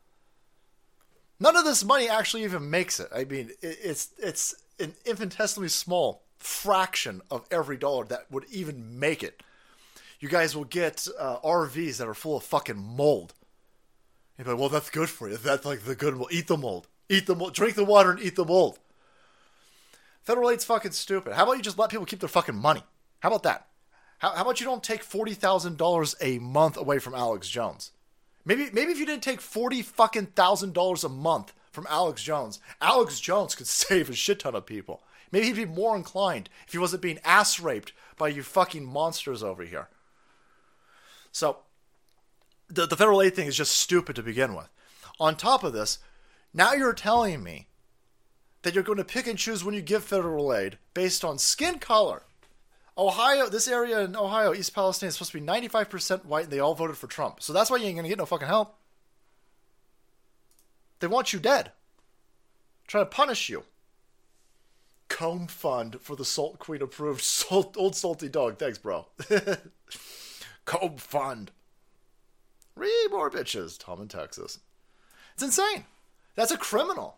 None 1.38 1.56
of 1.56 1.64
this 1.64 1.84
money 1.84 2.08
actually 2.08 2.44
even 2.44 2.68
makes 2.68 3.00
it. 3.00 3.08
I 3.14 3.24
mean, 3.24 3.50
it's 3.62 4.10
it's 4.18 4.54
an 4.78 4.94
infinitesimally 5.06 5.68
small 5.68 6.24
fraction 6.38 7.22
of 7.30 7.46
every 7.50 7.76
dollar 7.76 8.04
that 8.06 8.30
would 8.30 8.44
even 8.50 8.98
make 8.98 9.22
it. 9.22 9.42
You 10.20 10.28
guys 10.28 10.54
will 10.54 10.64
get 10.64 11.08
uh, 11.18 11.38
RVs 11.40 11.96
that 11.96 12.06
are 12.06 12.14
full 12.14 12.36
of 12.36 12.44
fucking 12.44 12.76
mold. 12.76 13.32
You're 14.36 14.46
like, 14.46 14.58
well, 14.58 14.68
that's 14.68 14.90
good 14.90 15.08
for 15.08 15.28
you. 15.28 15.36
That's 15.36 15.64
like 15.64 15.80
the 15.84 15.94
good. 15.94 16.16
Well, 16.16 16.28
eat 16.30 16.46
the 16.46 16.56
mold. 16.56 16.88
Eat 17.08 17.26
the 17.26 17.34
mold. 17.34 17.54
Drink 17.54 17.74
the 17.74 17.84
water 17.84 18.10
and 18.10 18.20
eat 18.20 18.36
the 18.36 18.44
mold. 18.44 18.78
Federal 20.22 20.50
aid's 20.50 20.64
fucking 20.64 20.92
stupid. 20.92 21.32
How 21.32 21.44
about 21.44 21.56
you 21.56 21.62
just 21.62 21.78
let 21.78 21.90
people 21.90 22.06
keep 22.06 22.20
their 22.20 22.28
fucking 22.28 22.54
money? 22.54 22.82
How 23.20 23.30
about 23.30 23.42
that? 23.44 23.66
How, 24.18 24.30
how 24.30 24.42
about 24.42 24.60
you 24.60 24.66
don't 24.66 24.82
take 24.82 25.02
forty 25.02 25.32
thousand 25.32 25.78
dollars 25.78 26.14
a 26.20 26.38
month 26.38 26.76
away 26.76 26.98
from 26.98 27.14
Alex 27.14 27.48
Jones? 27.48 27.92
Maybe 28.44 28.68
maybe 28.72 28.92
if 28.92 28.98
you 28.98 29.06
didn't 29.06 29.22
take 29.22 29.40
forty 29.40 29.80
fucking 29.80 30.26
thousand 30.26 30.74
dollars 30.74 31.04
a 31.04 31.08
month 31.08 31.54
from 31.72 31.86
Alex 31.88 32.22
Jones, 32.22 32.60
Alex 32.80 33.20
Jones 33.20 33.54
could 33.54 33.66
save 33.66 34.10
a 34.10 34.14
shit 34.14 34.40
ton 34.40 34.54
of 34.54 34.66
people. 34.66 35.02
Maybe 35.32 35.46
he'd 35.46 35.56
be 35.56 35.64
more 35.64 35.96
inclined 35.96 36.50
if 36.66 36.72
he 36.72 36.78
wasn't 36.78 37.02
being 37.02 37.20
ass 37.24 37.60
raped 37.60 37.92
by 38.18 38.28
you 38.28 38.42
fucking 38.42 38.84
monsters 38.84 39.42
over 39.42 39.62
here. 39.64 39.88
So 41.32 41.58
the 42.68 42.86
the 42.86 42.96
federal 42.96 43.22
aid 43.22 43.34
thing 43.34 43.46
is 43.46 43.56
just 43.56 43.76
stupid 43.76 44.16
to 44.16 44.22
begin 44.22 44.54
with. 44.54 44.68
On 45.18 45.36
top 45.36 45.64
of 45.64 45.72
this, 45.72 45.98
now 46.54 46.72
you're 46.72 46.94
telling 46.94 47.42
me 47.42 47.68
that 48.62 48.74
you're 48.74 48.84
going 48.84 48.98
to 48.98 49.04
pick 49.04 49.26
and 49.26 49.38
choose 49.38 49.64
when 49.64 49.74
you 49.74 49.82
give 49.82 50.04
federal 50.04 50.54
aid 50.54 50.78
based 50.94 51.24
on 51.24 51.38
skin 51.38 51.78
color. 51.78 52.22
Ohio, 52.98 53.48
this 53.48 53.68
area 53.68 54.00
in 54.00 54.14
Ohio, 54.14 54.52
East 54.52 54.74
Palestine, 54.74 55.08
is 55.08 55.14
supposed 55.14 55.32
to 55.32 55.40
be 55.40 55.46
95% 55.46 56.26
white, 56.26 56.44
and 56.44 56.52
they 56.52 56.58
all 56.58 56.74
voted 56.74 56.98
for 56.98 57.06
Trump. 57.06 57.42
So 57.42 57.52
that's 57.52 57.70
why 57.70 57.78
you 57.78 57.86
ain't 57.86 57.94
going 57.94 58.02
to 58.02 58.10
get 58.10 58.18
no 58.18 58.26
fucking 58.26 58.48
help. 58.48 58.76
They 60.98 61.06
want 61.06 61.32
you 61.32 61.38
dead. 61.38 61.72
Trying 62.86 63.04
to 63.04 63.10
punish 63.10 63.48
you. 63.48 63.64
Comb 65.08 65.46
fund 65.46 65.98
for 66.00 66.14
the 66.14 66.24
Salt 66.24 66.58
Queen 66.58 66.82
approved 66.82 67.22
salt, 67.22 67.74
old 67.78 67.96
salty 67.96 68.28
dog. 68.28 68.58
Thanks, 68.58 68.78
bro. 68.78 69.06
Comb 70.70 70.98
fund. 70.98 71.50
Read 72.76 73.08
more 73.10 73.28
bitches. 73.28 73.76
Tom 73.76 74.00
in 74.00 74.06
Texas. 74.06 74.60
It's 75.34 75.42
insane. 75.42 75.84
That's 76.36 76.52
a 76.52 76.56
criminal. 76.56 77.16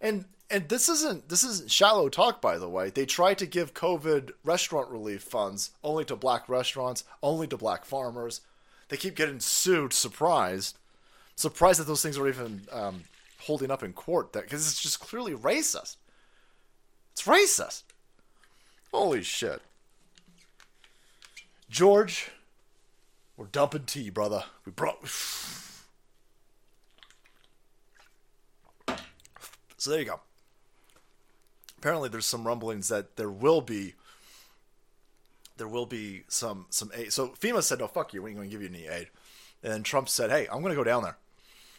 And 0.00 0.24
and 0.50 0.68
this 0.68 0.88
isn't 0.88 1.28
this 1.28 1.44
isn't 1.44 1.70
shallow 1.70 2.08
talk 2.08 2.40
by 2.42 2.58
the 2.58 2.68
way. 2.68 2.90
They 2.90 3.06
try 3.06 3.34
to 3.34 3.46
give 3.46 3.72
COVID 3.72 4.32
restaurant 4.42 4.90
relief 4.90 5.22
funds 5.22 5.70
only 5.84 6.04
to 6.06 6.16
black 6.16 6.48
restaurants, 6.48 7.04
only 7.22 7.46
to 7.46 7.56
black 7.56 7.84
farmers. 7.84 8.40
They 8.88 8.96
keep 8.96 9.14
getting 9.14 9.38
sued. 9.38 9.92
Surprised, 9.92 10.76
surprised 11.36 11.78
that 11.78 11.86
those 11.86 12.02
things 12.02 12.18
are 12.18 12.26
even 12.26 12.62
um, 12.72 13.04
holding 13.42 13.70
up 13.70 13.84
in 13.84 13.92
court. 13.92 14.32
That 14.32 14.42
because 14.42 14.66
it's 14.66 14.82
just 14.82 14.98
clearly 14.98 15.34
racist. 15.34 15.98
It's 17.12 17.22
racist. 17.22 17.84
Holy 18.92 19.22
shit, 19.22 19.62
George. 21.70 22.32
We're 23.38 23.46
dumping 23.46 23.84
tea, 23.84 24.10
brother. 24.10 24.44
We 24.66 24.72
brought. 24.72 25.08
So 29.78 29.90
there 29.90 30.00
you 30.00 30.04
go 30.04 30.20
apparently 31.78 32.08
there's 32.08 32.26
some 32.26 32.46
rumblings 32.46 32.88
that 32.88 33.16
there 33.16 33.30
will 33.30 33.60
be 33.60 33.94
there 35.56 35.68
will 35.68 35.86
be 35.86 36.22
some 36.28 36.66
some 36.70 36.90
aid. 36.94 37.12
So 37.12 37.28
FEMA 37.28 37.62
said, 37.62 37.80
"No, 37.80 37.88
fuck 37.88 38.14
you. 38.14 38.22
We 38.22 38.30
ain't 38.30 38.38
going 38.38 38.48
to 38.48 38.52
give 38.52 38.62
you 38.62 38.68
any 38.68 38.86
aid." 38.86 39.08
And 39.62 39.84
Trump 39.84 40.08
said, 40.08 40.30
"Hey, 40.30 40.46
I'm 40.52 40.60
going 40.60 40.72
to 40.72 40.76
go 40.76 40.84
down 40.84 41.02
there." 41.02 41.16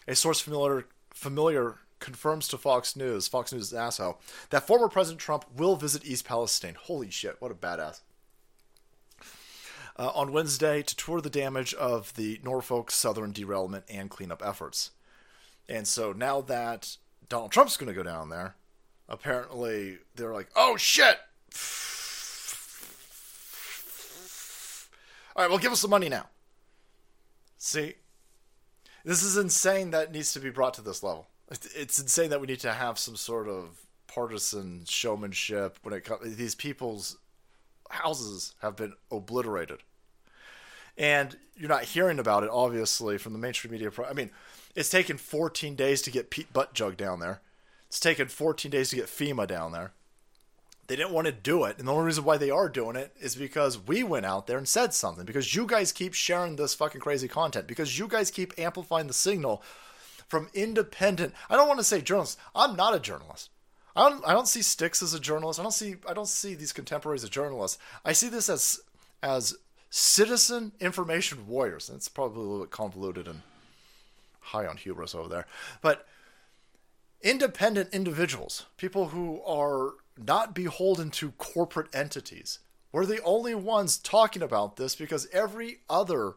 A 0.07 0.15
source 0.15 0.41
familiar 0.41 0.85
familiar 1.13 1.77
confirms 1.99 2.47
to 2.49 2.57
Fox 2.57 2.95
News, 2.95 3.27
Fox 3.27 3.53
News 3.53 3.73
asshole, 3.73 4.19
that 4.49 4.67
former 4.67 4.87
President 4.87 5.21
Trump 5.21 5.45
will 5.55 5.75
visit 5.75 6.05
East 6.05 6.25
Palestine. 6.25 6.75
Holy 6.75 7.09
shit, 7.09 7.37
what 7.39 7.51
a 7.51 7.55
badass! 7.55 8.01
Uh, 9.99 10.13
on 10.15 10.31
Wednesday 10.31 10.81
to 10.81 10.95
tour 10.95 11.19
the 11.19 11.29
damage 11.29 11.73
of 11.73 12.15
the 12.15 12.39
Norfolk 12.41 12.89
Southern 12.89 13.33
derailment 13.33 13.83
and 13.89 14.09
cleanup 14.09 14.41
efforts. 14.41 14.91
And 15.67 15.85
so 15.85 16.13
now 16.13 16.39
that 16.39 16.95
Donald 17.27 17.51
Trump's 17.51 17.75
going 17.75 17.89
to 17.89 17.93
go 17.93 18.03
down 18.03 18.29
there, 18.29 18.55
apparently 19.09 19.97
they're 20.15 20.33
like, 20.33 20.47
oh 20.55 20.77
shit. 20.77 21.19
All 25.35 25.43
right, 25.43 25.49
well, 25.49 25.59
give 25.59 25.73
us 25.73 25.81
the 25.81 25.89
money 25.89 26.07
now. 26.07 26.27
See, 27.57 27.95
this 29.03 29.21
is 29.21 29.35
insane 29.35 29.91
that 29.91 30.13
needs 30.13 30.31
to 30.31 30.39
be 30.39 30.49
brought 30.49 30.75
to 30.75 30.81
this 30.81 31.03
level. 31.03 31.27
It's 31.51 31.99
insane 31.99 32.29
that 32.29 32.39
we 32.39 32.47
need 32.47 32.61
to 32.61 32.71
have 32.71 32.97
some 32.97 33.17
sort 33.17 33.49
of 33.49 33.81
partisan 34.07 34.85
showmanship 34.87 35.77
when 35.81 35.93
it 35.93 36.05
comes. 36.05 36.37
These 36.37 36.55
people's 36.55 37.17
houses 37.89 38.55
have 38.61 38.77
been 38.77 38.93
obliterated, 39.11 39.79
and 40.99 41.35
you're 41.55 41.69
not 41.69 41.83
hearing 41.83 42.19
about 42.19 42.43
it 42.43 42.49
obviously 42.51 43.17
from 43.17 43.33
the 43.33 43.39
mainstream 43.39 43.71
media. 43.71 43.89
I 44.07 44.13
mean, 44.13 44.29
it's 44.75 44.89
taken 44.89 45.17
14 45.17 45.75
days 45.75 46.01
to 46.03 46.11
get 46.11 46.29
Pete 46.29 46.53
Buttigieg 46.53 46.97
down 46.97 47.19
there. 47.19 47.41
It's 47.87 47.99
taken 47.99 48.27
14 48.27 48.69
days 48.69 48.91
to 48.91 48.97
get 48.97 49.07
FEMA 49.07 49.47
down 49.47 49.71
there. 49.71 49.93
They 50.85 50.95
didn't 50.95 51.13
want 51.13 51.27
to 51.27 51.31
do 51.31 51.63
it. 51.65 51.77
And 51.77 51.87
the 51.87 51.91
only 51.91 52.05
reason 52.05 52.23
why 52.23 52.37
they 52.37 52.49
are 52.49 52.69
doing 52.69 52.95
it 52.95 53.13
is 53.19 53.35
because 53.35 53.79
we 53.79 54.03
went 54.03 54.25
out 54.25 54.47
there 54.47 54.57
and 54.57 54.67
said 54.67 54.93
something. 54.93 55.25
Because 55.25 55.55
you 55.55 55.65
guys 55.65 55.91
keep 55.91 56.13
sharing 56.13 56.55
this 56.55 56.73
fucking 56.73 57.01
crazy 57.01 57.27
content. 57.27 57.67
Because 57.67 57.97
you 57.97 58.07
guys 58.07 58.31
keep 58.31 58.57
amplifying 58.57 59.07
the 59.07 59.13
signal 59.13 59.63
from 60.27 60.49
independent. 60.53 61.33
I 61.49 61.55
don't 61.55 61.67
want 61.67 61.79
to 61.79 61.83
say 61.83 62.01
journalists. 62.01 62.37
I'm 62.55 62.75
not 62.75 62.95
a 62.95 62.99
journalist. 62.99 63.49
I 63.95 64.09
don't, 64.09 64.27
I 64.27 64.33
don't 64.33 64.47
see 64.47 64.61
Sticks 64.61 65.01
as 65.01 65.13
a 65.13 65.19
journalist. 65.19 65.59
I 65.59 65.63
don't 65.63 65.73
see 65.73 65.95
I 66.07 66.13
don't 66.13 66.27
see 66.27 66.55
these 66.55 66.73
contemporaries 66.73 67.23
as 67.23 67.29
journalists. 67.29 67.77
I 68.05 68.13
see 68.13 68.29
this 68.29 68.49
as 68.49 68.79
as 69.21 69.55
citizen 69.89 70.71
information 70.79 71.47
warriors. 71.47 71.89
It's 71.93 72.07
probably 72.07 72.39
a 72.39 72.43
little 72.43 72.65
bit 72.65 72.71
convoluted 72.71 73.27
and 73.27 73.41
high 74.39 74.65
on 74.65 74.77
hubris 74.77 75.15
over 75.15 75.29
there. 75.29 75.47
But 75.81 76.07
independent 77.21 77.93
individuals, 77.93 78.65
people 78.77 79.09
who 79.09 79.41
are 79.43 79.93
not 80.17 80.53
beholden 80.53 81.11
to 81.11 81.31
corporate 81.31 81.93
entities. 81.93 82.59
We're 82.91 83.05
the 83.05 83.21
only 83.23 83.55
ones 83.55 83.97
talking 83.97 84.41
about 84.41 84.75
this 84.75 84.95
because 84.95 85.27
every 85.31 85.79
other 85.89 86.33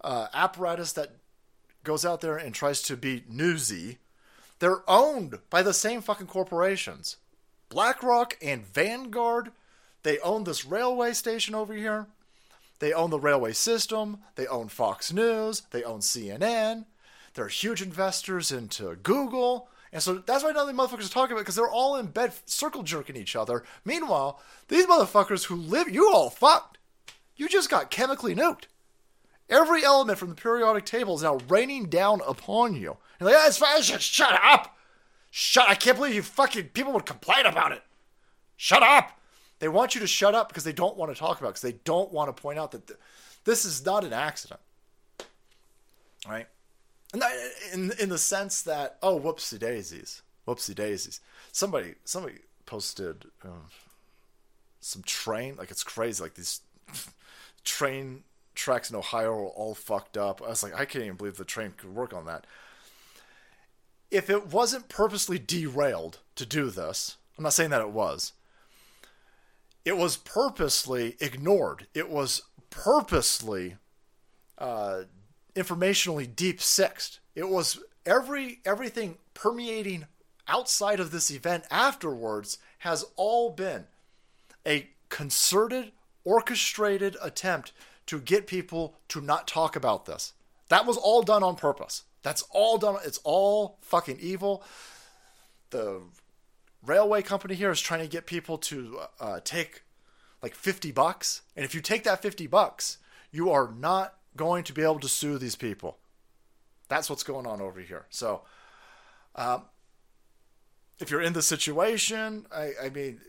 uh, 0.00 0.28
apparatus 0.32 0.92
that 0.92 1.16
goes 1.82 2.04
out 2.04 2.20
there 2.20 2.36
and 2.36 2.54
tries 2.54 2.80
to 2.82 2.96
be 2.96 3.24
newsy, 3.28 3.98
they're 4.58 4.88
owned 4.88 5.38
by 5.50 5.62
the 5.62 5.74
same 5.74 6.00
fucking 6.00 6.26
corporations. 6.26 7.16
BlackRock 7.68 8.36
and 8.40 8.64
Vanguard, 8.66 9.52
they 10.02 10.18
own 10.20 10.44
this 10.44 10.64
railway 10.64 11.12
station 11.12 11.54
over 11.54 11.74
here. 11.74 12.06
They 12.78 12.92
own 12.92 13.10
the 13.10 13.18
railway 13.18 13.52
system. 13.52 14.18
They 14.34 14.46
own 14.46 14.68
Fox 14.68 15.12
News. 15.12 15.62
They 15.70 15.82
own 15.82 16.00
CNN. 16.00 16.86
They're 17.34 17.48
huge 17.48 17.82
investors 17.82 18.52
into 18.52 18.96
Google. 18.96 19.68
And 19.92 20.02
so 20.02 20.14
that's 20.14 20.42
why 20.42 20.50
none 20.50 20.68
of 20.68 20.76
the 20.76 20.82
motherfuckers 20.82 21.06
are 21.06 21.12
talking 21.12 21.32
about 21.32 21.42
because 21.42 21.54
they're 21.54 21.68
all 21.68 21.96
in 21.96 22.06
bed 22.06 22.32
circle 22.46 22.82
jerking 22.82 23.16
each 23.16 23.36
other. 23.36 23.64
Meanwhile, 23.84 24.40
these 24.68 24.86
motherfuckers 24.86 25.44
who 25.44 25.54
live, 25.54 25.88
you 25.88 26.10
all 26.12 26.30
fucked. 26.30 26.78
You 27.36 27.48
just 27.48 27.70
got 27.70 27.90
chemically 27.90 28.34
nuked. 28.34 28.64
Every 29.48 29.84
element 29.84 30.18
from 30.18 30.30
the 30.30 30.34
periodic 30.34 30.84
table 30.84 31.14
is 31.14 31.22
now 31.22 31.38
raining 31.48 31.86
down 31.86 32.22
upon 32.26 32.74
you. 32.74 32.96
You're 33.20 33.30
like, 33.30 33.46
it's 33.46 33.58
fine. 33.58 33.82
Shut, 33.82 34.02
shut 34.02 34.40
up. 34.42 34.76
Shut. 35.30 35.68
I 35.68 35.74
can't 35.74 35.96
believe 35.96 36.14
you 36.14 36.22
fucking 36.22 36.68
people 36.68 36.92
would 36.92 37.06
complain 37.06 37.46
about 37.46 37.72
it. 37.72 37.82
Shut 38.56 38.82
up. 38.82 39.18
They 39.64 39.68
want 39.68 39.94
you 39.94 40.02
to 40.02 40.06
shut 40.06 40.34
up 40.34 40.48
because 40.48 40.64
they 40.64 40.74
don't 40.74 40.94
want 40.94 41.10
to 41.10 41.18
talk 41.18 41.40
about 41.40 41.54
because 41.54 41.62
they 41.62 41.78
don't 41.84 42.12
want 42.12 42.28
to 42.28 42.42
point 42.42 42.58
out 42.58 42.72
that 42.72 42.86
th- 42.86 42.98
this 43.44 43.64
is 43.64 43.82
not 43.82 44.04
an 44.04 44.12
accident. 44.12 44.60
Right? 46.28 46.46
And 47.14 47.24
I, 47.24 47.32
in 47.72 47.90
in 47.98 48.10
the 48.10 48.18
sense 48.18 48.60
that 48.60 48.98
oh 49.02 49.18
whoopsie 49.18 49.58
daisies, 49.58 50.20
whoopsie 50.46 50.74
daisies. 50.74 51.22
Somebody 51.50 51.94
somebody 52.04 52.40
posted 52.66 53.24
um, 53.42 53.70
some 54.80 55.02
train 55.02 55.56
like 55.56 55.70
it's 55.70 55.82
crazy 55.82 56.22
like 56.22 56.34
these 56.34 56.60
train 57.64 58.24
tracks 58.54 58.90
in 58.90 58.96
Ohio 58.96 59.30
are 59.30 59.46
all 59.46 59.74
fucked 59.74 60.18
up. 60.18 60.42
I 60.42 60.50
was 60.50 60.62
like 60.62 60.74
I 60.74 60.84
can't 60.84 61.06
even 61.06 61.16
believe 61.16 61.38
the 61.38 61.44
train 61.46 61.72
could 61.74 61.94
work 61.94 62.12
on 62.12 62.26
that. 62.26 62.46
If 64.10 64.28
it 64.28 64.48
wasn't 64.48 64.90
purposely 64.90 65.38
derailed 65.38 66.18
to 66.36 66.44
do 66.44 66.68
this, 66.68 67.16
I'm 67.38 67.44
not 67.44 67.54
saying 67.54 67.70
that 67.70 67.80
it 67.80 67.92
was. 67.92 68.34
It 69.84 69.96
was 69.96 70.16
purposely 70.16 71.16
ignored. 71.20 71.86
It 71.94 72.08
was 72.08 72.42
purposely 72.70 73.76
uh, 74.58 75.02
informationally 75.54 76.34
deep 76.34 76.60
sixed. 76.60 77.20
It 77.34 77.48
was 77.48 77.78
every 78.06 78.60
everything 78.64 79.18
permeating 79.34 80.06
outside 80.48 81.00
of 81.00 81.10
this 81.10 81.30
event 81.30 81.64
afterwards 81.70 82.58
has 82.78 83.04
all 83.16 83.50
been 83.50 83.84
a 84.66 84.88
concerted, 85.08 85.92
orchestrated 86.24 87.16
attempt 87.22 87.72
to 88.06 88.20
get 88.20 88.46
people 88.46 88.96
to 89.08 89.20
not 89.20 89.46
talk 89.46 89.76
about 89.76 90.06
this. 90.06 90.32
That 90.68 90.86
was 90.86 90.96
all 90.96 91.22
done 91.22 91.42
on 91.42 91.56
purpose. 91.56 92.04
That's 92.22 92.42
all 92.50 92.78
done. 92.78 92.96
It's 93.04 93.20
all 93.22 93.78
fucking 93.82 94.18
evil. 94.20 94.62
The 95.70 96.00
railway 96.86 97.22
company 97.22 97.54
here 97.54 97.70
is 97.70 97.80
trying 97.80 98.00
to 98.00 98.08
get 98.08 98.26
people 98.26 98.58
to 98.58 99.00
uh, 99.20 99.40
take 99.44 99.82
like 100.42 100.54
50 100.54 100.92
bucks. 100.92 101.42
And 101.56 101.64
if 101.64 101.74
you 101.74 101.80
take 101.80 102.04
that 102.04 102.22
50 102.22 102.46
bucks, 102.46 102.98
you 103.30 103.50
are 103.50 103.72
not 103.76 104.14
going 104.36 104.64
to 104.64 104.72
be 104.72 104.82
able 104.82 105.00
to 105.00 105.08
sue 105.08 105.38
these 105.38 105.56
people. 105.56 105.98
That's 106.88 107.08
what's 107.08 107.22
going 107.22 107.46
on 107.46 107.60
over 107.60 107.80
here. 107.80 108.06
So, 108.10 108.42
um, 109.34 109.62
if 111.00 111.10
you're 111.10 111.22
in 111.22 111.32
the 111.32 111.42
situation, 111.42 112.46
I, 112.54 112.72
I 112.84 112.88
mean, 112.90 113.20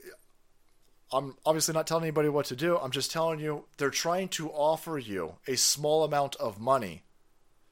I'm 1.11 1.35
obviously 1.45 1.73
not 1.73 1.87
telling 1.87 2.03
anybody 2.03 2.29
what 2.29 2.45
to 2.47 2.55
do. 2.55 2.77
I'm 2.77 2.91
just 2.91 3.11
telling 3.11 3.39
you 3.39 3.65
they're 3.77 3.89
trying 3.89 4.27
to 4.29 4.49
offer 4.49 4.97
you 4.97 5.35
a 5.47 5.55
small 5.55 6.03
amount 6.03 6.35
of 6.35 6.59
money 6.59 7.03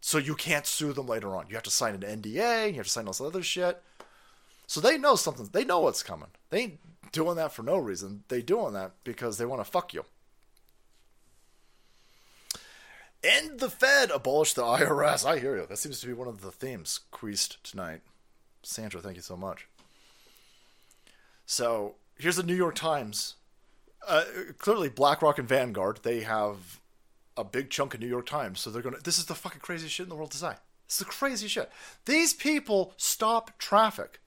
so 0.01 0.17
you 0.17 0.35
can't 0.35 0.65
sue 0.65 0.93
them 0.93 1.07
later 1.07 1.35
on. 1.35 1.47
You 1.47 1.55
have 1.55 1.63
to 1.63 1.71
sign 1.71 1.95
an 1.95 2.21
NDA, 2.21 2.69
you 2.69 2.75
have 2.75 2.85
to 2.85 2.91
sign 2.91 3.05
all 3.05 3.13
this 3.13 3.21
other 3.21 3.43
shit. 3.43 3.81
So 4.67 4.81
they 4.81 4.97
know 4.97 5.15
something. 5.15 5.49
They 5.51 5.65
know 5.65 5.79
what's 5.79 6.03
coming. 6.03 6.29
They 6.49 6.59
ain't 6.59 7.11
doing 7.11 7.35
that 7.37 7.53
for 7.53 7.63
no 7.63 7.77
reason. 7.77 8.23
They 8.27 8.41
doing 8.41 8.73
that 8.73 8.93
because 9.03 9.37
they 9.37 9.45
want 9.45 9.63
to 9.63 9.69
fuck 9.69 9.93
you. 9.93 10.05
End 13.23 13.59
the 13.59 13.69
Fed, 13.69 14.11
abolish 14.11 14.53
the 14.53 14.63
IRS. 14.63 15.25
I 15.25 15.39
hear 15.39 15.55
you. 15.55 15.65
That 15.65 15.77
seems 15.77 16.01
to 16.01 16.07
be 16.07 16.13
one 16.13 16.27
of 16.27 16.41
the 16.41 16.51
themes 16.51 16.99
queased 17.11 17.63
tonight. 17.63 18.01
Sandra, 18.63 19.01
thank 19.01 19.15
you 19.15 19.21
so 19.21 19.37
much. 19.37 19.67
So 21.45 21.95
here's 22.17 22.35
the 22.35 22.43
New 22.43 22.55
York 22.55 22.75
Times. 22.75 23.35
Uh, 24.05 24.25
clearly, 24.57 24.89
BlackRock 24.89 25.39
and 25.39 25.47
Vanguard 25.47 25.99
they 26.03 26.21
have 26.21 26.81
a 27.37 27.43
big 27.43 27.69
chunk 27.69 27.93
of 27.93 28.01
New 28.01 28.07
York 28.07 28.25
Times, 28.25 28.59
so 28.59 28.69
they're 28.69 28.81
gonna. 28.81 28.99
This 29.01 29.17
is 29.17 29.25
the 29.25 29.35
fucking 29.35 29.61
craziest 29.61 29.93
shit 29.95 30.05
in 30.05 30.09
the 30.09 30.15
world 30.15 30.31
to 30.31 30.37
say. 30.37 30.53
It's 30.85 30.97
the 30.97 31.05
crazy 31.05 31.47
shit. 31.47 31.71
These 32.05 32.33
people 32.33 32.93
stop 32.97 33.57
traffic. 33.57 34.19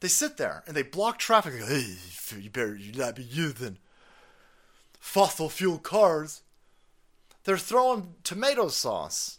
They 0.00 0.08
sit 0.08 0.36
there 0.36 0.62
and 0.66 0.76
they 0.76 0.82
block 0.82 1.18
traffic. 1.18 1.58
Go, 1.58 1.66
hey, 1.66 1.96
you 2.38 2.50
better 2.50 2.78
not 2.94 3.16
be 3.16 3.22
using 3.22 3.78
fossil 5.00 5.48
fuel 5.48 5.78
cars. 5.78 6.42
They're 7.44 7.58
throwing 7.58 8.14
tomato 8.22 8.68
sauce 8.68 9.38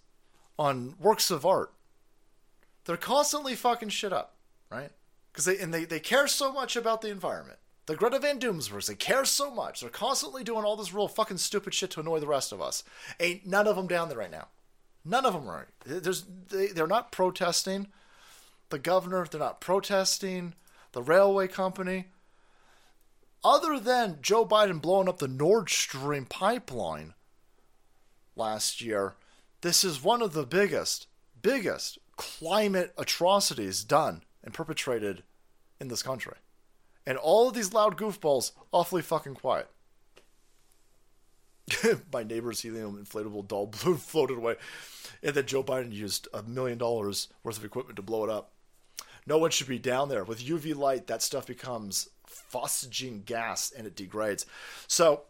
on 0.58 0.96
works 1.00 1.32
of 1.32 1.46
art. 1.46 1.74
They're 2.86 2.98
constantly 2.98 3.56
fucking 3.56 3.90
shit 3.90 4.12
up, 4.12 4.36
right? 4.70 4.92
Because 5.32 5.46
they 5.46 5.60
and 5.60 5.74
they, 5.74 5.86
they 5.86 6.00
care 6.00 6.28
so 6.28 6.52
much 6.52 6.76
about 6.76 7.02
the 7.02 7.12
environment. 7.12 7.60
The 7.86 7.96
Greta 7.96 8.20
Van 8.20 8.40
Doomsverse, 8.40 8.88
they 8.88 8.96
care 8.96 9.26
so 9.26 9.50
much. 9.50 9.82
They're 9.82 9.90
constantly 9.90 10.44
doing 10.44 10.64
all 10.64 10.76
this 10.76 10.94
real 10.94 11.08
fucking 11.08 11.38
stupid 11.38 11.74
shit 11.74 11.92
to 11.92 12.02
annoy 12.02 12.20
the 12.20 12.28
rest 12.28 12.52
of 12.52 12.62
us. 12.62 12.84
Ain't 13.20 13.48
none 13.48 13.68
of 13.68 13.76
them 13.76 13.88
down 13.88 14.10
there 14.10 14.18
right 14.18 14.32
now. 14.32 14.48
None 15.06 15.26
of 15.26 15.34
them 15.34 15.48
are. 15.48 15.68
There's 15.86 16.26
they, 16.50 16.68
they're 16.68 16.88
not 16.88 17.12
protesting 17.12 17.88
the 18.70 18.80
governor. 18.80 19.26
They're 19.26 19.40
not 19.40 19.62
protesting 19.62 20.54
the 20.92 21.04
railway 21.04 21.48
company. 21.48 22.06
Other 23.44 23.80
than 23.80 24.20
Joe 24.22 24.46
Biden 24.46 24.82
blowing 24.82 25.08
up 25.08 25.20
the 25.20 25.28
Nord 25.28 25.70
Stream 25.70 26.26
pipeline 26.26 27.14
last 28.36 28.82
year, 28.82 29.16
this 29.62 29.84
is 29.84 30.04
one 30.04 30.22
of 30.22 30.34
the 30.34 30.46
biggest, 30.46 31.08
biggest 31.42 32.00
climate 32.18 32.94
atrocities 32.98 33.84
done 33.84 34.24
and 34.44 34.54
perpetrated 34.54 35.24
in 35.80 35.88
this 35.88 36.04
country. 36.04 36.36
And 37.06 37.18
all 37.18 37.48
of 37.48 37.54
these 37.54 37.74
loud 37.74 37.98
goofballs 37.98 38.52
awfully 38.72 39.02
fucking 39.02 39.36
quiet. 39.36 39.70
My 42.14 42.24
neighbor's 42.24 42.62
helium 42.62 43.04
inflatable 43.04 43.48
doll 43.48 43.68
balloon 43.84 43.98
floated 43.98 44.38
away. 44.38 44.56
And 45.24 45.36
then 45.36 45.46
Joe 45.46 45.64
Biden 45.64 45.94
used 45.94 46.28
a 46.34 46.44
million 46.44 46.78
dollars 46.78 47.30
worth 47.44 47.58
of 47.58 47.66
equipment 47.66 47.96
to 47.98 48.02
blow 48.02 48.24
it 48.24 48.30
up. 48.30 48.52
No 49.30 49.38
one 49.38 49.52
should 49.52 49.68
be 49.68 49.78
down 49.78 50.10
there. 50.10 50.24
With 50.24 50.44
UV 50.44 50.76
light, 50.76 51.06
that 51.06 51.22
stuff 51.22 51.46
becomes 51.46 52.10
phosgene 52.28 53.24
gas 53.24 53.72
and 53.72 53.86
it 53.86 53.96
degrades. 53.96 54.48
So 54.88 55.22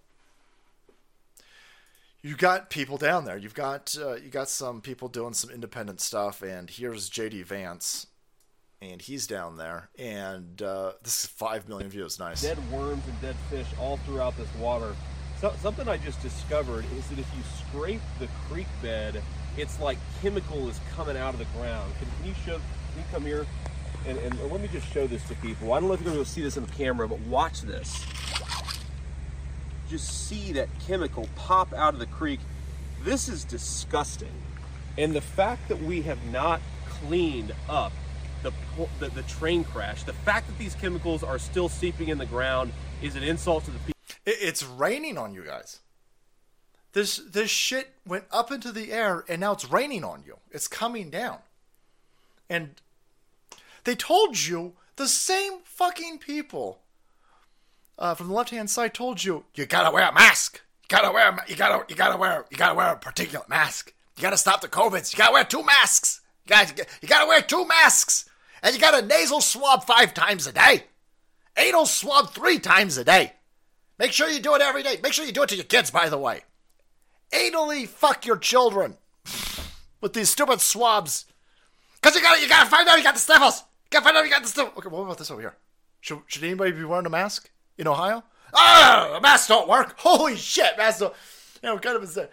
you 2.21 2.37
got 2.37 2.69
people 2.69 2.95
down 2.95 3.25
there. 3.25 3.37
You've 3.37 3.53
got 3.53 3.97
uh, 3.99 4.15
you 4.15 4.29
got 4.29 4.47
some 4.47 4.79
people 4.79 5.09
doing 5.09 5.33
some 5.33 5.49
independent 5.49 5.99
stuff, 5.99 6.41
and 6.41 6.69
here's 6.69 7.09
JD 7.09 7.45
Vance, 7.45 8.07
and 8.81 9.01
he's 9.01 9.27
down 9.27 9.57
there, 9.57 9.89
and 9.99 10.61
uh, 10.61 10.93
this 11.03 11.25
is 11.25 11.29
five 11.29 11.67
million 11.67 11.89
views. 11.89 12.19
Nice. 12.19 12.41
Dead 12.41 12.57
worms 12.71 13.03
and 13.05 13.21
dead 13.21 13.35
fish 13.49 13.67
all 13.81 13.97
throughout 13.97 14.35
this 14.37 14.53
water. 14.55 14.95
So, 15.41 15.53
something 15.61 15.89
I 15.89 15.97
just 15.97 16.21
discovered 16.21 16.85
is 16.97 17.05
that 17.09 17.19
if 17.19 17.27
you 17.35 17.43
scrape 17.57 18.01
the 18.19 18.27
creek 18.47 18.67
bed, 18.81 19.21
it's 19.57 19.77
like 19.81 19.97
chemical 20.21 20.69
is 20.69 20.79
coming 20.95 21.17
out 21.17 21.33
of 21.33 21.39
the 21.39 21.57
ground. 21.57 21.91
Can, 21.99 22.07
can 22.17 22.27
you 22.27 22.35
show? 22.45 22.55
Can 22.55 22.97
you 22.97 23.03
come 23.11 23.23
here? 23.23 23.45
And, 24.09 24.17
and 24.19 24.51
let 24.51 24.59
me 24.59 24.67
just 24.67 24.91
show 24.91 25.07
this 25.07 25.25
to 25.27 25.35
people. 25.35 25.71
I 25.73 25.79
don't 25.79 25.87
know 25.87 25.93
if 25.93 26.01
you're 26.01 26.11
going 26.11 26.23
to 26.23 26.29
see 26.29 26.41
this 26.41 26.57
on 26.57 26.65
camera, 26.67 27.07
but 27.07 27.19
watch 27.21 27.61
this 27.61 28.05
just 29.89 30.27
see 30.27 30.53
that 30.53 30.69
chemical 30.85 31.27
pop 31.35 31.73
out 31.73 31.93
of 31.93 31.99
the 31.99 32.05
creek. 32.05 32.39
This 33.03 33.27
is 33.27 33.43
disgusting. 33.43 34.31
And 34.97 35.13
the 35.13 35.21
fact 35.21 35.67
that 35.69 35.81
we 35.81 36.01
have 36.03 36.23
not 36.31 36.61
cleaned 36.87 37.53
up 37.67 37.91
the, 38.43 38.51
the, 38.99 39.09
the 39.09 39.23
train 39.23 39.63
crash, 39.63 40.03
the 40.03 40.13
fact 40.13 40.47
that 40.47 40.57
these 40.57 40.75
chemicals 40.75 41.23
are 41.23 41.39
still 41.39 41.69
seeping 41.69 42.09
in 42.09 42.17
the 42.17 42.25
ground 42.25 42.71
is 43.01 43.15
an 43.15 43.23
insult 43.23 43.65
to 43.65 43.71
the 43.71 43.79
people. 43.79 43.93
It's 44.25 44.63
raining 44.63 45.17
on 45.17 45.33
you 45.33 45.43
guys. 45.43 45.79
This 46.91 47.17
this 47.17 47.51
shit 47.51 47.93
went 48.05 48.25
up 48.31 48.51
into 48.51 48.71
the 48.71 48.91
air 48.91 49.23
and 49.27 49.41
now 49.41 49.53
it's 49.53 49.69
raining 49.69 50.03
on 50.03 50.23
you. 50.25 50.37
It's 50.51 50.67
coming 50.67 51.09
down. 51.09 51.37
And 52.49 52.71
they 53.83 53.95
told 53.95 54.39
you 54.39 54.73
the 54.95 55.07
same 55.07 55.59
fucking 55.63 56.19
people 56.19 56.81
uh, 57.97 58.15
from 58.15 58.27
the 58.29 58.33
left 58.33 58.49
hand 58.49 58.69
side 58.69 58.93
told 58.93 59.23
you 59.23 59.45
you 59.55 59.65
gotta 59.65 59.91
wear 59.91 60.07
a 60.07 60.13
mask. 60.13 60.61
You 60.83 60.97
gotta 60.97 61.11
wear. 61.11 61.29
A, 61.29 61.43
You 61.47 61.55
gotta. 61.55 61.85
You 61.89 61.95
gotta 61.95 62.17
wear. 62.17 62.45
You 62.49 62.57
gotta 62.57 62.75
wear 62.75 62.93
a 62.93 62.97
particulate 62.97 63.49
mask. 63.49 63.93
You 64.17 64.23
gotta 64.23 64.37
stop 64.37 64.61
the 64.61 64.67
COVIDs. 64.67 65.13
You 65.13 65.17
gotta 65.17 65.33
wear 65.33 65.43
two 65.43 65.63
masks. 65.63 66.21
You 66.45 66.49
gotta. 66.49 66.85
You 67.01 67.07
gotta 67.07 67.27
wear 67.27 67.41
two 67.41 67.65
masks, 67.67 68.29
and 68.63 68.73
you 68.73 68.81
got 68.81 69.01
a 69.01 69.05
nasal 69.05 69.41
swab 69.41 69.83
five 69.83 70.13
times 70.13 70.47
a 70.47 70.51
day, 70.53 70.85
anal 71.57 71.85
swab 71.85 72.31
three 72.31 72.59
times 72.59 72.97
a 72.97 73.03
day. 73.03 73.33
Make 73.97 74.13
sure 74.13 74.29
you 74.29 74.39
do 74.39 74.55
it 74.55 74.61
every 74.61 74.81
day. 74.81 74.97
Make 75.03 75.13
sure 75.13 75.25
you 75.25 75.33
do 75.33 75.43
it 75.43 75.49
to 75.49 75.55
your 75.55 75.65
kids, 75.65 75.91
by 75.91 76.07
the 76.09 76.17
way. 76.17 76.41
Anally 77.33 77.87
fuck 77.87 78.25
your 78.25 78.37
children 78.37 78.97
with 80.01 80.13
these 80.13 80.29
stupid 80.29 80.61
swabs. 80.61 81.25
Cause 82.01 82.15
you 82.15 82.21
gotta. 82.21 82.41
You 82.41 82.47
gotta 82.47 82.69
find 82.69 82.87
out 82.87 82.97
you 82.97 83.03
got 83.03 83.15
the 83.15 83.19
sniffles. 83.19 83.63
Gotta 83.91 84.05
find 84.05 84.17
out 84.17 84.25
you 84.25 84.31
got 84.31 84.43
the 84.43 84.49
sniffles. 84.49 84.77
Okay, 84.77 84.89
what 84.89 85.01
about 85.01 85.17
this 85.17 85.31
over 85.31 85.41
here? 85.41 85.55
Should, 86.01 86.19
should 86.27 86.43
anybody 86.43 86.71
be 86.71 86.83
wearing 86.83 87.05
a 87.05 87.09
mask? 87.09 87.49
in 87.79 87.87
Ohio. 87.87 88.23
Ah, 88.53 89.19
masks 89.21 89.47
don't 89.47 89.67
work. 89.67 89.95
Holy 89.97 90.35
shit, 90.35 90.77
masks 90.77 90.99
don't. 90.99 91.13
You 91.63 91.69
know, 91.69 91.79
kind 91.79 91.95
of 91.95 92.03
insane. 92.03 92.27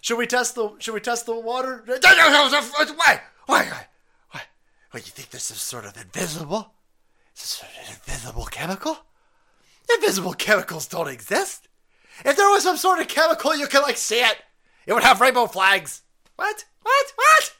Should 0.00 0.18
we 0.18 0.26
test 0.26 0.56
the? 0.56 0.72
Should 0.80 0.94
we 0.94 1.00
test 1.00 1.26
the 1.26 1.38
water? 1.38 1.84
Why? 1.86 3.20
Why? 3.46 3.70
Why? 4.30 4.42
What? 4.90 5.06
You 5.06 5.12
think 5.12 5.30
this 5.30 5.52
is 5.52 5.62
sort 5.62 5.84
of 5.84 5.96
invisible? 5.96 6.72
Is 7.36 7.42
this 7.42 7.50
sort 7.50 7.70
of 7.70 7.88
an 7.88 7.94
invisible 7.94 8.44
chemical? 8.46 8.98
Invisible 9.94 10.34
chemicals 10.34 10.88
don't 10.88 11.08
exist. 11.08 11.68
If 12.24 12.36
there 12.36 12.50
was 12.50 12.64
some 12.64 12.76
sort 12.76 12.98
of 12.98 13.06
chemical 13.06 13.54
you 13.54 13.68
could 13.68 13.82
like 13.82 13.96
see 13.96 14.20
it, 14.20 14.38
it 14.86 14.92
would 14.92 15.04
have 15.04 15.20
rainbow 15.20 15.46
flags. 15.46 16.02
What? 16.34 16.64
What? 16.82 17.12
What? 17.14 17.52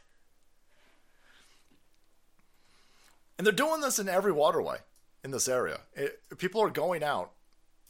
And 3.42 3.46
they're 3.48 3.66
doing 3.66 3.80
this 3.80 3.98
in 3.98 4.08
every 4.08 4.30
waterway 4.30 4.76
in 5.24 5.32
this 5.32 5.48
area. 5.48 5.80
It, 5.94 6.20
people 6.38 6.60
are 6.62 6.70
going 6.70 7.02
out. 7.02 7.32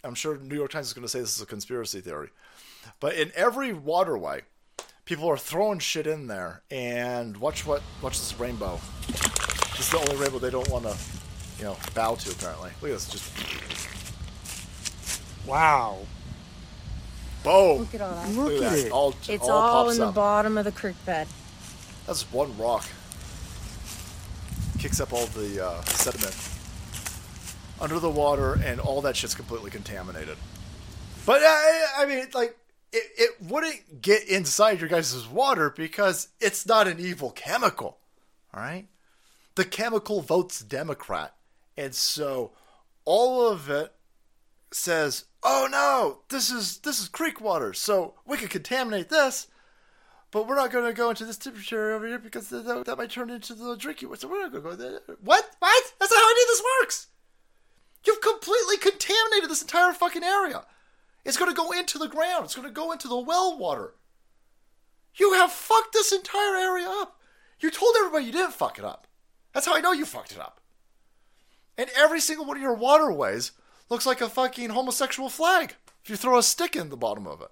I'm 0.02 0.14
sure 0.14 0.38
New 0.38 0.54
York 0.54 0.70
Times 0.70 0.86
is 0.86 0.94
going 0.94 1.02
to 1.02 1.10
say 1.10 1.20
this 1.20 1.36
is 1.36 1.42
a 1.42 1.46
conspiracy 1.46 2.00
theory, 2.00 2.30
but 3.00 3.16
in 3.16 3.32
every 3.36 3.74
waterway, 3.74 4.44
people 5.04 5.28
are 5.28 5.36
throwing 5.36 5.78
shit 5.78 6.06
in 6.06 6.26
there, 6.26 6.62
and 6.70 7.36
watch 7.36 7.66
what 7.66 7.82
watch 8.00 8.18
this 8.18 8.40
rainbow. 8.40 8.80
This 9.76 9.80
is 9.80 9.90
the 9.90 9.98
only 9.98 10.16
rainbow 10.16 10.38
they 10.38 10.48
don't 10.48 10.70
want 10.70 10.86
to, 10.86 10.96
you 11.58 11.64
know, 11.64 11.76
bow 11.92 12.14
to. 12.14 12.30
Apparently, 12.30 12.70
look 12.80 12.90
at 12.90 13.00
this. 13.00 13.10
Just 13.10 13.30
Wow. 15.46 15.98
boom. 17.44 17.80
Look 17.80 17.94
at 17.94 18.00
all 18.00 18.14
that. 18.14 18.28
Look 18.30 18.62
at 18.62 18.78
it. 18.78 18.90
All, 18.90 19.14
It's 19.28 19.42
all, 19.42 19.50
all, 19.50 19.84
pops 19.84 19.96
in 19.96 20.00
the 20.00 20.08
up. 20.08 20.14
bottom 20.14 20.56
of 20.56 20.64
the 20.64 20.72
creek 20.72 20.96
bed. 21.04 21.28
That's 22.06 22.22
one 22.32 22.56
rock. 22.56 22.86
Kicks 24.82 25.00
up 25.00 25.12
all 25.12 25.26
the 25.26 25.64
uh, 25.64 25.80
sediment 25.82 26.36
under 27.80 28.00
the 28.00 28.10
water, 28.10 28.54
and 28.64 28.80
all 28.80 29.00
that 29.02 29.14
shit's 29.14 29.32
completely 29.32 29.70
contaminated. 29.70 30.36
But 31.24 31.40
uh, 31.40 31.46
I, 31.46 31.86
I 31.98 32.06
mean, 32.06 32.26
like, 32.34 32.58
it, 32.92 33.04
it 33.16 33.30
wouldn't 33.40 34.02
get 34.02 34.26
inside 34.26 34.80
your 34.80 34.88
guys' 34.88 35.28
water 35.28 35.70
because 35.70 36.30
it's 36.40 36.66
not 36.66 36.88
an 36.88 36.98
evil 36.98 37.30
chemical. 37.30 37.98
All 38.52 38.60
right? 38.60 38.88
The 39.54 39.64
chemical 39.64 40.20
votes 40.20 40.60
Democrat. 40.60 41.32
And 41.76 41.94
so 41.94 42.50
all 43.04 43.48
of 43.48 43.70
it 43.70 43.92
says, 44.72 45.26
oh 45.44 45.68
no, 45.70 46.22
this 46.28 46.50
is 46.50 46.78
this 46.78 47.00
is 47.00 47.06
creek 47.06 47.40
water, 47.40 47.72
so 47.72 48.14
we 48.26 48.36
could 48.36 48.50
contaminate 48.50 49.10
this 49.10 49.46
but 50.32 50.48
we're 50.48 50.56
not 50.56 50.72
going 50.72 50.86
to 50.86 50.94
go 50.94 51.10
into 51.10 51.26
this 51.26 51.36
temperature 51.36 51.92
over 51.92 52.06
here 52.06 52.18
because 52.18 52.48
that, 52.48 52.84
that, 52.86 52.98
might 52.98 53.10
turn 53.10 53.30
into 53.30 53.54
the 53.54 53.76
drinking 53.76 54.08
water. 54.08 54.22
So 54.22 54.28
we're 54.28 54.42
not 54.42 54.50
going 54.50 54.64
to 54.64 54.70
go 54.70 54.76
there. 54.76 55.00
What? 55.22 55.50
What? 55.58 55.92
That's 56.00 56.10
not 56.10 56.20
how 56.20 56.30
any 56.30 56.42
of 56.42 56.48
this 56.48 56.62
works. 56.80 57.06
You've 58.06 58.22
completely 58.22 58.78
contaminated 58.78 59.50
this 59.50 59.62
entire 59.62 59.92
fucking 59.92 60.24
area. 60.24 60.64
It's 61.24 61.36
going 61.36 61.50
to 61.50 61.56
go 61.56 61.70
into 61.70 61.98
the 61.98 62.08
ground. 62.08 62.46
It's 62.46 62.56
going 62.56 62.66
to 62.66 62.72
go 62.72 62.92
into 62.92 63.08
the 63.08 63.18
well 63.18 63.56
water. 63.58 63.94
You 65.14 65.34
have 65.34 65.52
fucked 65.52 65.92
this 65.92 66.12
entire 66.12 66.56
area 66.56 66.88
up. 66.88 67.20
You 67.60 67.70
told 67.70 67.94
everybody 67.98 68.24
you 68.24 68.32
didn't 68.32 68.54
fuck 68.54 68.78
it 68.78 68.84
up. 68.84 69.06
That's 69.52 69.66
how 69.66 69.76
I 69.76 69.80
know 69.80 69.92
you 69.92 70.06
fucked 70.06 70.32
it 70.32 70.40
up. 70.40 70.62
And 71.76 71.90
every 71.94 72.20
single 72.20 72.46
one 72.46 72.56
of 72.56 72.62
your 72.62 72.74
waterways 72.74 73.52
looks 73.90 74.06
like 74.06 74.22
a 74.22 74.30
fucking 74.30 74.70
homosexual 74.70 75.28
flag 75.28 75.76
if 76.02 76.08
you 76.08 76.16
throw 76.16 76.38
a 76.38 76.42
stick 76.42 76.74
in 76.74 76.88
the 76.88 76.96
bottom 76.96 77.26
of 77.26 77.42
it. 77.42 77.50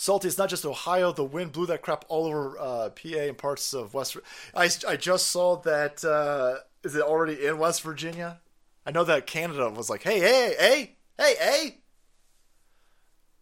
Salty, 0.00 0.28
it's 0.28 0.38
not 0.38 0.48
just 0.48 0.64
Ohio. 0.64 1.12
The 1.12 1.22
wind 1.22 1.52
blew 1.52 1.66
that 1.66 1.82
crap 1.82 2.06
all 2.08 2.24
over 2.24 2.58
uh, 2.58 2.88
PA 2.88 3.18
and 3.18 3.36
parts 3.36 3.74
of 3.74 3.92
West. 3.92 4.16
I, 4.54 4.70
I 4.88 4.96
just 4.96 5.26
saw 5.26 5.56
that. 5.56 6.02
Uh, 6.02 6.60
is 6.82 6.96
it 6.96 7.02
already 7.02 7.44
in 7.44 7.58
West 7.58 7.82
Virginia? 7.82 8.40
I 8.86 8.92
know 8.92 9.04
that 9.04 9.26
Canada 9.26 9.68
was 9.68 9.90
like, 9.90 10.02
hey, 10.02 10.18
hey, 10.18 10.54
hey, 10.58 10.96
hey, 11.18 11.34
hey, 11.38 11.78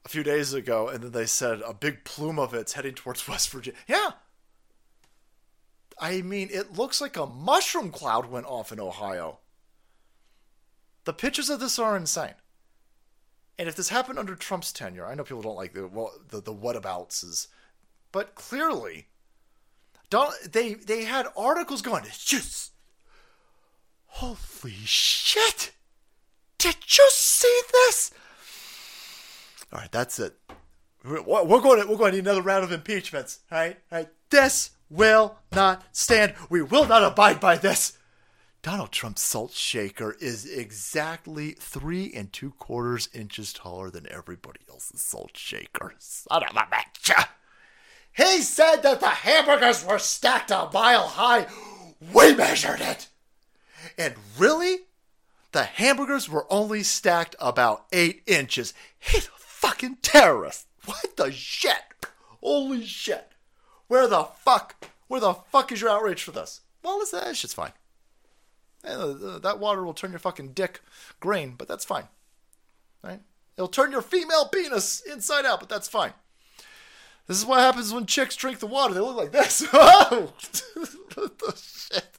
a 0.05 0.09
few 0.09 0.25
days 0.25 0.53
ago, 0.53 0.89
and 0.89 1.05
then 1.05 1.13
they 1.13 1.27
said 1.27 1.63
a 1.65 1.73
big 1.73 2.03
plume 2.03 2.41
of 2.41 2.55
it's 2.55 2.73
heading 2.73 2.95
towards 2.95 3.29
West 3.29 3.51
Virginia. 3.51 3.79
Yeah. 3.87 4.11
I 6.01 6.23
mean, 6.23 6.49
it 6.51 6.73
looks 6.73 7.01
like 7.01 7.17
a 7.17 7.27
mushroom 7.27 7.93
cloud 7.93 8.27
went 8.33 8.47
off 8.47 8.73
in 8.73 8.81
Ohio. 8.81 9.39
The 11.05 11.13
pictures 11.13 11.51
of 11.51 11.61
this 11.61 11.79
are 11.79 11.97
insane. 11.97 12.35
And 13.59 13.69
if 13.69 13.75
this 13.75 13.89
happened 13.89 14.19
under 14.19 14.37
Trump's 14.37 14.73
tenure, 14.73 15.05
I 15.05 15.15
know 15.15 15.25
people 15.25 15.43
don't 15.43 15.57
like 15.57 15.73
the 15.73 15.89
well, 15.89 16.13
the, 16.29 16.41
the 16.41 16.55
whatabouts, 16.55 17.49
but 18.13 18.35
clearly, 18.37 19.09
Donald, 20.11 20.35
they 20.51 20.75
they 20.75 21.05
had 21.05 21.27
articles 21.37 21.83
going. 21.83 22.05
Just 22.17 22.73
holy 24.07 24.73
shit! 24.85 25.73
Did 26.59 26.77
you 26.87 27.07
see 27.11 27.61
this? 27.73 28.13
All 29.73 29.81
right, 29.81 29.93
that's 29.93 30.19
it. 30.21 30.37
We're, 31.05 31.23
we're 31.23 31.61
going 31.61 31.83
to 31.83 31.89
we're 31.89 31.97
going 31.97 32.13
to 32.13 32.19
need 32.19 32.27
another 32.27 32.43
round 32.43 32.65
of 32.65 32.73
impeachments. 32.73 33.41
All 33.51 33.59
right, 33.59 33.77
all 33.91 33.99
right. 33.99 34.09
This 34.31 34.71
will 34.89 35.37
not 35.53 35.85
stand. 35.93 36.35
We 36.49 36.63
will 36.63 36.87
not 36.87 37.03
abide 37.03 37.41
by 37.41 37.57
this. 37.57 37.98
Donald 38.63 38.91
Trump's 38.91 39.23
salt 39.23 39.53
shaker 39.53 40.17
is 40.21 40.45
exactly 40.45 41.53
three 41.53 42.13
and 42.13 42.33
two 42.33 42.51
quarters 42.51 43.09
inches 43.15 43.53
taller 43.53 43.89
than 43.89 44.11
everybody 44.11 44.61
else's 44.69 45.01
salt 45.01 45.37
shaker. 45.37 45.95
Son 45.99 46.43
of 46.43 46.57
a 46.57 46.61
bitch. 46.61 47.27
He 48.13 48.43
said 48.43 48.83
that 48.83 48.99
the 48.99 49.09
hamburgers 49.09 49.85
were 49.85 50.01
stacked 50.01 50.51
a 50.51 50.69
mile 50.73 51.07
high. 51.07 51.47
We 52.13 52.35
measured 52.35 52.81
it. 52.81 53.09
And 53.97 54.15
really? 54.37 54.79
The 55.53 55.63
hamburgers 55.63 56.29
were 56.29 56.47
only 56.53 56.83
stacked 56.83 57.37
about 57.41 57.87
eight 57.93 58.23
inches. 58.27 58.75
He's 58.99 59.29
a 59.29 59.39
fucking 59.39 59.99
terrorist. 60.03 60.67
What 60.85 61.17
the 61.17 61.31
shit? 61.31 61.77
Holy 62.43 62.85
shit. 62.85 63.31
Where 63.87 64.09
the 64.09 64.25
fuck? 64.25 64.91
Where 65.07 65.21
the 65.21 65.35
fuck 65.35 65.71
is 65.71 65.81
your 65.81 65.91
outrage 65.91 66.23
for 66.23 66.33
this? 66.33 66.61
Well, 66.83 67.01
that 67.13 67.37
shit's 67.37 67.55
fine. 67.55 67.73
That 68.89 69.59
water 69.59 69.85
will 69.85 69.95
turn 69.95 70.11
your 70.11 70.19
fucking 70.19 70.53
dick 70.53 70.81
green, 71.21 71.55
but 71.57 71.69
that's 71.69 71.85
fine. 71.85 72.09
Right? 73.03 73.21
It'll 73.57 73.69
turn 73.69 73.93
your 73.93 74.03
female 74.03 74.47
penis 74.49 75.01
inside 75.01 75.45
out, 75.45 75.61
but 75.61 75.69
that's 75.69 75.89
fine. 75.89 76.13
This 77.27 77.39
is 77.39 77.47
what 77.47 77.61
happens 77.61 77.93
when 77.93 78.07
chicks 78.07 78.37
drink 78.37 78.59
the 78.59 78.67
water. 78.67 78.95
They 78.95 79.01
look 79.01 79.17
like 79.17 79.33
this. 79.33 79.61
what 79.73 81.39
the 81.39 81.55
shit? 81.57 82.19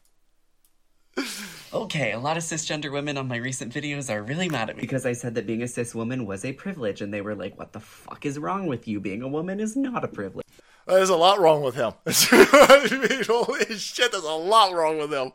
Okay, 1.74 2.12
a 2.12 2.20
lot 2.20 2.38
of 2.38 2.44
cisgender 2.44 2.92
women 2.92 3.18
on 3.18 3.28
my 3.28 3.36
recent 3.38 3.74
videos 3.74 4.10
are 4.10 4.24
really 4.24 4.50
mad 4.50 4.70
at 4.70 4.76
me 4.76 4.82
because 4.82 5.06
I 5.06 5.14
said 5.14 5.36
that 5.36 5.46
being 5.46 5.62
a 5.64 5.68
cis 5.68 5.94
woman 5.94 6.26
was 6.26 6.46
a 6.46 6.54
privilege, 6.54 7.02
and 7.02 7.14
they 7.14 7.22
were 7.22 7.36
like, 7.36 7.58
"What 7.58 7.74
the 7.74 7.80
fuck 7.80 8.26
is 8.26 8.40
wrong 8.40 8.68
with 8.68 8.88
you? 8.88 9.00
Being 9.00 9.22
a 9.22 9.28
woman 9.28 9.60
is 9.60 9.76
not 9.76 10.04
a 10.04 10.08
privilege." 10.08 10.46
There's 10.88 11.10
a 11.10 11.16
lot 11.16 11.40
wrong 11.40 11.62
with 11.62 11.76
him. 11.76 11.94
I 12.08 12.88
mean, 13.10 13.24
holy 13.24 13.78
shit, 13.78 14.12
there's 14.12 14.24
a 14.24 14.32
lot 14.32 14.74
wrong 14.74 14.98
with 14.98 15.14
him. 15.14 15.34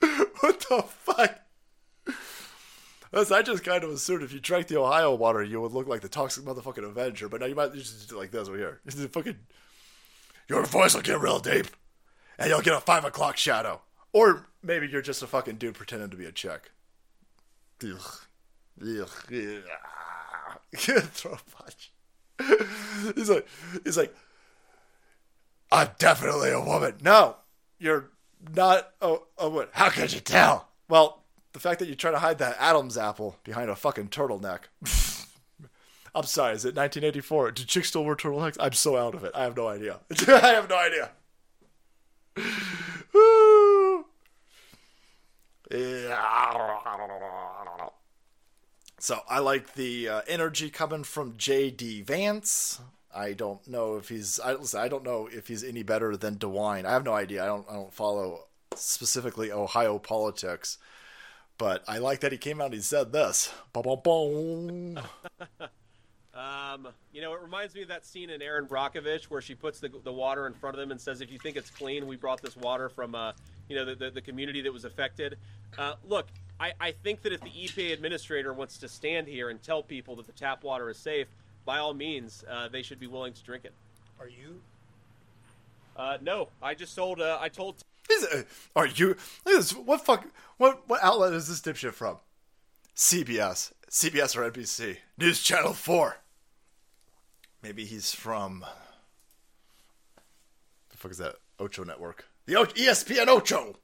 What 0.40 0.60
the 0.60 0.82
fuck? 0.82 1.40
I 3.12 3.42
just 3.42 3.64
kind 3.64 3.82
of 3.82 3.90
assumed 3.90 4.22
if 4.22 4.32
you 4.32 4.40
drank 4.40 4.68
the 4.68 4.78
Ohio 4.78 5.14
water, 5.14 5.42
you 5.42 5.60
would 5.60 5.72
look 5.72 5.88
like 5.88 6.02
the 6.02 6.08
toxic 6.08 6.44
motherfucking 6.44 6.84
Avenger. 6.84 7.28
But 7.28 7.40
now 7.40 7.46
you 7.46 7.54
might 7.54 7.72
just 7.72 8.08
do 8.08 8.16
like 8.16 8.30
this 8.30 8.48
over 8.48 8.56
here. 8.56 8.80
This 8.84 8.94
is 8.94 9.06
fucking. 9.06 9.36
Your 10.48 10.64
voice 10.64 10.94
will 10.94 11.02
get 11.02 11.20
real 11.20 11.40
deep, 11.40 11.66
and 12.38 12.48
you'll 12.48 12.60
get 12.60 12.74
a 12.74 12.80
five 12.80 13.04
o'clock 13.04 13.36
shadow. 13.36 13.80
Or 14.12 14.46
maybe 14.62 14.88
you're 14.88 15.02
just 15.02 15.22
a 15.22 15.26
fucking 15.26 15.56
dude 15.56 15.74
pretending 15.74 16.10
to 16.10 16.16
be 16.16 16.24
a 16.26 16.32
chick. 16.32 16.70
Ugh. 17.82 18.20
Ugh. 18.80 19.08
Ugh. 19.32 19.62
Throw 20.76 21.32
a 21.32 21.38
punch. 21.50 21.92
he's 23.14 23.30
like, 23.30 23.46
he's 23.84 23.96
like, 23.96 24.14
I'm 25.70 25.88
definitely 25.98 26.50
a 26.50 26.60
woman. 26.60 26.94
No, 27.02 27.36
you're 27.78 28.10
not 28.54 28.90
a, 29.00 29.16
a 29.38 29.48
woman. 29.48 29.68
How 29.72 29.90
could 29.90 30.12
you 30.12 30.20
tell? 30.20 30.68
Well, 30.88 31.22
the 31.52 31.60
fact 31.60 31.80
that 31.80 31.88
you 31.88 31.94
try 31.94 32.10
to 32.10 32.18
hide 32.18 32.38
that 32.38 32.56
Adam's 32.58 32.96
apple 32.96 33.36
behind 33.44 33.70
a 33.70 33.76
fucking 33.76 34.08
turtleneck. 34.08 34.60
I'm 36.14 36.24
sorry, 36.24 36.54
is 36.54 36.64
it 36.64 36.74
1984? 36.74 37.52
Did 37.52 37.68
chicks 37.68 37.88
still 37.88 38.04
wear 38.04 38.16
turtlenecks? 38.16 38.56
I'm 38.58 38.72
so 38.72 38.96
out 38.96 39.14
of 39.14 39.24
it. 39.24 39.32
I 39.34 39.44
have 39.44 39.56
no 39.56 39.68
idea. 39.68 39.98
I 40.28 40.48
have 40.48 40.68
no 40.68 40.78
idea. 40.78 41.10
So 49.00 49.20
I 49.28 49.38
like 49.38 49.74
the 49.74 50.08
uh, 50.08 50.20
energy 50.26 50.70
coming 50.70 51.04
from 51.04 51.34
J.D. 51.36 52.02
Vance. 52.02 52.80
I 53.14 53.32
don't 53.32 53.66
know 53.66 53.96
if 53.96 54.08
he's. 54.08 54.38
I, 54.40 54.54
listen, 54.54 54.80
I 54.80 54.88
don't 54.88 55.04
know 55.04 55.28
if 55.30 55.48
he's 55.48 55.64
any 55.64 55.82
better 55.82 56.16
than 56.16 56.36
DeWine. 56.36 56.84
I 56.84 56.92
have 56.92 57.04
no 57.04 57.14
idea. 57.14 57.42
I 57.42 57.46
don't. 57.46 57.66
I 57.68 57.74
don't 57.74 57.92
follow 57.92 58.46
specifically 58.74 59.50
Ohio 59.50 59.98
politics, 59.98 60.78
but 61.56 61.82
I 61.88 61.98
like 61.98 62.20
that 62.20 62.32
he 62.32 62.38
came 62.38 62.60
out 62.60 62.66
and 62.66 62.74
he 62.74 62.80
said 62.80 63.12
this. 63.12 63.52
Ba-ba-boom. 63.72 65.00
Um, 66.38 66.86
you 67.12 67.20
know, 67.20 67.34
it 67.34 67.42
reminds 67.42 67.74
me 67.74 67.82
of 67.82 67.88
that 67.88 68.06
scene 68.06 68.30
in 68.30 68.40
Erin 68.40 68.66
Brockovich 68.66 69.24
where 69.24 69.40
she 69.40 69.56
puts 69.56 69.80
the, 69.80 69.90
the 70.04 70.12
water 70.12 70.46
in 70.46 70.54
front 70.54 70.76
of 70.76 70.78
them 70.78 70.92
and 70.92 71.00
says, 71.00 71.20
"If 71.20 71.32
you 71.32 71.38
think 71.38 71.56
it's 71.56 71.68
clean, 71.68 72.06
we 72.06 72.14
brought 72.14 72.40
this 72.40 72.56
water 72.56 72.88
from, 72.88 73.16
uh, 73.16 73.32
you 73.68 73.74
know, 73.74 73.84
the, 73.84 73.96
the, 73.96 74.10
the 74.12 74.20
community 74.20 74.60
that 74.60 74.72
was 74.72 74.84
affected." 74.84 75.36
Uh, 75.76 75.94
look, 76.04 76.28
I, 76.60 76.72
I 76.80 76.92
think 76.92 77.22
that 77.22 77.32
if 77.32 77.40
the 77.40 77.50
EPA 77.50 77.92
administrator 77.92 78.52
wants 78.52 78.78
to 78.78 78.88
stand 78.88 79.26
here 79.26 79.50
and 79.50 79.60
tell 79.60 79.82
people 79.82 80.14
that 80.16 80.26
the 80.26 80.32
tap 80.32 80.62
water 80.62 80.88
is 80.90 80.96
safe, 80.96 81.26
by 81.68 81.80
all 81.80 81.92
means, 81.92 82.44
uh, 82.50 82.66
they 82.68 82.80
should 82.80 82.98
be 82.98 83.06
willing 83.06 83.34
to 83.34 83.42
drink 83.44 83.66
it. 83.66 83.74
Are 84.18 84.26
you? 84.26 84.62
Uh, 85.94 86.16
no, 86.22 86.48
I 86.62 86.72
just 86.72 86.96
told. 86.96 87.20
Uh, 87.20 87.36
I 87.38 87.50
told. 87.50 87.84
Is 88.10 88.22
it- 88.24 88.48
Are 88.74 88.86
you? 88.86 89.08
Look 89.44 89.54
at 89.54 89.56
this. 89.60 89.72
What 89.74 90.00
fuck? 90.00 90.26
What 90.56 90.88
what 90.88 90.98
outlet 91.04 91.34
is 91.34 91.46
this 91.46 91.60
dipshit 91.60 91.92
from? 91.92 92.16
CBS, 92.96 93.72
CBS 93.90 94.34
or 94.34 94.50
NBC? 94.50 94.96
News 95.18 95.42
Channel 95.42 95.74
Four. 95.74 96.16
Maybe 97.62 97.84
he's 97.84 98.14
from. 98.14 98.64
The 100.88 100.96
fuck 100.96 101.10
is 101.10 101.18
that? 101.18 101.34
Ocho 101.60 101.84
Network. 101.84 102.24
The 102.46 102.56
o- 102.56 102.64
ESPN 102.64 103.28
Ocho. 103.28 103.76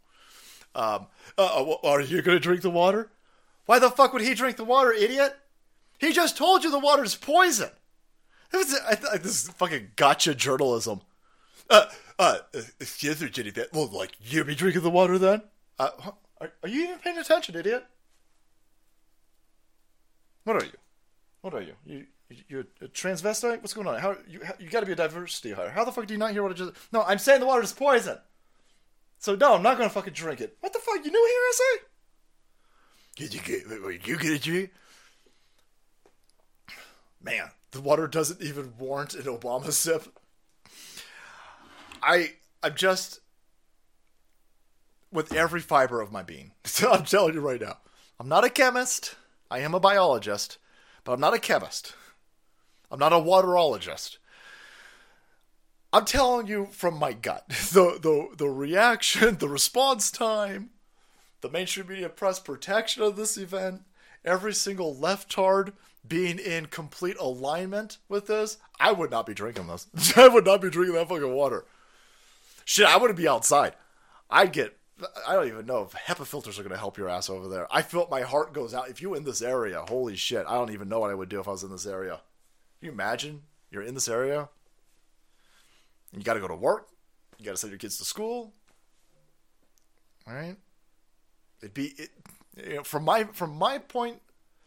Um. 0.74 1.08
Uh, 1.36 1.42
uh, 1.72 1.74
are 1.84 2.00
you 2.00 2.22
gonna 2.22 2.40
drink 2.40 2.62
the 2.62 2.70
water? 2.70 3.10
Why 3.66 3.78
the 3.78 3.90
fuck 3.90 4.14
would 4.14 4.22
he 4.22 4.32
drink 4.32 4.56
the 4.56 4.64
water, 4.64 4.90
idiot? 4.90 5.36
He 6.04 6.12
just 6.12 6.36
told 6.36 6.64
you 6.64 6.70
the 6.70 6.78
water's 6.78 7.14
poison. 7.14 7.70
Was, 8.52 8.78
I, 8.86 8.94
th- 8.94 9.22
this 9.22 9.44
is 9.44 9.48
fucking 9.50 9.92
gotcha 9.96 10.34
journalism. 10.34 11.00
Uh, 11.70 11.86
uh, 12.18 12.38
excuse 12.78 13.22
me, 13.22 13.30
Jenny. 13.30 13.52
Well, 13.72 13.86
like, 13.86 14.12
you 14.20 14.44
be 14.44 14.54
drinking 14.54 14.82
the 14.82 14.90
water 14.90 15.18
then? 15.18 15.42
Uh, 15.78 15.90
are, 16.40 16.52
are 16.62 16.68
you 16.68 16.84
even 16.84 16.98
paying 16.98 17.16
attention, 17.16 17.56
idiot? 17.56 17.86
What 20.44 20.56
are 20.56 20.64
you? 20.66 20.72
What 21.40 21.54
are 21.54 21.62
you? 21.62 21.74
You 21.86 22.04
you're 22.48 22.66
a 22.82 22.88
transvestite? 22.88 23.62
What's 23.62 23.72
going 23.72 23.86
on? 23.86 23.98
How 23.98 24.16
you 24.28 24.40
you 24.58 24.68
got 24.68 24.80
to 24.80 24.86
be 24.86 24.92
a 24.92 24.96
diversity 24.96 25.52
hire? 25.52 25.70
How 25.70 25.84
the 25.84 25.92
fuck 25.92 26.06
do 26.06 26.12
you 26.12 26.18
not 26.18 26.32
hear 26.32 26.42
what 26.42 26.52
I 26.52 26.54
just? 26.54 26.72
No, 26.92 27.02
I'm 27.02 27.18
saying 27.18 27.40
the 27.40 27.46
water 27.46 27.62
is 27.62 27.72
poison. 27.72 28.18
So 29.18 29.36
no, 29.36 29.54
I'm 29.54 29.62
not 29.62 29.78
gonna 29.78 29.90
fucking 29.90 30.12
drink 30.12 30.40
it. 30.40 30.56
What 30.60 30.72
the 30.72 30.78
fuck? 30.80 31.04
You 31.04 31.10
new 31.10 31.26
here, 31.26 31.40
I 31.40 31.52
say? 31.56 31.84
Did 33.16 33.34
you 33.34 33.40
get 33.40 34.06
you 34.08 34.18
get 34.18 34.32
a 34.32 34.38
drink? 34.38 34.70
Man, 37.24 37.50
the 37.70 37.80
water 37.80 38.06
doesn't 38.06 38.42
even 38.42 38.74
warrant 38.78 39.14
an 39.14 39.22
Obama 39.22 39.72
sip. 39.72 40.06
I 42.02 42.34
I'm 42.62 42.74
just 42.74 43.20
with 45.10 45.32
every 45.32 45.60
fiber 45.60 46.02
of 46.02 46.12
my 46.12 46.22
being. 46.22 46.52
So 46.66 46.92
I'm 46.92 47.04
telling 47.04 47.34
you 47.34 47.40
right 47.40 47.60
now, 47.60 47.78
I'm 48.20 48.28
not 48.28 48.44
a 48.44 48.50
chemist. 48.50 49.14
I 49.50 49.60
am 49.60 49.74
a 49.74 49.80
biologist, 49.80 50.58
but 51.04 51.12
I'm 51.12 51.20
not 51.20 51.34
a 51.34 51.38
chemist. 51.38 51.94
I'm 52.90 52.98
not 52.98 53.12
a 53.12 53.16
waterologist. 53.16 54.18
I'm 55.92 56.04
telling 56.04 56.48
you 56.48 56.66
from 56.72 56.98
my 56.98 57.12
gut. 57.12 57.44
The 57.72 57.98
the 58.02 58.36
the 58.36 58.48
reaction, 58.48 59.38
the 59.38 59.48
response 59.48 60.10
time, 60.10 60.70
the 61.40 61.48
mainstream 61.48 61.86
media 61.86 62.08
press 62.10 62.38
protection 62.38 63.02
of 63.02 63.16
this 63.16 63.38
event, 63.38 63.82
every 64.24 64.52
single 64.52 64.94
leftard 64.94 65.72
being 66.06 66.38
in 66.38 66.66
complete 66.66 67.16
alignment 67.18 67.98
with 68.08 68.26
this, 68.26 68.58
I 68.78 68.92
would 68.92 69.10
not 69.10 69.26
be 69.26 69.34
drinking 69.34 69.66
this. 69.66 69.86
I 70.16 70.28
would 70.28 70.44
not 70.44 70.60
be 70.60 70.70
drinking 70.70 70.94
that 70.96 71.08
fucking 71.08 71.32
water. 71.32 71.64
Shit, 72.64 72.86
I 72.86 72.96
wouldn't 72.96 73.18
be 73.18 73.28
outside. 73.28 73.74
I'd 74.30 74.52
get 74.52 74.76
I 75.26 75.34
don't 75.34 75.48
even 75.48 75.66
know 75.66 75.82
if 75.82 75.90
HEPA 75.90 76.24
filters 76.24 76.58
are 76.58 76.62
going 76.62 76.72
to 76.72 76.78
help 76.78 76.96
your 76.96 77.08
ass 77.08 77.28
over 77.28 77.48
there. 77.48 77.66
I 77.74 77.82
feel 77.82 78.06
my 78.10 78.20
heart 78.20 78.52
goes 78.52 78.72
out. 78.74 78.88
If 78.88 79.02
you 79.02 79.14
in 79.14 79.24
this 79.24 79.42
area, 79.42 79.80
holy 79.88 80.14
shit, 80.14 80.46
I 80.46 80.54
don't 80.54 80.70
even 80.70 80.88
know 80.88 81.00
what 81.00 81.10
I 81.10 81.14
would 81.14 81.28
do 81.28 81.40
if 81.40 81.48
I 81.48 81.50
was 81.50 81.64
in 81.64 81.70
this 81.70 81.86
area. 81.86 82.20
Can 82.78 82.86
you 82.86 82.92
imagine? 82.92 83.42
You're 83.70 83.82
in 83.82 83.94
this 83.94 84.08
area, 84.08 84.48
and 86.12 86.20
you 86.20 86.24
got 86.24 86.34
to 86.34 86.40
go 86.40 86.46
to 86.46 86.54
work. 86.54 86.88
You 87.38 87.44
got 87.44 87.52
to 87.52 87.56
send 87.56 87.72
your 87.72 87.78
kids 87.78 87.98
to 87.98 88.04
school. 88.04 88.52
All 90.28 90.34
right. 90.34 90.56
It'd 91.60 91.74
be 91.74 91.94
it, 91.98 92.10
you 92.56 92.76
know, 92.76 92.82
from 92.84 93.04
my 93.04 93.24
from 93.24 93.56
my 93.56 93.78
point 93.78 94.20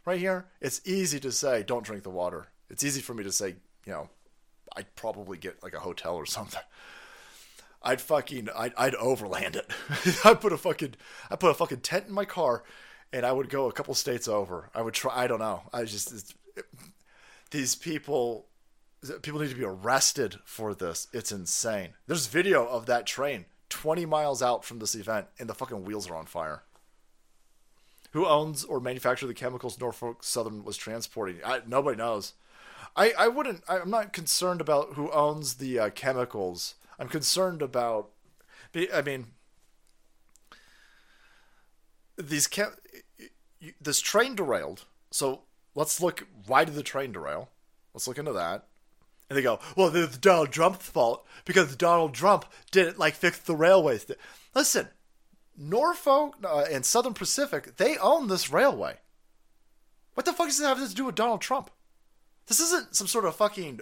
right 0.08 0.20
here. 0.20 0.48
It's 0.62 0.82
easy 0.86 1.20
to 1.20 1.32
say 1.32 1.64
don't 1.64 1.86
drink 1.86 2.04
the 2.04 2.10
water. 2.10 2.48
It's 2.70 2.84
easy 2.84 3.02
for 3.02 3.14
me 3.14 3.24
to 3.24 3.32
say 3.32 3.56
you 3.86 3.92
know 3.92 4.10
I'd 4.76 4.96
probably 4.96 5.38
get 5.38 5.62
like 5.62 5.76
a 5.76 5.80
hotel 5.80 6.16
or 6.16 6.26
something. 6.26 6.62
I'd 7.84 8.02
fucking 8.02 8.50
I'd, 8.56 8.74
I'd 8.78 8.96
overland 8.96 9.58
it. 9.58 9.70
I 10.26 10.34
put 10.34 10.54
a 10.54 10.58
fucking 10.58 10.96
I 11.30 11.36
put 11.36 11.52
a 11.52 11.54
fucking 11.54 11.82
tent 11.82 12.08
in 12.08 12.14
my 12.14 12.26
car, 12.26 12.64
and 13.14 13.26
I 13.26 13.32
would 13.32 13.50
go 13.50 13.68
a 13.68 13.74
couple 13.74 13.94
states 13.94 14.28
over. 14.28 14.70
I 14.74 14.82
would 14.82 14.94
try. 14.94 15.14
I 15.16 15.28
don't 15.28 15.40
know. 15.40 15.64
I 15.72 15.84
just 15.84 16.34
it, 16.56 16.66
these 17.52 17.76
people 17.76 18.48
people 19.22 19.40
need 19.40 19.50
to 19.50 19.56
be 19.56 19.64
arrested 19.64 20.38
for 20.46 20.74
this. 20.74 21.08
It's 21.14 21.32
insane. 21.32 21.90
There's 22.08 22.28
video 22.28 22.66
of 22.66 22.88
that 22.88 23.06
train 23.06 23.46
20 23.70 24.06
miles 24.06 24.42
out 24.42 24.64
from 24.64 24.80
this 24.80 24.96
event, 24.96 25.28
and 25.40 25.50
the 25.50 25.54
fucking 25.54 25.84
wheels 25.84 26.10
are 26.10 26.16
on 26.16 26.26
fire. 26.26 26.64
Who 28.18 28.26
owns 28.26 28.64
or 28.64 28.80
manufactures 28.80 29.28
the 29.28 29.36
chemicals 29.36 29.80
Norfolk 29.80 30.24
Southern 30.24 30.64
was 30.64 30.76
transporting? 30.76 31.38
I, 31.46 31.62
nobody 31.68 31.98
knows. 31.98 32.34
I, 32.96 33.14
I 33.16 33.28
wouldn't. 33.28 33.62
I'm 33.70 33.92
not 33.92 34.12
concerned 34.12 34.60
about 34.60 34.94
who 34.96 35.12
owns 35.12 35.58
the 35.58 35.78
uh, 35.78 35.90
chemicals 35.92 36.74
I'm 36.98 37.10
concerned 37.10 37.62
about. 37.62 38.10
I 38.92 39.04
mean, 39.04 39.28
these 42.18 42.48
chem- 42.48 42.78
this 43.80 44.02
train 44.02 44.34
derailed. 44.34 44.86
So 45.12 45.44
let's 45.76 46.02
look. 46.02 46.26
Why 46.48 46.66
did 46.66 46.74
the 46.74 46.82
train 46.82 47.12
derail? 47.12 47.52
Let's 47.94 48.08
look 48.08 48.18
into 48.18 48.34
that. 48.34 48.66
And 49.30 49.38
they 49.38 49.44
go, 49.44 49.60
well, 49.76 49.96
it's 49.96 50.18
Donald 50.18 50.52
Trump's 50.52 50.90
fault 50.90 51.24
because 51.46 51.76
Donald 51.76 52.16
Trump 52.16 52.46
didn't 52.72 52.98
like 52.98 53.14
fix 53.14 53.38
the 53.38 53.56
railways. 53.56 54.10
Listen, 54.56 54.88
Norfolk 55.58 56.36
uh, 56.44 56.66
and 56.72 56.86
Southern 56.86 57.14
Pacific, 57.14 57.78
they 57.78 57.98
own 57.98 58.28
this 58.28 58.52
railway. 58.52 58.98
What 60.14 60.26
the 60.26 60.34
fuck 60.34 60.48
does 60.48 60.60
it 60.60 60.66
have 60.66 60.88
to 60.88 60.96
do 60.96 61.06
with 61.06 61.16
Donald 61.16 61.42
Trump? 61.42 61.70
This 62.48 62.60
isn't 62.60 62.96
some 62.96 63.08
sort 63.08 63.26
of 63.26 63.36
fucking 63.36 63.82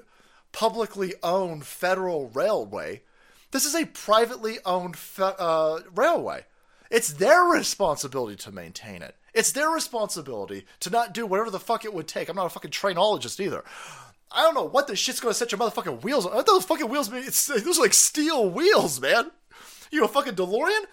publicly 0.52 1.14
owned 1.22 1.66
federal 1.66 2.30
railway. 2.30 3.04
This 3.52 3.66
is 3.66 3.76
a 3.76 3.86
privately 3.86 4.58
owned 4.66 4.98
fe- 4.98 5.34
uh, 5.38 5.82
railway. 5.94 6.46
It's 6.90 7.14
their 7.14 7.44
responsibility 7.44 8.36
to 8.38 8.52
maintain 8.52 9.02
it. 9.02 9.16
It's 9.34 9.52
their 9.52 9.70
responsibility 9.70 10.66
to 10.80 10.90
not 10.90 11.14
do 11.14 11.26
whatever 11.26 11.50
the 11.50 11.60
fuck 11.60 11.84
it 11.84 11.94
would 11.94 12.08
take. 12.08 12.30
I'm 12.30 12.36
not 12.36 12.46
a 12.46 12.50
fucking 12.50 12.72
trainologist 12.72 13.40
either. 13.40 13.64
I 14.32 14.42
don't 14.42 14.56
know 14.56 14.66
what 14.66 14.88
the 14.88 14.96
shit's 14.96 15.20
gonna 15.20 15.34
set 15.34 15.52
your 15.52 15.60
motherfucking 15.60 16.04
wheels 16.04 16.26
on. 16.26 16.44
Those 16.46 16.66
fucking 16.66 16.90
wheels, 16.90 17.12
it's, 17.12 17.48
those 17.48 17.78
are 17.78 17.82
like 17.82 17.94
steel 17.94 18.50
wheels, 18.50 19.00
man. 19.00 19.32
You 19.92 20.04
a 20.04 20.08
fucking 20.08 20.36
DeLorean? 20.36 20.86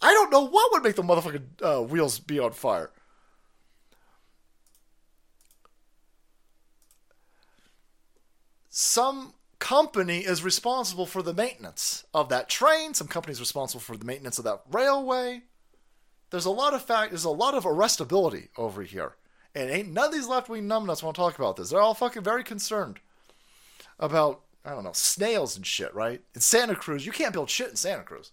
I 0.00 0.12
don't 0.12 0.30
know 0.30 0.46
what 0.46 0.72
would 0.72 0.84
make 0.84 0.96
the 0.96 1.02
motherfucking 1.02 1.42
uh, 1.62 1.82
wheels 1.82 2.18
be 2.18 2.38
on 2.38 2.52
fire. 2.52 2.90
some 8.78 9.34
company 9.58 10.20
is 10.20 10.44
responsible 10.44 11.04
for 11.04 11.20
the 11.20 11.34
maintenance 11.34 12.04
of 12.14 12.28
that 12.28 12.48
train. 12.48 12.94
Some 12.94 13.08
company 13.08 13.32
is 13.32 13.40
responsible 13.40 13.80
for 13.80 13.96
the 13.96 14.04
maintenance 14.04 14.38
of 14.38 14.44
that 14.44 14.62
railway. 14.70 15.42
There's 16.30 16.44
a 16.44 16.50
lot 16.50 16.74
of 16.74 16.84
fact. 16.84 17.10
There's 17.10 17.24
a 17.24 17.30
lot 17.30 17.54
of 17.54 17.64
arrestability 17.64 18.50
over 18.56 18.84
here, 18.84 19.16
and 19.52 19.68
ain't 19.68 19.88
none 19.88 20.06
of 20.06 20.14
these 20.14 20.28
left 20.28 20.48
wing 20.48 20.68
numbnuts 20.68 21.02
want 21.02 21.16
to 21.16 21.20
talk 21.20 21.36
about 21.36 21.56
this. 21.56 21.70
They're 21.70 21.80
all 21.80 21.94
fucking 21.94 22.22
very 22.22 22.44
concerned 22.44 23.00
about 23.98 24.42
I 24.64 24.70
don't 24.70 24.84
know 24.84 24.92
snails 24.92 25.56
and 25.56 25.66
shit. 25.66 25.92
Right 25.92 26.22
in 26.36 26.40
Santa 26.40 26.76
Cruz, 26.76 27.04
you 27.04 27.10
can't 27.10 27.32
build 27.32 27.50
shit 27.50 27.70
in 27.70 27.76
Santa 27.76 28.04
Cruz. 28.04 28.30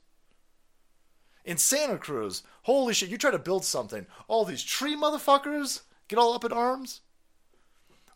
In 1.46 1.58
Santa 1.58 1.98
Cruz, 1.98 2.44
holy 2.64 2.94
shit, 2.94 3.10
you 3.10 3.18
try 3.18 3.32
to 3.32 3.40
build 3.40 3.64
something, 3.64 4.08
all 4.28 4.44
these 4.44 4.64
tree 4.64 4.96
motherfuckers 4.96 5.82
get 6.08 6.20
all 6.20 6.34
up 6.34 6.44
in 6.44 6.52
arms. 6.52 7.02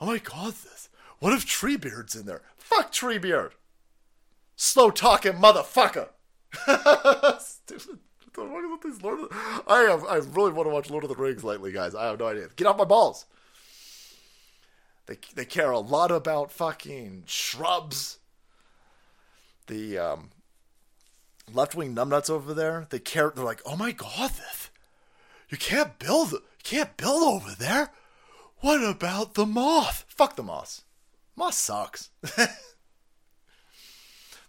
Oh 0.02 0.08
my 0.08 0.18
god, 0.18 0.54
this 0.54 0.90
what 1.20 1.34
if 1.34 1.46
Treebeard's 1.46 2.16
in 2.16 2.26
there? 2.26 2.42
Fuck 2.58 2.92
Treebeard. 2.92 3.52
Slow 4.56 4.90
talking 4.90 5.34
motherfucker. 5.34 6.10
Stupid. 7.40 8.00
I 9.68 9.86
have. 9.90 10.06
I 10.06 10.16
really 10.18 10.54
want 10.54 10.68
to 10.68 10.74
watch 10.74 10.90
Lord 10.90 11.04
of 11.04 11.10
the 11.10 11.16
Rings 11.16 11.44
lately, 11.44 11.72
guys. 11.72 11.94
I 11.94 12.06
have 12.08 12.20
no 12.20 12.28
idea. 12.28 12.48
Get 12.56 12.68
off 12.68 12.78
my 12.78 12.86
balls. 12.86 13.26
They 15.08 15.18
they 15.36 15.46
care 15.46 15.72
a 15.72 15.80
lot 15.80 16.12
about 16.12 16.52
fucking 16.52 17.24
shrubs. 17.26 18.20
The 19.68 19.98
um, 19.98 20.30
left 21.54 21.76
wing 21.76 21.96
numbnuts 21.96 22.30
over 22.30 22.54
there. 22.54 22.88
They 22.90 23.00
care. 23.00 23.32
They're 23.36 23.46
like, 23.46 23.62
oh 23.66 23.76
my 23.76 23.92
god. 23.92 24.32
You 25.50 25.58
can't 25.58 25.98
build. 26.00 26.32
You 26.32 26.40
can't 26.64 26.98
build 26.98 27.24
over 27.24 27.56
there. 27.58 27.92
What 28.62 28.84
about 28.84 29.36
the 29.36 29.46
moth? 29.46 30.06
Fuck 30.08 30.36
the 30.36 30.44
moths. 30.44 30.84
Moth 31.36 31.54
sucks. 31.54 32.10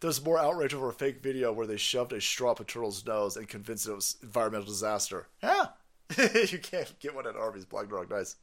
There's 0.00 0.24
more 0.24 0.38
outrage 0.38 0.74
over 0.74 0.88
a 0.88 0.94
fake 0.94 1.22
video 1.22 1.52
where 1.52 1.66
they 1.66 1.76
shoved 1.76 2.12
a 2.12 2.20
straw 2.20 2.52
up 2.52 2.60
a 2.60 2.64
turtle's 2.64 3.06
nose 3.06 3.36
and 3.36 3.48
convinced 3.48 3.86
it 3.86 3.94
was 3.94 4.16
environmental 4.22 4.66
disaster. 4.66 5.28
Yeah. 5.42 5.66
you 6.18 6.58
can't 6.58 6.98
get 6.98 7.14
one 7.14 7.26
at 7.26 7.36
Arby's. 7.36 7.66
Black 7.66 7.88
Dog, 7.88 8.10
nice. 8.10 8.36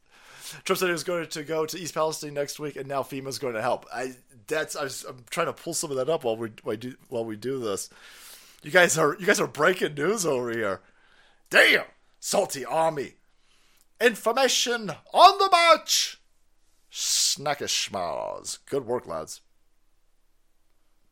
Trump 0.64 0.78
said 0.78 0.86
he 0.86 0.92
was 0.92 1.04
going 1.04 1.26
to 1.26 1.42
go 1.42 1.66
to 1.66 1.78
East 1.78 1.94
Palestine 1.94 2.32
next 2.32 2.58
week, 2.58 2.76
and 2.76 2.88
now 2.88 3.02
FEMA's 3.02 3.38
going 3.38 3.54
to 3.54 3.60
help. 3.60 3.86
I 3.92 4.14
that's 4.46 4.76
I 4.76 4.84
am 4.84 5.24
trying 5.28 5.46
to 5.46 5.52
pull 5.52 5.74
some 5.74 5.90
of 5.90 5.96
that 5.98 6.08
up 6.08 6.24
while 6.24 6.36
we 6.36 6.50
while 6.62 6.76
do 6.76 6.94
while 7.08 7.24
we 7.24 7.36
do 7.36 7.58
this. 7.58 7.90
You 8.62 8.70
guys 8.70 8.98
are 8.98 9.16
you 9.18 9.26
guys 9.26 9.40
are 9.40 9.46
breaking 9.46 9.94
news 9.94 10.26
over 10.26 10.50
here. 10.50 10.80
Damn, 11.50 11.84
salty 12.18 12.64
army. 12.64 13.14
Information 14.00 14.90
on 15.12 15.38
the 15.38 15.48
march. 15.50 16.20
Snackish 16.90 17.90
schmaz. 17.90 18.58
Good 18.66 18.86
work, 18.86 19.06
lads. 19.06 19.40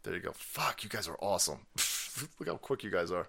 There 0.02 0.14
you 0.14 0.20
go. 0.20 0.32
Fuck, 0.32 0.84
you 0.84 0.90
guys 0.90 1.08
are 1.08 1.18
awesome. 1.20 1.66
Look 2.38 2.48
how 2.48 2.56
quick 2.56 2.84
you 2.84 2.90
guys 2.90 3.10
are. 3.10 3.28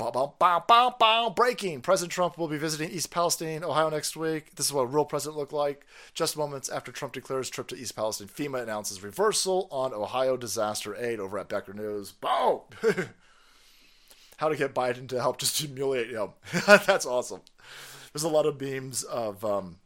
Bow, 0.00 0.10
bow, 0.10 0.34
bow, 0.38 0.64
bow, 0.66 0.96
bow. 0.98 1.28
Breaking. 1.28 1.82
President 1.82 2.10
Trump 2.10 2.38
will 2.38 2.48
be 2.48 2.56
visiting 2.56 2.90
East 2.90 3.10
Palestine, 3.10 3.62
Ohio 3.62 3.90
next 3.90 4.16
week. 4.16 4.54
This 4.54 4.64
is 4.64 4.72
what 4.72 4.84
a 4.84 4.86
real 4.86 5.04
president 5.04 5.36
looked 5.36 5.52
like. 5.52 5.84
Just 6.14 6.38
moments 6.38 6.70
after 6.70 6.90
Trump 6.90 7.12
declares 7.12 7.50
trip 7.50 7.66
to 7.66 7.76
East 7.76 7.96
Palestine, 7.96 8.28
FEMA 8.28 8.62
announces 8.62 9.02
reversal 9.02 9.68
on 9.70 9.92
Ohio 9.92 10.38
disaster 10.38 10.96
aid 10.96 11.20
over 11.20 11.38
at 11.38 11.50
Becker 11.50 11.74
News. 11.74 12.12
Boom! 12.12 12.60
How 14.38 14.48
to 14.48 14.56
get 14.56 14.74
Biden 14.74 15.06
to 15.10 15.20
help 15.20 15.38
just 15.38 15.58
humiliate 15.60 16.08
him. 16.08 16.30
That's 16.66 17.04
awesome. 17.04 17.42
There's 18.14 18.22
a 18.22 18.28
lot 18.28 18.46
of 18.46 18.56
beams 18.56 19.02
of 19.02 19.44
um, 19.44 19.80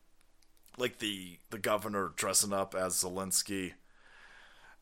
like 0.78 1.00
the 1.00 1.38
the 1.50 1.58
governor 1.58 2.12
dressing 2.14 2.52
up 2.52 2.76
as 2.76 2.94
Zelensky. 2.94 3.72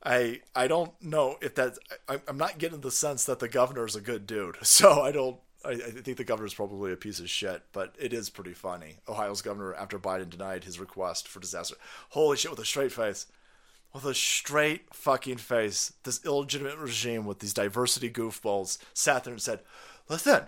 I 0.05 0.41
I 0.55 0.67
don't 0.67 0.93
know 1.01 1.37
if 1.41 1.55
that 1.55 1.79
I, 2.09 2.21
I'm 2.27 2.37
not 2.37 2.59
getting 2.59 2.81
the 2.81 2.91
sense 2.91 3.25
that 3.25 3.39
the 3.39 3.49
governor 3.49 3.87
is 3.87 3.97
a 3.97 4.01
good 4.01 4.27
dude. 4.27 4.57
So 4.65 5.03
I 5.03 5.13
don't. 5.13 5.39
I, 5.65 5.71
I 5.71 5.77
think 5.77 6.17
the 6.17 6.25
governor 6.25 6.47
is 6.47 6.55
probably 6.55 6.93
a 6.93 6.97
piece 6.97 7.21
of 7.21 7.31
shit, 7.31 7.63
but 7.73 7.95
it 7.99 8.13
is 8.13 8.31
pretty 8.31 8.53
funny. 8.53 8.97
Ohio's 9.09 9.43
governor, 9.43 9.75
after 9.75 9.97
Biden 9.97 10.29
denied 10.29 10.65
his 10.65 10.81
request 10.81 11.29
for 11.29 11.39
disaster, 11.39 11.77
holy 12.11 12.37
shit, 12.37 12.51
with 12.51 12.59
a 12.59 12.65
straight 12.65 12.91
face, 12.91 13.27
with 13.95 14.05
a 14.05 14.15
straight 14.15 14.93
fucking 14.93 15.37
face, 15.37 15.93
this 16.03 16.25
illegitimate 16.25 16.79
regime 16.79 17.27
with 17.27 17.39
these 17.39 17.55
diversity 17.55 18.11
goofballs 18.11 18.79
sat 18.93 19.23
there 19.23 19.33
and 19.33 19.43
said, 19.43 19.61
"Listen, 20.09 20.47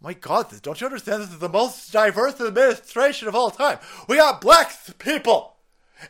my 0.00 0.14
God, 0.14 0.46
don't 0.62 0.80
you 0.80 0.86
understand 0.86 1.22
this 1.22 1.30
is 1.30 1.38
the 1.38 1.48
most 1.48 1.92
diverse 1.92 2.40
administration 2.40 3.28
of 3.28 3.36
all 3.36 3.50
time? 3.50 3.78
We 4.08 4.16
got 4.16 4.40
black 4.40 4.76
people, 4.98 5.56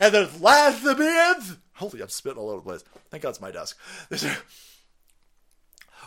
and 0.01 0.14
there's 0.14 0.40
lesbians. 0.40 1.59
Holy, 1.76 2.00
I'm 2.00 2.08
spitting 2.08 2.38
all 2.38 2.50
over 2.50 2.60
the 2.60 2.68
place. 2.68 2.84
Thank 3.10 3.22
God 3.22 3.30
it's 3.30 3.40
my 3.40 3.50
desk. 3.50 3.78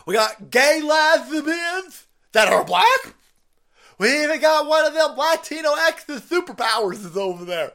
we 0.06 0.14
got 0.14 0.50
gay 0.50 0.80
lesbians 0.82 2.06
that 2.32 2.48
are 2.48 2.64
black. 2.64 3.14
We 3.98 4.24
even 4.24 4.40
got 4.40 4.66
one 4.66 4.84
of 4.86 4.94
them 4.94 5.16
Latino 5.16 5.74
exes 5.86 6.22
superpowers 6.22 7.04
is 7.04 7.16
over 7.16 7.44
there. 7.44 7.74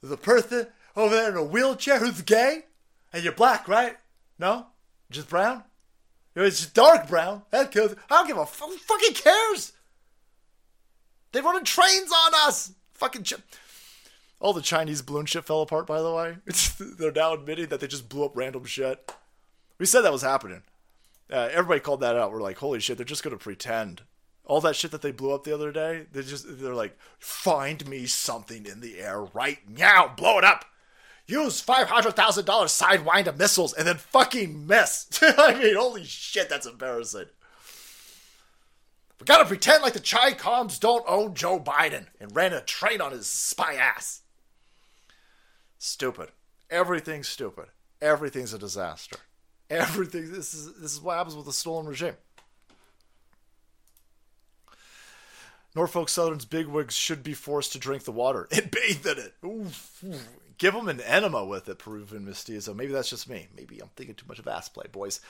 There's 0.00 0.12
a 0.12 0.16
person 0.16 0.68
over 0.94 1.14
there 1.14 1.30
in 1.30 1.36
a 1.36 1.42
wheelchair 1.42 1.98
who's 1.98 2.22
gay, 2.22 2.64
and 3.12 3.22
you're 3.22 3.32
black, 3.32 3.68
right? 3.68 3.96
No, 4.38 4.66
just 5.10 5.28
brown. 5.28 5.64
It's 6.34 6.60
just 6.60 6.74
dark 6.74 7.08
brown. 7.08 7.42
That 7.50 7.70
kills. 7.70 7.94
I 8.10 8.14
don't 8.14 8.26
give 8.26 8.36
a 8.36 8.46
fuck. 8.46 8.68
Who 8.68 8.76
fucking 8.76 9.14
cares? 9.14 9.72
They're 11.32 11.42
running 11.42 11.64
trains 11.64 12.10
on 12.12 12.32
us. 12.46 12.72
Fucking. 12.94 13.24
Ch- 13.24 13.34
all 14.40 14.52
the 14.52 14.62
Chinese 14.62 15.02
balloon 15.02 15.26
shit 15.26 15.44
fell 15.44 15.62
apart. 15.62 15.86
By 15.86 16.00
the 16.02 16.12
way, 16.12 16.36
they're 16.98 17.12
now 17.12 17.34
admitting 17.34 17.66
that 17.66 17.80
they 17.80 17.86
just 17.86 18.08
blew 18.08 18.24
up 18.24 18.36
random 18.36 18.64
shit. 18.64 19.12
We 19.78 19.86
said 19.86 20.02
that 20.02 20.12
was 20.12 20.22
happening. 20.22 20.62
Uh, 21.30 21.48
everybody 21.50 21.80
called 21.80 22.00
that 22.00 22.16
out. 22.16 22.32
We're 22.32 22.42
like, 22.42 22.58
holy 22.58 22.80
shit, 22.80 22.98
they're 22.98 23.04
just 23.04 23.22
gonna 23.22 23.36
pretend. 23.36 24.02
All 24.44 24.60
that 24.60 24.76
shit 24.76 24.92
that 24.92 25.02
they 25.02 25.10
blew 25.10 25.32
up 25.32 25.42
the 25.42 25.54
other 25.54 25.72
day, 25.72 26.06
they 26.12 26.22
just 26.22 26.60
they're 26.60 26.74
like, 26.74 26.96
find 27.18 27.86
me 27.88 28.06
something 28.06 28.64
in 28.66 28.80
the 28.80 29.00
air 29.00 29.22
right 29.22 29.58
now, 29.68 30.12
blow 30.16 30.38
it 30.38 30.44
up. 30.44 30.64
Use 31.26 31.60
five 31.60 31.88
hundred 31.88 32.14
thousand 32.14 32.44
dollars 32.44 32.70
sidewinder 32.70 33.36
missiles 33.36 33.72
and 33.72 33.86
then 33.86 33.96
fucking 33.96 34.66
miss. 34.66 35.08
I 35.22 35.54
mean, 35.60 35.74
holy 35.74 36.04
shit, 36.04 36.48
that's 36.48 36.66
embarrassing. 36.66 37.26
We 39.18 39.24
gotta 39.24 39.46
pretend 39.46 39.82
like 39.82 39.94
the 39.94 40.00
Chi 40.00 40.32
Coms 40.32 40.78
don't 40.78 41.04
own 41.08 41.34
Joe 41.34 41.58
Biden 41.58 42.06
and 42.20 42.36
ran 42.36 42.52
a 42.52 42.60
train 42.60 43.00
on 43.00 43.10
his 43.10 43.26
spy 43.26 43.74
ass. 43.74 44.22
Stupid. 45.78 46.30
Everything's 46.70 47.28
stupid. 47.28 47.66
Everything's 48.00 48.52
a 48.52 48.58
disaster. 48.58 49.16
Everything. 49.70 50.32
This 50.32 50.54
is 50.54 50.74
this 50.74 50.92
is 50.92 51.00
what 51.00 51.16
happens 51.16 51.36
with 51.36 51.48
a 51.48 51.52
stolen 51.52 51.86
regime. 51.86 52.14
Norfolk 55.74 56.08
Southern's 56.08 56.46
bigwigs 56.46 56.94
should 56.94 57.22
be 57.22 57.34
forced 57.34 57.72
to 57.72 57.78
drink 57.78 58.04
the 58.04 58.12
water 58.12 58.48
and 58.52 58.70
bathe 58.70 59.06
in 59.06 59.18
it. 59.18 59.34
Oof. 59.44 60.04
Give 60.58 60.72
them 60.72 60.88
an 60.88 61.02
enema 61.02 61.44
with 61.44 61.68
it, 61.68 61.78
Peruvian 61.78 62.24
Mestizo. 62.24 62.72
Maybe 62.72 62.92
that's 62.92 63.10
just 63.10 63.28
me. 63.28 63.48
Maybe 63.54 63.78
I'm 63.80 63.90
thinking 63.94 64.14
too 64.14 64.24
much 64.26 64.38
of 64.38 64.48
ass 64.48 64.70
play, 64.70 64.86
boys. 64.90 65.20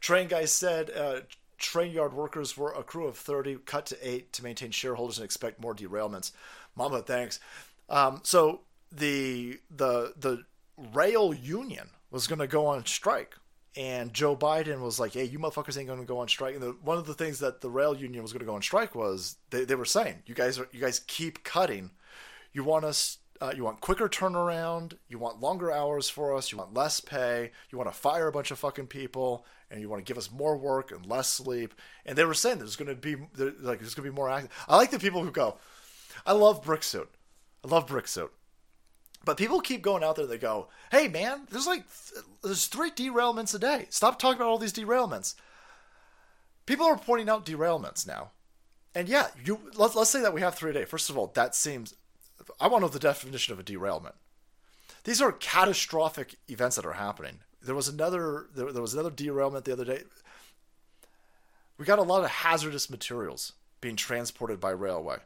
Train 0.00 0.28
guy 0.28 0.44
said 0.44 0.90
uh, 0.96 1.20
train 1.58 1.92
yard 1.92 2.14
workers 2.14 2.56
were 2.56 2.70
a 2.70 2.84
crew 2.84 3.08
of 3.08 3.16
30, 3.16 3.56
cut 3.66 3.86
to 3.86 4.08
eight 4.08 4.32
to 4.34 4.44
maintain 4.44 4.70
shareholders 4.70 5.18
and 5.18 5.24
expect 5.24 5.60
more 5.60 5.74
derailments. 5.74 6.30
Mama, 6.76 7.02
thanks. 7.02 7.40
Um, 7.88 8.20
so 8.22 8.60
the 8.90 9.60
the 9.70 10.14
the 10.16 10.44
rail 10.92 11.34
union 11.34 11.90
was 12.10 12.26
going 12.26 12.38
to 12.38 12.46
go 12.46 12.66
on 12.66 12.86
strike 12.86 13.34
and 13.78 14.12
Joe 14.12 14.36
Biden 14.36 14.80
was 14.80 14.98
like, 14.98 15.12
"Hey, 15.12 15.24
you 15.24 15.38
motherfuckers 15.38 15.76
ain't 15.78 15.86
going 15.86 16.00
to 16.00 16.04
go 16.04 16.18
on 16.18 16.28
strike." 16.28 16.54
And 16.54 16.62
the, 16.62 16.76
one 16.82 16.98
of 16.98 17.06
the 17.06 17.14
things 17.14 17.38
that 17.38 17.60
the 17.60 17.70
rail 17.70 17.96
union 17.96 18.22
was 18.22 18.32
going 18.32 18.40
to 18.40 18.46
go 18.46 18.56
on 18.56 18.62
strike 18.62 18.94
was 18.94 19.36
they, 19.50 19.64
they 19.64 19.76
were 19.76 19.84
saying, 19.84 20.22
"You 20.26 20.34
guys 20.34 20.58
are 20.58 20.68
you 20.72 20.80
guys 20.80 21.00
keep 21.06 21.44
cutting. 21.44 21.90
You 22.52 22.64
want 22.64 22.84
us 22.84 23.18
uh, 23.40 23.52
you 23.54 23.62
want 23.62 23.80
quicker 23.80 24.08
turnaround, 24.08 24.94
you 25.06 25.16
want 25.18 25.40
longer 25.40 25.70
hours 25.70 26.08
for 26.08 26.36
us, 26.36 26.50
you 26.50 26.58
want 26.58 26.74
less 26.74 27.00
pay, 27.00 27.52
you 27.70 27.78
want 27.78 27.90
to 27.90 27.96
fire 27.96 28.26
a 28.26 28.32
bunch 28.32 28.50
of 28.50 28.58
fucking 28.58 28.88
people, 28.88 29.46
and 29.70 29.80
you 29.80 29.88
want 29.88 30.04
to 30.04 30.10
give 30.10 30.18
us 30.18 30.32
more 30.32 30.56
work 30.56 30.90
and 30.90 31.06
less 31.06 31.28
sleep." 31.28 31.72
And 32.04 32.18
they 32.18 32.24
were 32.24 32.34
saying 32.34 32.58
there's 32.58 32.76
going 32.76 32.88
to 32.88 32.96
be 32.96 33.14
like 33.60 33.78
there's 33.78 33.94
going 33.94 34.06
to 34.06 34.10
be 34.10 34.16
more 34.16 34.28
active. 34.28 34.50
I 34.68 34.76
like 34.76 34.90
the 34.90 34.98
people 34.98 35.22
who 35.22 35.30
go, 35.30 35.58
"I 36.26 36.32
love 36.32 36.64
Bricksuit. 36.64 37.08
I 37.64 37.68
love 37.68 37.86
Bricksuit." 37.86 38.30
But 39.28 39.36
people 39.36 39.60
keep 39.60 39.82
going 39.82 40.02
out 40.02 40.16
there. 40.16 40.24
They 40.24 40.38
go, 40.38 40.68
"Hey, 40.90 41.06
man, 41.06 41.46
there's 41.50 41.66
like 41.66 41.84
there's 42.42 42.64
three 42.64 42.90
derailments 42.90 43.54
a 43.54 43.58
day. 43.58 43.86
Stop 43.90 44.18
talking 44.18 44.40
about 44.40 44.48
all 44.48 44.56
these 44.56 44.72
derailments." 44.72 45.34
People 46.64 46.86
are 46.86 46.96
pointing 46.96 47.28
out 47.28 47.44
derailments 47.44 48.06
now, 48.06 48.30
and 48.94 49.06
yeah, 49.06 49.26
you 49.44 49.70
let's 49.74 49.94
let's 49.94 50.08
say 50.08 50.22
that 50.22 50.32
we 50.32 50.40
have 50.40 50.54
three 50.54 50.70
a 50.70 50.72
day. 50.72 50.86
First 50.86 51.10
of 51.10 51.18
all, 51.18 51.26
that 51.34 51.54
seems. 51.54 51.92
I 52.58 52.68
want 52.68 52.80
to 52.80 52.86
know 52.86 52.88
the 52.90 52.98
definition 52.98 53.52
of 53.52 53.58
a 53.58 53.62
derailment. 53.62 54.14
These 55.04 55.20
are 55.20 55.32
catastrophic 55.32 56.36
events 56.48 56.76
that 56.76 56.86
are 56.86 56.94
happening. 56.94 57.40
There 57.60 57.74
was 57.74 57.86
another 57.86 58.46
there, 58.54 58.72
there 58.72 58.80
was 58.80 58.94
another 58.94 59.10
derailment 59.10 59.66
the 59.66 59.74
other 59.74 59.84
day. 59.84 60.04
We 61.76 61.84
got 61.84 61.98
a 61.98 62.02
lot 62.02 62.24
of 62.24 62.30
hazardous 62.30 62.88
materials 62.88 63.52
being 63.82 63.96
transported 63.96 64.58
by 64.58 64.70
railway. 64.70 65.18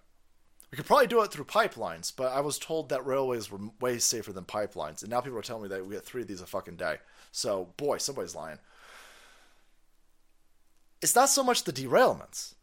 We 0.72 0.76
could 0.76 0.86
probably 0.86 1.06
do 1.06 1.20
it 1.20 1.30
through 1.30 1.44
pipelines, 1.44 2.10
but 2.16 2.32
I 2.32 2.40
was 2.40 2.58
told 2.58 2.88
that 2.88 3.04
railways 3.04 3.50
were 3.50 3.60
way 3.78 3.98
safer 3.98 4.32
than 4.32 4.44
pipelines, 4.44 5.02
and 5.02 5.10
now 5.10 5.20
people 5.20 5.38
are 5.38 5.42
telling 5.42 5.64
me 5.64 5.68
that 5.68 5.86
we 5.86 5.94
get 5.94 6.04
three 6.04 6.22
of 6.22 6.28
these 6.28 6.40
a 6.40 6.46
fucking 6.46 6.76
day. 6.76 6.96
So, 7.30 7.68
boy, 7.76 7.98
somebody's 7.98 8.34
lying. 8.34 8.58
It's 11.02 11.14
not 11.14 11.28
so 11.28 11.44
much 11.44 11.64
the 11.64 11.74
derailments. 11.74 12.54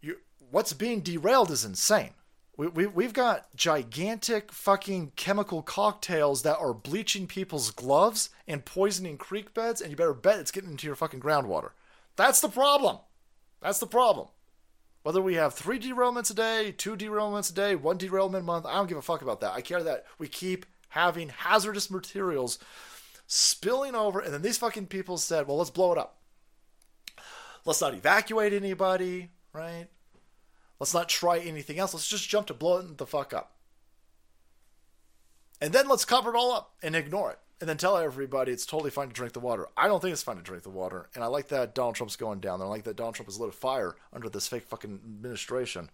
You, 0.00 0.16
what's 0.50 0.72
being 0.72 1.02
derailed 1.02 1.50
is 1.50 1.62
insane. 1.62 2.14
We, 2.56 2.68
we, 2.68 2.86
we've 2.86 3.12
got 3.12 3.54
gigantic 3.54 4.50
fucking 4.50 5.12
chemical 5.16 5.60
cocktails 5.60 6.40
that 6.42 6.58
are 6.58 6.72
bleaching 6.72 7.26
people's 7.26 7.70
gloves 7.70 8.30
and 8.48 8.64
poisoning 8.64 9.18
creek 9.18 9.52
beds, 9.52 9.82
and 9.82 9.90
you 9.90 9.96
better 9.96 10.14
bet 10.14 10.38
it's 10.38 10.50
getting 10.50 10.70
into 10.70 10.86
your 10.86 10.96
fucking 10.96 11.20
groundwater. 11.20 11.72
That's 12.16 12.40
the 12.40 12.48
problem. 12.48 12.98
That's 13.60 13.78
the 13.78 13.86
problem. 13.86 14.28
Whether 15.02 15.22
we 15.22 15.34
have 15.34 15.54
three 15.54 15.78
derailments 15.78 16.30
a 16.30 16.34
day, 16.34 16.72
two 16.76 16.96
derailments 16.96 17.50
a 17.50 17.54
day, 17.54 17.74
one 17.74 17.96
derailment 17.96 18.42
a 18.42 18.46
month, 18.46 18.66
I 18.66 18.74
don't 18.74 18.88
give 18.88 18.98
a 18.98 19.02
fuck 19.02 19.22
about 19.22 19.40
that. 19.40 19.54
I 19.54 19.62
care 19.62 19.82
that 19.82 20.04
we 20.18 20.28
keep 20.28 20.66
having 20.90 21.30
hazardous 21.30 21.90
materials 21.90 22.58
spilling 23.26 23.94
over, 23.94 24.20
and 24.20 24.34
then 24.34 24.42
these 24.42 24.58
fucking 24.58 24.86
people 24.86 25.16
said, 25.16 25.46
well, 25.46 25.56
let's 25.56 25.70
blow 25.70 25.92
it 25.92 25.98
up. 25.98 26.18
Let's 27.64 27.80
not 27.80 27.94
evacuate 27.94 28.52
anybody, 28.52 29.30
right? 29.52 29.86
Let's 30.78 30.94
not 30.94 31.08
try 31.08 31.38
anything 31.38 31.78
else. 31.78 31.94
Let's 31.94 32.08
just 32.08 32.28
jump 32.28 32.46
to 32.48 32.54
blow 32.54 32.78
it 32.78 32.98
the 32.98 33.06
fuck 33.06 33.32
up. 33.32 33.52
And 35.60 35.72
then 35.72 35.88
let's 35.88 36.06
cover 36.06 36.30
it 36.30 36.36
all 36.36 36.52
up 36.52 36.74
and 36.82 36.96
ignore 36.96 37.32
it. 37.32 37.38
And 37.60 37.68
then 37.68 37.76
tell 37.76 37.96
everybody 37.96 38.52
it's 38.52 38.64
totally 38.64 38.90
fine 38.90 39.08
to 39.08 39.12
drink 39.12 39.34
the 39.34 39.40
water. 39.40 39.68
I 39.76 39.86
don't 39.86 40.00
think 40.00 40.12
it's 40.12 40.22
fine 40.22 40.36
to 40.36 40.42
drink 40.42 40.62
the 40.62 40.70
water. 40.70 41.08
And 41.14 41.22
I 41.22 41.26
like 41.26 41.48
that 41.48 41.74
Donald 41.74 41.94
Trump's 41.94 42.16
going 42.16 42.40
down 42.40 42.58
there. 42.58 42.66
I 42.66 42.70
like 42.70 42.84
that 42.84 42.96
Donald 42.96 43.14
Trump 43.14 43.28
has 43.28 43.38
lit 43.38 43.50
a 43.50 43.52
fire 43.52 43.96
under 44.12 44.30
this 44.30 44.48
fake 44.48 44.64
fucking 44.64 45.00
administration. 45.04 45.90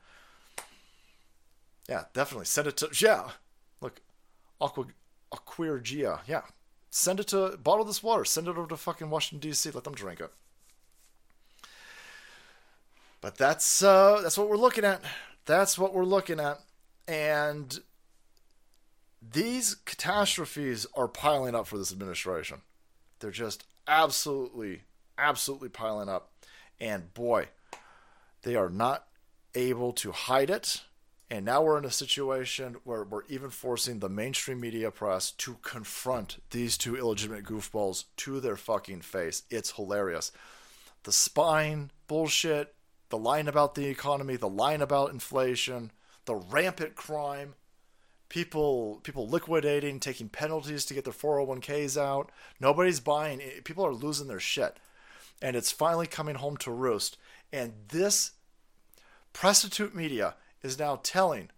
Yeah, 1.89 2.05
definitely. 2.13 2.47
Send 2.47 2.69
it 2.69 2.77
to, 2.79 2.91
yeah. 3.01 3.31
Look, 3.81 4.01
Aqua, 4.61 4.87
Aquir 5.33 5.83
Gia. 5.83 6.21
Yeah. 6.27 6.43
Send 6.91 7.19
it 7.19 7.27
to, 7.29 7.59
bottle 7.63 7.85
this 7.85 8.03
water. 8.03 8.25
Send 8.25 8.47
it 8.47 8.57
over 8.57 8.69
to 8.69 8.77
fucking 8.77 9.11
Washington, 9.11 9.49
D.C. 9.49 9.71
Let 9.71 9.85
them 9.85 9.95
drink 9.95 10.21
it. 10.21 10.33
But 13.21 13.39
that's 13.39 13.83
uh, 13.83 14.21
that's 14.23 14.39
what 14.39 14.49
we're 14.49 14.57
looking 14.57 14.85
at. 14.85 15.03
That's 15.47 15.77
what 15.77 15.93
we're 15.93 16.05
looking 16.05 16.39
at, 16.39 16.61
and 17.09 17.77
these 19.33 19.77
catastrophes 19.85 20.87
are 20.95 21.09
piling 21.09 21.55
up 21.55 21.67
for 21.67 21.79
this 21.79 21.93
administration. 21.93 22.63
They're 23.19 23.31
just 23.31 23.65
absolutely, 23.87 24.83
absolutely 25.19 25.69
piling 25.69 26.09
up, 26.09 26.31
and 26.81 27.13
boy, 27.15 27.49
they 28.43 28.55
are 28.55 28.71
not 28.71 29.07
able 29.55 29.93
to 29.95 30.13
hide 30.13 30.51
it. 30.51 30.83
And 31.29 31.45
now 31.45 31.63
we're 31.63 31.79
in 31.79 31.85
a 31.85 31.91
situation 31.91 32.77
where 32.85 33.03
we're 33.03 33.25
even 33.29 33.51
forcing 33.51 33.99
the 33.99 34.09
mainstream 34.09 34.61
media 34.61 34.93
press 34.93 35.33
to 35.33 35.57
confront 35.63 36.39
these 36.51 36.79
two 36.79 36.97
illegitimate 36.97 37.45
goofballs 37.45 38.05
to 38.19 38.39
their 38.39 38.57
fucking 38.57 39.01
face. 39.01 39.43
It's 39.51 39.73
hilarious. 39.73 40.31
The 41.03 41.11
spine 41.11 41.91
bullshit 42.07 42.77
the 43.09 43.19
line 43.19 43.49
about 43.49 43.75
the 43.75 43.87
economy, 43.87 44.37
the 44.37 44.49
line 44.49 44.83
about 44.83 45.13
inflation, 45.13 45.91
the 46.25 46.35
rampant 46.35 46.97
crime, 46.97 47.55
people 48.29 49.01
people 49.03 49.29
liquidating, 49.29 50.01
taking 50.01 50.29
penalties 50.29 50.85
to 50.87 50.95
get 50.95 51.05
their 51.05 51.13
401ks 51.13 52.01
out. 52.01 52.31
Nobody's 52.61 53.01
buying. 53.01 53.41
People 53.65 53.85
are 53.87 53.95
losing 53.95 54.29
their 54.29 54.41
shit. 54.41 54.79
And 55.43 55.55
it's 55.55 55.71
finally 55.71 56.07
coming 56.07 56.37
home 56.37 56.57
to 56.59 56.71
roost. 56.71 57.19
And 57.53 57.75
this 57.89 58.33
prostitute 59.33 59.95
media 59.95 60.35
is 60.63 60.79
now 60.79 61.01
telling 61.03 61.51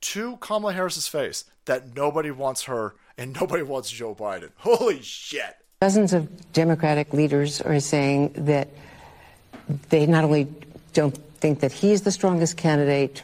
to 0.00 0.36
Kamala 0.38 0.72
Harris's 0.72 1.06
face 1.06 1.44
that 1.66 1.94
nobody 1.94 2.30
wants 2.30 2.64
her 2.64 2.94
and 3.16 3.32
nobody 3.40 3.62
wants 3.62 3.90
Joe 3.90 4.14
Biden. 4.14 4.50
Holy 4.56 5.02
shit. 5.02 5.56
Dozens 5.80 6.12
of 6.12 6.52
Democratic 6.52 7.12
leaders 7.14 7.60
are 7.60 7.80
saying 7.80 8.32
that 8.34 8.68
they 9.88 10.06
not 10.06 10.24
only 10.24 10.48
don't 10.92 11.16
think 11.38 11.60
that 11.60 11.72
he's 11.72 12.02
the 12.02 12.10
strongest 12.10 12.56
candidate, 12.56 13.22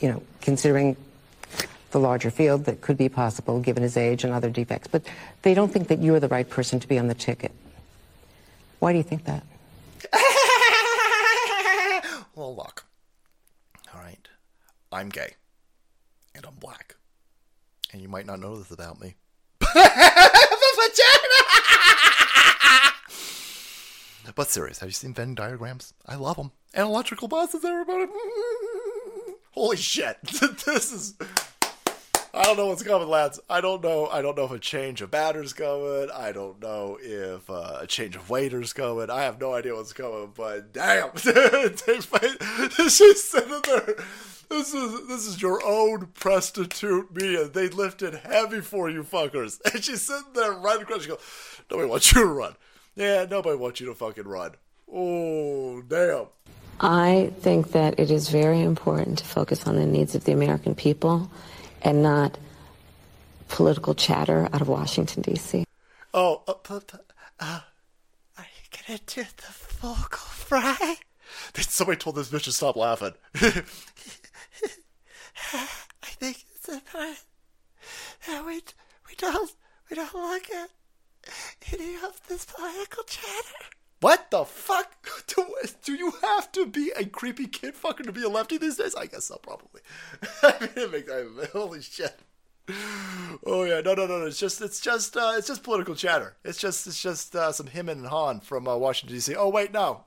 you 0.00 0.08
know, 0.08 0.22
considering 0.40 0.96
the 1.90 1.98
larger 1.98 2.30
field 2.30 2.64
that 2.64 2.80
could 2.80 2.96
be 2.96 3.08
possible 3.08 3.60
given 3.60 3.82
his 3.82 3.96
age 3.96 4.24
and 4.24 4.32
other 4.32 4.50
defects, 4.50 4.88
but 4.88 5.02
they 5.42 5.54
don't 5.54 5.72
think 5.72 5.88
that 5.88 6.00
you're 6.00 6.20
the 6.20 6.28
right 6.28 6.48
person 6.48 6.80
to 6.80 6.88
be 6.88 6.98
on 6.98 7.08
the 7.08 7.14
ticket. 7.14 7.52
Why 8.78 8.92
do 8.92 8.98
you 8.98 9.04
think 9.04 9.24
that? 9.24 9.44
well, 12.34 12.56
look. 12.56 12.84
All 13.94 14.00
right. 14.00 14.28
I'm 14.92 15.08
gay. 15.08 15.34
And 16.34 16.46
I'm 16.46 16.54
black. 16.54 16.96
And 17.92 18.00
you 18.00 18.08
might 18.08 18.26
not 18.26 18.40
know 18.40 18.56
this 18.56 18.70
about 18.70 19.00
me. 19.00 19.16
but 24.34 24.48
serious, 24.48 24.78
have 24.78 24.88
you 24.88 24.92
seen 24.92 25.12
Venn 25.12 25.34
diagrams? 25.34 25.92
I 26.06 26.14
love 26.14 26.36
them. 26.36 26.52
And 26.72 26.86
electrical 26.86 27.28
buses, 27.28 27.64
everybody. 27.64 28.06
Holy 29.52 29.76
shit. 29.76 30.16
this 30.22 30.92
is 30.92 31.14
I 32.32 32.44
don't 32.44 32.56
know 32.56 32.66
what's 32.66 32.82
coming, 32.84 33.08
lads. 33.08 33.40
I 33.50 33.60
don't 33.60 33.82
know. 33.82 34.06
I 34.06 34.22
don't 34.22 34.36
know 34.36 34.44
if 34.44 34.52
a 34.52 34.58
change 34.58 35.02
of 35.02 35.10
batter's 35.10 35.52
coming. 35.52 36.10
I 36.14 36.30
don't 36.30 36.60
know 36.60 36.96
if 37.00 37.50
uh, 37.50 37.78
a 37.80 37.86
change 37.88 38.14
of 38.14 38.30
waiter's 38.30 38.72
coming. 38.72 39.10
I 39.10 39.22
have 39.22 39.40
no 39.40 39.52
idea 39.54 39.74
what's 39.74 39.92
coming. 39.92 40.32
But 40.36 40.72
damn, 40.72 41.16
she's 41.16 42.04
sitting 43.24 43.60
there. 43.64 43.96
This 44.48 44.74
is 44.74 45.08
this 45.08 45.26
is 45.26 45.42
your 45.42 45.64
own 45.64 46.08
prostitute 46.14 47.14
Mia. 47.14 47.48
They 47.48 47.68
lifted 47.68 48.14
heavy 48.14 48.60
for 48.60 48.88
you 48.88 49.02
fuckers, 49.02 49.60
and 49.72 49.82
she's 49.82 50.02
sitting 50.02 50.32
there 50.34 50.52
across. 50.52 51.02
She 51.02 51.08
goes, 51.08 51.20
"Nobody 51.70 51.88
wants 51.88 52.12
you 52.12 52.20
to 52.20 52.26
run. 52.26 52.54
Yeah, 52.94 53.26
nobody 53.28 53.56
wants 53.56 53.80
you 53.80 53.86
to 53.86 53.94
fucking 53.94 54.28
run. 54.28 54.52
Oh, 54.92 55.82
damn." 55.82 56.26
I 56.80 57.32
think 57.40 57.72
that 57.72 57.98
it 58.00 58.10
is 58.10 58.28
very 58.28 58.60
important 58.60 59.18
to 59.18 59.24
focus 59.24 59.66
on 59.66 59.76
the 59.76 59.84
needs 59.84 60.14
of 60.14 60.24
the 60.24 60.32
American 60.32 60.74
people 60.74 61.30
and 61.82 62.02
not 62.02 62.38
political 63.48 63.94
chatter 63.94 64.48
out 64.52 64.60
of 64.60 64.68
Washington, 64.68 65.22
D.C. 65.22 65.64
Oh, 66.14 66.42
uh, 66.46 66.54
uh, 67.40 67.60
are 68.38 68.44
you 68.44 68.78
gonna 68.86 69.00
do 69.06 69.22
the 69.22 69.52
vocal 69.80 70.18
fry? 70.18 70.96
Somebody 71.54 71.98
told 71.98 72.16
this 72.16 72.28
bitch 72.28 72.44
to 72.44 72.52
stop 72.52 72.76
laughing. 72.76 73.14
I 73.34 73.60
think 76.02 76.44
it's 76.54 76.68
important 76.68 77.18
that 78.26 78.44
we, 78.44 78.60
we 79.08 79.14
don't 79.16 79.52
we 79.88 79.96
don't 79.96 80.14
look 80.14 80.50
at 80.50 80.70
any 81.72 81.94
of 81.96 82.20
this 82.28 82.44
political 82.44 83.04
chatter. 83.04 83.64
What 84.00 84.30
the 84.30 84.44
fuck? 84.44 85.06
Do, 85.26 85.46
do 85.84 85.94
you 85.94 86.12
have 86.22 86.50
to 86.52 86.66
be 86.66 86.90
a 86.96 87.04
creepy 87.04 87.46
kid 87.46 87.74
fucker 87.74 88.02
to 88.02 88.12
be 88.12 88.22
a 88.22 88.28
lefty 88.28 88.56
these 88.56 88.76
days? 88.76 88.94
I 88.94 89.06
guess 89.06 89.26
so, 89.26 89.36
probably. 89.36 89.82
I 90.42 90.56
mean, 90.60 90.70
it 90.76 90.92
makes, 90.92 91.10
I, 91.10 91.46
holy 91.52 91.82
shit. 91.82 92.18
Oh 93.44 93.64
yeah, 93.64 93.80
no, 93.80 93.94
no, 93.94 94.06
no, 94.06 94.18
no. 94.20 94.26
It's 94.26 94.38
just, 94.38 94.60
it's 94.62 94.80
just, 94.80 95.16
uh, 95.16 95.34
it's 95.36 95.48
just 95.48 95.62
political 95.62 95.94
chatter. 95.94 96.36
It's 96.44 96.58
just, 96.58 96.86
it's 96.86 97.02
just 97.02 97.34
uh, 97.36 97.52
some 97.52 97.66
him 97.66 97.88
and 97.88 98.06
Han 98.06 98.40
from 98.40 98.66
uh, 98.66 98.76
Washington 98.76 99.16
D.C. 99.16 99.34
Oh 99.34 99.48
wait, 99.48 99.72
no. 99.72 100.04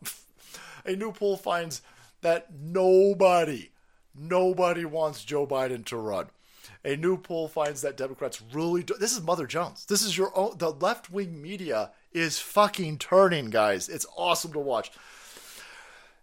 a 0.86 0.95
new 0.95 1.11
poll 1.11 1.38
finds 1.38 1.82
that 2.22 2.48
nobody, 2.53 3.72
nobody 4.15 4.86
wants 4.86 5.24
Joe 5.24 5.45
Biden 5.45 5.86
to 5.86 5.98
run. 5.98 6.28
A 6.86 6.95
new 6.95 7.18
poll 7.18 7.48
finds 7.48 7.82
that 7.82 7.98
Democrats 7.98 8.41
really 8.53 8.84
do. 8.84 8.95
This 8.99 9.14
is 9.14 9.22
Mother 9.22 9.45
Jones. 9.45 9.86
This 9.86 10.03
is 10.03 10.18
your 10.18 10.38
own. 10.38 10.57
The 10.57 10.72
left 10.72 11.10
wing 11.10 11.41
media 11.41 11.91
is 12.14 12.40
fucking 12.40 12.98
turning, 12.98 13.49
guys. 13.49 13.90
It's 13.90 14.06
awesome 14.15 14.53
to 14.53 14.60
watch. 14.60 14.91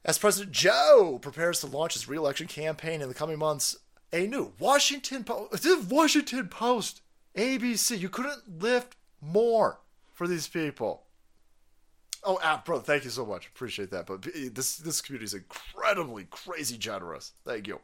As 0.04 0.18
President 0.18 0.52
Joe 0.52 1.18
prepares 1.20 1.60
to 1.60 1.66
launch 1.66 1.94
his 1.94 2.08
reelection 2.08 2.46
campaign 2.46 3.02
in 3.02 3.08
the 3.08 3.14
coming 3.14 3.38
months, 3.38 3.76
a 4.12 4.26
new 4.26 4.52
Washington 4.58 5.24
Post, 5.24 5.66
Washington 5.88 6.48
Post, 6.48 7.02
ABC, 7.36 7.98
you 7.98 8.08
couldn't 8.08 8.60
lift 8.62 8.96
more 9.20 9.80
for 10.12 10.26
these 10.26 10.48
people. 10.48 11.04
Oh, 12.24 12.38
ah, 12.42 12.62
bro, 12.64 12.80
thank 12.80 13.04
you 13.04 13.10
so 13.10 13.24
much. 13.24 13.46
Appreciate 13.46 13.90
that. 13.90 14.06
But 14.06 14.22
this 14.54 14.76
this 14.76 15.00
community 15.00 15.24
is 15.24 15.34
incredibly 15.34 16.24
crazy 16.24 16.76
generous. 16.76 17.32
Thank 17.44 17.66
you. 17.66 17.80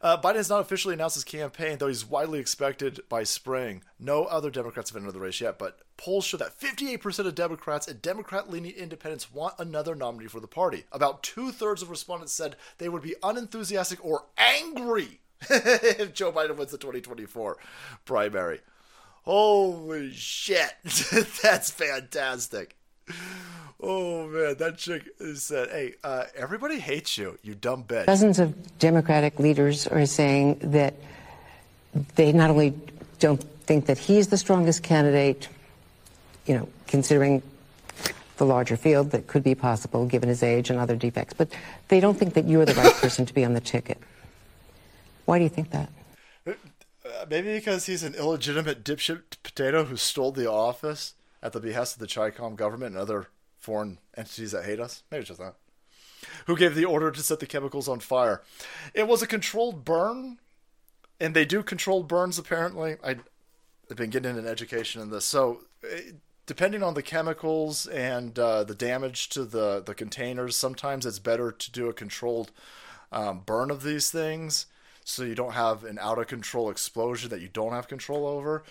Uh, 0.00 0.20
Biden 0.20 0.36
has 0.36 0.48
not 0.48 0.60
officially 0.60 0.94
announced 0.94 1.16
his 1.16 1.24
campaign, 1.24 1.78
though 1.78 1.88
he's 1.88 2.04
widely 2.06 2.38
expected 2.38 3.00
by 3.08 3.24
spring. 3.24 3.82
No 3.98 4.24
other 4.24 4.50
Democrats 4.50 4.90
have 4.90 4.96
entered 4.96 5.12
the 5.12 5.20
race 5.20 5.40
yet, 5.40 5.58
but 5.58 5.80
polls 5.96 6.24
show 6.24 6.36
that 6.36 6.58
58% 6.58 7.26
of 7.26 7.34
Democrats 7.34 7.88
and 7.88 8.00
Democrat 8.00 8.48
leaning 8.48 8.72
independents 8.72 9.32
want 9.32 9.54
another 9.58 9.94
nominee 9.96 10.28
for 10.28 10.40
the 10.40 10.46
party. 10.46 10.84
About 10.92 11.22
two 11.22 11.50
thirds 11.50 11.82
of 11.82 11.90
respondents 11.90 12.32
said 12.32 12.56
they 12.78 12.88
would 12.88 13.02
be 13.02 13.16
unenthusiastic 13.22 14.04
or 14.04 14.26
angry 14.36 15.20
if 15.50 16.14
Joe 16.14 16.30
Biden 16.30 16.56
wins 16.56 16.70
the 16.70 16.78
2024 16.78 17.56
primary. 18.04 18.60
Holy 19.24 20.12
shit. 20.12 20.74
That's 21.42 21.70
fantastic. 21.70 22.76
Oh 23.80 24.26
man, 24.26 24.56
that 24.56 24.76
chick 24.76 25.04
said, 25.34 25.70
"Hey, 25.70 25.94
uh, 26.02 26.24
everybody 26.34 26.80
hates 26.80 27.16
you, 27.16 27.38
you 27.42 27.54
dumb 27.54 27.84
bitch." 27.84 28.06
Dozens 28.06 28.40
of 28.40 28.78
Democratic 28.78 29.38
leaders 29.38 29.86
are 29.86 30.04
saying 30.04 30.58
that 30.62 30.94
they 32.16 32.32
not 32.32 32.50
only 32.50 32.74
don't 33.20 33.42
think 33.66 33.86
that 33.86 33.98
he's 33.98 34.28
the 34.28 34.36
strongest 34.36 34.82
candidate, 34.82 35.48
you 36.46 36.54
know, 36.54 36.68
considering 36.88 37.42
the 38.38 38.44
larger 38.44 38.76
field 38.76 39.12
that 39.12 39.26
could 39.28 39.44
be 39.44 39.54
possible 39.54 40.06
given 40.06 40.28
his 40.28 40.42
age 40.42 40.70
and 40.70 40.78
other 40.78 40.96
defects, 40.96 41.34
but 41.34 41.48
they 41.88 42.00
don't 42.00 42.18
think 42.18 42.34
that 42.34 42.46
you're 42.46 42.64
the 42.64 42.74
right 42.74 42.94
person 42.94 43.26
to 43.26 43.34
be 43.34 43.44
on 43.44 43.52
the 43.52 43.60
ticket. 43.60 43.98
Why 45.24 45.38
do 45.38 45.44
you 45.44 45.50
think 45.50 45.70
that? 45.70 45.90
Uh, 46.46 46.52
maybe 47.30 47.52
because 47.52 47.86
he's 47.86 48.02
an 48.02 48.14
illegitimate 48.14 48.82
dipshit 48.82 49.22
potato 49.42 49.84
who 49.84 49.96
stole 49.96 50.32
the 50.32 50.50
office 50.50 51.14
at 51.42 51.52
the 51.52 51.60
behest 51.60 51.94
of 51.94 52.00
the 52.00 52.06
CHICOM 52.06 52.56
government 52.56 52.94
and 52.94 53.00
other 53.00 53.28
foreign 53.58 53.98
entities 54.16 54.52
that 54.52 54.64
hate 54.64 54.80
us. 54.80 55.02
Maybe 55.10 55.20
it's 55.20 55.28
just 55.28 55.40
that. 55.40 55.54
Who 56.46 56.56
gave 56.56 56.74
the 56.74 56.84
order 56.84 57.10
to 57.10 57.22
set 57.22 57.40
the 57.40 57.46
chemicals 57.46 57.88
on 57.88 58.00
fire? 58.00 58.42
It 58.94 59.06
was 59.06 59.22
a 59.22 59.26
controlled 59.26 59.84
burn, 59.84 60.38
and 61.20 61.34
they 61.34 61.44
do 61.44 61.62
controlled 61.62 62.08
burns 62.08 62.38
apparently. 62.38 62.96
I, 63.04 63.16
have 63.88 63.96
been 63.96 64.10
getting 64.10 64.36
an 64.36 64.46
education 64.46 65.00
in 65.00 65.10
this, 65.10 65.24
so 65.24 65.60
depending 66.46 66.82
on 66.82 66.94
the 66.94 67.02
chemicals 67.02 67.86
and 67.86 68.38
uh, 68.38 68.64
the 68.64 68.74
damage 68.74 69.28
to 69.30 69.44
the 69.44 69.82
the 69.84 69.94
containers, 69.94 70.56
sometimes 70.56 71.06
it's 71.06 71.18
better 71.18 71.52
to 71.52 71.70
do 71.70 71.88
a 71.88 71.92
controlled 71.92 72.50
um, 73.12 73.42
burn 73.46 73.70
of 73.70 73.82
these 73.82 74.10
things, 74.10 74.66
so 75.04 75.22
you 75.22 75.34
don't 75.34 75.52
have 75.52 75.84
an 75.84 75.98
out 76.00 76.18
of 76.18 76.26
control 76.26 76.70
explosion 76.70 77.30
that 77.30 77.40
you 77.40 77.48
don't 77.48 77.72
have 77.72 77.88
control 77.88 78.26
over. 78.26 78.64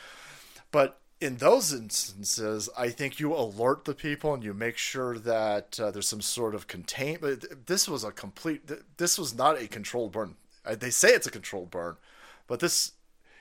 But 0.71 0.99
in 1.19 1.37
those 1.37 1.73
instances, 1.73 2.69
I 2.77 2.89
think 2.89 3.19
you 3.19 3.33
alert 3.33 3.85
the 3.85 3.95
people 3.95 4.33
and 4.33 4.43
you 4.43 4.53
make 4.53 4.77
sure 4.77 5.17
that 5.17 5.79
uh, 5.79 5.91
there's 5.91 6.07
some 6.07 6.21
sort 6.21 6.53
of 6.53 6.67
contain. 6.67 7.17
This 7.65 7.89
was 7.89 8.03
a 8.03 8.11
complete. 8.11 8.69
This 8.97 9.17
was 9.17 9.35
not 9.35 9.59
a 9.59 9.67
controlled 9.67 10.11
burn. 10.11 10.35
They 10.79 10.89
say 10.89 11.09
it's 11.09 11.27
a 11.27 11.31
controlled 11.31 11.71
burn, 11.71 11.97
but 12.45 12.59
this 12.59 12.91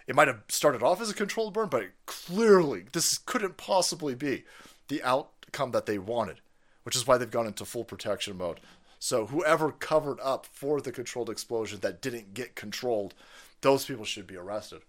it 0.06 0.14
might 0.14 0.28
have 0.28 0.42
started 0.48 0.82
off 0.82 1.00
as 1.00 1.10
a 1.10 1.14
controlled 1.14 1.52
burn, 1.52 1.68
but 1.68 1.84
clearly 2.06 2.84
this 2.92 3.18
couldn't 3.18 3.56
possibly 3.56 4.14
be 4.14 4.44
the 4.88 5.02
outcome 5.02 5.72
that 5.72 5.86
they 5.86 5.98
wanted, 5.98 6.40
which 6.84 6.96
is 6.96 7.06
why 7.06 7.18
they've 7.18 7.30
gone 7.30 7.46
into 7.46 7.64
full 7.64 7.84
protection 7.84 8.38
mode. 8.38 8.60
So 8.98 9.26
whoever 9.26 9.72
covered 9.72 10.20
up 10.22 10.46
for 10.46 10.80
the 10.80 10.92
controlled 10.92 11.28
explosion 11.28 11.80
that 11.80 12.00
didn't 12.00 12.34
get 12.34 12.54
controlled, 12.54 13.14
those 13.60 13.84
people 13.84 14.04
should 14.04 14.26
be 14.26 14.36
arrested. 14.36 14.82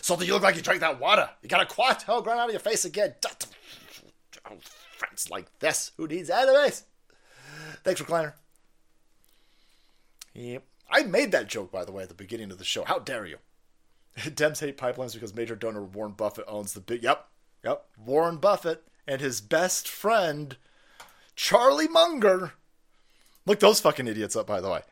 So 0.00 0.16
that 0.16 0.26
you 0.26 0.32
look 0.32 0.42
like 0.42 0.56
you 0.56 0.62
drank 0.62 0.80
that 0.80 1.00
water. 1.00 1.28
You 1.42 1.48
got 1.48 1.62
a 1.62 1.66
quat 1.66 2.02
hole 2.02 2.22
growing 2.22 2.38
out 2.38 2.46
of 2.48 2.52
your 2.52 2.60
face 2.60 2.84
again. 2.84 3.14
Oh, 4.50 4.56
friends 4.96 5.30
like 5.30 5.58
this. 5.58 5.92
Who 5.96 6.06
needs 6.06 6.30
enemies? 6.30 6.84
Thanks, 7.84 8.00
Recliner. 8.00 8.34
Yep. 10.34 10.64
I 10.90 11.02
made 11.02 11.32
that 11.32 11.48
joke, 11.48 11.70
by 11.72 11.84
the 11.84 11.92
way, 11.92 12.02
at 12.02 12.08
the 12.08 12.14
beginning 12.14 12.50
of 12.50 12.58
the 12.58 12.64
show. 12.64 12.84
How 12.84 12.98
dare 12.98 13.26
you? 13.26 13.38
Dems 14.18 14.60
hate 14.60 14.76
pipelines 14.76 15.14
because 15.14 15.34
major 15.34 15.56
donor 15.56 15.82
Warren 15.82 16.12
Buffett 16.12 16.44
owns 16.46 16.72
the 16.72 16.80
big. 16.80 17.02
Yep. 17.02 17.26
Yep. 17.64 17.84
Warren 18.04 18.36
Buffett 18.36 18.84
and 19.06 19.20
his 19.20 19.40
best 19.40 19.88
friend, 19.88 20.56
Charlie 21.36 21.88
Munger. 21.88 22.52
Look 23.46 23.60
those 23.60 23.80
fucking 23.80 24.06
idiots 24.06 24.36
up, 24.36 24.46
by 24.46 24.60
the 24.60 24.70
way. 24.70 24.82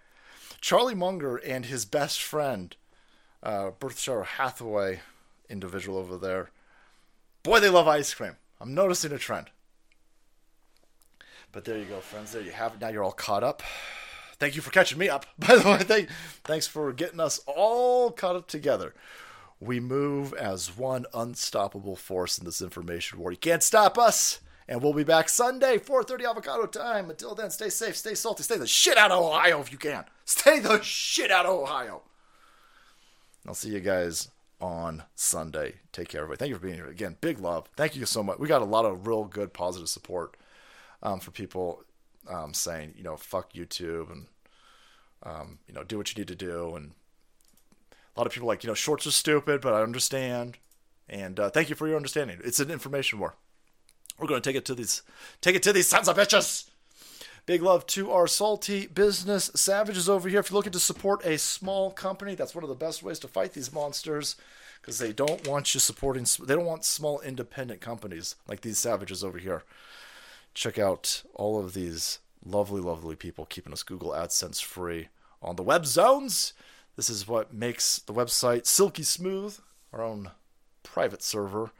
Charlie 0.60 0.94
Munger 0.94 1.36
and 1.36 1.66
his 1.66 1.84
best 1.84 2.22
friend 2.22 2.76
uh, 3.42 3.70
Berkshire 3.78 4.22
Hathaway 4.22 5.00
individual 5.48 5.98
over 5.98 6.16
there. 6.16 6.50
Boy, 7.42 7.60
they 7.60 7.68
love 7.68 7.88
ice 7.88 8.14
cream. 8.14 8.36
I'm 8.60 8.74
noticing 8.74 9.12
a 9.12 9.18
trend. 9.18 9.50
But 11.50 11.64
there 11.64 11.78
you 11.78 11.84
go, 11.84 12.00
friends. 12.00 12.32
There 12.32 12.42
you 12.42 12.52
have 12.52 12.74
it. 12.74 12.80
Now 12.80 12.88
you're 12.88 13.04
all 13.04 13.12
caught 13.12 13.42
up. 13.44 13.62
thank 14.38 14.56
you 14.56 14.62
for 14.62 14.70
catching 14.70 14.98
me 14.98 15.08
up. 15.08 15.26
By 15.38 15.56
the 15.56 15.68
way, 15.68 15.78
thank, 15.78 16.08
thanks 16.44 16.66
for 16.66 16.92
getting 16.92 17.20
us 17.20 17.40
all 17.46 18.10
caught 18.10 18.36
up 18.36 18.48
together. 18.48 18.94
We 19.60 19.78
move 19.78 20.32
as 20.34 20.76
one 20.76 21.06
unstoppable 21.14 21.94
force 21.94 22.38
in 22.38 22.44
this 22.44 22.62
information 22.62 23.18
war. 23.18 23.30
You 23.30 23.38
can't 23.38 23.62
stop 23.62 23.98
us. 23.98 24.40
And 24.68 24.80
we'll 24.80 24.94
be 24.94 25.04
back 25.04 25.28
Sunday, 25.28 25.76
4.30 25.76 26.30
avocado 26.30 26.66
time. 26.66 27.10
Until 27.10 27.34
then, 27.34 27.50
stay 27.50 27.68
safe, 27.68 27.96
stay 27.96 28.14
salty, 28.14 28.44
stay 28.44 28.56
the 28.56 28.66
shit 28.66 28.96
out 28.96 29.10
of 29.10 29.22
Ohio 29.22 29.60
if 29.60 29.72
you 29.72 29.76
can. 29.76 30.04
Stay 30.24 30.60
the 30.60 30.80
shit 30.80 31.30
out 31.30 31.46
of 31.46 31.60
Ohio. 31.60 32.02
I'll 33.46 33.54
see 33.54 33.70
you 33.70 33.80
guys 33.80 34.28
on 34.60 35.02
Sunday. 35.14 35.74
Take 35.92 36.08
care, 36.08 36.22
everybody. 36.22 36.38
Thank 36.38 36.48
you 36.50 36.56
for 36.56 36.62
being 36.62 36.76
here. 36.76 36.86
Again, 36.86 37.16
big 37.20 37.40
love. 37.40 37.68
Thank 37.76 37.96
you 37.96 38.06
so 38.06 38.22
much. 38.22 38.38
We 38.38 38.48
got 38.48 38.62
a 38.62 38.66
lot 38.66 38.84
of 38.84 39.06
real 39.06 39.24
good 39.24 39.52
positive 39.52 39.88
support 39.88 40.36
um, 41.02 41.18
for 41.18 41.32
people 41.32 41.82
um, 42.28 42.54
saying, 42.54 42.94
you 42.96 43.02
know, 43.02 43.16
fuck 43.16 43.52
YouTube 43.52 44.12
and, 44.12 44.26
um, 45.24 45.58
you 45.66 45.74
know, 45.74 45.82
do 45.82 45.98
what 45.98 46.14
you 46.14 46.20
need 46.20 46.28
to 46.28 46.36
do. 46.36 46.76
And 46.76 46.92
a 47.90 48.20
lot 48.20 48.26
of 48.26 48.32
people 48.32 48.46
like, 48.46 48.62
you 48.62 48.68
know, 48.68 48.74
shorts 48.74 49.06
are 49.06 49.10
stupid, 49.12 49.60
but 49.60 49.74
I 49.74 49.82
understand. 49.82 50.58
And 51.08 51.40
uh, 51.40 51.50
thank 51.50 51.68
you 51.68 51.74
for 51.74 51.88
your 51.88 51.96
understanding. 51.96 52.38
It's 52.44 52.60
an 52.60 52.70
information 52.70 53.18
war. 53.18 53.34
We're 54.18 54.28
going 54.28 54.40
to 54.40 54.48
take 54.48 54.56
it 54.56 54.64
to 54.66 54.74
these, 54.74 55.02
take 55.40 55.56
it 55.56 55.62
to 55.64 55.72
these 55.72 55.88
sons 55.88 56.08
of 56.08 56.16
bitches. 56.16 56.70
Big 57.44 57.60
love 57.60 57.84
to 57.86 58.12
our 58.12 58.28
salty 58.28 58.86
business 58.86 59.50
savages 59.56 60.08
over 60.08 60.28
here. 60.28 60.38
If 60.38 60.50
you're 60.50 60.56
looking 60.56 60.70
to 60.72 60.78
support 60.78 61.24
a 61.24 61.36
small 61.38 61.90
company, 61.90 62.36
that's 62.36 62.54
one 62.54 62.62
of 62.62 62.68
the 62.68 62.76
best 62.76 63.02
ways 63.02 63.18
to 63.18 63.26
fight 63.28 63.52
these 63.52 63.72
monsters 63.72 64.36
because 64.80 65.00
they 65.00 65.12
don't 65.12 65.48
want 65.48 65.74
you 65.74 65.80
supporting, 65.80 66.24
they 66.44 66.54
don't 66.54 66.64
want 66.64 66.84
small 66.84 67.20
independent 67.20 67.80
companies 67.80 68.36
like 68.46 68.60
these 68.60 68.78
savages 68.78 69.24
over 69.24 69.38
here. 69.38 69.64
Check 70.54 70.78
out 70.78 71.24
all 71.34 71.58
of 71.58 71.74
these 71.74 72.20
lovely, 72.44 72.80
lovely 72.80 73.16
people 73.16 73.44
keeping 73.46 73.72
us 73.72 73.82
Google 73.82 74.10
AdSense 74.10 74.62
free 74.62 75.08
on 75.42 75.56
the 75.56 75.64
web 75.64 75.84
zones. 75.84 76.52
This 76.94 77.10
is 77.10 77.26
what 77.26 77.52
makes 77.52 77.98
the 77.98 78.14
website 78.14 78.66
silky 78.66 79.02
smooth, 79.02 79.58
our 79.92 80.02
own 80.02 80.30
private 80.84 81.24
server 81.24 81.72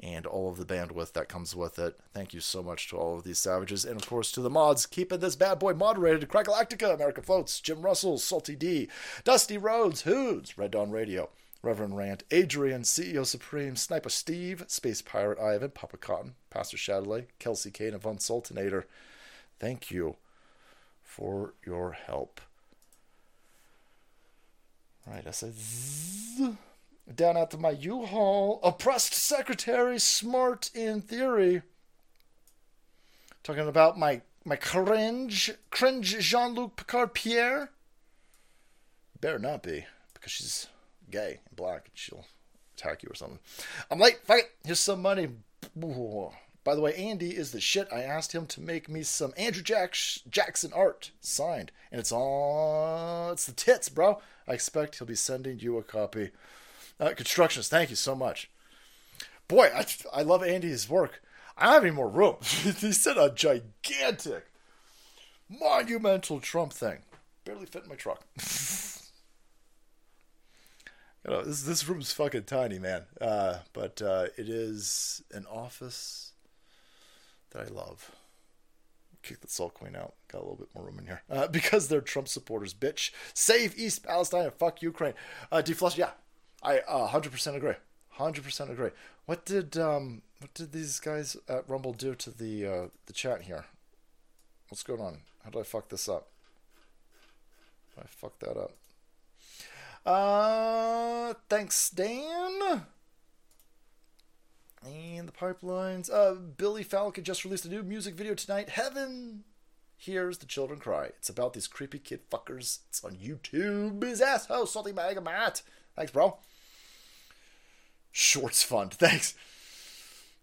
and 0.00 0.26
all 0.26 0.50
of 0.50 0.58
the 0.58 0.64
bandwidth 0.64 1.12
that 1.14 1.28
comes 1.28 1.56
with 1.56 1.78
it. 1.78 1.98
Thank 2.12 2.34
you 2.34 2.40
so 2.40 2.62
much 2.62 2.88
to 2.88 2.96
all 2.96 3.16
of 3.16 3.24
these 3.24 3.38
savages, 3.38 3.84
and 3.84 4.00
of 4.00 4.06
course 4.08 4.30
to 4.32 4.40
the 4.40 4.50
mods 4.50 4.86
keeping 4.86 5.20
this 5.20 5.36
bad 5.36 5.58
boy 5.58 5.74
moderated. 5.74 6.28
Crackalactica, 6.28 6.94
America 6.94 7.22
Floats, 7.22 7.60
Jim 7.60 7.82
Russell, 7.82 8.18
Salty 8.18 8.56
D, 8.56 8.88
Dusty 9.24 9.56
Rhodes, 9.58 10.02
Hoods, 10.02 10.58
Red 10.58 10.72
Dawn 10.72 10.90
Radio, 10.90 11.30
Reverend 11.62 11.96
Rant, 11.96 12.24
Adrian, 12.30 12.82
CEO 12.82 13.24
Supreme, 13.24 13.76
Sniper 13.76 14.10
Steve, 14.10 14.64
Space 14.68 15.02
Pirate 15.02 15.40
Ivan, 15.40 15.70
Papa 15.70 15.96
Cotton, 15.96 16.34
Pastor 16.50 16.76
Shadley, 16.76 17.26
Kelsey 17.38 17.70
Kane, 17.70 17.98
Von 17.98 18.18
Sultanator. 18.18 18.84
Thank 19.58 19.90
you 19.90 20.16
for 21.02 21.54
your 21.64 21.92
help. 21.92 22.40
Right, 25.06 25.26
I 25.26 25.30
said 25.30 25.54
down 27.14 27.36
at 27.36 27.58
my 27.58 27.70
U-Haul. 27.70 28.60
Oppressed 28.62 29.14
secretary, 29.14 29.98
smart 29.98 30.70
in 30.74 31.00
theory. 31.00 31.62
Talking 33.42 33.68
about 33.68 33.98
my 33.98 34.22
my 34.44 34.56
cringe, 34.56 35.52
cringe 35.70 36.18
Jean-Luc 36.18 36.76
Picard 36.76 37.14
Pierre. 37.14 37.70
Better 39.20 39.38
not 39.40 39.62
be, 39.62 39.86
because 40.14 40.30
she's 40.30 40.68
gay 41.10 41.40
and 41.46 41.56
black, 41.56 41.86
and 41.86 41.92
she'll 41.94 42.26
attack 42.76 43.02
you 43.02 43.08
or 43.10 43.14
something. 43.14 43.40
I'm 43.90 43.98
late. 43.98 44.18
Fuck 44.24 44.38
it. 44.38 44.50
Here's 44.64 44.78
some 44.78 45.02
money. 45.02 45.28
By 45.74 46.74
the 46.74 46.80
way, 46.80 46.94
Andy 46.94 47.36
is 47.36 47.52
the 47.52 47.60
shit. 47.60 47.88
I 47.92 48.02
asked 48.02 48.32
him 48.32 48.46
to 48.46 48.60
make 48.60 48.88
me 48.88 49.02
some 49.02 49.32
Andrew 49.36 49.62
Jack- 49.62 49.96
Jackson 50.28 50.72
art 50.72 51.10
signed, 51.20 51.70
and 51.90 52.00
it's 52.00 52.12
all 52.12 53.30
it's 53.32 53.46
the 53.46 53.52
tits, 53.52 53.88
bro. 53.88 54.20
I 54.48 54.52
expect 54.52 54.98
he'll 54.98 55.06
be 55.06 55.14
sending 55.14 55.58
you 55.60 55.78
a 55.78 55.82
copy. 55.82 56.30
Uh, 56.98 57.12
constructions, 57.14 57.68
thank 57.68 57.90
you 57.90 57.96
so 57.96 58.14
much. 58.14 58.50
Boy, 59.48 59.70
I, 59.74 59.86
I 60.12 60.22
love 60.22 60.42
Andy's 60.42 60.88
work. 60.88 61.22
I 61.56 61.64
don't 61.64 61.74
have 61.74 61.84
any 61.84 61.92
more 61.92 62.08
room. 62.08 62.36
he 62.40 62.92
said 62.92 63.16
a 63.16 63.30
gigantic, 63.30 64.46
monumental 65.48 66.40
Trump 66.40 66.72
thing. 66.72 66.98
Barely 67.44 67.66
fit 67.66 67.84
in 67.84 67.88
my 67.88 67.94
truck. 67.94 68.24
you 71.24 71.30
know, 71.30 71.42
this 71.42 71.62
this 71.62 71.88
room's 71.88 72.12
fucking 72.12 72.44
tiny, 72.44 72.78
man. 72.78 73.04
Uh, 73.20 73.58
but 73.72 74.02
uh, 74.02 74.26
it 74.36 74.48
is 74.48 75.22
an 75.32 75.46
office 75.46 76.32
that 77.50 77.66
I 77.66 77.72
love. 77.72 78.10
Kick 79.22 79.40
the 79.40 79.48
Salt 79.48 79.74
Queen 79.74 79.96
out. 79.96 80.14
Got 80.28 80.38
a 80.38 80.42
little 80.42 80.56
bit 80.56 80.68
more 80.74 80.84
room 80.84 80.98
in 80.98 81.06
here. 81.06 81.22
Uh, 81.30 81.48
because 81.48 81.88
they're 81.88 82.00
Trump 82.00 82.28
supporters, 82.28 82.74
bitch. 82.74 83.12
Save 83.32 83.78
East 83.78 84.04
Palestine 84.04 84.44
and 84.44 84.54
fuck 84.54 84.82
Ukraine. 84.82 85.14
Uh, 85.50 85.62
deflush, 85.62 85.96
yeah. 85.96 86.10
I 86.66 86.80
uh, 86.80 87.08
100% 87.08 87.54
agree. 87.54 87.74
100% 88.18 88.70
agree. 88.70 88.90
What 89.26 89.44
did 89.44 89.76
um 89.76 90.22
what 90.40 90.52
did 90.52 90.72
these 90.72 91.00
guys 91.00 91.36
at 91.48 91.68
Rumble 91.68 91.92
do 91.92 92.14
to 92.14 92.30
the 92.30 92.66
uh, 92.66 92.86
the 93.06 93.12
chat 93.12 93.42
here? 93.42 93.64
What's 94.68 94.82
going 94.82 95.00
on? 95.00 95.18
How 95.44 95.50
did 95.50 95.60
I 95.60 95.62
fuck 95.62 95.88
this 95.88 96.08
up? 96.08 96.28
I 97.98 98.06
fucked 98.06 98.40
that 98.40 98.58
up. 98.58 98.72
Uh, 100.04 101.34
thanks, 101.48 101.88
Dan. 101.88 102.82
And 104.84 105.28
the 105.28 105.32
pipelines. 105.32 106.12
Uh, 106.12 106.34
Billy 106.34 106.82
Falcon 106.82 107.24
just 107.24 107.44
released 107.44 107.64
a 107.64 107.68
new 107.68 107.82
music 107.82 108.14
video 108.14 108.34
tonight. 108.34 108.70
Heaven 108.70 109.44
hears 109.96 110.38
the 110.38 110.46
children 110.46 110.78
cry. 110.78 111.06
It's 111.06 111.28
about 111.28 111.54
these 111.54 111.66
creepy 111.66 111.98
kid 111.98 112.28
fuckers. 112.30 112.80
It's 112.88 113.02
on 113.02 113.16
YouTube. 113.16 114.02
His 114.02 114.20
asshole, 114.20 114.66
salty 114.66 114.92
mega 114.92 115.20
Matt. 115.20 115.62
Thanks, 115.96 116.12
bro. 116.12 116.38
Shorts 118.18 118.62
fund. 118.62 118.92
Thanks. 118.94 119.34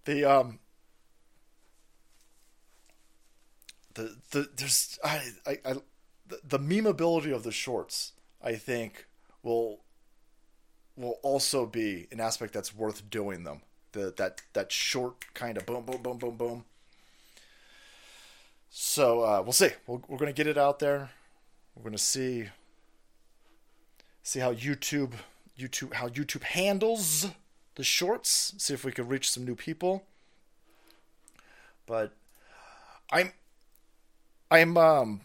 The 0.05 0.25
um. 0.25 0.59
The 3.95 4.15
the 4.29 4.47
there's 4.55 4.99
I 5.03 5.21
I, 5.47 5.57
I 5.65 5.73
the, 6.27 6.39
the 6.43 6.59
memeability 6.59 7.33
of 7.33 7.41
the 7.41 7.51
shorts 7.51 8.11
I 8.43 8.55
think 8.57 9.07
will 9.41 9.79
will 10.95 11.17
also 11.23 11.65
be 11.65 12.07
an 12.11 12.19
aspect 12.19 12.53
that's 12.53 12.75
worth 12.75 13.09
doing 13.09 13.43
them. 13.43 13.61
The 13.93 14.13
that 14.17 14.41
that 14.53 14.71
short 14.71 15.33
kind 15.33 15.57
of 15.57 15.65
boom 15.65 15.83
boom 15.83 16.03
boom 16.03 16.19
boom 16.19 16.37
boom. 16.37 16.65
So 18.69 19.21
uh, 19.21 19.41
we'll 19.41 19.51
see. 19.51 19.69
We're, 19.87 19.99
we're 20.07 20.19
gonna 20.19 20.31
get 20.31 20.45
it 20.45 20.59
out 20.59 20.77
there. 20.77 21.09
We're 21.75 21.83
gonna 21.83 21.97
see 21.97 22.49
see 24.21 24.39
how 24.39 24.53
YouTube 24.53 25.13
YouTube 25.57 25.93
how 25.93 26.07
YouTube 26.07 26.43
handles 26.43 27.27
the 27.75 27.83
shorts. 27.83 28.53
See 28.57 28.73
if 28.73 28.83
we 28.85 28.91
can 28.91 29.07
reach 29.07 29.29
some 29.29 29.45
new 29.45 29.55
people. 29.55 30.03
But 31.85 32.13
I'm 33.11 33.31
I'm 34.49 34.77
um 34.77 35.21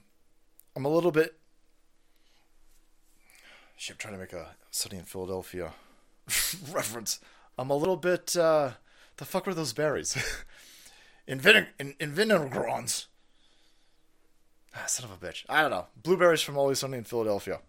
I'm 0.76 0.84
a 0.84 0.88
little 0.88 1.10
bit. 1.12 1.34
Shit, 3.76 3.94
I'm 3.94 3.98
trying 3.98 4.14
to 4.14 4.20
make 4.20 4.32
a 4.32 4.56
Sunny 4.70 4.98
in 4.98 5.04
Philadelphia 5.04 5.72
reference. 6.70 7.20
I'm 7.56 7.70
a 7.70 7.76
little 7.76 7.96
bit. 7.96 8.36
uh 8.36 8.72
The 9.16 9.24
fuck 9.24 9.46
were 9.46 9.54
those 9.54 9.72
berries? 9.72 10.16
in, 11.26 11.40
vine- 11.40 11.68
in, 11.78 11.94
in. 12.00 12.14
Ah, 14.74 14.84
son 14.86 15.10
of 15.10 15.22
a 15.22 15.26
bitch. 15.26 15.44
I 15.48 15.62
don't 15.62 15.70
know. 15.70 15.86
Blueberries 16.02 16.42
from 16.42 16.56
Always 16.58 16.78
Sunny 16.78 16.98
in 16.98 17.04
Philadelphia. 17.04 17.60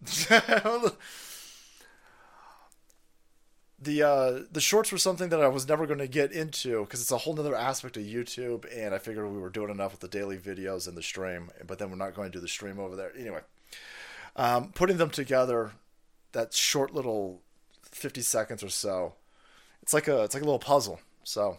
the 3.80 4.02
uh, 4.02 4.42
the 4.52 4.60
shorts 4.60 4.92
were 4.92 4.98
something 4.98 5.30
that 5.30 5.40
I 5.40 5.48
was 5.48 5.66
never 5.66 5.86
going 5.86 6.00
to 6.00 6.08
get 6.08 6.32
into 6.32 6.84
because 6.84 7.00
it's 7.00 7.10
a 7.10 7.18
whole 7.18 7.38
other 7.38 7.56
aspect 7.56 7.96
of 7.96 8.02
YouTube, 8.02 8.66
and 8.76 8.94
I 8.94 8.98
figured 8.98 9.30
we 9.30 9.38
were 9.38 9.48
doing 9.48 9.70
enough 9.70 9.92
with 9.92 10.00
the 10.00 10.08
daily 10.08 10.36
videos 10.36 10.86
and 10.86 10.96
the 10.96 11.02
stream, 11.02 11.50
but 11.66 11.78
then 11.78 11.90
we're 11.90 11.96
not 11.96 12.14
going 12.14 12.30
to 12.30 12.38
do 12.38 12.42
the 12.42 12.48
stream 12.48 12.78
over 12.78 12.94
there 12.96 13.12
anyway. 13.18 13.40
Um, 14.36 14.72
putting 14.72 14.98
them 14.98 15.10
together, 15.10 15.72
that 16.32 16.52
short 16.52 16.94
little 16.94 17.40
fifty 17.82 18.20
seconds 18.20 18.62
or 18.62 18.68
so, 18.68 19.14
it's 19.82 19.94
like 19.94 20.08
a 20.08 20.22
it's 20.24 20.34
like 20.34 20.42
a 20.42 20.46
little 20.46 20.58
puzzle. 20.58 21.00
So 21.24 21.58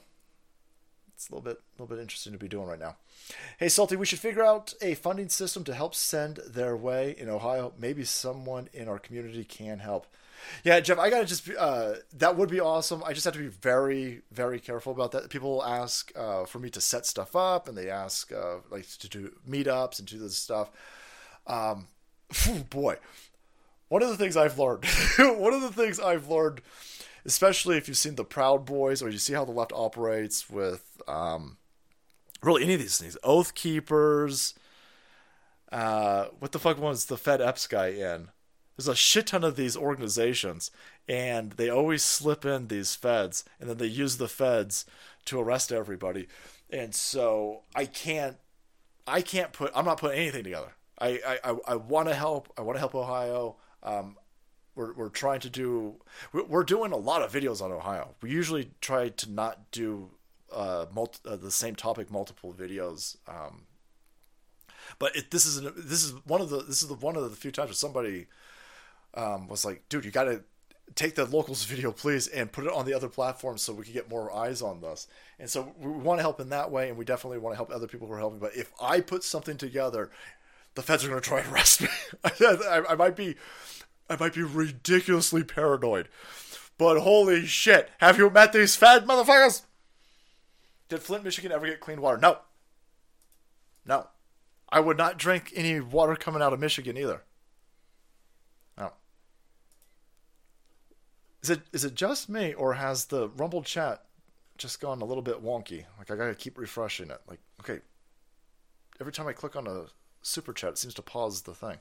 it's 1.15 1.30
a 1.30 1.35
little 1.35 1.43
bit 1.43 1.57
a 1.57 1.81
little 1.81 1.95
bit 1.95 2.02
interesting 2.02 2.34
to 2.34 2.39
be 2.39 2.48
doing 2.48 2.68
right 2.68 2.80
now. 2.80 2.98
Hey 3.57 3.69
Salty, 3.69 3.95
we 3.95 4.06
should 4.06 4.19
figure 4.19 4.43
out 4.43 4.73
a 4.81 4.95
funding 4.95 5.30
system 5.30 5.64
to 5.64 5.73
help 5.73 5.95
send 5.95 6.38
their 6.48 6.76
way 6.76 7.15
in 7.18 7.30
Ohio. 7.30 7.73
Maybe 7.77 8.03
someone 8.03 8.69
in 8.73 8.88
our 8.88 8.99
community 8.99 9.43
can 9.43 9.80
help. 9.80 10.07
Yeah, 10.63 10.80
Jeff, 10.80 10.99
I 10.99 11.09
gotta 11.09 11.26
just 11.26 11.49
uh, 11.57 11.93
that 12.18 12.35
would 12.35 12.49
be 12.49 12.59
awesome. 12.59 13.03
I 13.03 13.13
just 13.13 13.26
have 13.26 13.34
to 13.34 13.39
be 13.39 13.47
very, 13.47 14.22
very 14.31 14.59
careful 14.59 14.91
about 14.91 15.11
that. 15.11 15.30
People 15.30 15.63
ask 15.63 16.11
uh, 16.15 16.45
for 16.45 16.59
me 16.59 16.69
to 16.72 16.81
set 16.81 17.05
stuff 17.05 17.35
up, 17.35 17.68
and 17.68 17.77
they 17.77 17.89
ask 17.89 18.31
uh, 18.31 18.57
like 18.69 18.88
to 18.99 19.09
do 19.09 19.34
meetups 19.49 19.99
and 19.99 20.07
do 20.07 20.19
this 20.19 20.38
stuff. 20.38 20.69
Um, 21.47 21.88
boy, 22.69 22.97
one 23.88 24.03
of 24.03 24.09
the 24.09 24.18
things 24.18 24.38
I've 24.38 24.59
learned, 24.59 24.85
one 25.19 25.53
of 25.53 25.61
the 25.61 25.72
things 25.72 25.99
I've 25.99 26.30
learned, 26.30 26.61
especially 27.26 27.77
if 27.77 27.88
you've 27.88 27.97
seen 27.97 28.15
the 28.15 28.23
Proud 28.23 28.65
Boys 28.65 29.01
or 29.01 29.09
you 29.09 29.18
see 29.18 29.34
how 29.34 29.45
the 29.45 29.51
left 29.51 29.73
operates 29.73 30.49
with 30.49 31.01
um, 31.07 31.57
really 32.43 32.63
any 32.63 32.76
of 32.76 32.80
these 32.80 32.97
things, 32.97 33.18
Oath 33.23 33.55
Keepers. 33.55 34.53
Uh, 35.72 36.26
what 36.39 36.51
the 36.51 36.59
fuck 36.59 36.77
was 36.80 37.05
the 37.05 37.18
Fed 37.18 37.41
Epps 37.41 37.65
guy 37.65 37.88
in? 37.88 38.30
There's 38.82 38.98
a 38.98 38.99
shit 38.99 39.28
ton 39.28 39.44
of 39.44 39.56
these 39.56 39.78
organizations, 39.78 40.72
and 41.08 41.52
they 41.52 41.70
always 41.70 42.03
slip 42.03 42.45
in 42.45 42.68
these 42.68 42.95
feds, 42.95 43.45
and 43.60 43.70
then 43.70 43.78
they 43.78 43.86
use 43.86 44.18
the 44.18 44.28
feds 44.28 44.86
to 45.26 45.40
arrest 45.40 45.72
everybody. 45.72 46.28
And 46.68 46.95
so 46.95 47.62
I 47.76 47.86
can't, 47.86 48.38
I 49.06 49.22
can't 49.22 49.53
put, 49.53 49.72
I'm 49.76 49.86
not 49.86 49.99
putting 49.99 50.18
anything 50.18 50.44
together. 50.44 50.74
I, 50.99 51.38
I, 51.44 51.56
I 51.68 51.76
want 51.76 52.08
to 52.10 52.16
help. 52.16 52.52
I 52.58 52.62
want 52.62 52.78
to 52.78 52.80
help 52.80 52.95
Ohio. 52.95 53.58
Um, 53.84 54.18
we're, 54.74 54.94
we're 54.94 55.10
trying 55.10 55.41
to 55.41 55.49
do, 55.52 55.98
we're 56.34 56.64
doing 56.64 56.91
a 56.91 56.98
lot 56.98 57.22
of 57.22 57.32
videos 57.32 57.62
on 57.62 57.72
Ohio. 57.72 58.16
We 58.24 58.32
usually 58.32 58.72
try 58.82 59.10
to 59.10 59.32
not 59.32 59.70
do 59.70 60.10
uh, 60.52 60.88
multi, 60.91 61.20
uh, 61.30 61.36
the 61.36 61.52
same 61.52 61.76
topic 61.76 62.10
multiple 62.10 62.52
videos. 62.52 63.18
Um, 63.28 63.68
but 64.98 65.16
it, 65.16 65.30
this 65.30 65.45
is 65.45 65.58
an, 65.58 65.72
this 65.78 66.03
is 66.03 66.14
one 66.26 66.41
of 66.41 66.49
the 66.49 66.64
this 66.64 66.82
is 66.82 66.88
the 66.88 66.95
one 66.95 67.16
of 67.16 67.30
the 67.30 67.36
few 67.36 67.52
times 67.52 67.70
where 67.70 67.76
somebody 67.76 68.28
um, 69.14 69.48
was 69.48 69.66
like, 69.66 69.88
"Dude, 69.90 70.06
you 70.06 70.12
got 70.12 70.26
to 70.26 70.44
take 70.96 71.16
the 71.16 71.26
locals 71.26 71.64
video, 71.66 71.92
please, 71.92 72.28
and 72.28 72.52
put 72.52 72.66
it 72.66 72.72
on 72.72 72.86
the 72.86 72.94
other 72.94 73.10
platforms 73.10 73.62
so 73.62 73.74
we 73.74 73.84
can 73.84 73.94
get 73.94 74.10
more 74.10 74.34
eyes 74.34 74.62
on 74.62 74.82
this." 74.82 75.08
And 75.40 75.50
so 75.50 75.74
we 75.80 75.90
want 75.90 76.20
to 76.20 76.24
help 76.24 76.40
in 76.40 76.50
that 76.50 76.72
way, 76.72 76.90
and 76.90 76.98
we 76.98 77.06
definitely 77.06 77.40
want 77.40 77.54
to 77.54 77.58
help 77.58 77.72
other 77.72 77.88
people 77.88 78.08
who 78.08 78.14
are 78.14 78.20
helping. 78.20 78.40
But 78.40 78.56
if 78.56 78.72
I 78.82 79.02
put 79.02 79.24
something 79.24 79.58
together, 79.58 80.12
the 80.76 80.82
feds 80.82 81.04
are 81.04 81.10
going 81.10 81.22
to 81.22 81.28
try 81.28 81.40
and 81.40 81.52
arrest 81.54 81.82
me. 81.82 81.90
I, 82.24 82.84
I 82.90 82.96
might 82.96 83.16
be, 83.16 83.36
I 84.10 84.18
might 84.18 84.34
be 84.34 84.44
ridiculously 84.44 85.44
paranoid. 85.44 86.10
But 86.78 87.00
holy 87.02 87.46
shit, 87.46 87.92
have 88.00 88.18
you 88.18 88.30
met 88.30 88.54
these 88.54 88.76
fed 88.76 89.06
motherfuckers? 89.06 89.62
Did 90.90 91.00
Flint, 91.00 91.24
Michigan 91.24 91.52
ever 91.52 91.68
get 91.68 91.80
clean 91.80 92.02
water? 92.02 92.18
No. 92.18 92.40
No. 93.86 94.08
I 94.68 94.80
would 94.80 94.98
not 94.98 95.18
drink 95.18 95.52
any 95.56 95.80
water 95.80 96.16
coming 96.16 96.42
out 96.42 96.54
of 96.54 96.60
Michigan 96.60 96.98
either. 96.98 97.22
No. 98.78 98.92
Is 101.41 101.49
it 101.49 101.61
is 101.73 101.84
it 101.84 101.95
just 101.95 102.30
me 102.30 102.53
or 102.53 102.73
has 102.73 103.05
the 103.05 103.30
Rumble 103.30 103.63
chat 103.63 104.05
just 104.57 104.80
gone 104.80 105.01
a 105.01 105.05
little 105.05 105.23
bit 105.23 105.43
wonky? 105.43 105.85
Like 105.97 106.11
I 106.11 106.15
gotta 106.15 106.35
keep 106.35 106.57
refreshing 106.57 107.09
it. 107.09 107.22
Like, 107.27 107.39
okay. 107.59 107.80
Every 108.99 109.11
time 109.11 109.27
I 109.27 109.34
click 109.34 109.55
on 109.55 109.65
a 109.65 109.85
super 110.22 110.53
chat, 110.53 110.72
it 110.72 110.77
seems 110.77 110.93
to 110.95 111.01
pause 111.01 111.41
the 111.41 111.55
thing. 111.55 111.77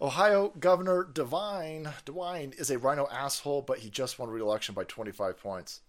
Ohio 0.00 0.52
Governor 0.58 1.04
DeWine 1.04 1.92
DeWine 2.04 2.58
is 2.58 2.70
a 2.70 2.78
rhino 2.78 3.08
asshole, 3.10 3.62
but 3.62 3.78
he 3.78 3.90
just 3.90 4.18
won 4.18 4.30
re-election 4.30 4.74
by 4.74 4.84
25 4.84 5.36
points. 5.38 5.80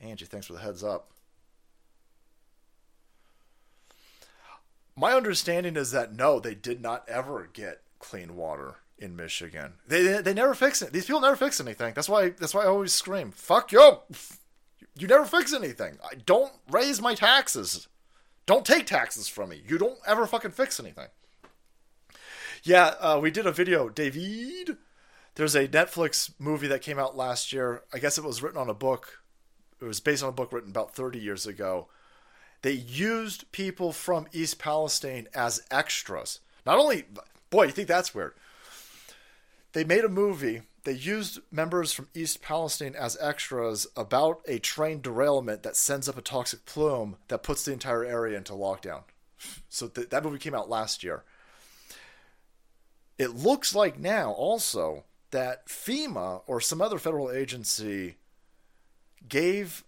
Angie, 0.00 0.26
thanks 0.26 0.46
for 0.46 0.52
the 0.52 0.58
heads 0.60 0.84
up. 0.84 1.10
My 4.94 5.12
understanding 5.12 5.76
is 5.76 5.90
that 5.90 6.14
no, 6.14 6.38
they 6.38 6.54
did 6.54 6.80
not 6.80 7.08
ever 7.08 7.48
get 7.52 7.80
clean 7.98 8.36
water 8.36 8.76
in 8.98 9.16
Michigan. 9.16 9.74
They 9.86 10.20
they 10.20 10.34
never 10.34 10.54
fix 10.54 10.82
it. 10.82 10.92
These 10.92 11.06
people 11.06 11.20
never 11.20 11.36
fix 11.36 11.60
anything. 11.60 11.94
That's 11.94 12.08
why 12.08 12.30
that's 12.30 12.54
why 12.54 12.62
I 12.62 12.66
always 12.66 12.92
scream, 12.92 13.32
"Fuck 13.32 13.72
you! 13.72 13.98
You 14.96 15.08
never 15.08 15.24
fix 15.24 15.52
anything. 15.52 15.98
I 16.08 16.14
don't 16.14 16.52
raise 16.70 17.00
my 17.00 17.14
taxes. 17.14 17.88
Don't 18.46 18.64
take 18.64 18.86
taxes 18.86 19.28
from 19.28 19.48
me. 19.48 19.62
You 19.66 19.78
don't 19.78 19.98
ever 20.06 20.26
fucking 20.26 20.52
fix 20.52 20.78
anything." 20.78 21.08
Yeah, 22.62 22.94
uh, 23.00 23.18
we 23.20 23.30
did 23.30 23.46
a 23.46 23.52
video, 23.52 23.88
David. 23.88 24.78
There's 25.34 25.54
a 25.54 25.68
Netflix 25.68 26.32
movie 26.38 26.68
that 26.68 26.80
came 26.80 26.98
out 26.98 27.16
last 27.16 27.52
year. 27.52 27.82
I 27.92 27.98
guess 27.98 28.16
it 28.16 28.24
was 28.24 28.42
written 28.42 28.60
on 28.60 28.70
a 28.70 28.74
book. 28.74 29.22
It 29.80 29.84
was 29.84 30.00
based 30.00 30.22
on 30.22 30.28
a 30.30 30.32
book 30.32 30.52
written 30.52 30.70
about 30.70 30.94
30 30.94 31.18
years 31.18 31.46
ago 31.46 31.88
they 32.64 32.72
used 32.72 33.52
people 33.52 33.92
from 33.92 34.26
East 34.32 34.58
Palestine 34.58 35.28
as 35.34 35.62
extras. 35.70 36.40
Not 36.64 36.78
only, 36.78 37.04
boy, 37.50 37.64
you 37.64 37.72
think 37.72 37.88
that's 37.88 38.14
weird. 38.14 38.32
They 39.74 39.84
made 39.84 40.04
a 40.04 40.08
movie. 40.08 40.62
They 40.84 40.92
used 40.92 41.40
members 41.50 41.92
from 41.92 42.08
East 42.14 42.40
Palestine 42.40 42.94
as 42.94 43.18
extras 43.20 43.88
about 43.96 44.40
a 44.46 44.60
train 44.60 45.00
derailment 45.00 45.64
that 45.64 45.76
sends 45.76 46.08
up 46.08 46.16
a 46.16 46.22
toxic 46.22 46.64
plume 46.64 47.16
that 47.26 47.42
puts 47.42 47.64
the 47.64 47.72
entire 47.72 48.04
area 48.04 48.38
into 48.38 48.52
lockdown. 48.52 49.02
So 49.68 49.88
th- 49.88 50.10
that 50.10 50.22
movie 50.22 50.38
came 50.38 50.54
out 50.54 50.70
last 50.70 51.02
year. 51.02 51.24
It 53.18 53.34
looks 53.34 53.74
like 53.74 53.98
now 53.98 54.30
also 54.30 55.04
that 55.32 55.66
FEMA 55.66 56.42
or 56.46 56.60
some 56.60 56.80
other 56.80 56.98
federal 56.98 57.30
agency 57.30 58.16
gave 59.28 59.82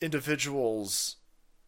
individuals 0.00 1.16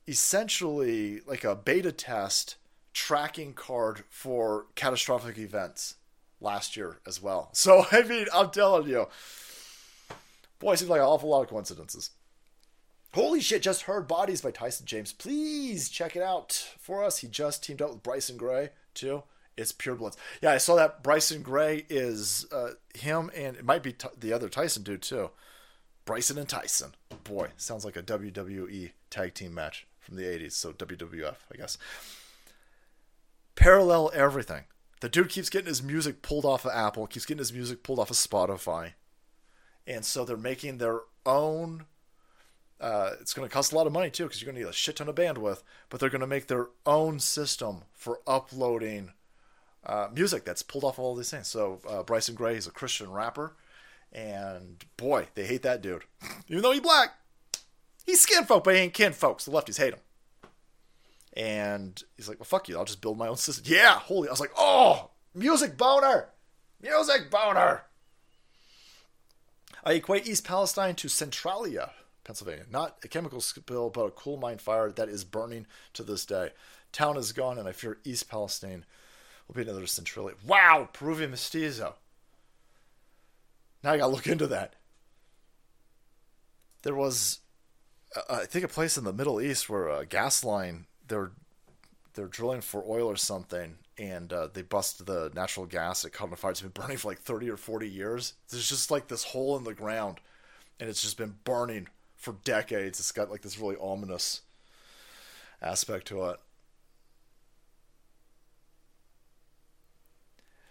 essentially 0.09 1.21
like 1.27 1.45
a 1.45 1.55
beta 1.55 1.93
test 1.93 2.57
tracking 2.95 3.53
card 3.53 4.05
for 4.09 4.67
catastrophic 4.75 5.37
events 5.37 5.97
last 6.41 6.77
year 6.77 6.99
as 7.07 7.23
well. 7.23 7.51
So, 7.55 7.87
I 7.93 8.03
mean, 8.03 8.27
I'm 8.35 8.51
telling 8.51 8.89
you, 8.89 9.07
boy, 10.59 10.73
it 10.73 10.79
seems 10.79 10.91
like 10.91 11.01
an 11.01 11.07
awful 11.07 11.29
lot 11.29 11.43
of 11.43 11.49
coincidences. 11.49 12.11
Holy 13.13 13.41
shit, 13.41 13.63
just 13.63 13.83
heard 13.83 14.07
Bodies 14.07 14.41
by 14.41 14.53
Tyson 14.53 14.87
James. 14.87 15.13
Please 15.13 15.89
check 15.89 16.15
it 16.15 16.23
out 16.23 16.53
for 16.79 17.03
us. 17.03 17.19
He 17.19 17.27
just 17.27 17.65
teamed 17.65 17.83
up 17.83 17.91
with 17.91 18.03
Bryson 18.05 18.37
Gray, 18.37 18.71
too. 18.95 19.25
It's 19.57 19.73
pure 19.73 19.97
bloods. 19.97 20.17
Yeah, 20.41 20.53
I 20.53 20.59
saw 20.59 20.77
that 20.77 21.03
Bryson 21.03 21.43
Gray 21.43 21.87
is 21.91 22.47
uh, 22.53 22.71
him, 22.95 23.31
and 23.35 23.57
it 23.57 23.65
might 23.65 23.83
be 23.83 23.93
t- 23.93 24.09
the 24.19 24.33
other 24.33 24.49
Tyson 24.49 24.85
dude, 24.85 25.03
too. 25.03 25.31
Bryson 26.05 26.39
and 26.39 26.49
Tyson. 26.49 26.95
Boy, 27.25 27.49
sounds 27.57 27.85
like 27.85 27.97
a 27.97 28.03
WWE 28.03 28.93
tag 29.11 29.35
team 29.35 29.55
match 29.55 29.87
from 29.99 30.17
the 30.17 30.23
80s, 30.23 30.53
so 30.53 30.73
WWF, 30.73 31.37
I 31.53 31.57
guess. 31.57 31.79
Parallel 33.57 34.11
everything. 34.15 34.65
The 35.01 35.09
dude 35.09 35.31
keeps 35.31 35.49
getting 35.49 35.69
his 35.69 35.83
music 35.83 36.23
pulled 36.23 36.45
off 36.45 36.65
of 36.65 36.73
Apple, 36.73 37.07
keeps 37.07 37.27
getting 37.27 37.39
his 37.39 37.53
music 37.53 37.83
pulled 37.83 37.99
off 37.99 38.11
of 38.11 38.17
Spotify. 38.17 38.93
And 39.87 40.05
so 40.05 40.25
they're 40.25 40.37
making 40.37 40.79
their 40.79 41.01
own. 41.25 41.87
Uh, 42.79 43.13
it's 43.21 43.35
going 43.35 43.47
to 43.49 43.53
cost 43.53 43.73
a 43.73 43.77
lot 43.77 43.87
of 43.87 43.93
money 43.93 44.11
too 44.11 44.25
because 44.25 44.41
you're 44.41 44.51
going 44.51 44.61
to 44.61 44.67
need 44.67 44.71
a 44.71 44.75
shit 44.75 44.97
ton 44.97 45.09
of 45.09 45.15
bandwidth, 45.15 45.63
but 45.89 46.01
they're 46.01 46.11
going 46.11 46.21
to 46.21 46.27
make 46.27 46.47
their 46.47 46.69
own 46.87 47.19
system 47.19 47.83
for 47.93 48.21
uploading 48.27 49.13
uh, 49.85 50.09
music 50.15 50.45
that's 50.45 50.63
pulled 50.63 50.85
off 50.85 50.99
of 50.99 51.05
all 51.05 51.15
these 51.15 51.31
things. 51.31 51.49
So 51.49 51.81
uh, 51.89 52.03
Bryson 52.03 52.35
Gray 52.35 52.57
is 52.57 52.67
a 52.67 52.71
Christian 52.71 53.11
rapper, 53.11 53.55
and 54.13 54.85
boy, 54.97 55.29
they 55.35 55.47
hate 55.47 55.63
that 55.63 55.83
dude, 55.83 56.05
even 56.49 56.63
though 56.63 56.73
he's 56.73 56.81
black. 56.81 57.15
He's 58.07 58.21
skin 58.21 58.45
folk, 58.45 58.65
but 58.65 58.75
he 58.75 58.81
ain't 58.81 58.95
kin 58.95 59.13
folks. 59.13 59.45
The 59.45 59.51
lefties 59.51 59.79
hate 59.79 59.93
him. 59.93 60.01
And 61.35 62.03
he's 62.17 62.29
like, 62.29 62.41
well, 62.41 62.45
fuck 62.45 62.69
you. 62.69 62.77
I'll 62.77 62.85
just 62.85 63.01
build 63.01 63.19
my 63.19 63.29
own 63.29 63.37
system. 63.37 63.65
Yeah, 63.67 63.95
holy. 63.95 64.29
I 64.29 64.33
was 64.33 64.41
like, 64.41 64.53
oh, 64.57 65.11
music 65.35 65.77
boner. 65.77 66.31
Music 66.83 67.31
boner. 67.31 67.83
I 69.85 69.93
equate 69.93 70.27
East 70.27 70.45
Palestine 70.45 70.95
to 70.97 71.09
Centralia, 71.09 71.93
Pennsylvania. 72.25 72.67
Not 72.71 72.99
a 73.05 73.09
chemical 73.09 73.41
spill, 73.41 73.91
but 73.91 74.05
a 74.05 74.11
coal 74.11 74.37
mine 74.37 74.59
fire 74.59 74.91
that 74.93 75.09
is 75.09 75.25
burning 75.25 75.67
to 75.95 76.03
this 76.03 76.27
day. 76.27 76.51
Town 76.93 77.17
is 77.17 77.33
gone, 77.33 77.59
and 77.59 77.69
I 77.69 77.73
fear 77.73 77.99
East 78.05 78.29
Palestine 78.29 78.85
will 79.47 79.55
be 79.55 79.63
another 79.63 79.87
Centralia. 79.87 80.35
Wow, 80.47 80.89
Peruvian 80.93 81.31
mestizo. 81.31 81.95
Now 83.83 83.93
I 83.93 83.99
gotta 83.99 84.13
look 84.13 84.27
into 84.27 84.47
that. 84.49 84.75
There 86.83 86.95
was 86.95 87.41
uh, 88.17 88.37
I 88.43 88.47
think 88.47 88.65
a 88.65 88.69
place 88.69 88.99
in 88.99 89.05
the 89.05 89.13
Middle 89.13 89.41
East 89.41 89.69
where 89.69 89.89
a 89.89 90.05
gas 90.05 90.45
line 90.45 90.87
they're 91.11 91.33
they're 92.15 92.27
drilling 92.27 92.63
for 92.63 92.83
oil 92.89 93.07
or 93.07 93.17
something, 93.17 93.77
and 93.99 94.33
uh, 94.33 94.49
they 94.53 94.63
bust 94.63 95.05
the 95.05 95.31
natural 95.35 95.67
gas. 95.67 96.05
It 96.05 96.13
caught 96.13 96.31
on 96.31 96.37
fire. 96.37 96.53
It's 96.53 96.63
been 96.63 96.71
burning 96.71 96.97
for 96.97 97.09
like 97.09 97.19
thirty 97.19 97.51
or 97.51 97.59
forty 97.59 97.89
years. 97.89 98.33
There's 98.49 98.69
just 98.69 98.91
like 98.91 99.09
this 99.09 99.25
hole 99.25 99.59
in 99.59 99.65
the 99.65 99.75
ground, 99.75 100.19
and 100.79 100.89
it's 100.89 101.03
just 101.03 101.19
been 101.19 101.35
burning 101.45 101.89
for 102.17 102.35
decades. 102.45 102.99
It's 102.99 103.13
got 103.13 103.31
like 103.31 103.43
this 103.43 103.59
really 103.59 103.77
ominous 103.81 104.41
aspect 105.61 106.07
to 106.09 106.25
it. 106.31 106.41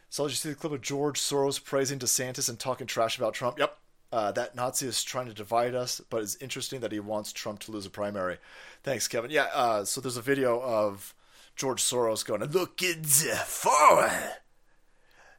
So 0.10 0.24
did 0.24 0.32
you 0.32 0.38
see 0.38 0.50
the 0.50 0.56
clip 0.56 0.74
of 0.74 0.82
George 0.82 1.20
Soros 1.20 1.64
praising 1.64 2.00
DeSantis 2.00 2.50
and 2.50 2.58
talking 2.58 2.88
trash 2.88 3.18
about 3.18 3.36
Trump? 3.36 3.60
Yep, 3.60 3.78
uh, 4.12 4.32
that 4.32 4.56
Nazi 4.56 4.88
is 4.88 5.04
trying 5.04 5.28
to 5.28 5.34
divide 5.34 5.76
us, 5.76 6.02
but 6.10 6.24
it's 6.24 6.36
interesting 6.38 6.80
that 6.82 6.92
he 6.92 7.00
wants 7.00 7.32
Trump 7.32 7.60
to 7.62 7.72
lose 7.72 7.86
a 7.86 7.90
primary. 7.90 8.38
Thanks, 8.84 9.08
Kevin. 9.08 9.32
Yeah, 9.32 9.48
uh, 9.54 9.86
so 9.86 10.02
there's 10.02 10.18
a 10.18 10.22
video 10.22 10.62
of 10.62 11.14
George 11.56 11.82
Soros 11.82 12.26
going, 12.26 12.42
"Look, 12.42 12.52
looking 12.82 13.04
forward 13.04 14.38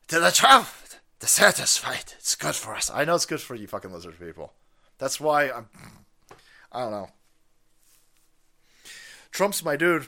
to 0.09 0.21
the 0.21 0.31
Trump 0.31 0.69
DeSantis 1.21 1.79
fight. 1.79 2.17
It's 2.19 2.35
good 2.35 2.55
for 2.55 2.75
us. 2.75 2.91
I 2.93 3.05
know 3.05 3.15
it's 3.15 3.27
good 3.27 3.41
for 3.41 3.55
you 3.55 3.67
fucking 3.67 3.93
lizard 3.93 4.19
people. 4.19 4.55
That's 4.99 5.21
why 5.21 5.51
I'm. 5.51 5.69
I 6.73 6.81
don't 6.81 6.91
know. 6.93 7.09
Trump's 9.31 9.65
my 9.65 9.77
dude. 9.77 10.07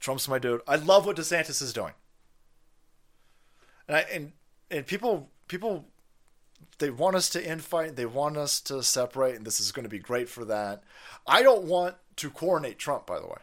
Trump's 0.00 0.28
my 0.28 0.38
dude. 0.38 0.60
I 0.66 0.76
love 0.76 1.06
what 1.06 1.16
DeSantis 1.16 1.62
is 1.62 1.72
doing. 1.72 1.92
And 3.86 3.96
I, 3.96 4.00
and 4.12 4.32
and 4.70 4.86
people 4.86 5.30
people 5.46 5.86
they 6.82 6.90
want 6.90 7.14
us 7.14 7.30
to 7.30 7.40
infight, 7.40 7.94
they 7.94 8.06
want 8.06 8.36
us 8.36 8.60
to 8.60 8.82
separate, 8.82 9.36
and 9.36 9.46
this 9.46 9.60
is 9.60 9.70
going 9.70 9.84
to 9.84 9.88
be 9.88 10.00
great 10.00 10.28
for 10.28 10.44
that. 10.46 10.82
I 11.28 11.44
don't 11.44 11.62
want 11.62 11.94
to 12.16 12.28
coronate 12.28 12.76
Trump, 12.76 13.06
by 13.06 13.20
the 13.20 13.26
way. 13.26 13.38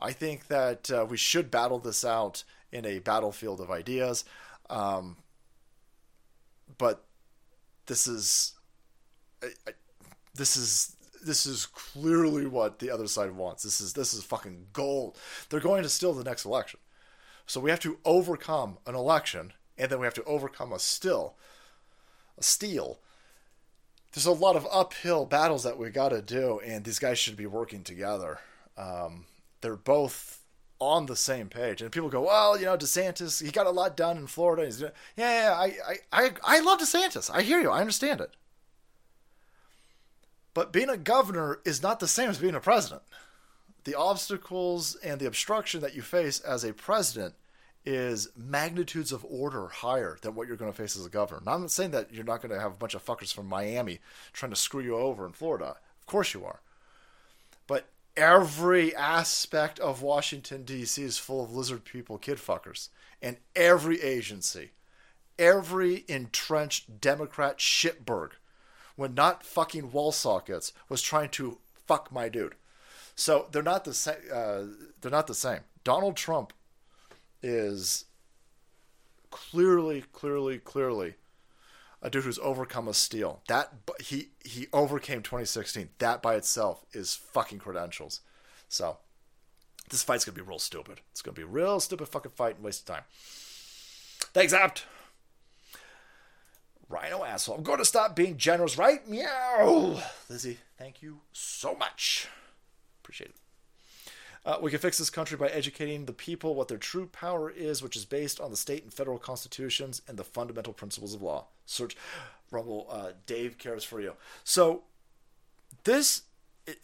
I 0.00 0.10
think 0.10 0.48
that 0.48 0.90
uh, 0.90 1.06
we 1.08 1.16
should 1.16 1.48
battle 1.48 1.78
this 1.78 2.04
out 2.04 2.42
in 2.72 2.84
a 2.84 2.98
battlefield 2.98 3.60
of 3.60 3.70
ideas. 3.70 4.24
Um, 4.68 5.16
but 6.76 7.04
this 7.86 8.08
is 8.08 8.54
I, 9.44 9.50
I, 9.68 9.72
this 10.34 10.56
is 10.56 10.96
this 11.24 11.46
is 11.46 11.66
clearly 11.66 12.46
what 12.46 12.80
the 12.80 12.90
other 12.90 13.06
side 13.06 13.30
wants. 13.30 13.62
This 13.62 13.80
is 13.80 13.92
this 13.92 14.12
is 14.12 14.24
fucking 14.24 14.66
gold. 14.72 15.16
They're 15.48 15.60
going 15.60 15.84
to 15.84 15.88
steal 15.88 16.14
the 16.14 16.24
next 16.24 16.44
election. 16.44 16.80
So 17.46 17.60
we 17.60 17.70
have 17.70 17.80
to 17.80 17.98
overcome 18.04 18.78
an 18.86 18.96
election 18.96 19.52
and 19.78 19.88
then 19.88 20.00
we 20.00 20.06
have 20.06 20.14
to 20.14 20.24
overcome 20.24 20.72
a 20.72 20.80
still 20.80 21.36
a 22.38 22.42
steal. 22.42 22.98
There's 24.12 24.26
a 24.26 24.32
lot 24.32 24.56
of 24.56 24.66
uphill 24.70 25.24
battles 25.24 25.62
that 25.64 25.78
we 25.78 25.90
got 25.90 26.10
to 26.10 26.20
do 26.20 26.60
and 26.64 26.84
these 26.84 26.98
guys 26.98 27.18
should 27.18 27.36
be 27.36 27.46
working 27.46 27.82
together. 27.82 28.40
Um, 28.76 29.24
they're 29.60 29.76
both 29.76 30.42
on 30.82 31.06
the 31.06 31.16
same 31.16 31.48
page. 31.48 31.80
And 31.80 31.92
people 31.92 32.08
go, 32.08 32.22
well, 32.22 32.58
you 32.58 32.64
know, 32.64 32.76
DeSantis, 32.76 33.42
he 33.42 33.52
got 33.52 33.66
a 33.66 33.70
lot 33.70 33.96
done 33.96 34.16
in 34.16 34.26
Florida. 34.26 34.64
He's, 34.64 34.80
yeah, 34.80 34.90
yeah, 35.16 35.54
I, 35.54 35.64
I, 35.86 35.96
I, 36.12 36.30
I 36.42 36.60
love 36.60 36.80
DeSantis. 36.80 37.30
I 37.32 37.42
hear 37.42 37.60
you. 37.60 37.70
I 37.70 37.80
understand 37.80 38.20
it. 38.20 38.34
But 40.54 40.72
being 40.72 40.90
a 40.90 40.96
governor 40.96 41.60
is 41.64 41.82
not 41.82 42.00
the 42.00 42.08
same 42.08 42.28
as 42.28 42.38
being 42.38 42.56
a 42.56 42.60
president. 42.60 43.02
The 43.84 43.94
obstacles 43.94 44.96
and 44.96 45.20
the 45.20 45.26
obstruction 45.26 45.80
that 45.80 45.94
you 45.94 46.02
face 46.02 46.40
as 46.40 46.64
a 46.64 46.72
president 46.72 47.34
is 47.84 48.28
magnitudes 48.36 49.12
of 49.12 49.24
order 49.28 49.66
higher 49.68 50.16
than 50.22 50.34
what 50.34 50.46
you're 50.46 50.56
going 50.56 50.70
to 50.70 50.76
face 50.76 50.96
as 50.96 51.04
a 51.04 51.10
governor. 51.10 51.42
Now, 51.44 51.54
I'm 51.54 51.62
not 51.62 51.70
saying 51.70 51.90
that 51.92 52.12
you're 52.12 52.24
not 52.24 52.40
going 52.40 52.54
to 52.54 52.60
have 52.60 52.72
a 52.72 52.76
bunch 52.76 52.94
of 52.94 53.04
fuckers 53.04 53.34
from 53.34 53.46
Miami 53.46 53.98
trying 54.32 54.50
to 54.50 54.56
screw 54.56 54.82
you 54.82 54.96
over 54.96 55.26
in 55.26 55.32
Florida. 55.32 55.76
Of 56.00 56.06
course 56.06 56.34
you 56.34 56.44
are. 56.44 56.60
But 57.66 57.86
every 58.16 58.94
aspect 58.94 59.80
of 59.80 60.02
Washington, 60.02 60.64
D.C. 60.64 61.02
is 61.02 61.18
full 61.18 61.42
of 61.42 61.54
lizard 61.54 61.84
people, 61.84 62.18
kid 62.18 62.38
fuckers. 62.38 62.88
And 63.20 63.36
every 63.56 64.00
agency, 64.00 64.70
every 65.38 66.04
entrenched 66.08 67.00
Democrat 67.00 67.58
shitberg 67.58 68.30
when 68.96 69.14
not 69.14 69.44
fucking 69.44 69.90
wall 69.90 70.12
sockets 70.12 70.72
was 70.88 71.02
trying 71.02 71.30
to 71.30 71.58
fuck 71.86 72.12
my 72.12 72.28
dude. 72.28 72.54
So 73.14 73.46
they're 73.50 73.62
not 73.62 73.84
the 73.84 73.94
same. 73.94 74.16
Uh, 74.32 74.62
they're 75.00 75.10
not 75.10 75.26
the 75.26 75.34
same. 75.34 75.60
Donald 75.84 76.16
Trump 76.16 76.52
is 77.42 78.04
clearly, 79.30 80.04
clearly, 80.12 80.58
clearly 80.58 81.14
a 82.00 82.10
dude 82.10 82.24
who's 82.24 82.38
overcome 82.40 82.88
a 82.88 82.94
steal. 82.94 83.42
That 83.48 83.72
he 84.00 84.28
he 84.44 84.66
overcame 84.72 85.22
2016. 85.22 85.90
That 85.98 86.20
by 86.22 86.34
itself 86.34 86.84
is 86.92 87.14
fucking 87.14 87.58
credentials. 87.58 88.20
So 88.68 88.98
this 89.90 90.02
fight's 90.02 90.24
gonna 90.24 90.36
be 90.36 90.42
real 90.42 90.58
stupid. 90.58 91.00
It's 91.12 91.22
gonna 91.22 91.34
be 91.34 91.42
a 91.42 91.46
real 91.46 91.80
stupid 91.80 92.08
fucking 92.08 92.32
fight 92.32 92.56
and 92.56 92.64
waste 92.64 92.88
of 92.88 92.96
time. 92.96 93.04
Thanks, 94.32 94.52
Apt. 94.52 94.86
Rhino 96.88 97.24
asshole. 97.24 97.56
I'm 97.56 97.62
going 97.62 97.78
to 97.78 97.84
stop 97.86 98.14
being 98.14 98.36
generous, 98.36 98.76
right? 98.76 99.06
Meow. 99.08 100.02
Lizzie, 100.28 100.58
thank 100.76 101.02
you 101.02 101.20
so 101.32 101.74
much. 101.74 102.28
Appreciate 103.02 103.30
it. 103.30 103.41
Uh, 104.44 104.58
we 104.60 104.70
can 104.70 104.80
fix 104.80 104.98
this 104.98 105.10
country 105.10 105.36
by 105.36 105.46
educating 105.48 106.04
the 106.04 106.12
people 106.12 106.54
what 106.54 106.66
their 106.66 106.78
true 106.78 107.06
power 107.06 107.48
is, 107.48 107.80
which 107.82 107.96
is 107.96 108.04
based 108.04 108.40
on 108.40 108.50
the 108.50 108.56
state 108.56 108.82
and 108.82 108.92
federal 108.92 109.18
constitutions 109.18 110.02
and 110.08 110.18
the 110.18 110.24
fundamental 110.24 110.72
principles 110.72 111.14
of 111.14 111.22
law. 111.22 111.46
Search 111.64 111.96
Rumble. 112.50 112.86
Uh, 112.90 113.12
Dave 113.26 113.56
cares 113.56 113.84
for 113.84 114.00
you. 114.00 114.14
So 114.44 114.82
this 115.84 116.22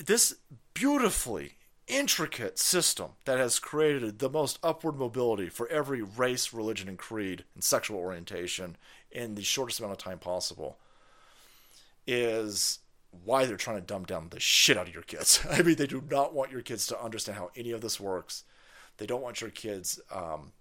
this 0.04 0.36
beautifully 0.74 1.54
intricate 1.86 2.58
system 2.58 3.10
that 3.24 3.38
has 3.38 3.58
created 3.58 4.18
the 4.18 4.28
most 4.28 4.58
upward 4.62 4.96
mobility 4.96 5.48
for 5.48 5.68
every 5.68 6.02
race, 6.02 6.52
religion, 6.52 6.88
and 6.88 6.98
creed 6.98 7.44
and 7.54 7.64
sexual 7.64 7.98
orientation 7.98 8.76
in 9.10 9.34
the 9.34 9.42
shortest 9.42 9.78
amount 9.78 9.92
of 9.92 9.98
time 9.98 10.18
possible 10.18 10.78
is 12.06 12.80
why 13.10 13.44
they're 13.44 13.56
trying 13.56 13.76
to 13.76 13.86
dumb 13.86 14.04
down 14.04 14.28
the 14.30 14.40
shit 14.40 14.76
out 14.76 14.88
of 14.88 14.94
your 14.94 15.02
kids. 15.02 15.44
I 15.50 15.62
mean, 15.62 15.76
they 15.76 15.86
do 15.86 16.02
not 16.10 16.34
want 16.34 16.52
your 16.52 16.62
kids 16.62 16.86
to 16.88 17.02
understand 17.02 17.38
how 17.38 17.50
any 17.56 17.70
of 17.70 17.80
this 17.80 17.98
works. 17.98 18.44
They 18.98 19.06
don't 19.06 19.22
want 19.22 19.40
your 19.40 19.50
kids. 19.50 20.00
Um, 20.12 20.52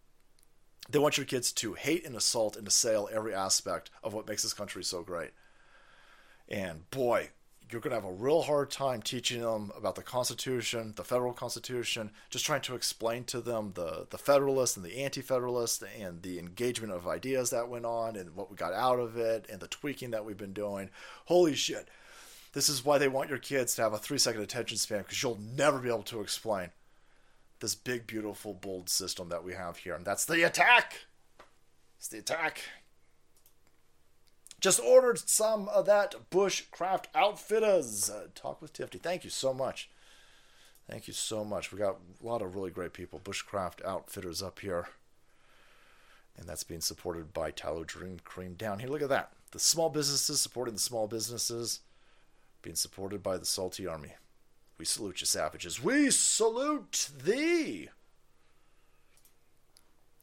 they 0.90 1.00
want 1.00 1.18
your 1.18 1.26
kids 1.26 1.52
to 1.54 1.74
hate 1.74 2.06
and 2.06 2.16
assault 2.16 2.56
and 2.56 2.68
assail 2.68 3.10
every 3.12 3.34
aspect 3.34 3.90
of 4.04 4.14
what 4.14 4.28
makes 4.28 4.44
this 4.44 4.54
country 4.54 4.84
so 4.84 5.02
great. 5.02 5.32
And 6.48 6.90
boy, 6.92 7.32
you're 7.70 7.82
going 7.82 7.92
to 7.92 8.02
have 8.02 8.10
a 8.10 8.14
real 8.14 8.44
hard 8.44 8.72
time 8.72 9.02
teaching 9.02 9.42
them 9.42 9.72
about 9.76 9.96
the 9.96 10.04
Constitution, 10.04 10.94
the 10.96 11.04
federal 11.04 11.34
Constitution, 11.34 12.12
just 12.30 12.46
trying 12.46 12.62
to 12.62 12.76
explain 12.76 13.26
to 13.26 13.42
them 13.42 13.74
the, 13.76 14.08
the 14.10 14.18
Federalists 14.18 14.78
and 14.78 14.86
the 14.86 15.04
Anti 15.04 15.22
Federalists 15.22 15.84
and 16.00 16.22
the 16.22 16.40
engagement 16.40 16.94
of 16.94 17.08
ideas 17.08 17.50
that 17.50 17.68
went 17.68 17.86
on 17.86 18.16
and 18.16 18.36
what 18.36 18.50
we 18.50 18.56
got 18.56 18.74
out 18.74 19.00
of 19.00 19.18
it 19.18 19.46
and 19.52 19.60
the 19.60 19.68
tweaking 19.68 20.12
that 20.12 20.24
we've 20.24 20.38
been 20.38 20.54
doing. 20.54 20.90
Holy 21.26 21.56
shit. 21.56 21.90
This 22.54 22.70
is 22.70 22.84
why 22.84 22.98
they 22.98 23.08
want 23.08 23.30
your 23.30 23.38
kids 23.38 23.76
to 23.76 23.82
have 23.82 23.94
a 23.94 23.98
three 23.98 24.18
second 24.18 24.42
attention 24.42 24.78
span 24.78 25.00
because 25.00 25.22
you'll 25.22 25.40
never 25.56 25.80
be 25.80 25.90
able 25.90 26.04
to 26.04 26.22
explain 26.22 26.70
this 27.60 27.76
big, 27.76 28.08
beautiful, 28.08 28.54
bold 28.54 28.90
system 28.90 29.30
that 29.30 29.44
we 29.44 29.54
have 29.54 29.78
here. 29.78 29.96
And 29.96 30.06
that's 30.06 30.26
the 30.26 30.46
attack. 30.46 31.08
It's 31.98 32.08
the 32.08 32.20
attack. 32.20 32.62
Just 34.60 34.80
ordered 34.80 35.20
some 35.30 35.68
of 35.70 35.86
that 35.86 36.16
Bushcraft 36.32 37.06
Outfitters. 37.14 38.10
Uh, 38.10 38.28
talk 38.34 38.62
with 38.62 38.74
Tifty. 38.74 39.02
Thank 39.02 39.24
you 39.24 39.30
so 39.30 39.54
much. 39.54 39.90
Thank 40.90 41.08
you 41.08 41.14
so 41.14 41.44
much. 41.44 41.72
We 41.72 41.80
got 41.80 41.98
a 42.22 42.26
lot 42.26 42.42
of 42.42 42.56
really 42.56 42.72
great 42.72 42.94
people. 42.94 43.20
Bushcraft 43.20 43.86
Outfitters 43.86 44.42
up 44.42 44.60
here. 44.60 44.88
And 46.38 46.48
that's 46.48 46.64
being 46.64 46.82
supported 46.82 47.34
by 47.34 47.52
Tallow 47.52 47.84
Dream 47.84 48.20
Cream 48.24 48.54
down 48.54 48.80
here. 48.80 48.90
Look 48.90 49.02
at 49.02 49.10
that. 49.10 49.32
The 49.52 49.60
small 49.60 49.90
businesses 49.90 50.40
supporting 50.40 50.76
the 50.76 50.80
small 50.80 51.08
businesses, 51.08 51.82
being 52.68 52.76
supported 52.76 53.24
by 53.24 53.38
the 53.38 53.46
Salty 53.46 53.88
Army. 53.88 54.12
We 54.78 54.84
salute 54.84 55.22
you, 55.22 55.26
savages. 55.26 55.82
We 55.82 56.12
salute 56.12 57.12
thee. 57.18 57.88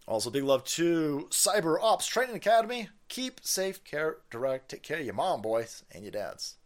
Also, 0.06 0.28
big 0.28 0.44
love 0.44 0.62
to 0.64 1.26
Cyber 1.30 1.78
Ops 1.80 2.06
Training 2.06 2.36
Academy. 2.36 2.90
Keep 3.08 3.40
safe, 3.44 3.82
care, 3.82 4.18
direct, 4.30 4.68
take 4.68 4.82
care 4.82 4.98
of 4.98 5.06
your 5.06 5.14
mom, 5.14 5.40
boys, 5.40 5.84
and 5.90 6.04
your 6.04 6.10
dads. 6.10 6.56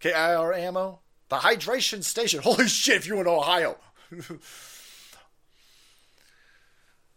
KIR 0.00 0.54
Ammo, 0.54 1.00
the 1.28 1.36
hydration 1.36 2.02
station. 2.02 2.40
Holy 2.44 2.66
shit, 2.66 2.96
if 2.96 3.06
you're 3.06 3.20
in 3.20 3.26
Ohio. 3.26 3.76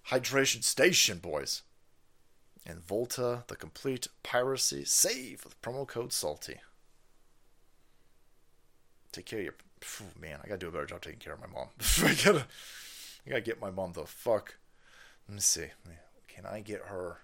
hydration 0.09 0.65
station, 0.65 1.19
boys. 1.19 1.61
And 2.65 2.81
Volta, 2.85 3.45
the 3.47 3.55
complete 3.55 4.09
piracy 4.21 4.83
save 4.83 5.45
with 5.45 5.61
promo 5.61 5.87
code 5.87 6.11
SALTY. 6.11 6.59
Take 9.11 9.25
care 9.25 9.39
of 9.39 9.45
your. 9.45 9.55
Man, 10.19 10.39
I 10.43 10.47
gotta 10.47 10.59
do 10.59 10.67
a 10.67 10.71
better 10.71 10.85
job 10.85 11.01
taking 11.01 11.19
care 11.19 11.33
of 11.33 11.39
my 11.41 11.47
mom. 11.47 11.67
I 12.03 12.13
gotta, 12.23 12.45
I 13.25 13.29
gotta 13.29 13.41
get 13.41 13.59
my 13.59 13.71
mom 13.71 13.93
the 13.93 14.05
fuck 14.05 14.55
let 15.31 15.35
me 15.35 15.41
see. 15.41 15.67
Can 16.27 16.45
I 16.45 16.59
get 16.59 16.81
her 16.87 17.19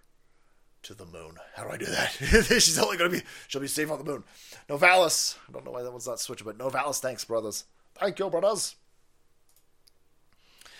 to 0.83 0.93
the 0.93 1.05
moon? 1.05 1.33
How 1.55 1.65
do 1.65 1.71
I 1.71 1.77
do 1.77 1.87
that? 1.87 2.11
She's 2.61 2.79
only 2.79 2.97
to 2.97 3.09
be, 3.09 3.21
she'll 3.49 3.59
be 3.59 3.67
safe 3.67 3.91
on 3.91 3.97
the 3.97 4.05
moon. 4.05 4.23
Novalis. 4.69 5.37
I 5.47 5.51
don't 5.51 5.65
know 5.65 5.71
why 5.71 5.83
that 5.83 5.91
one's 5.91 6.07
not 6.07 6.21
switching, 6.21 6.45
but 6.45 6.57
Novalis, 6.57 6.99
thanks, 6.99 7.25
brothers. 7.25 7.65
Thank 7.95 8.17
you, 8.19 8.29
brothers. 8.29 8.75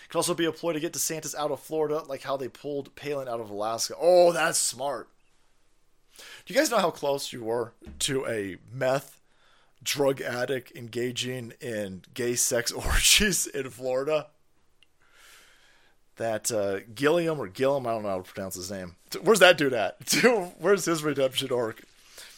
Can 0.08 0.20
also 0.20 0.34
be 0.34 0.46
a 0.46 0.54
ploy 0.54 0.72
to 0.72 0.80
get 0.80 0.94
DeSantis 0.94 1.36
out 1.36 1.52
of 1.52 1.60
Florida, 1.60 2.04
like 2.08 2.24
how 2.24 2.38
they 2.38 2.48
pulled 2.48 2.96
Palin 2.96 3.28
out 3.28 3.42
of 3.42 3.50
Alaska. 3.50 3.94
Oh, 4.00 4.32
that's 4.32 4.58
smart. 4.58 5.10
Do 6.46 6.54
you 6.54 6.58
guys 6.58 6.72
know 6.72 6.78
how 6.78 6.92
close 6.92 7.34
you 7.34 7.44
were 7.44 7.74
to 8.00 8.26
a 8.26 8.56
meth 8.72 9.17
drug 9.88 10.22
addict 10.22 10.76
engaging 10.76 11.54
in 11.62 12.04
gay 12.14 12.36
sex 12.36 12.72
orgies 12.74 13.48
in 13.48 13.70
Florida? 13.70 14.28
that 16.18 16.52
uh, 16.52 16.80
Gilliam 16.94 17.40
or 17.40 17.48
Gillum, 17.48 17.88
I 17.88 17.92
don't 17.92 18.04
know 18.04 18.10
how 18.10 18.22
to 18.22 18.34
pronounce 18.34 18.56
his 18.56 18.72
name. 18.72 18.96
Where's 19.22 19.40
that 19.40 19.58
dude 19.58 19.74
at? 19.74 19.98
Where's 20.60 20.86
his 20.86 21.04
redemption 21.04 21.52
arc? 21.52 21.84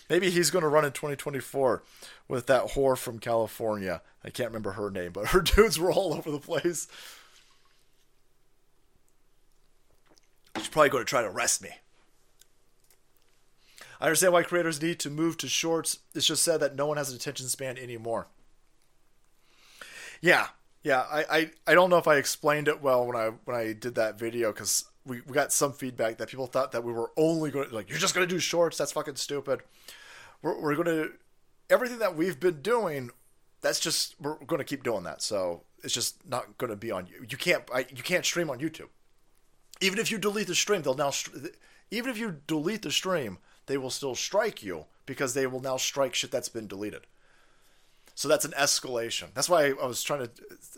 Maybe 0.10 0.30
he's 0.30 0.52
going 0.52 0.64
to 0.64 0.68
run 0.68 0.86
in 0.86 0.92
2024 0.92 1.84
with 2.28 2.48
that 2.48 2.72
whore 2.72 2.98
from 2.98 3.20
California. 3.20 4.02
I 4.24 4.30
can't 4.30 4.50
remember 4.50 4.72
her 4.72 4.90
name, 4.90 5.12
but 5.12 5.28
her 5.30 5.42
dudes 5.42 5.80
were 5.80 5.92
all 5.92 6.14
over 6.14 6.30
the 6.30 6.40
place. 6.40 6.88
She's 10.58 10.68
probably 10.68 10.90
going 10.90 11.06
to 11.06 11.10
try 11.10 11.22
to 11.22 11.30
arrest 11.30 11.62
me. 11.62 11.70
I 14.00 14.06
understand 14.06 14.34
why 14.34 14.44
creators 14.44 14.82
need 14.82 15.00
to 15.00 15.10
move 15.10 15.38
to 15.38 15.48
shorts. 15.48 16.00
It's 16.16 16.28
just 16.28 16.44
said 16.44 16.60
that 16.62 16.76
no 16.76 16.86
one 16.86 16.98
has 16.98 17.10
an 17.10 17.16
attention 17.16 17.48
span 17.48 17.78
anymore. 17.78 18.28
Yeah, 20.22 20.48
yeah, 20.84 21.06
I, 21.12 21.26
I, 21.30 21.52
I 21.68 21.74
don't 21.74 21.90
know 21.90 21.98
if 21.98 22.08
I 22.08 22.16
explained 22.16 22.68
it 22.68 22.82
well 22.82 23.06
when 23.06 23.16
I 23.16 23.32
when 23.44 23.56
I 23.56 23.74
did 23.74 23.96
that 23.96 24.18
video 24.18 24.54
because 24.54 24.86
we, 25.06 25.22
we 25.22 25.34
got 25.34 25.52
some 25.52 25.74
feedback 25.74 26.18
that 26.18 26.30
people 26.30 26.48
thought 26.48 26.72
that 26.72 26.84
we 26.84 26.94
were 26.94 27.12
only 27.18 27.52
going 27.52 27.70
to 27.70 27.76
like 27.76 27.90
you're 27.90 28.00
just 28.00 28.16
going 28.16 28.28
to 28.28 28.34
do 28.34 28.40
shorts. 28.40 28.78
That's 28.78 28.94
fucking 28.94 29.16
stupid. 29.16 29.62
We're, 30.42 30.60
we're 30.62 30.76
going 30.76 30.88
to 30.88 31.12
everything 31.70 32.00
that 32.00 32.16
we've 32.16 32.40
been 32.40 32.62
doing. 32.62 33.12
That's 33.62 33.80
just 33.80 34.16
we're 34.22 34.36
going 34.46 34.60
to 34.60 34.66
keep 34.66 34.84
doing 34.84 35.04
that. 35.04 35.22
So 35.22 35.64
it's 35.84 35.94
just 35.94 36.26
not 36.28 36.58
going 36.58 36.70
to 36.70 36.78
be 36.78 36.92
on 36.92 37.08
you. 37.08 37.26
You 37.30 37.38
can't 37.38 37.64
I, 37.74 37.80
you 37.80 38.04
can't 38.04 38.26
stream 38.26 38.50
on 38.50 38.60
YouTube. 38.60 38.90
Even 39.82 40.00
if 40.00 40.12
you 40.12 40.18
delete 40.18 40.48
the 40.48 40.56
stream, 40.56 40.82
they'll 40.82 40.96
now 40.96 41.12
even 41.92 42.10
if 42.10 42.18
you 42.18 42.38
delete 42.48 42.84
the 42.84 42.92
stream, 42.92 43.38
they 43.70 43.78
will 43.78 43.92
still 43.92 44.16
strike 44.16 44.64
you 44.64 44.86
because 45.06 45.36
they 45.36 45.46
will 45.46 45.62
now 45.62 45.78
strike 45.78 46.16
shit 46.16 46.32
that's 46.32 46.50
been 46.50 46.66
deleted. 46.66 47.06
So 48.16 48.28
that's 48.28 48.44
an 48.44 48.52
escalation. 48.52 49.28
That's 49.36 49.48
why 49.48 49.68
I, 49.68 49.86
was 49.86 50.02
trying 50.02 50.28
to. 50.28 50.30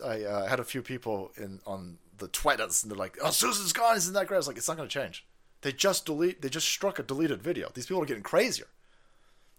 I 0.04 0.22
uh, 0.22 0.46
had 0.46 0.60
a 0.60 0.64
few 0.64 0.82
people 0.82 1.32
in 1.38 1.60
on 1.66 1.96
the 2.18 2.28
Twitters, 2.28 2.82
and 2.82 2.92
they're 2.92 2.98
like, 2.98 3.16
"Oh, 3.22 3.30
Susan's 3.30 3.72
gone. 3.72 3.96
Isn't 3.96 4.12
that 4.12 4.26
great?" 4.26 4.36
I 4.36 4.40
was 4.40 4.46
like, 4.46 4.58
"It's 4.58 4.68
not 4.68 4.76
going 4.76 4.88
to 4.88 4.92
change. 4.92 5.24
They 5.62 5.72
just 5.72 6.04
delete. 6.04 6.42
They 6.42 6.50
just 6.50 6.68
struck 6.68 6.98
a 6.98 7.02
deleted 7.02 7.42
video. 7.42 7.70
These 7.72 7.86
people 7.86 8.02
are 8.02 8.06
getting 8.06 8.22
crazier. 8.22 8.68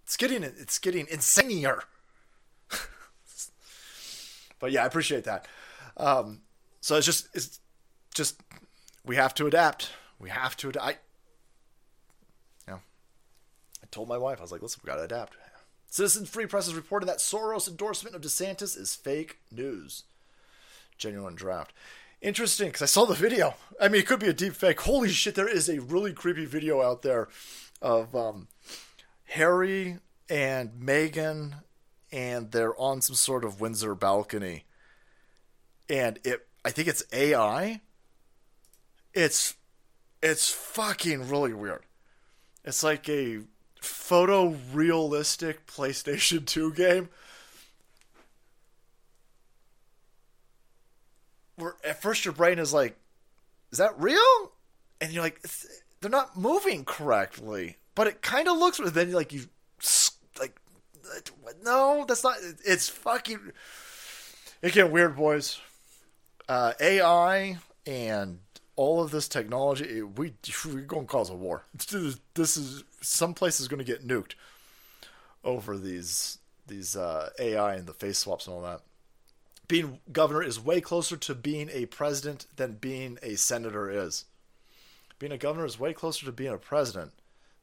It's 0.04 0.16
getting 0.16 0.44
it's 0.44 0.78
getting 0.78 1.08
insanier." 1.08 1.82
but 4.60 4.72
yeah, 4.72 4.84
I 4.84 4.86
appreciate 4.86 5.24
that. 5.24 5.48
Um, 5.98 6.42
so 6.82 6.96
it's 6.98 7.08
just 7.08 7.30
it's 7.34 7.60
just 8.14 8.40
we 9.04 9.16
have 9.16 9.34
to 9.34 9.48
adapt. 9.48 9.90
We 10.20 10.30
have 10.30 10.56
to 10.58 10.70
adapt. 10.70 11.00
Told 13.94 14.10
my 14.10 14.18
wife 14.18 14.40
I 14.40 14.42
was 14.42 14.52
like, 14.52 14.62
"Listen, 14.62 14.82
we 14.84 14.88
got 14.88 14.98
to 14.98 15.04
adapt." 15.04 15.36
Citizen 15.94 16.26
Free 16.26 16.48
Press 16.48 16.66
has 16.66 16.74
reported 16.74 17.06
that 17.06 17.20
Soros' 17.20 17.68
endorsement 17.68 18.16
of 18.16 18.24
DeSantis 18.24 18.76
is 18.76 18.96
fake 18.96 19.38
news. 19.52 20.06
Genuine 20.98 21.36
draft. 21.36 21.72
Interesting, 22.20 22.70
because 22.70 22.82
I 22.82 22.86
saw 22.88 23.06
the 23.06 23.14
video. 23.14 23.54
I 23.80 23.90
mean, 23.90 24.02
it 24.02 24.08
could 24.08 24.20
be 24.20 24.28
a 24.28 24.34
deep 24.34 24.54
fake. 24.54 24.82
Holy 24.82 25.10
shit, 25.10 25.36
there 25.36 25.48
is 25.48 25.70
a 25.70 25.82
really 25.82 26.12
creepy 26.12 26.46
video 26.46 26.82
out 26.82 27.04
there 27.04 27.28
of 27.80 28.16
um, 28.16 28.48
Harry 29.26 30.00
and 30.30 30.72
Meghan, 30.72 31.60
and 32.12 32.52
they're 32.52 32.80
on 32.80 33.02
some 33.02 33.16
sort 33.16 33.46
of 33.46 33.62
Windsor 33.62 33.94
balcony. 33.94 34.64
And 35.88 36.18
it, 36.24 36.48
I 36.66 36.72
think 36.72 36.88
it's 36.88 37.04
AI. 37.14 37.82
It's, 39.14 39.54
it's 40.24 40.50
fucking 40.50 41.30
really 41.30 41.54
weird. 41.54 41.84
It's 42.64 42.82
like 42.82 43.08
a 43.10 43.42
photorealistic 43.84 45.58
PlayStation 45.68 46.46
2 46.46 46.74
game 46.74 47.10
where 51.56 51.76
at 51.84 52.02
first 52.02 52.26
your 52.26 52.34
brain 52.34 52.60
is 52.60 52.74
like, 52.74 52.96
is 53.72 53.78
that 53.78 54.00
real? 54.00 54.52
And 55.02 55.12
you're 55.12 55.24
like, 55.24 55.42
they're 56.02 56.10
not 56.10 56.38
moving 56.38 56.86
correctly, 56.86 57.78
but 57.96 58.08
it 58.08 58.22
kind 58.22 58.48
of 58.48 58.58
looks. 58.58 58.80
But 58.80 58.94
Then 58.94 59.12
like 59.12 59.34
you, 59.34 59.46
like, 60.40 60.60
no, 61.64 62.06
that's 62.08 62.24
not. 62.24 62.38
It's 62.66 62.90
fucking. 62.90 63.52
It 64.62 64.74
get 64.74 64.92
weird, 64.92 65.16
boys. 65.16 65.60
Uh, 66.48 66.74
AI 66.80 67.58
and 67.86 68.40
all 68.76 69.02
of 69.02 69.12
this 69.12 69.28
technology, 69.28 70.02
we 70.02 70.34
we're 70.66 70.82
going 70.82 71.06
to 71.06 71.12
cause 71.12 71.30
a 71.30 71.36
war. 71.36 71.64
This 72.34 72.58
is 72.58 72.84
some 73.02 73.34
place 73.34 73.60
is 73.60 73.68
going 73.68 73.84
to 73.84 73.92
get 73.92 74.08
nuked 74.08 74.34
over 75.44 75.78
these 75.78 76.40
these 76.66 76.96
uh, 76.96 77.30
AI 77.40 77.76
and 77.76 77.86
the 77.86 77.94
face 77.94 78.20
swaps 78.20 78.48
and 78.48 78.56
all 78.56 78.62
that 78.62 78.82
being 79.68 80.00
governor 80.12 80.44
is 80.44 80.60
way 80.60 80.82
closer 80.82 81.18
to 81.18 81.36
being 81.36 81.70
a 81.72 81.86
president 81.86 82.46
than 82.56 82.74
being 82.74 83.18
a 83.24 83.36
senator 83.36 83.90
is. 83.90 84.26
Being 85.20 85.32
a 85.32 85.38
governor 85.38 85.66
is 85.66 85.80
way 85.80 85.94
closer 85.94 86.26
to 86.26 86.32
being 86.32 86.54
a 86.54 86.58
president 86.58 87.14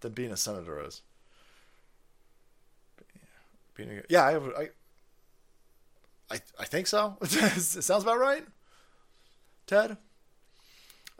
than 0.00 0.12
being 0.12 0.32
a 0.32 0.36
senator 0.36 0.84
is. 0.84 1.02
Being 3.74 3.98
a, 3.98 4.02
yeah, 4.08 4.24
I, 4.24 4.36
I, 4.36 4.68
I, 6.30 6.40
I 6.58 6.64
think 6.64 6.86
so. 6.86 7.18
it 7.22 7.60
sounds 7.60 8.02
about 8.02 8.18
right. 8.18 8.46
Ted, 9.66 9.96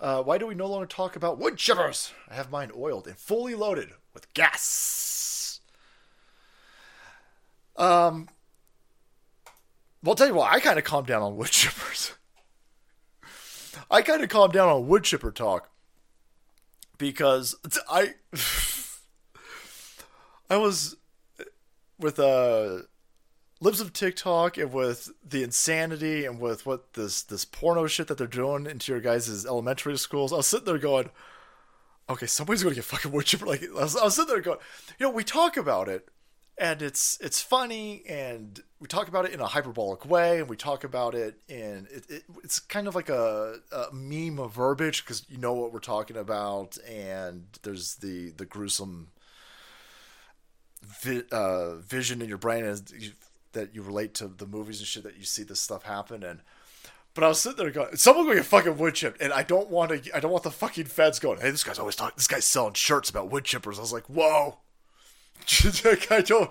uh, 0.00 0.22
why 0.22 0.38
do 0.38 0.46
we 0.46 0.54
no 0.54 0.66
longer 0.66 0.86
talk 0.86 1.14
about 1.14 1.38
wood 1.38 1.56
chippers? 1.56 2.12
I 2.28 2.34
have 2.34 2.50
mine 2.50 2.70
oiled 2.76 3.06
and 3.06 3.16
fully 3.16 3.54
loaded 3.54 3.90
with 4.14 4.32
gas. 4.34 5.60
Um, 7.76 8.28
well, 10.02 10.12
I'll 10.12 10.16
tell 10.16 10.26
you 10.26 10.34
what, 10.34 10.52
I 10.52 10.60
kind 10.60 10.78
of 10.78 10.84
calmed 10.84 11.06
down 11.06 11.22
on 11.22 11.36
wood 11.36 11.46
chippers. 11.48 12.12
I 13.90 14.02
kind 14.02 14.22
of 14.22 14.28
calmed 14.28 14.52
down 14.52 14.68
on 14.68 14.88
wood 14.88 15.04
chipper 15.04 15.32
talk 15.32 15.70
because 16.98 17.54
I 17.88 18.14
I 20.50 20.56
was 20.56 20.96
with 21.98 22.18
uh 22.18 22.80
Libs 23.60 23.80
of 23.80 23.92
TikTok 23.92 24.56
and 24.56 24.72
with 24.72 25.10
the 25.26 25.42
insanity 25.42 26.24
and 26.24 26.40
with 26.40 26.64
what 26.64 26.94
this 26.94 27.22
this 27.22 27.44
porno 27.44 27.86
shit 27.86 28.08
that 28.08 28.18
they're 28.18 28.26
doing 28.26 28.66
into 28.66 28.92
your 28.92 29.00
guys' 29.00 29.44
elementary 29.44 29.98
schools. 29.98 30.32
I 30.32 30.36
was 30.36 30.46
sitting 30.46 30.66
there 30.66 30.78
going, 30.78 31.10
okay, 32.08 32.26
somebody's 32.26 32.62
gonna 32.62 32.74
get 32.74 32.84
fucking 32.84 33.12
wood. 33.12 33.40
Like 33.42 33.62
I 33.62 33.82
was, 33.82 33.96
I 33.96 34.04
was 34.04 34.16
sitting 34.16 34.34
there 34.34 34.40
going, 34.40 34.58
you 34.98 35.06
know, 35.06 35.12
we 35.12 35.24
talk 35.24 35.56
about 35.56 35.88
it 35.88 36.08
and 36.60 36.82
it's 36.82 37.18
it's 37.22 37.40
funny 37.40 38.02
and 38.06 38.60
we 38.80 38.86
talk 38.86 39.08
about 39.08 39.24
it 39.24 39.32
in 39.32 39.40
a 39.40 39.46
hyperbolic 39.46 40.04
way 40.04 40.40
and 40.40 40.48
we 40.48 40.56
talk 40.56 40.84
about 40.84 41.14
it 41.14 41.40
in 41.48 41.88
it, 41.90 42.04
it, 42.08 42.22
it's 42.44 42.60
kind 42.60 42.86
of 42.86 42.94
like 42.94 43.08
a, 43.08 43.56
a 43.72 43.92
meme 43.92 44.38
of 44.38 44.52
verbiage 44.52 45.02
because 45.02 45.24
you 45.28 45.38
know 45.38 45.54
what 45.54 45.72
we're 45.72 45.78
talking 45.80 46.18
about 46.18 46.76
and 46.86 47.46
there's 47.62 47.96
the 47.96 48.30
the 48.32 48.44
gruesome 48.44 49.08
vi- 50.82 51.24
uh, 51.32 51.76
vision 51.76 52.20
in 52.20 52.28
your 52.28 52.38
brain 52.38 52.64
as 52.64 52.84
that 53.52 53.74
you 53.74 53.82
relate 53.82 54.14
to 54.14 54.28
the 54.28 54.46
movies 54.46 54.78
and 54.78 54.86
shit 54.86 55.02
that 55.02 55.16
you 55.16 55.24
see 55.24 55.42
this 55.42 55.60
stuff 55.60 55.84
happen 55.84 56.22
and 56.22 56.40
but 57.12 57.24
I 57.24 57.28
was 57.28 57.40
sitting 57.40 57.56
there 57.56 57.70
going, 57.70 57.96
someone 57.96 58.24
going 58.24 58.36
to 58.36 58.42
get 58.42 58.48
fucking 58.48 58.78
wood 58.78 58.94
chipped, 58.94 59.20
and 59.20 59.32
I 59.32 59.42
don't 59.42 59.68
want 59.68 59.90
to. 59.90 60.16
I 60.16 60.20
don't 60.20 60.30
want 60.30 60.44
the 60.44 60.50
fucking 60.50 60.84
feds 60.84 61.18
going. 61.18 61.40
Hey, 61.40 61.50
this 61.50 61.64
guy's 61.64 61.78
always 61.80 61.96
talking. 61.96 62.14
This 62.16 62.28
guy's 62.28 62.44
selling 62.44 62.74
shirts 62.74 63.10
about 63.10 63.32
wood 63.32 63.42
chippers. 63.42 63.78
I 63.78 63.80
was 63.80 63.92
like, 63.92 64.06
whoa, 64.06 64.58
I 66.10 66.20
don't. 66.20 66.50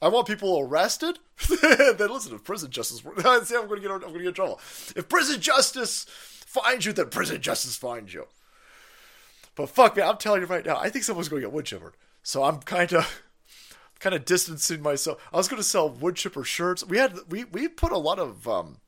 I 0.00 0.08
want 0.08 0.26
people 0.26 0.60
arrested. 0.60 1.18
then 1.60 1.98
listen, 1.98 2.34
if 2.34 2.44
prison 2.44 2.70
justice, 2.70 2.98
see, 3.00 3.08
I'm 3.56 3.66
going 3.66 3.80
to 3.80 3.88
get, 3.88 3.90
I'm 3.90 4.00
going 4.00 4.12
to 4.12 4.18
get 4.18 4.28
in 4.28 4.34
trouble. 4.34 4.60
If 4.94 5.08
prison 5.08 5.40
justice 5.40 6.06
finds 6.46 6.86
you, 6.86 6.92
then 6.92 7.08
prison 7.08 7.40
justice 7.40 7.76
finds 7.76 8.14
you. 8.14 8.26
But 9.54 9.70
fuck 9.70 9.96
me, 9.96 10.02
I'm 10.02 10.18
telling 10.18 10.42
you 10.42 10.46
right 10.46 10.64
now, 10.64 10.76
I 10.76 10.90
think 10.90 11.04
someone's 11.04 11.28
going 11.28 11.40
to 11.42 11.48
get 11.48 11.52
wood 11.52 11.64
chippered. 11.64 11.94
So 12.22 12.44
I'm 12.44 12.60
kind 12.60 12.92
of, 12.92 13.22
kind 14.00 14.14
of 14.14 14.24
distancing 14.24 14.82
myself. 14.82 15.18
I 15.32 15.36
was 15.36 15.48
going 15.48 15.60
to 15.60 15.68
sell 15.68 15.88
wood 15.88 16.16
chipper 16.16 16.44
shirts. 16.44 16.84
We 16.84 16.98
had 16.98 17.18
we 17.28 17.44
we 17.44 17.68
put 17.68 17.92
a 17.92 17.98
lot 17.98 18.18
of 18.18 18.46
um, 18.46 18.78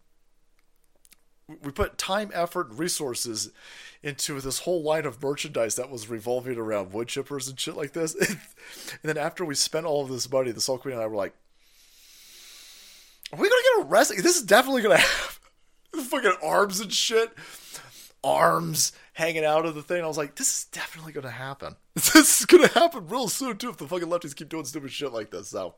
we 1.49 1.73
put 1.73 1.99
time, 1.99 2.31
effort, 2.35 2.70
and 2.70 2.78
resources 2.78 3.51
into 4.03 4.41
this 4.41 4.61
whole 4.61 4.83
line 4.83 5.07
of 5.07 5.23
merchandise 5.23 5.75
that 5.77 5.91
was 5.91 6.09
revolving 6.09 6.59
around 6.59 6.93
wood 6.93 7.09
chippers 7.09 7.49
and 7.49 7.59
shit 7.59 7.77
like 7.77 7.93
this. 7.93 8.15
and 8.28 8.39
then 9.03 9.17
after 9.19 9.45
we 9.45 9.55
spent 9.55 9.87
all 9.87 10.03
of 10.03 10.11
this 10.11 10.31
money, 10.31 10.53
the 10.53 10.61
Salt 10.61 10.83
Queen 10.83 10.95
and 10.95 11.03
I 11.03 11.07
were 11.07 11.17
like, 11.17 11.35
"Are 13.33 13.39
we 13.39 13.49
gonna 13.49 13.62
get 13.77 13.87
arrested? 13.87 14.19
This 14.19 14.37
is 14.37 14.43
definitely 14.43 14.83
gonna 14.83 14.97
have 14.99 15.41
fucking 15.93 16.37
arms 16.43 16.81
and 16.81 16.93
shit, 16.93 17.33
arms 18.23 18.93
hanging 19.15 19.45
out 19.45 19.65
of 19.65 19.75
the 19.75 19.83
thing." 19.83 20.05
I 20.05 20.07
was 20.07 20.19
like, 20.19 20.37
"This 20.37 20.59
is 20.59 20.65
definitely 20.67 21.12
gonna 21.12 21.31
happen. 21.31 21.77
This 22.15 22.41
is 22.41 22.47
gonna 22.47 22.68
happen 22.68 23.09
real 23.09 23.28
soon 23.28 23.57
too 23.57 23.70
if 23.70 23.77
the 23.77 23.89
fucking 23.89 24.09
lefties 24.09 24.36
keep 24.36 24.49
doing 24.49 24.65
stupid 24.65 24.93
shit 24.93 25.12
like 25.12 25.31
this." 25.31 25.49
So, 25.49 25.75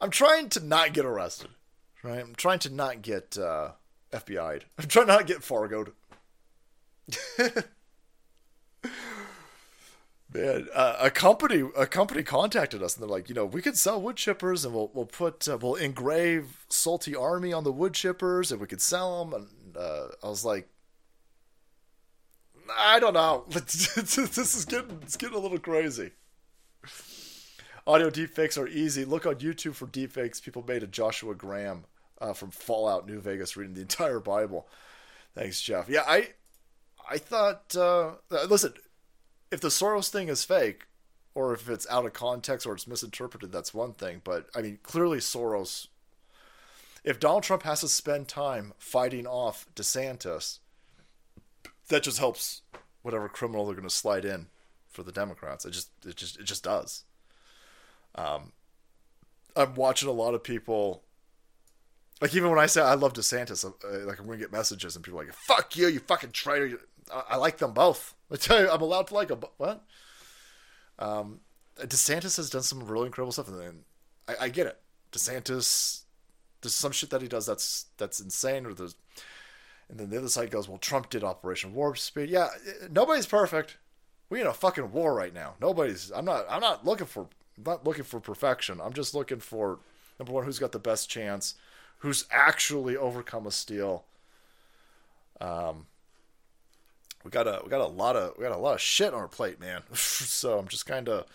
I'm 0.00 0.10
trying 0.10 0.48
to 0.50 0.64
not 0.64 0.92
get 0.92 1.04
arrested. 1.04 1.50
Right? 2.02 2.20
I'm 2.20 2.34
trying 2.34 2.58
to 2.60 2.70
not 2.70 3.02
get 3.02 3.38
uh, 3.38 3.72
FBI'd. 4.12 4.66
I'm 4.78 4.88
trying 4.88 5.06
not 5.06 5.18
to 5.20 5.24
get 5.24 5.40
Fargoed. 5.40 5.92
Man, 10.34 10.66
uh, 10.74 10.96
a 10.98 11.10
company 11.10 11.62
a 11.76 11.86
company 11.86 12.24
contacted 12.24 12.82
us 12.82 12.96
and 12.96 13.02
they're 13.02 13.08
like, 13.08 13.28
you 13.28 13.36
know, 13.36 13.46
we 13.46 13.62
could 13.62 13.78
sell 13.78 14.02
wood 14.02 14.16
chippers 14.16 14.64
and 14.64 14.74
we'll 14.74 14.90
we'll 14.92 15.06
put 15.06 15.48
uh, 15.48 15.56
we'll 15.56 15.76
engrave 15.76 16.66
Salty 16.68 17.14
Army 17.14 17.52
on 17.52 17.62
the 17.62 17.70
wood 17.70 17.92
chippers 17.92 18.50
and 18.50 18.60
we 18.60 18.66
could 18.66 18.82
sell 18.82 19.24
them. 19.24 19.32
And 19.32 19.76
uh, 19.76 20.08
I 20.22 20.28
was 20.28 20.44
like, 20.44 20.68
I 22.76 23.00
don't 23.00 23.14
know. 23.14 23.44
this 23.48 23.96
is 24.38 24.64
getting 24.64 24.98
it's 25.02 25.16
getting 25.16 25.36
a 25.36 25.40
little 25.40 25.58
crazy. 25.58 26.12
Audio 27.86 28.08
deepfakes 28.08 28.56
are 28.56 28.66
easy. 28.66 29.04
Look 29.04 29.26
on 29.26 29.36
YouTube 29.36 29.74
for 29.74 29.86
deepfakes. 29.86 30.42
People 30.42 30.64
made 30.66 30.82
a 30.82 30.86
Joshua 30.86 31.34
Graham 31.34 31.84
uh, 32.20 32.32
from 32.32 32.50
Fallout 32.50 33.06
New 33.06 33.20
Vegas 33.20 33.56
reading 33.56 33.74
the 33.74 33.82
entire 33.82 34.20
Bible. 34.20 34.66
Thanks, 35.34 35.60
Jeff. 35.60 35.88
Yeah, 35.88 36.04
I 36.06 36.28
I 37.08 37.18
thought, 37.18 37.76
uh, 37.76 38.12
listen, 38.48 38.72
if 39.50 39.60
the 39.60 39.68
Soros 39.68 40.08
thing 40.08 40.28
is 40.28 40.44
fake, 40.44 40.86
or 41.34 41.52
if 41.52 41.68
it's 41.68 41.86
out 41.90 42.06
of 42.06 42.12
context 42.12 42.66
or 42.66 42.74
it's 42.74 42.86
misinterpreted, 42.86 43.52
that's 43.52 43.74
one 43.74 43.92
thing. 43.92 44.20
But 44.24 44.46
I 44.54 44.62
mean, 44.62 44.78
clearly 44.82 45.18
Soros. 45.18 45.88
If 47.02 47.20
Donald 47.20 47.42
Trump 47.42 47.64
has 47.64 47.80
to 47.80 47.88
spend 47.88 48.28
time 48.28 48.72
fighting 48.78 49.26
off 49.26 49.66
DeSantis, 49.74 50.60
that 51.88 52.02
just 52.02 52.18
helps 52.18 52.62
whatever 53.02 53.28
criminal 53.28 53.66
they're 53.66 53.74
going 53.74 53.88
to 53.88 53.94
slide 53.94 54.24
in 54.24 54.46
for 54.88 55.02
the 55.02 55.12
Democrats. 55.12 55.64
It 55.64 55.72
just, 55.72 55.90
it 56.06 56.16
just, 56.16 56.38
it 56.40 56.44
just 56.44 56.64
does. 56.64 57.04
Um, 58.14 58.52
I'm 59.56 59.74
watching 59.74 60.08
a 60.08 60.12
lot 60.12 60.34
of 60.34 60.42
people 60.42 61.02
Like 62.20 62.34
even 62.34 62.50
when 62.50 62.58
I 62.58 62.66
say 62.66 62.80
I 62.80 62.94
love 62.94 63.12
DeSantis, 63.12 63.64
uh, 63.64 64.06
like 64.06 64.18
I'm 64.18 64.26
gonna 64.26 64.38
get 64.38 64.52
messages 64.52 64.96
and 64.96 65.04
people 65.04 65.20
are 65.20 65.24
like, 65.24 65.34
"Fuck 65.34 65.76
you, 65.76 65.88
you 65.88 66.00
fucking 66.00 66.30
traitor." 66.32 66.80
I, 67.12 67.22
I 67.30 67.36
like 67.36 67.58
them 67.58 67.72
both. 67.72 68.14
I 68.32 68.36
tell 68.36 68.60
you, 68.60 68.70
I'm 68.70 68.80
allowed 68.82 69.08
to 69.08 69.14
like 69.14 69.28
them. 69.28 69.40
What? 69.58 69.84
Um, 70.98 71.40
DeSantis 71.78 72.36
has 72.36 72.50
done 72.50 72.62
some 72.62 72.84
really 72.86 73.06
incredible 73.06 73.32
stuff, 73.32 73.48
and 73.48 73.84
I, 74.28 74.34
I 74.42 74.48
get 74.48 74.66
it. 74.68 74.80
DeSantis, 75.12 76.02
there's 76.62 76.74
some 76.74 76.92
shit 76.92 77.10
that 77.10 77.22
he 77.22 77.28
does 77.28 77.46
that's 77.46 77.86
that's 77.98 78.20
insane, 78.20 78.64
or 78.66 78.74
there's, 78.74 78.94
and 79.88 79.98
then 79.98 80.10
the 80.10 80.18
other 80.18 80.28
side 80.28 80.50
goes, 80.50 80.68
"Well, 80.68 80.78
Trump 80.78 81.10
did 81.10 81.24
Operation 81.24 81.74
Warp 81.74 81.98
Speed." 81.98 82.30
Yeah, 82.30 82.48
nobody's 82.90 83.26
perfect. 83.26 83.76
We're 84.30 84.40
in 84.42 84.46
a 84.46 84.54
fucking 84.54 84.92
war 84.92 85.14
right 85.14 85.34
now. 85.34 85.54
Nobody's. 85.60 86.10
I'm 86.10 86.24
not. 86.24 86.46
I'm 86.48 86.60
not 86.60 86.84
looking 86.84 87.06
for. 87.06 87.28
I'm 87.56 87.64
not 87.64 87.84
looking 87.84 88.04
for 88.04 88.20
perfection. 88.20 88.80
I'm 88.80 88.92
just 88.92 89.14
looking 89.14 89.40
for 89.40 89.78
number 90.18 90.32
one, 90.32 90.44
who's 90.44 90.58
got 90.58 90.72
the 90.72 90.78
best 90.78 91.08
chance, 91.08 91.54
who's 91.98 92.24
actually 92.30 92.96
overcome 92.96 93.46
a 93.46 93.50
steal. 93.50 94.04
Um, 95.40 95.86
we 97.24 97.30
got 97.30 97.46
a 97.46 97.60
we 97.64 97.70
got 97.70 97.80
a 97.80 97.86
lot 97.86 98.16
of 98.16 98.36
we 98.36 98.44
got 98.44 98.52
a 98.52 98.58
lot 98.58 98.74
of 98.74 98.80
shit 98.80 99.12
on 99.12 99.20
our 99.20 99.28
plate, 99.28 99.60
man. 99.60 99.82
so 99.94 100.58
I'm 100.58 100.68
just 100.68 100.86
kind 100.86 101.08
of 101.08 101.26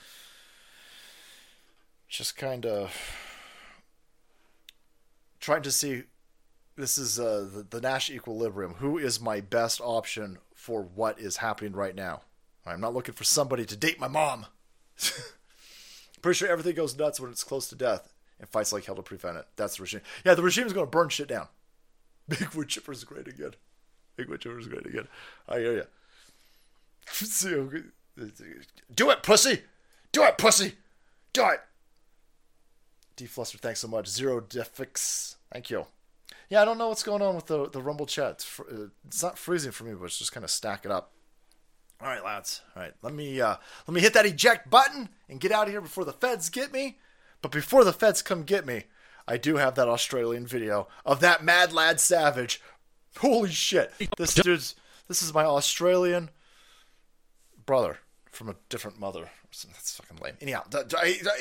just 2.08 2.36
kind 2.36 2.66
of 2.66 2.94
trying 5.40 5.64
to 5.64 5.72
see 5.72 6.04
this 6.80 6.98
is 6.98 7.20
uh, 7.20 7.48
the, 7.54 7.66
the 7.70 7.82
Nash 7.82 8.10
equilibrium. 8.10 8.76
Who 8.76 8.98
is 8.98 9.20
my 9.20 9.42
best 9.42 9.82
option 9.84 10.38
for 10.56 10.82
what 10.82 11.20
is 11.20 11.38
happening 11.38 11.74
right 11.74 11.96
now? 11.96 12.22
I'm 12.66 12.82
not 12.82 12.94
looking 12.94 13.16
for 13.16 13.24
somebody 13.24 13.66
to 13.66 13.76
date 13.76 14.00
my 14.00 14.08
mom. 14.08 14.46
Pretty 16.22 16.38
sure 16.38 16.50
everything 16.50 16.76
goes 16.76 16.98
nuts 16.98 17.20
when 17.20 17.32
it's 17.32 17.44
close 17.44 17.68
to 17.70 17.76
death 17.76 18.14
and 18.40 18.48
fights 18.50 18.72
like 18.72 18.86
hell 18.86 18.96
to 18.96 19.02
prevent 19.02 19.38
it. 19.38 19.48
That's 19.56 19.78
the 19.78 19.84
regime. 19.84 20.02
Yeah, 20.26 20.36
the 20.36 20.44
regime 20.44 20.68
is 20.68 20.74
going 20.74 20.86
to 20.86 20.92
burn 20.92 21.10
shit 21.10 21.28
down. 21.28 21.48
Big 22.30 22.54
wood 22.54 22.68
chipper 22.68 22.92
is 22.92 23.04
great 23.04 23.28
again. 23.28 23.56
Big 24.16 24.30
wood 24.30 24.42
chipper 24.42 24.60
is 24.60 24.68
great 24.68 24.86
again. 24.86 25.08
I 25.48 25.60
hear 25.60 25.74
you. 25.74 25.86
Do 28.94 29.10
it, 29.10 29.24
pussy. 29.24 29.62
Do 30.12 30.24
it, 30.24 30.38
pussy. 30.38 30.74
Do 31.34 31.48
it. 31.48 31.62
Defluster, 33.18 33.60
thanks 33.60 33.80
so 33.80 33.88
much. 33.88 34.08
Zero 34.08 34.40
Defix, 34.42 35.36
thank 35.52 35.70
you. 35.70 35.86
Yeah, 36.50 36.64
I 36.64 36.66
don't 36.66 36.80
know 36.80 36.90
what's 36.90 37.04
going 37.04 37.22
on 37.22 37.36
with 37.36 37.46
the 37.46 37.70
the 37.70 37.82
Rumble 37.82 38.06
chat. 38.06 38.32
It's, 38.32 38.44
fr- 38.44 38.64
uh, 38.72 38.88
it's 39.08 39.24
not 39.24 39.38
freezing 39.38 39.72
for 39.72 39.84
me, 39.84 39.94
but 39.94 40.06
it's 40.06 40.18
just 40.18 40.32
kind 40.32 40.44
of 40.44 40.50
stacking 40.50 40.92
up. 40.92 41.12
All 42.02 42.08
right, 42.08 42.24
lads. 42.24 42.62
All 42.76 42.82
right, 42.82 42.94
let 43.02 43.14
me 43.14 43.40
uh, 43.40 43.56
let 43.88 43.94
me 43.94 44.02
hit 44.02 44.14
that 44.14 44.26
eject 44.26 44.70
button 44.70 45.10
and 45.30 45.40
get 45.40 45.52
out 45.52 45.68
of 45.68 45.72
here 45.72 45.82
before 45.82 46.06
the 46.06 46.14
feds 46.14 46.50
get 46.50 46.74
me. 46.74 46.98
But 47.42 47.52
before 47.52 47.84
the 47.84 47.94
feds 47.94 48.22
come 48.22 48.44
get 48.44 48.66
me, 48.66 48.84
I 49.28 49.38
do 49.38 49.58
have 49.58 49.76
that 49.76 49.88
Australian 49.88 50.48
video 50.48 50.88
of 51.06 51.20
that 51.20 51.44
mad 51.44 51.72
lad 51.72 52.00
savage. 52.00 52.62
Holy 53.18 53.52
shit! 53.52 53.92
This 54.18 54.34
dude's 54.34 54.76
this 55.08 55.22
is 55.22 55.34
my 55.34 55.44
Australian 55.44 56.30
brother 57.66 58.00
from 58.32 58.50
a 58.50 58.56
different 58.70 59.00
mother. 59.00 59.30
That's 59.52 59.96
fucking 59.96 60.18
lame. 60.24 60.36
Anyhow, 60.42 60.64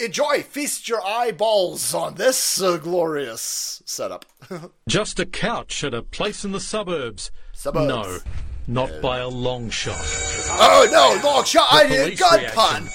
enjoy, 0.03 0.43
feast 0.43 0.89
your 0.89 1.05
eyeballs 1.07 1.93
on 1.95 2.15
this 2.15 2.61
uh, 2.61 2.79
glorious 2.79 3.83
setup. 3.85 4.25
Just 4.89 5.21
a 5.21 5.27
couch 5.27 5.85
at 5.85 5.93
a 5.95 6.03
place 6.03 6.45
in 6.45 6.53
the 6.53 6.61
suburbs. 6.61 7.31
Suburbs. 7.53 7.87
No, 7.87 8.19
not 8.67 9.03
by 9.03 9.19
a 9.19 9.29
long 9.29 9.69
shot. 9.71 10.01
oh 10.01 10.89
no, 10.91 11.29
long 11.29 11.45
shot! 11.45 11.69
I 11.71 11.85
The 11.85 11.89
did 11.91 12.03
police 12.05 12.21
gun 12.21 12.39
reaction. 12.41 12.57
pun. 12.59 12.89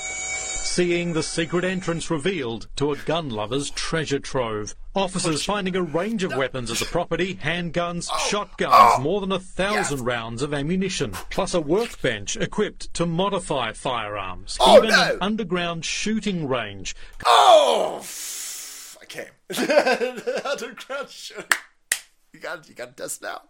Seeing 0.73 1.13
the 1.13 1.21
secret 1.21 1.63
entrance 1.63 2.09
revealed 2.09 2.67
to 2.77 2.91
a 2.91 2.97
gun 2.97 3.29
lover's 3.29 3.69
treasure 3.69 4.17
trove. 4.17 4.73
Officers 4.95 5.45
finding 5.45 5.75
a 5.75 5.83
range 5.83 6.23
of 6.23 6.35
weapons 6.35 6.71
at 6.71 6.77
the 6.79 6.85
property 6.85 7.35
handguns, 7.35 8.09
Oh. 8.11 8.17
shotguns, 8.27 8.99
more 8.99 9.21
than 9.21 9.31
a 9.31 9.37
thousand 9.39 10.03
rounds 10.03 10.41
of 10.41 10.51
ammunition, 10.51 11.11
plus 11.29 11.53
a 11.53 11.61
workbench 11.61 12.35
equipped 12.37 12.91
to 12.95 13.05
modify 13.05 13.71
firearms. 13.73 14.57
Oh, 14.59 14.77
even 14.77 14.89
no. 14.89 15.11
an 15.13 15.17
underground 15.21 15.85
shooting 15.85 16.47
range. 16.47 16.95
Oh, 17.23 17.97
f- 17.99 18.97
I 18.99 19.05
came. 19.05 19.29
Underground 20.43 21.09
shooting. 21.09 21.45
You 22.33 22.39
got 22.39 22.67
you 22.67 22.73
got 22.73 22.97
to 22.97 23.03
test 23.03 23.21
now. 23.21 23.41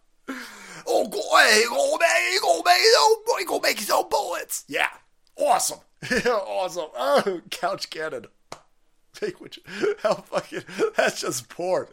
Oh, 0.85 1.07
go 1.07 1.21
hey, 1.37 1.63
go 1.69 1.97
make, 1.97 2.41
go 2.41 2.61
make 2.65 2.81
his 2.81 2.95
own, 2.99 3.15
boy, 3.25 3.45
go 3.47 3.59
make 3.61 3.79
his 3.79 3.89
own 3.89 4.09
bullets. 4.09 4.65
Yeah, 4.67 4.89
awesome, 5.37 5.79
awesome. 6.25 6.87
Oh, 6.97 7.41
couch 7.49 7.89
cannon. 7.89 8.25
Take 9.13 9.39
which? 9.39 9.59
How 10.01 10.15
fucking? 10.15 10.63
That's 10.97 11.21
just 11.21 11.49
poor. 11.49 11.87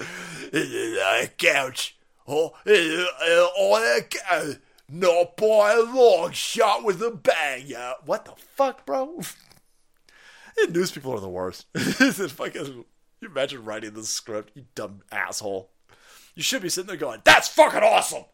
Couch. 1.39 1.97
Oh, 2.27 2.55
a 2.67 4.01
couch. 4.03 4.57
Not 4.89 5.37
by 5.37 5.73
a 5.73 5.83
long 5.83 6.33
shot 6.33 6.83
with 6.83 7.03
a 7.03 7.11
bang. 7.11 7.65
Yeah. 7.67 7.95
What 8.05 8.25
the 8.25 8.33
fuck, 8.37 8.87
bro? 8.87 9.21
News 10.69 10.91
people 10.91 11.13
are 11.13 11.21
the 11.21 11.29
worst. 11.29 11.67
Is 11.75 12.33
fucking? 12.33 12.85
You 13.21 13.29
imagine 13.29 13.65
writing 13.65 13.93
the 13.93 14.05
script, 14.05 14.53
you 14.55 14.65
dumb 14.75 15.03
asshole. 15.13 15.71
You 16.35 16.43
should 16.43 16.63
be 16.63 16.69
sitting 16.69 16.89
there 16.89 16.97
going, 16.97 17.21
"That's 17.25 17.49
fucking 17.49 17.83
awesome." 17.83 18.25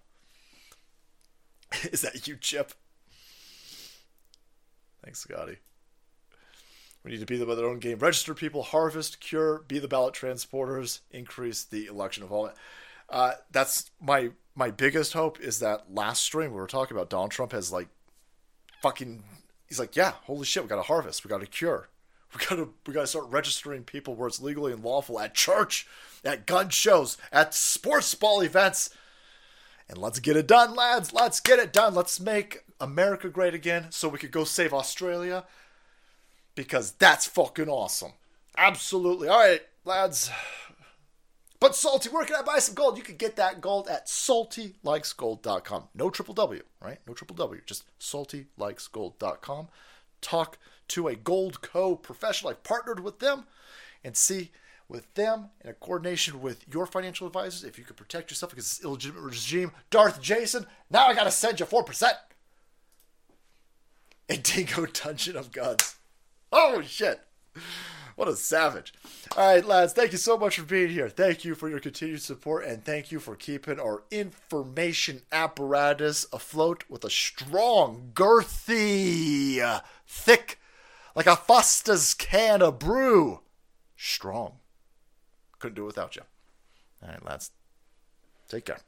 Is 1.84 2.02
that 2.02 2.26
you, 2.26 2.36
Chip? 2.36 2.72
Thanks, 5.06 5.20
Scotty. 5.20 5.58
We 7.04 7.12
need 7.12 7.20
to 7.20 7.26
be 7.26 7.36
the 7.36 7.44
their 7.44 7.66
own 7.66 7.78
game. 7.78 8.00
Register 8.00 8.34
people, 8.34 8.64
harvest, 8.64 9.20
cure, 9.20 9.62
be 9.68 9.78
the 9.78 9.86
ballot 9.86 10.14
transporters, 10.14 10.98
increase 11.12 11.62
the 11.62 11.86
election 11.86 12.24
involvement. 12.24 12.58
Uh, 13.08 13.34
that's 13.52 13.92
my 14.00 14.30
my 14.56 14.72
biggest 14.72 15.12
hope 15.12 15.38
is 15.38 15.60
that 15.60 15.94
last 15.94 16.24
stream 16.24 16.50
we 16.50 16.56
were 16.56 16.66
talking 16.66 16.96
about 16.96 17.08
Donald 17.08 17.30
Trump 17.30 17.52
has 17.52 17.70
like 17.70 17.86
fucking 18.82 19.22
he's 19.68 19.78
like, 19.78 19.94
yeah, 19.94 20.14
holy 20.24 20.44
shit, 20.44 20.64
we 20.64 20.68
got 20.68 20.74
to 20.74 20.82
harvest, 20.82 21.22
we 21.24 21.28
got 21.28 21.40
to 21.40 21.46
cure, 21.46 21.88
we 22.34 22.44
got 22.44 22.56
to 22.56 22.74
we 22.84 22.92
got 22.92 23.02
to 23.02 23.06
start 23.06 23.26
registering 23.28 23.84
people 23.84 24.16
where 24.16 24.26
it's 24.26 24.42
legally 24.42 24.72
and 24.72 24.82
lawful 24.82 25.20
at 25.20 25.34
church, 25.34 25.86
at 26.24 26.46
gun 26.46 26.68
shows, 26.68 27.16
at 27.30 27.54
sports 27.54 28.12
ball 28.16 28.40
events, 28.40 28.90
and 29.88 29.98
let's 29.98 30.18
get 30.18 30.36
it 30.36 30.48
done, 30.48 30.74
lads. 30.74 31.12
Let's 31.12 31.38
get 31.38 31.60
it 31.60 31.72
done. 31.72 31.94
Let's 31.94 32.18
make 32.18 32.64
America 32.80 33.28
great 33.28 33.54
again, 33.54 33.86
so 33.90 34.08
we 34.08 34.18
could 34.18 34.30
go 34.30 34.44
save 34.44 34.74
Australia, 34.74 35.44
because 36.54 36.92
that's 36.92 37.26
fucking 37.26 37.68
awesome. 37.68 38.12
Absolutely. 38.56 39.28
All 39.28 39.38
right, 39.38 39.62
lads. 39.84 40.30
But 41.58 41.74
Salty, 41.74 42.10
where 42.10 42.24
can 42.24 42.36
I 42.36 42.42
buy 42.42 42.58
some 42.58 42.74
gold? 42.74 42.98
You 42.98 43.02
can 43.02 43.16
get 43.16 43.36
that 43.36 43.60
gold 43.60 43.88
at 43.88 44.06
saltylikesgold.com. 44.06 45.88
No 45.94 46.10
triple 46.10 46.34
W, 46.34 46.62
right? 46.80 46.98
No 47.06 47.14
triple 47.14 47.36
W, 47.36 47.60
just 47.64 47.84
saltylikesgold.com. 47.98 49.68
Talk 50.20 50.58
to 50.88 51.08
a 51.08 51.16
Goldco 51.16 52.00
professional. 52.02 52.50
I've 52.50 52.62
partnered 52.62 53.00
with 53.00 53.20
them 53.20 53.44
and 54.04 54.16
see 54.16 54.50
with 54.88 55.12
them 55.14 55.46
in 55.64 55.70
a 55.70 55.74
coordination 55.74 56.40
with 56.40 56.64
your 56.72 56.86
financial 56.86 57.26
advisors 57.26 57.64
if 57.64 57.78
you 57.78 57.84
could 57.84 57.96
protect 57.96 58.30
yourself 58.30 58.52
against 58.52 58.76
this 58.76 58.84
illegitimate 58.84 59.24
regime. 59.24 59.72
Darth 59.90 60.20
Jason, 60.20 60.66
now 60.90 61.06
I 61.06 61.14
gotta 61.14 61.30
send 61.30 61.58
you 61.58 61.66
4%. 61.66 62.12
A 64.28 64.36
Dingo 64.36 64.86
Dungeon 64.86 65.36
of 65.36 65.52
Guns. 65.52 65.96
Oh 66.52 66.82
shit. 66.82 67.20
What 68.16 68.28
a 68.28 68.36
savage. 68.36 68.94
All 69.36 69.46
right, 69.46 69.64
lads, 69.64 69.92
thank 69.92 70.12
you 70.12 70.18
so 70.18 70.38
much 70.38 70.58
for 70.58 70.64
being 70.64 70.88
here. 70.88 71.10
Thank 71.10 71.44
you 71.44 71.54
for 71.54 71.68
your 71.68 71.80
continued 71.80 72.22
support, 72.22 72.64
and 72.64 72.82
thank 72.82 73.12
you 73.12 73.20
for 73.20 73.36
keeping 73.36 73.78
our 73.78 74.04
information 74.10 75.20
apparatus 75.30 76.26
afloat 76.32 76.84
with 76.88 77.04
a 77.04 77.10
strong, 77.10 78.12
girthy, 78.14 79.82
thick, 80.06 80.58
like 81.14 81.26
a 81.26 81.36
Foster's 81.36 82.14
can 82.14 82.62
of 82.62 82.78
brew. 82.78 83.40
Strong. 83.98 84.54
Couldn't 85.58 85.76
do 85.76 85.82
it 85.82 85.86
without 85.86 86.16
you. 86.16 86.22
All 87.02 87.10
right, 87.10 87.24
lads. 87.24 87.50
Take 88.48 88.64
care. 88.64 88.78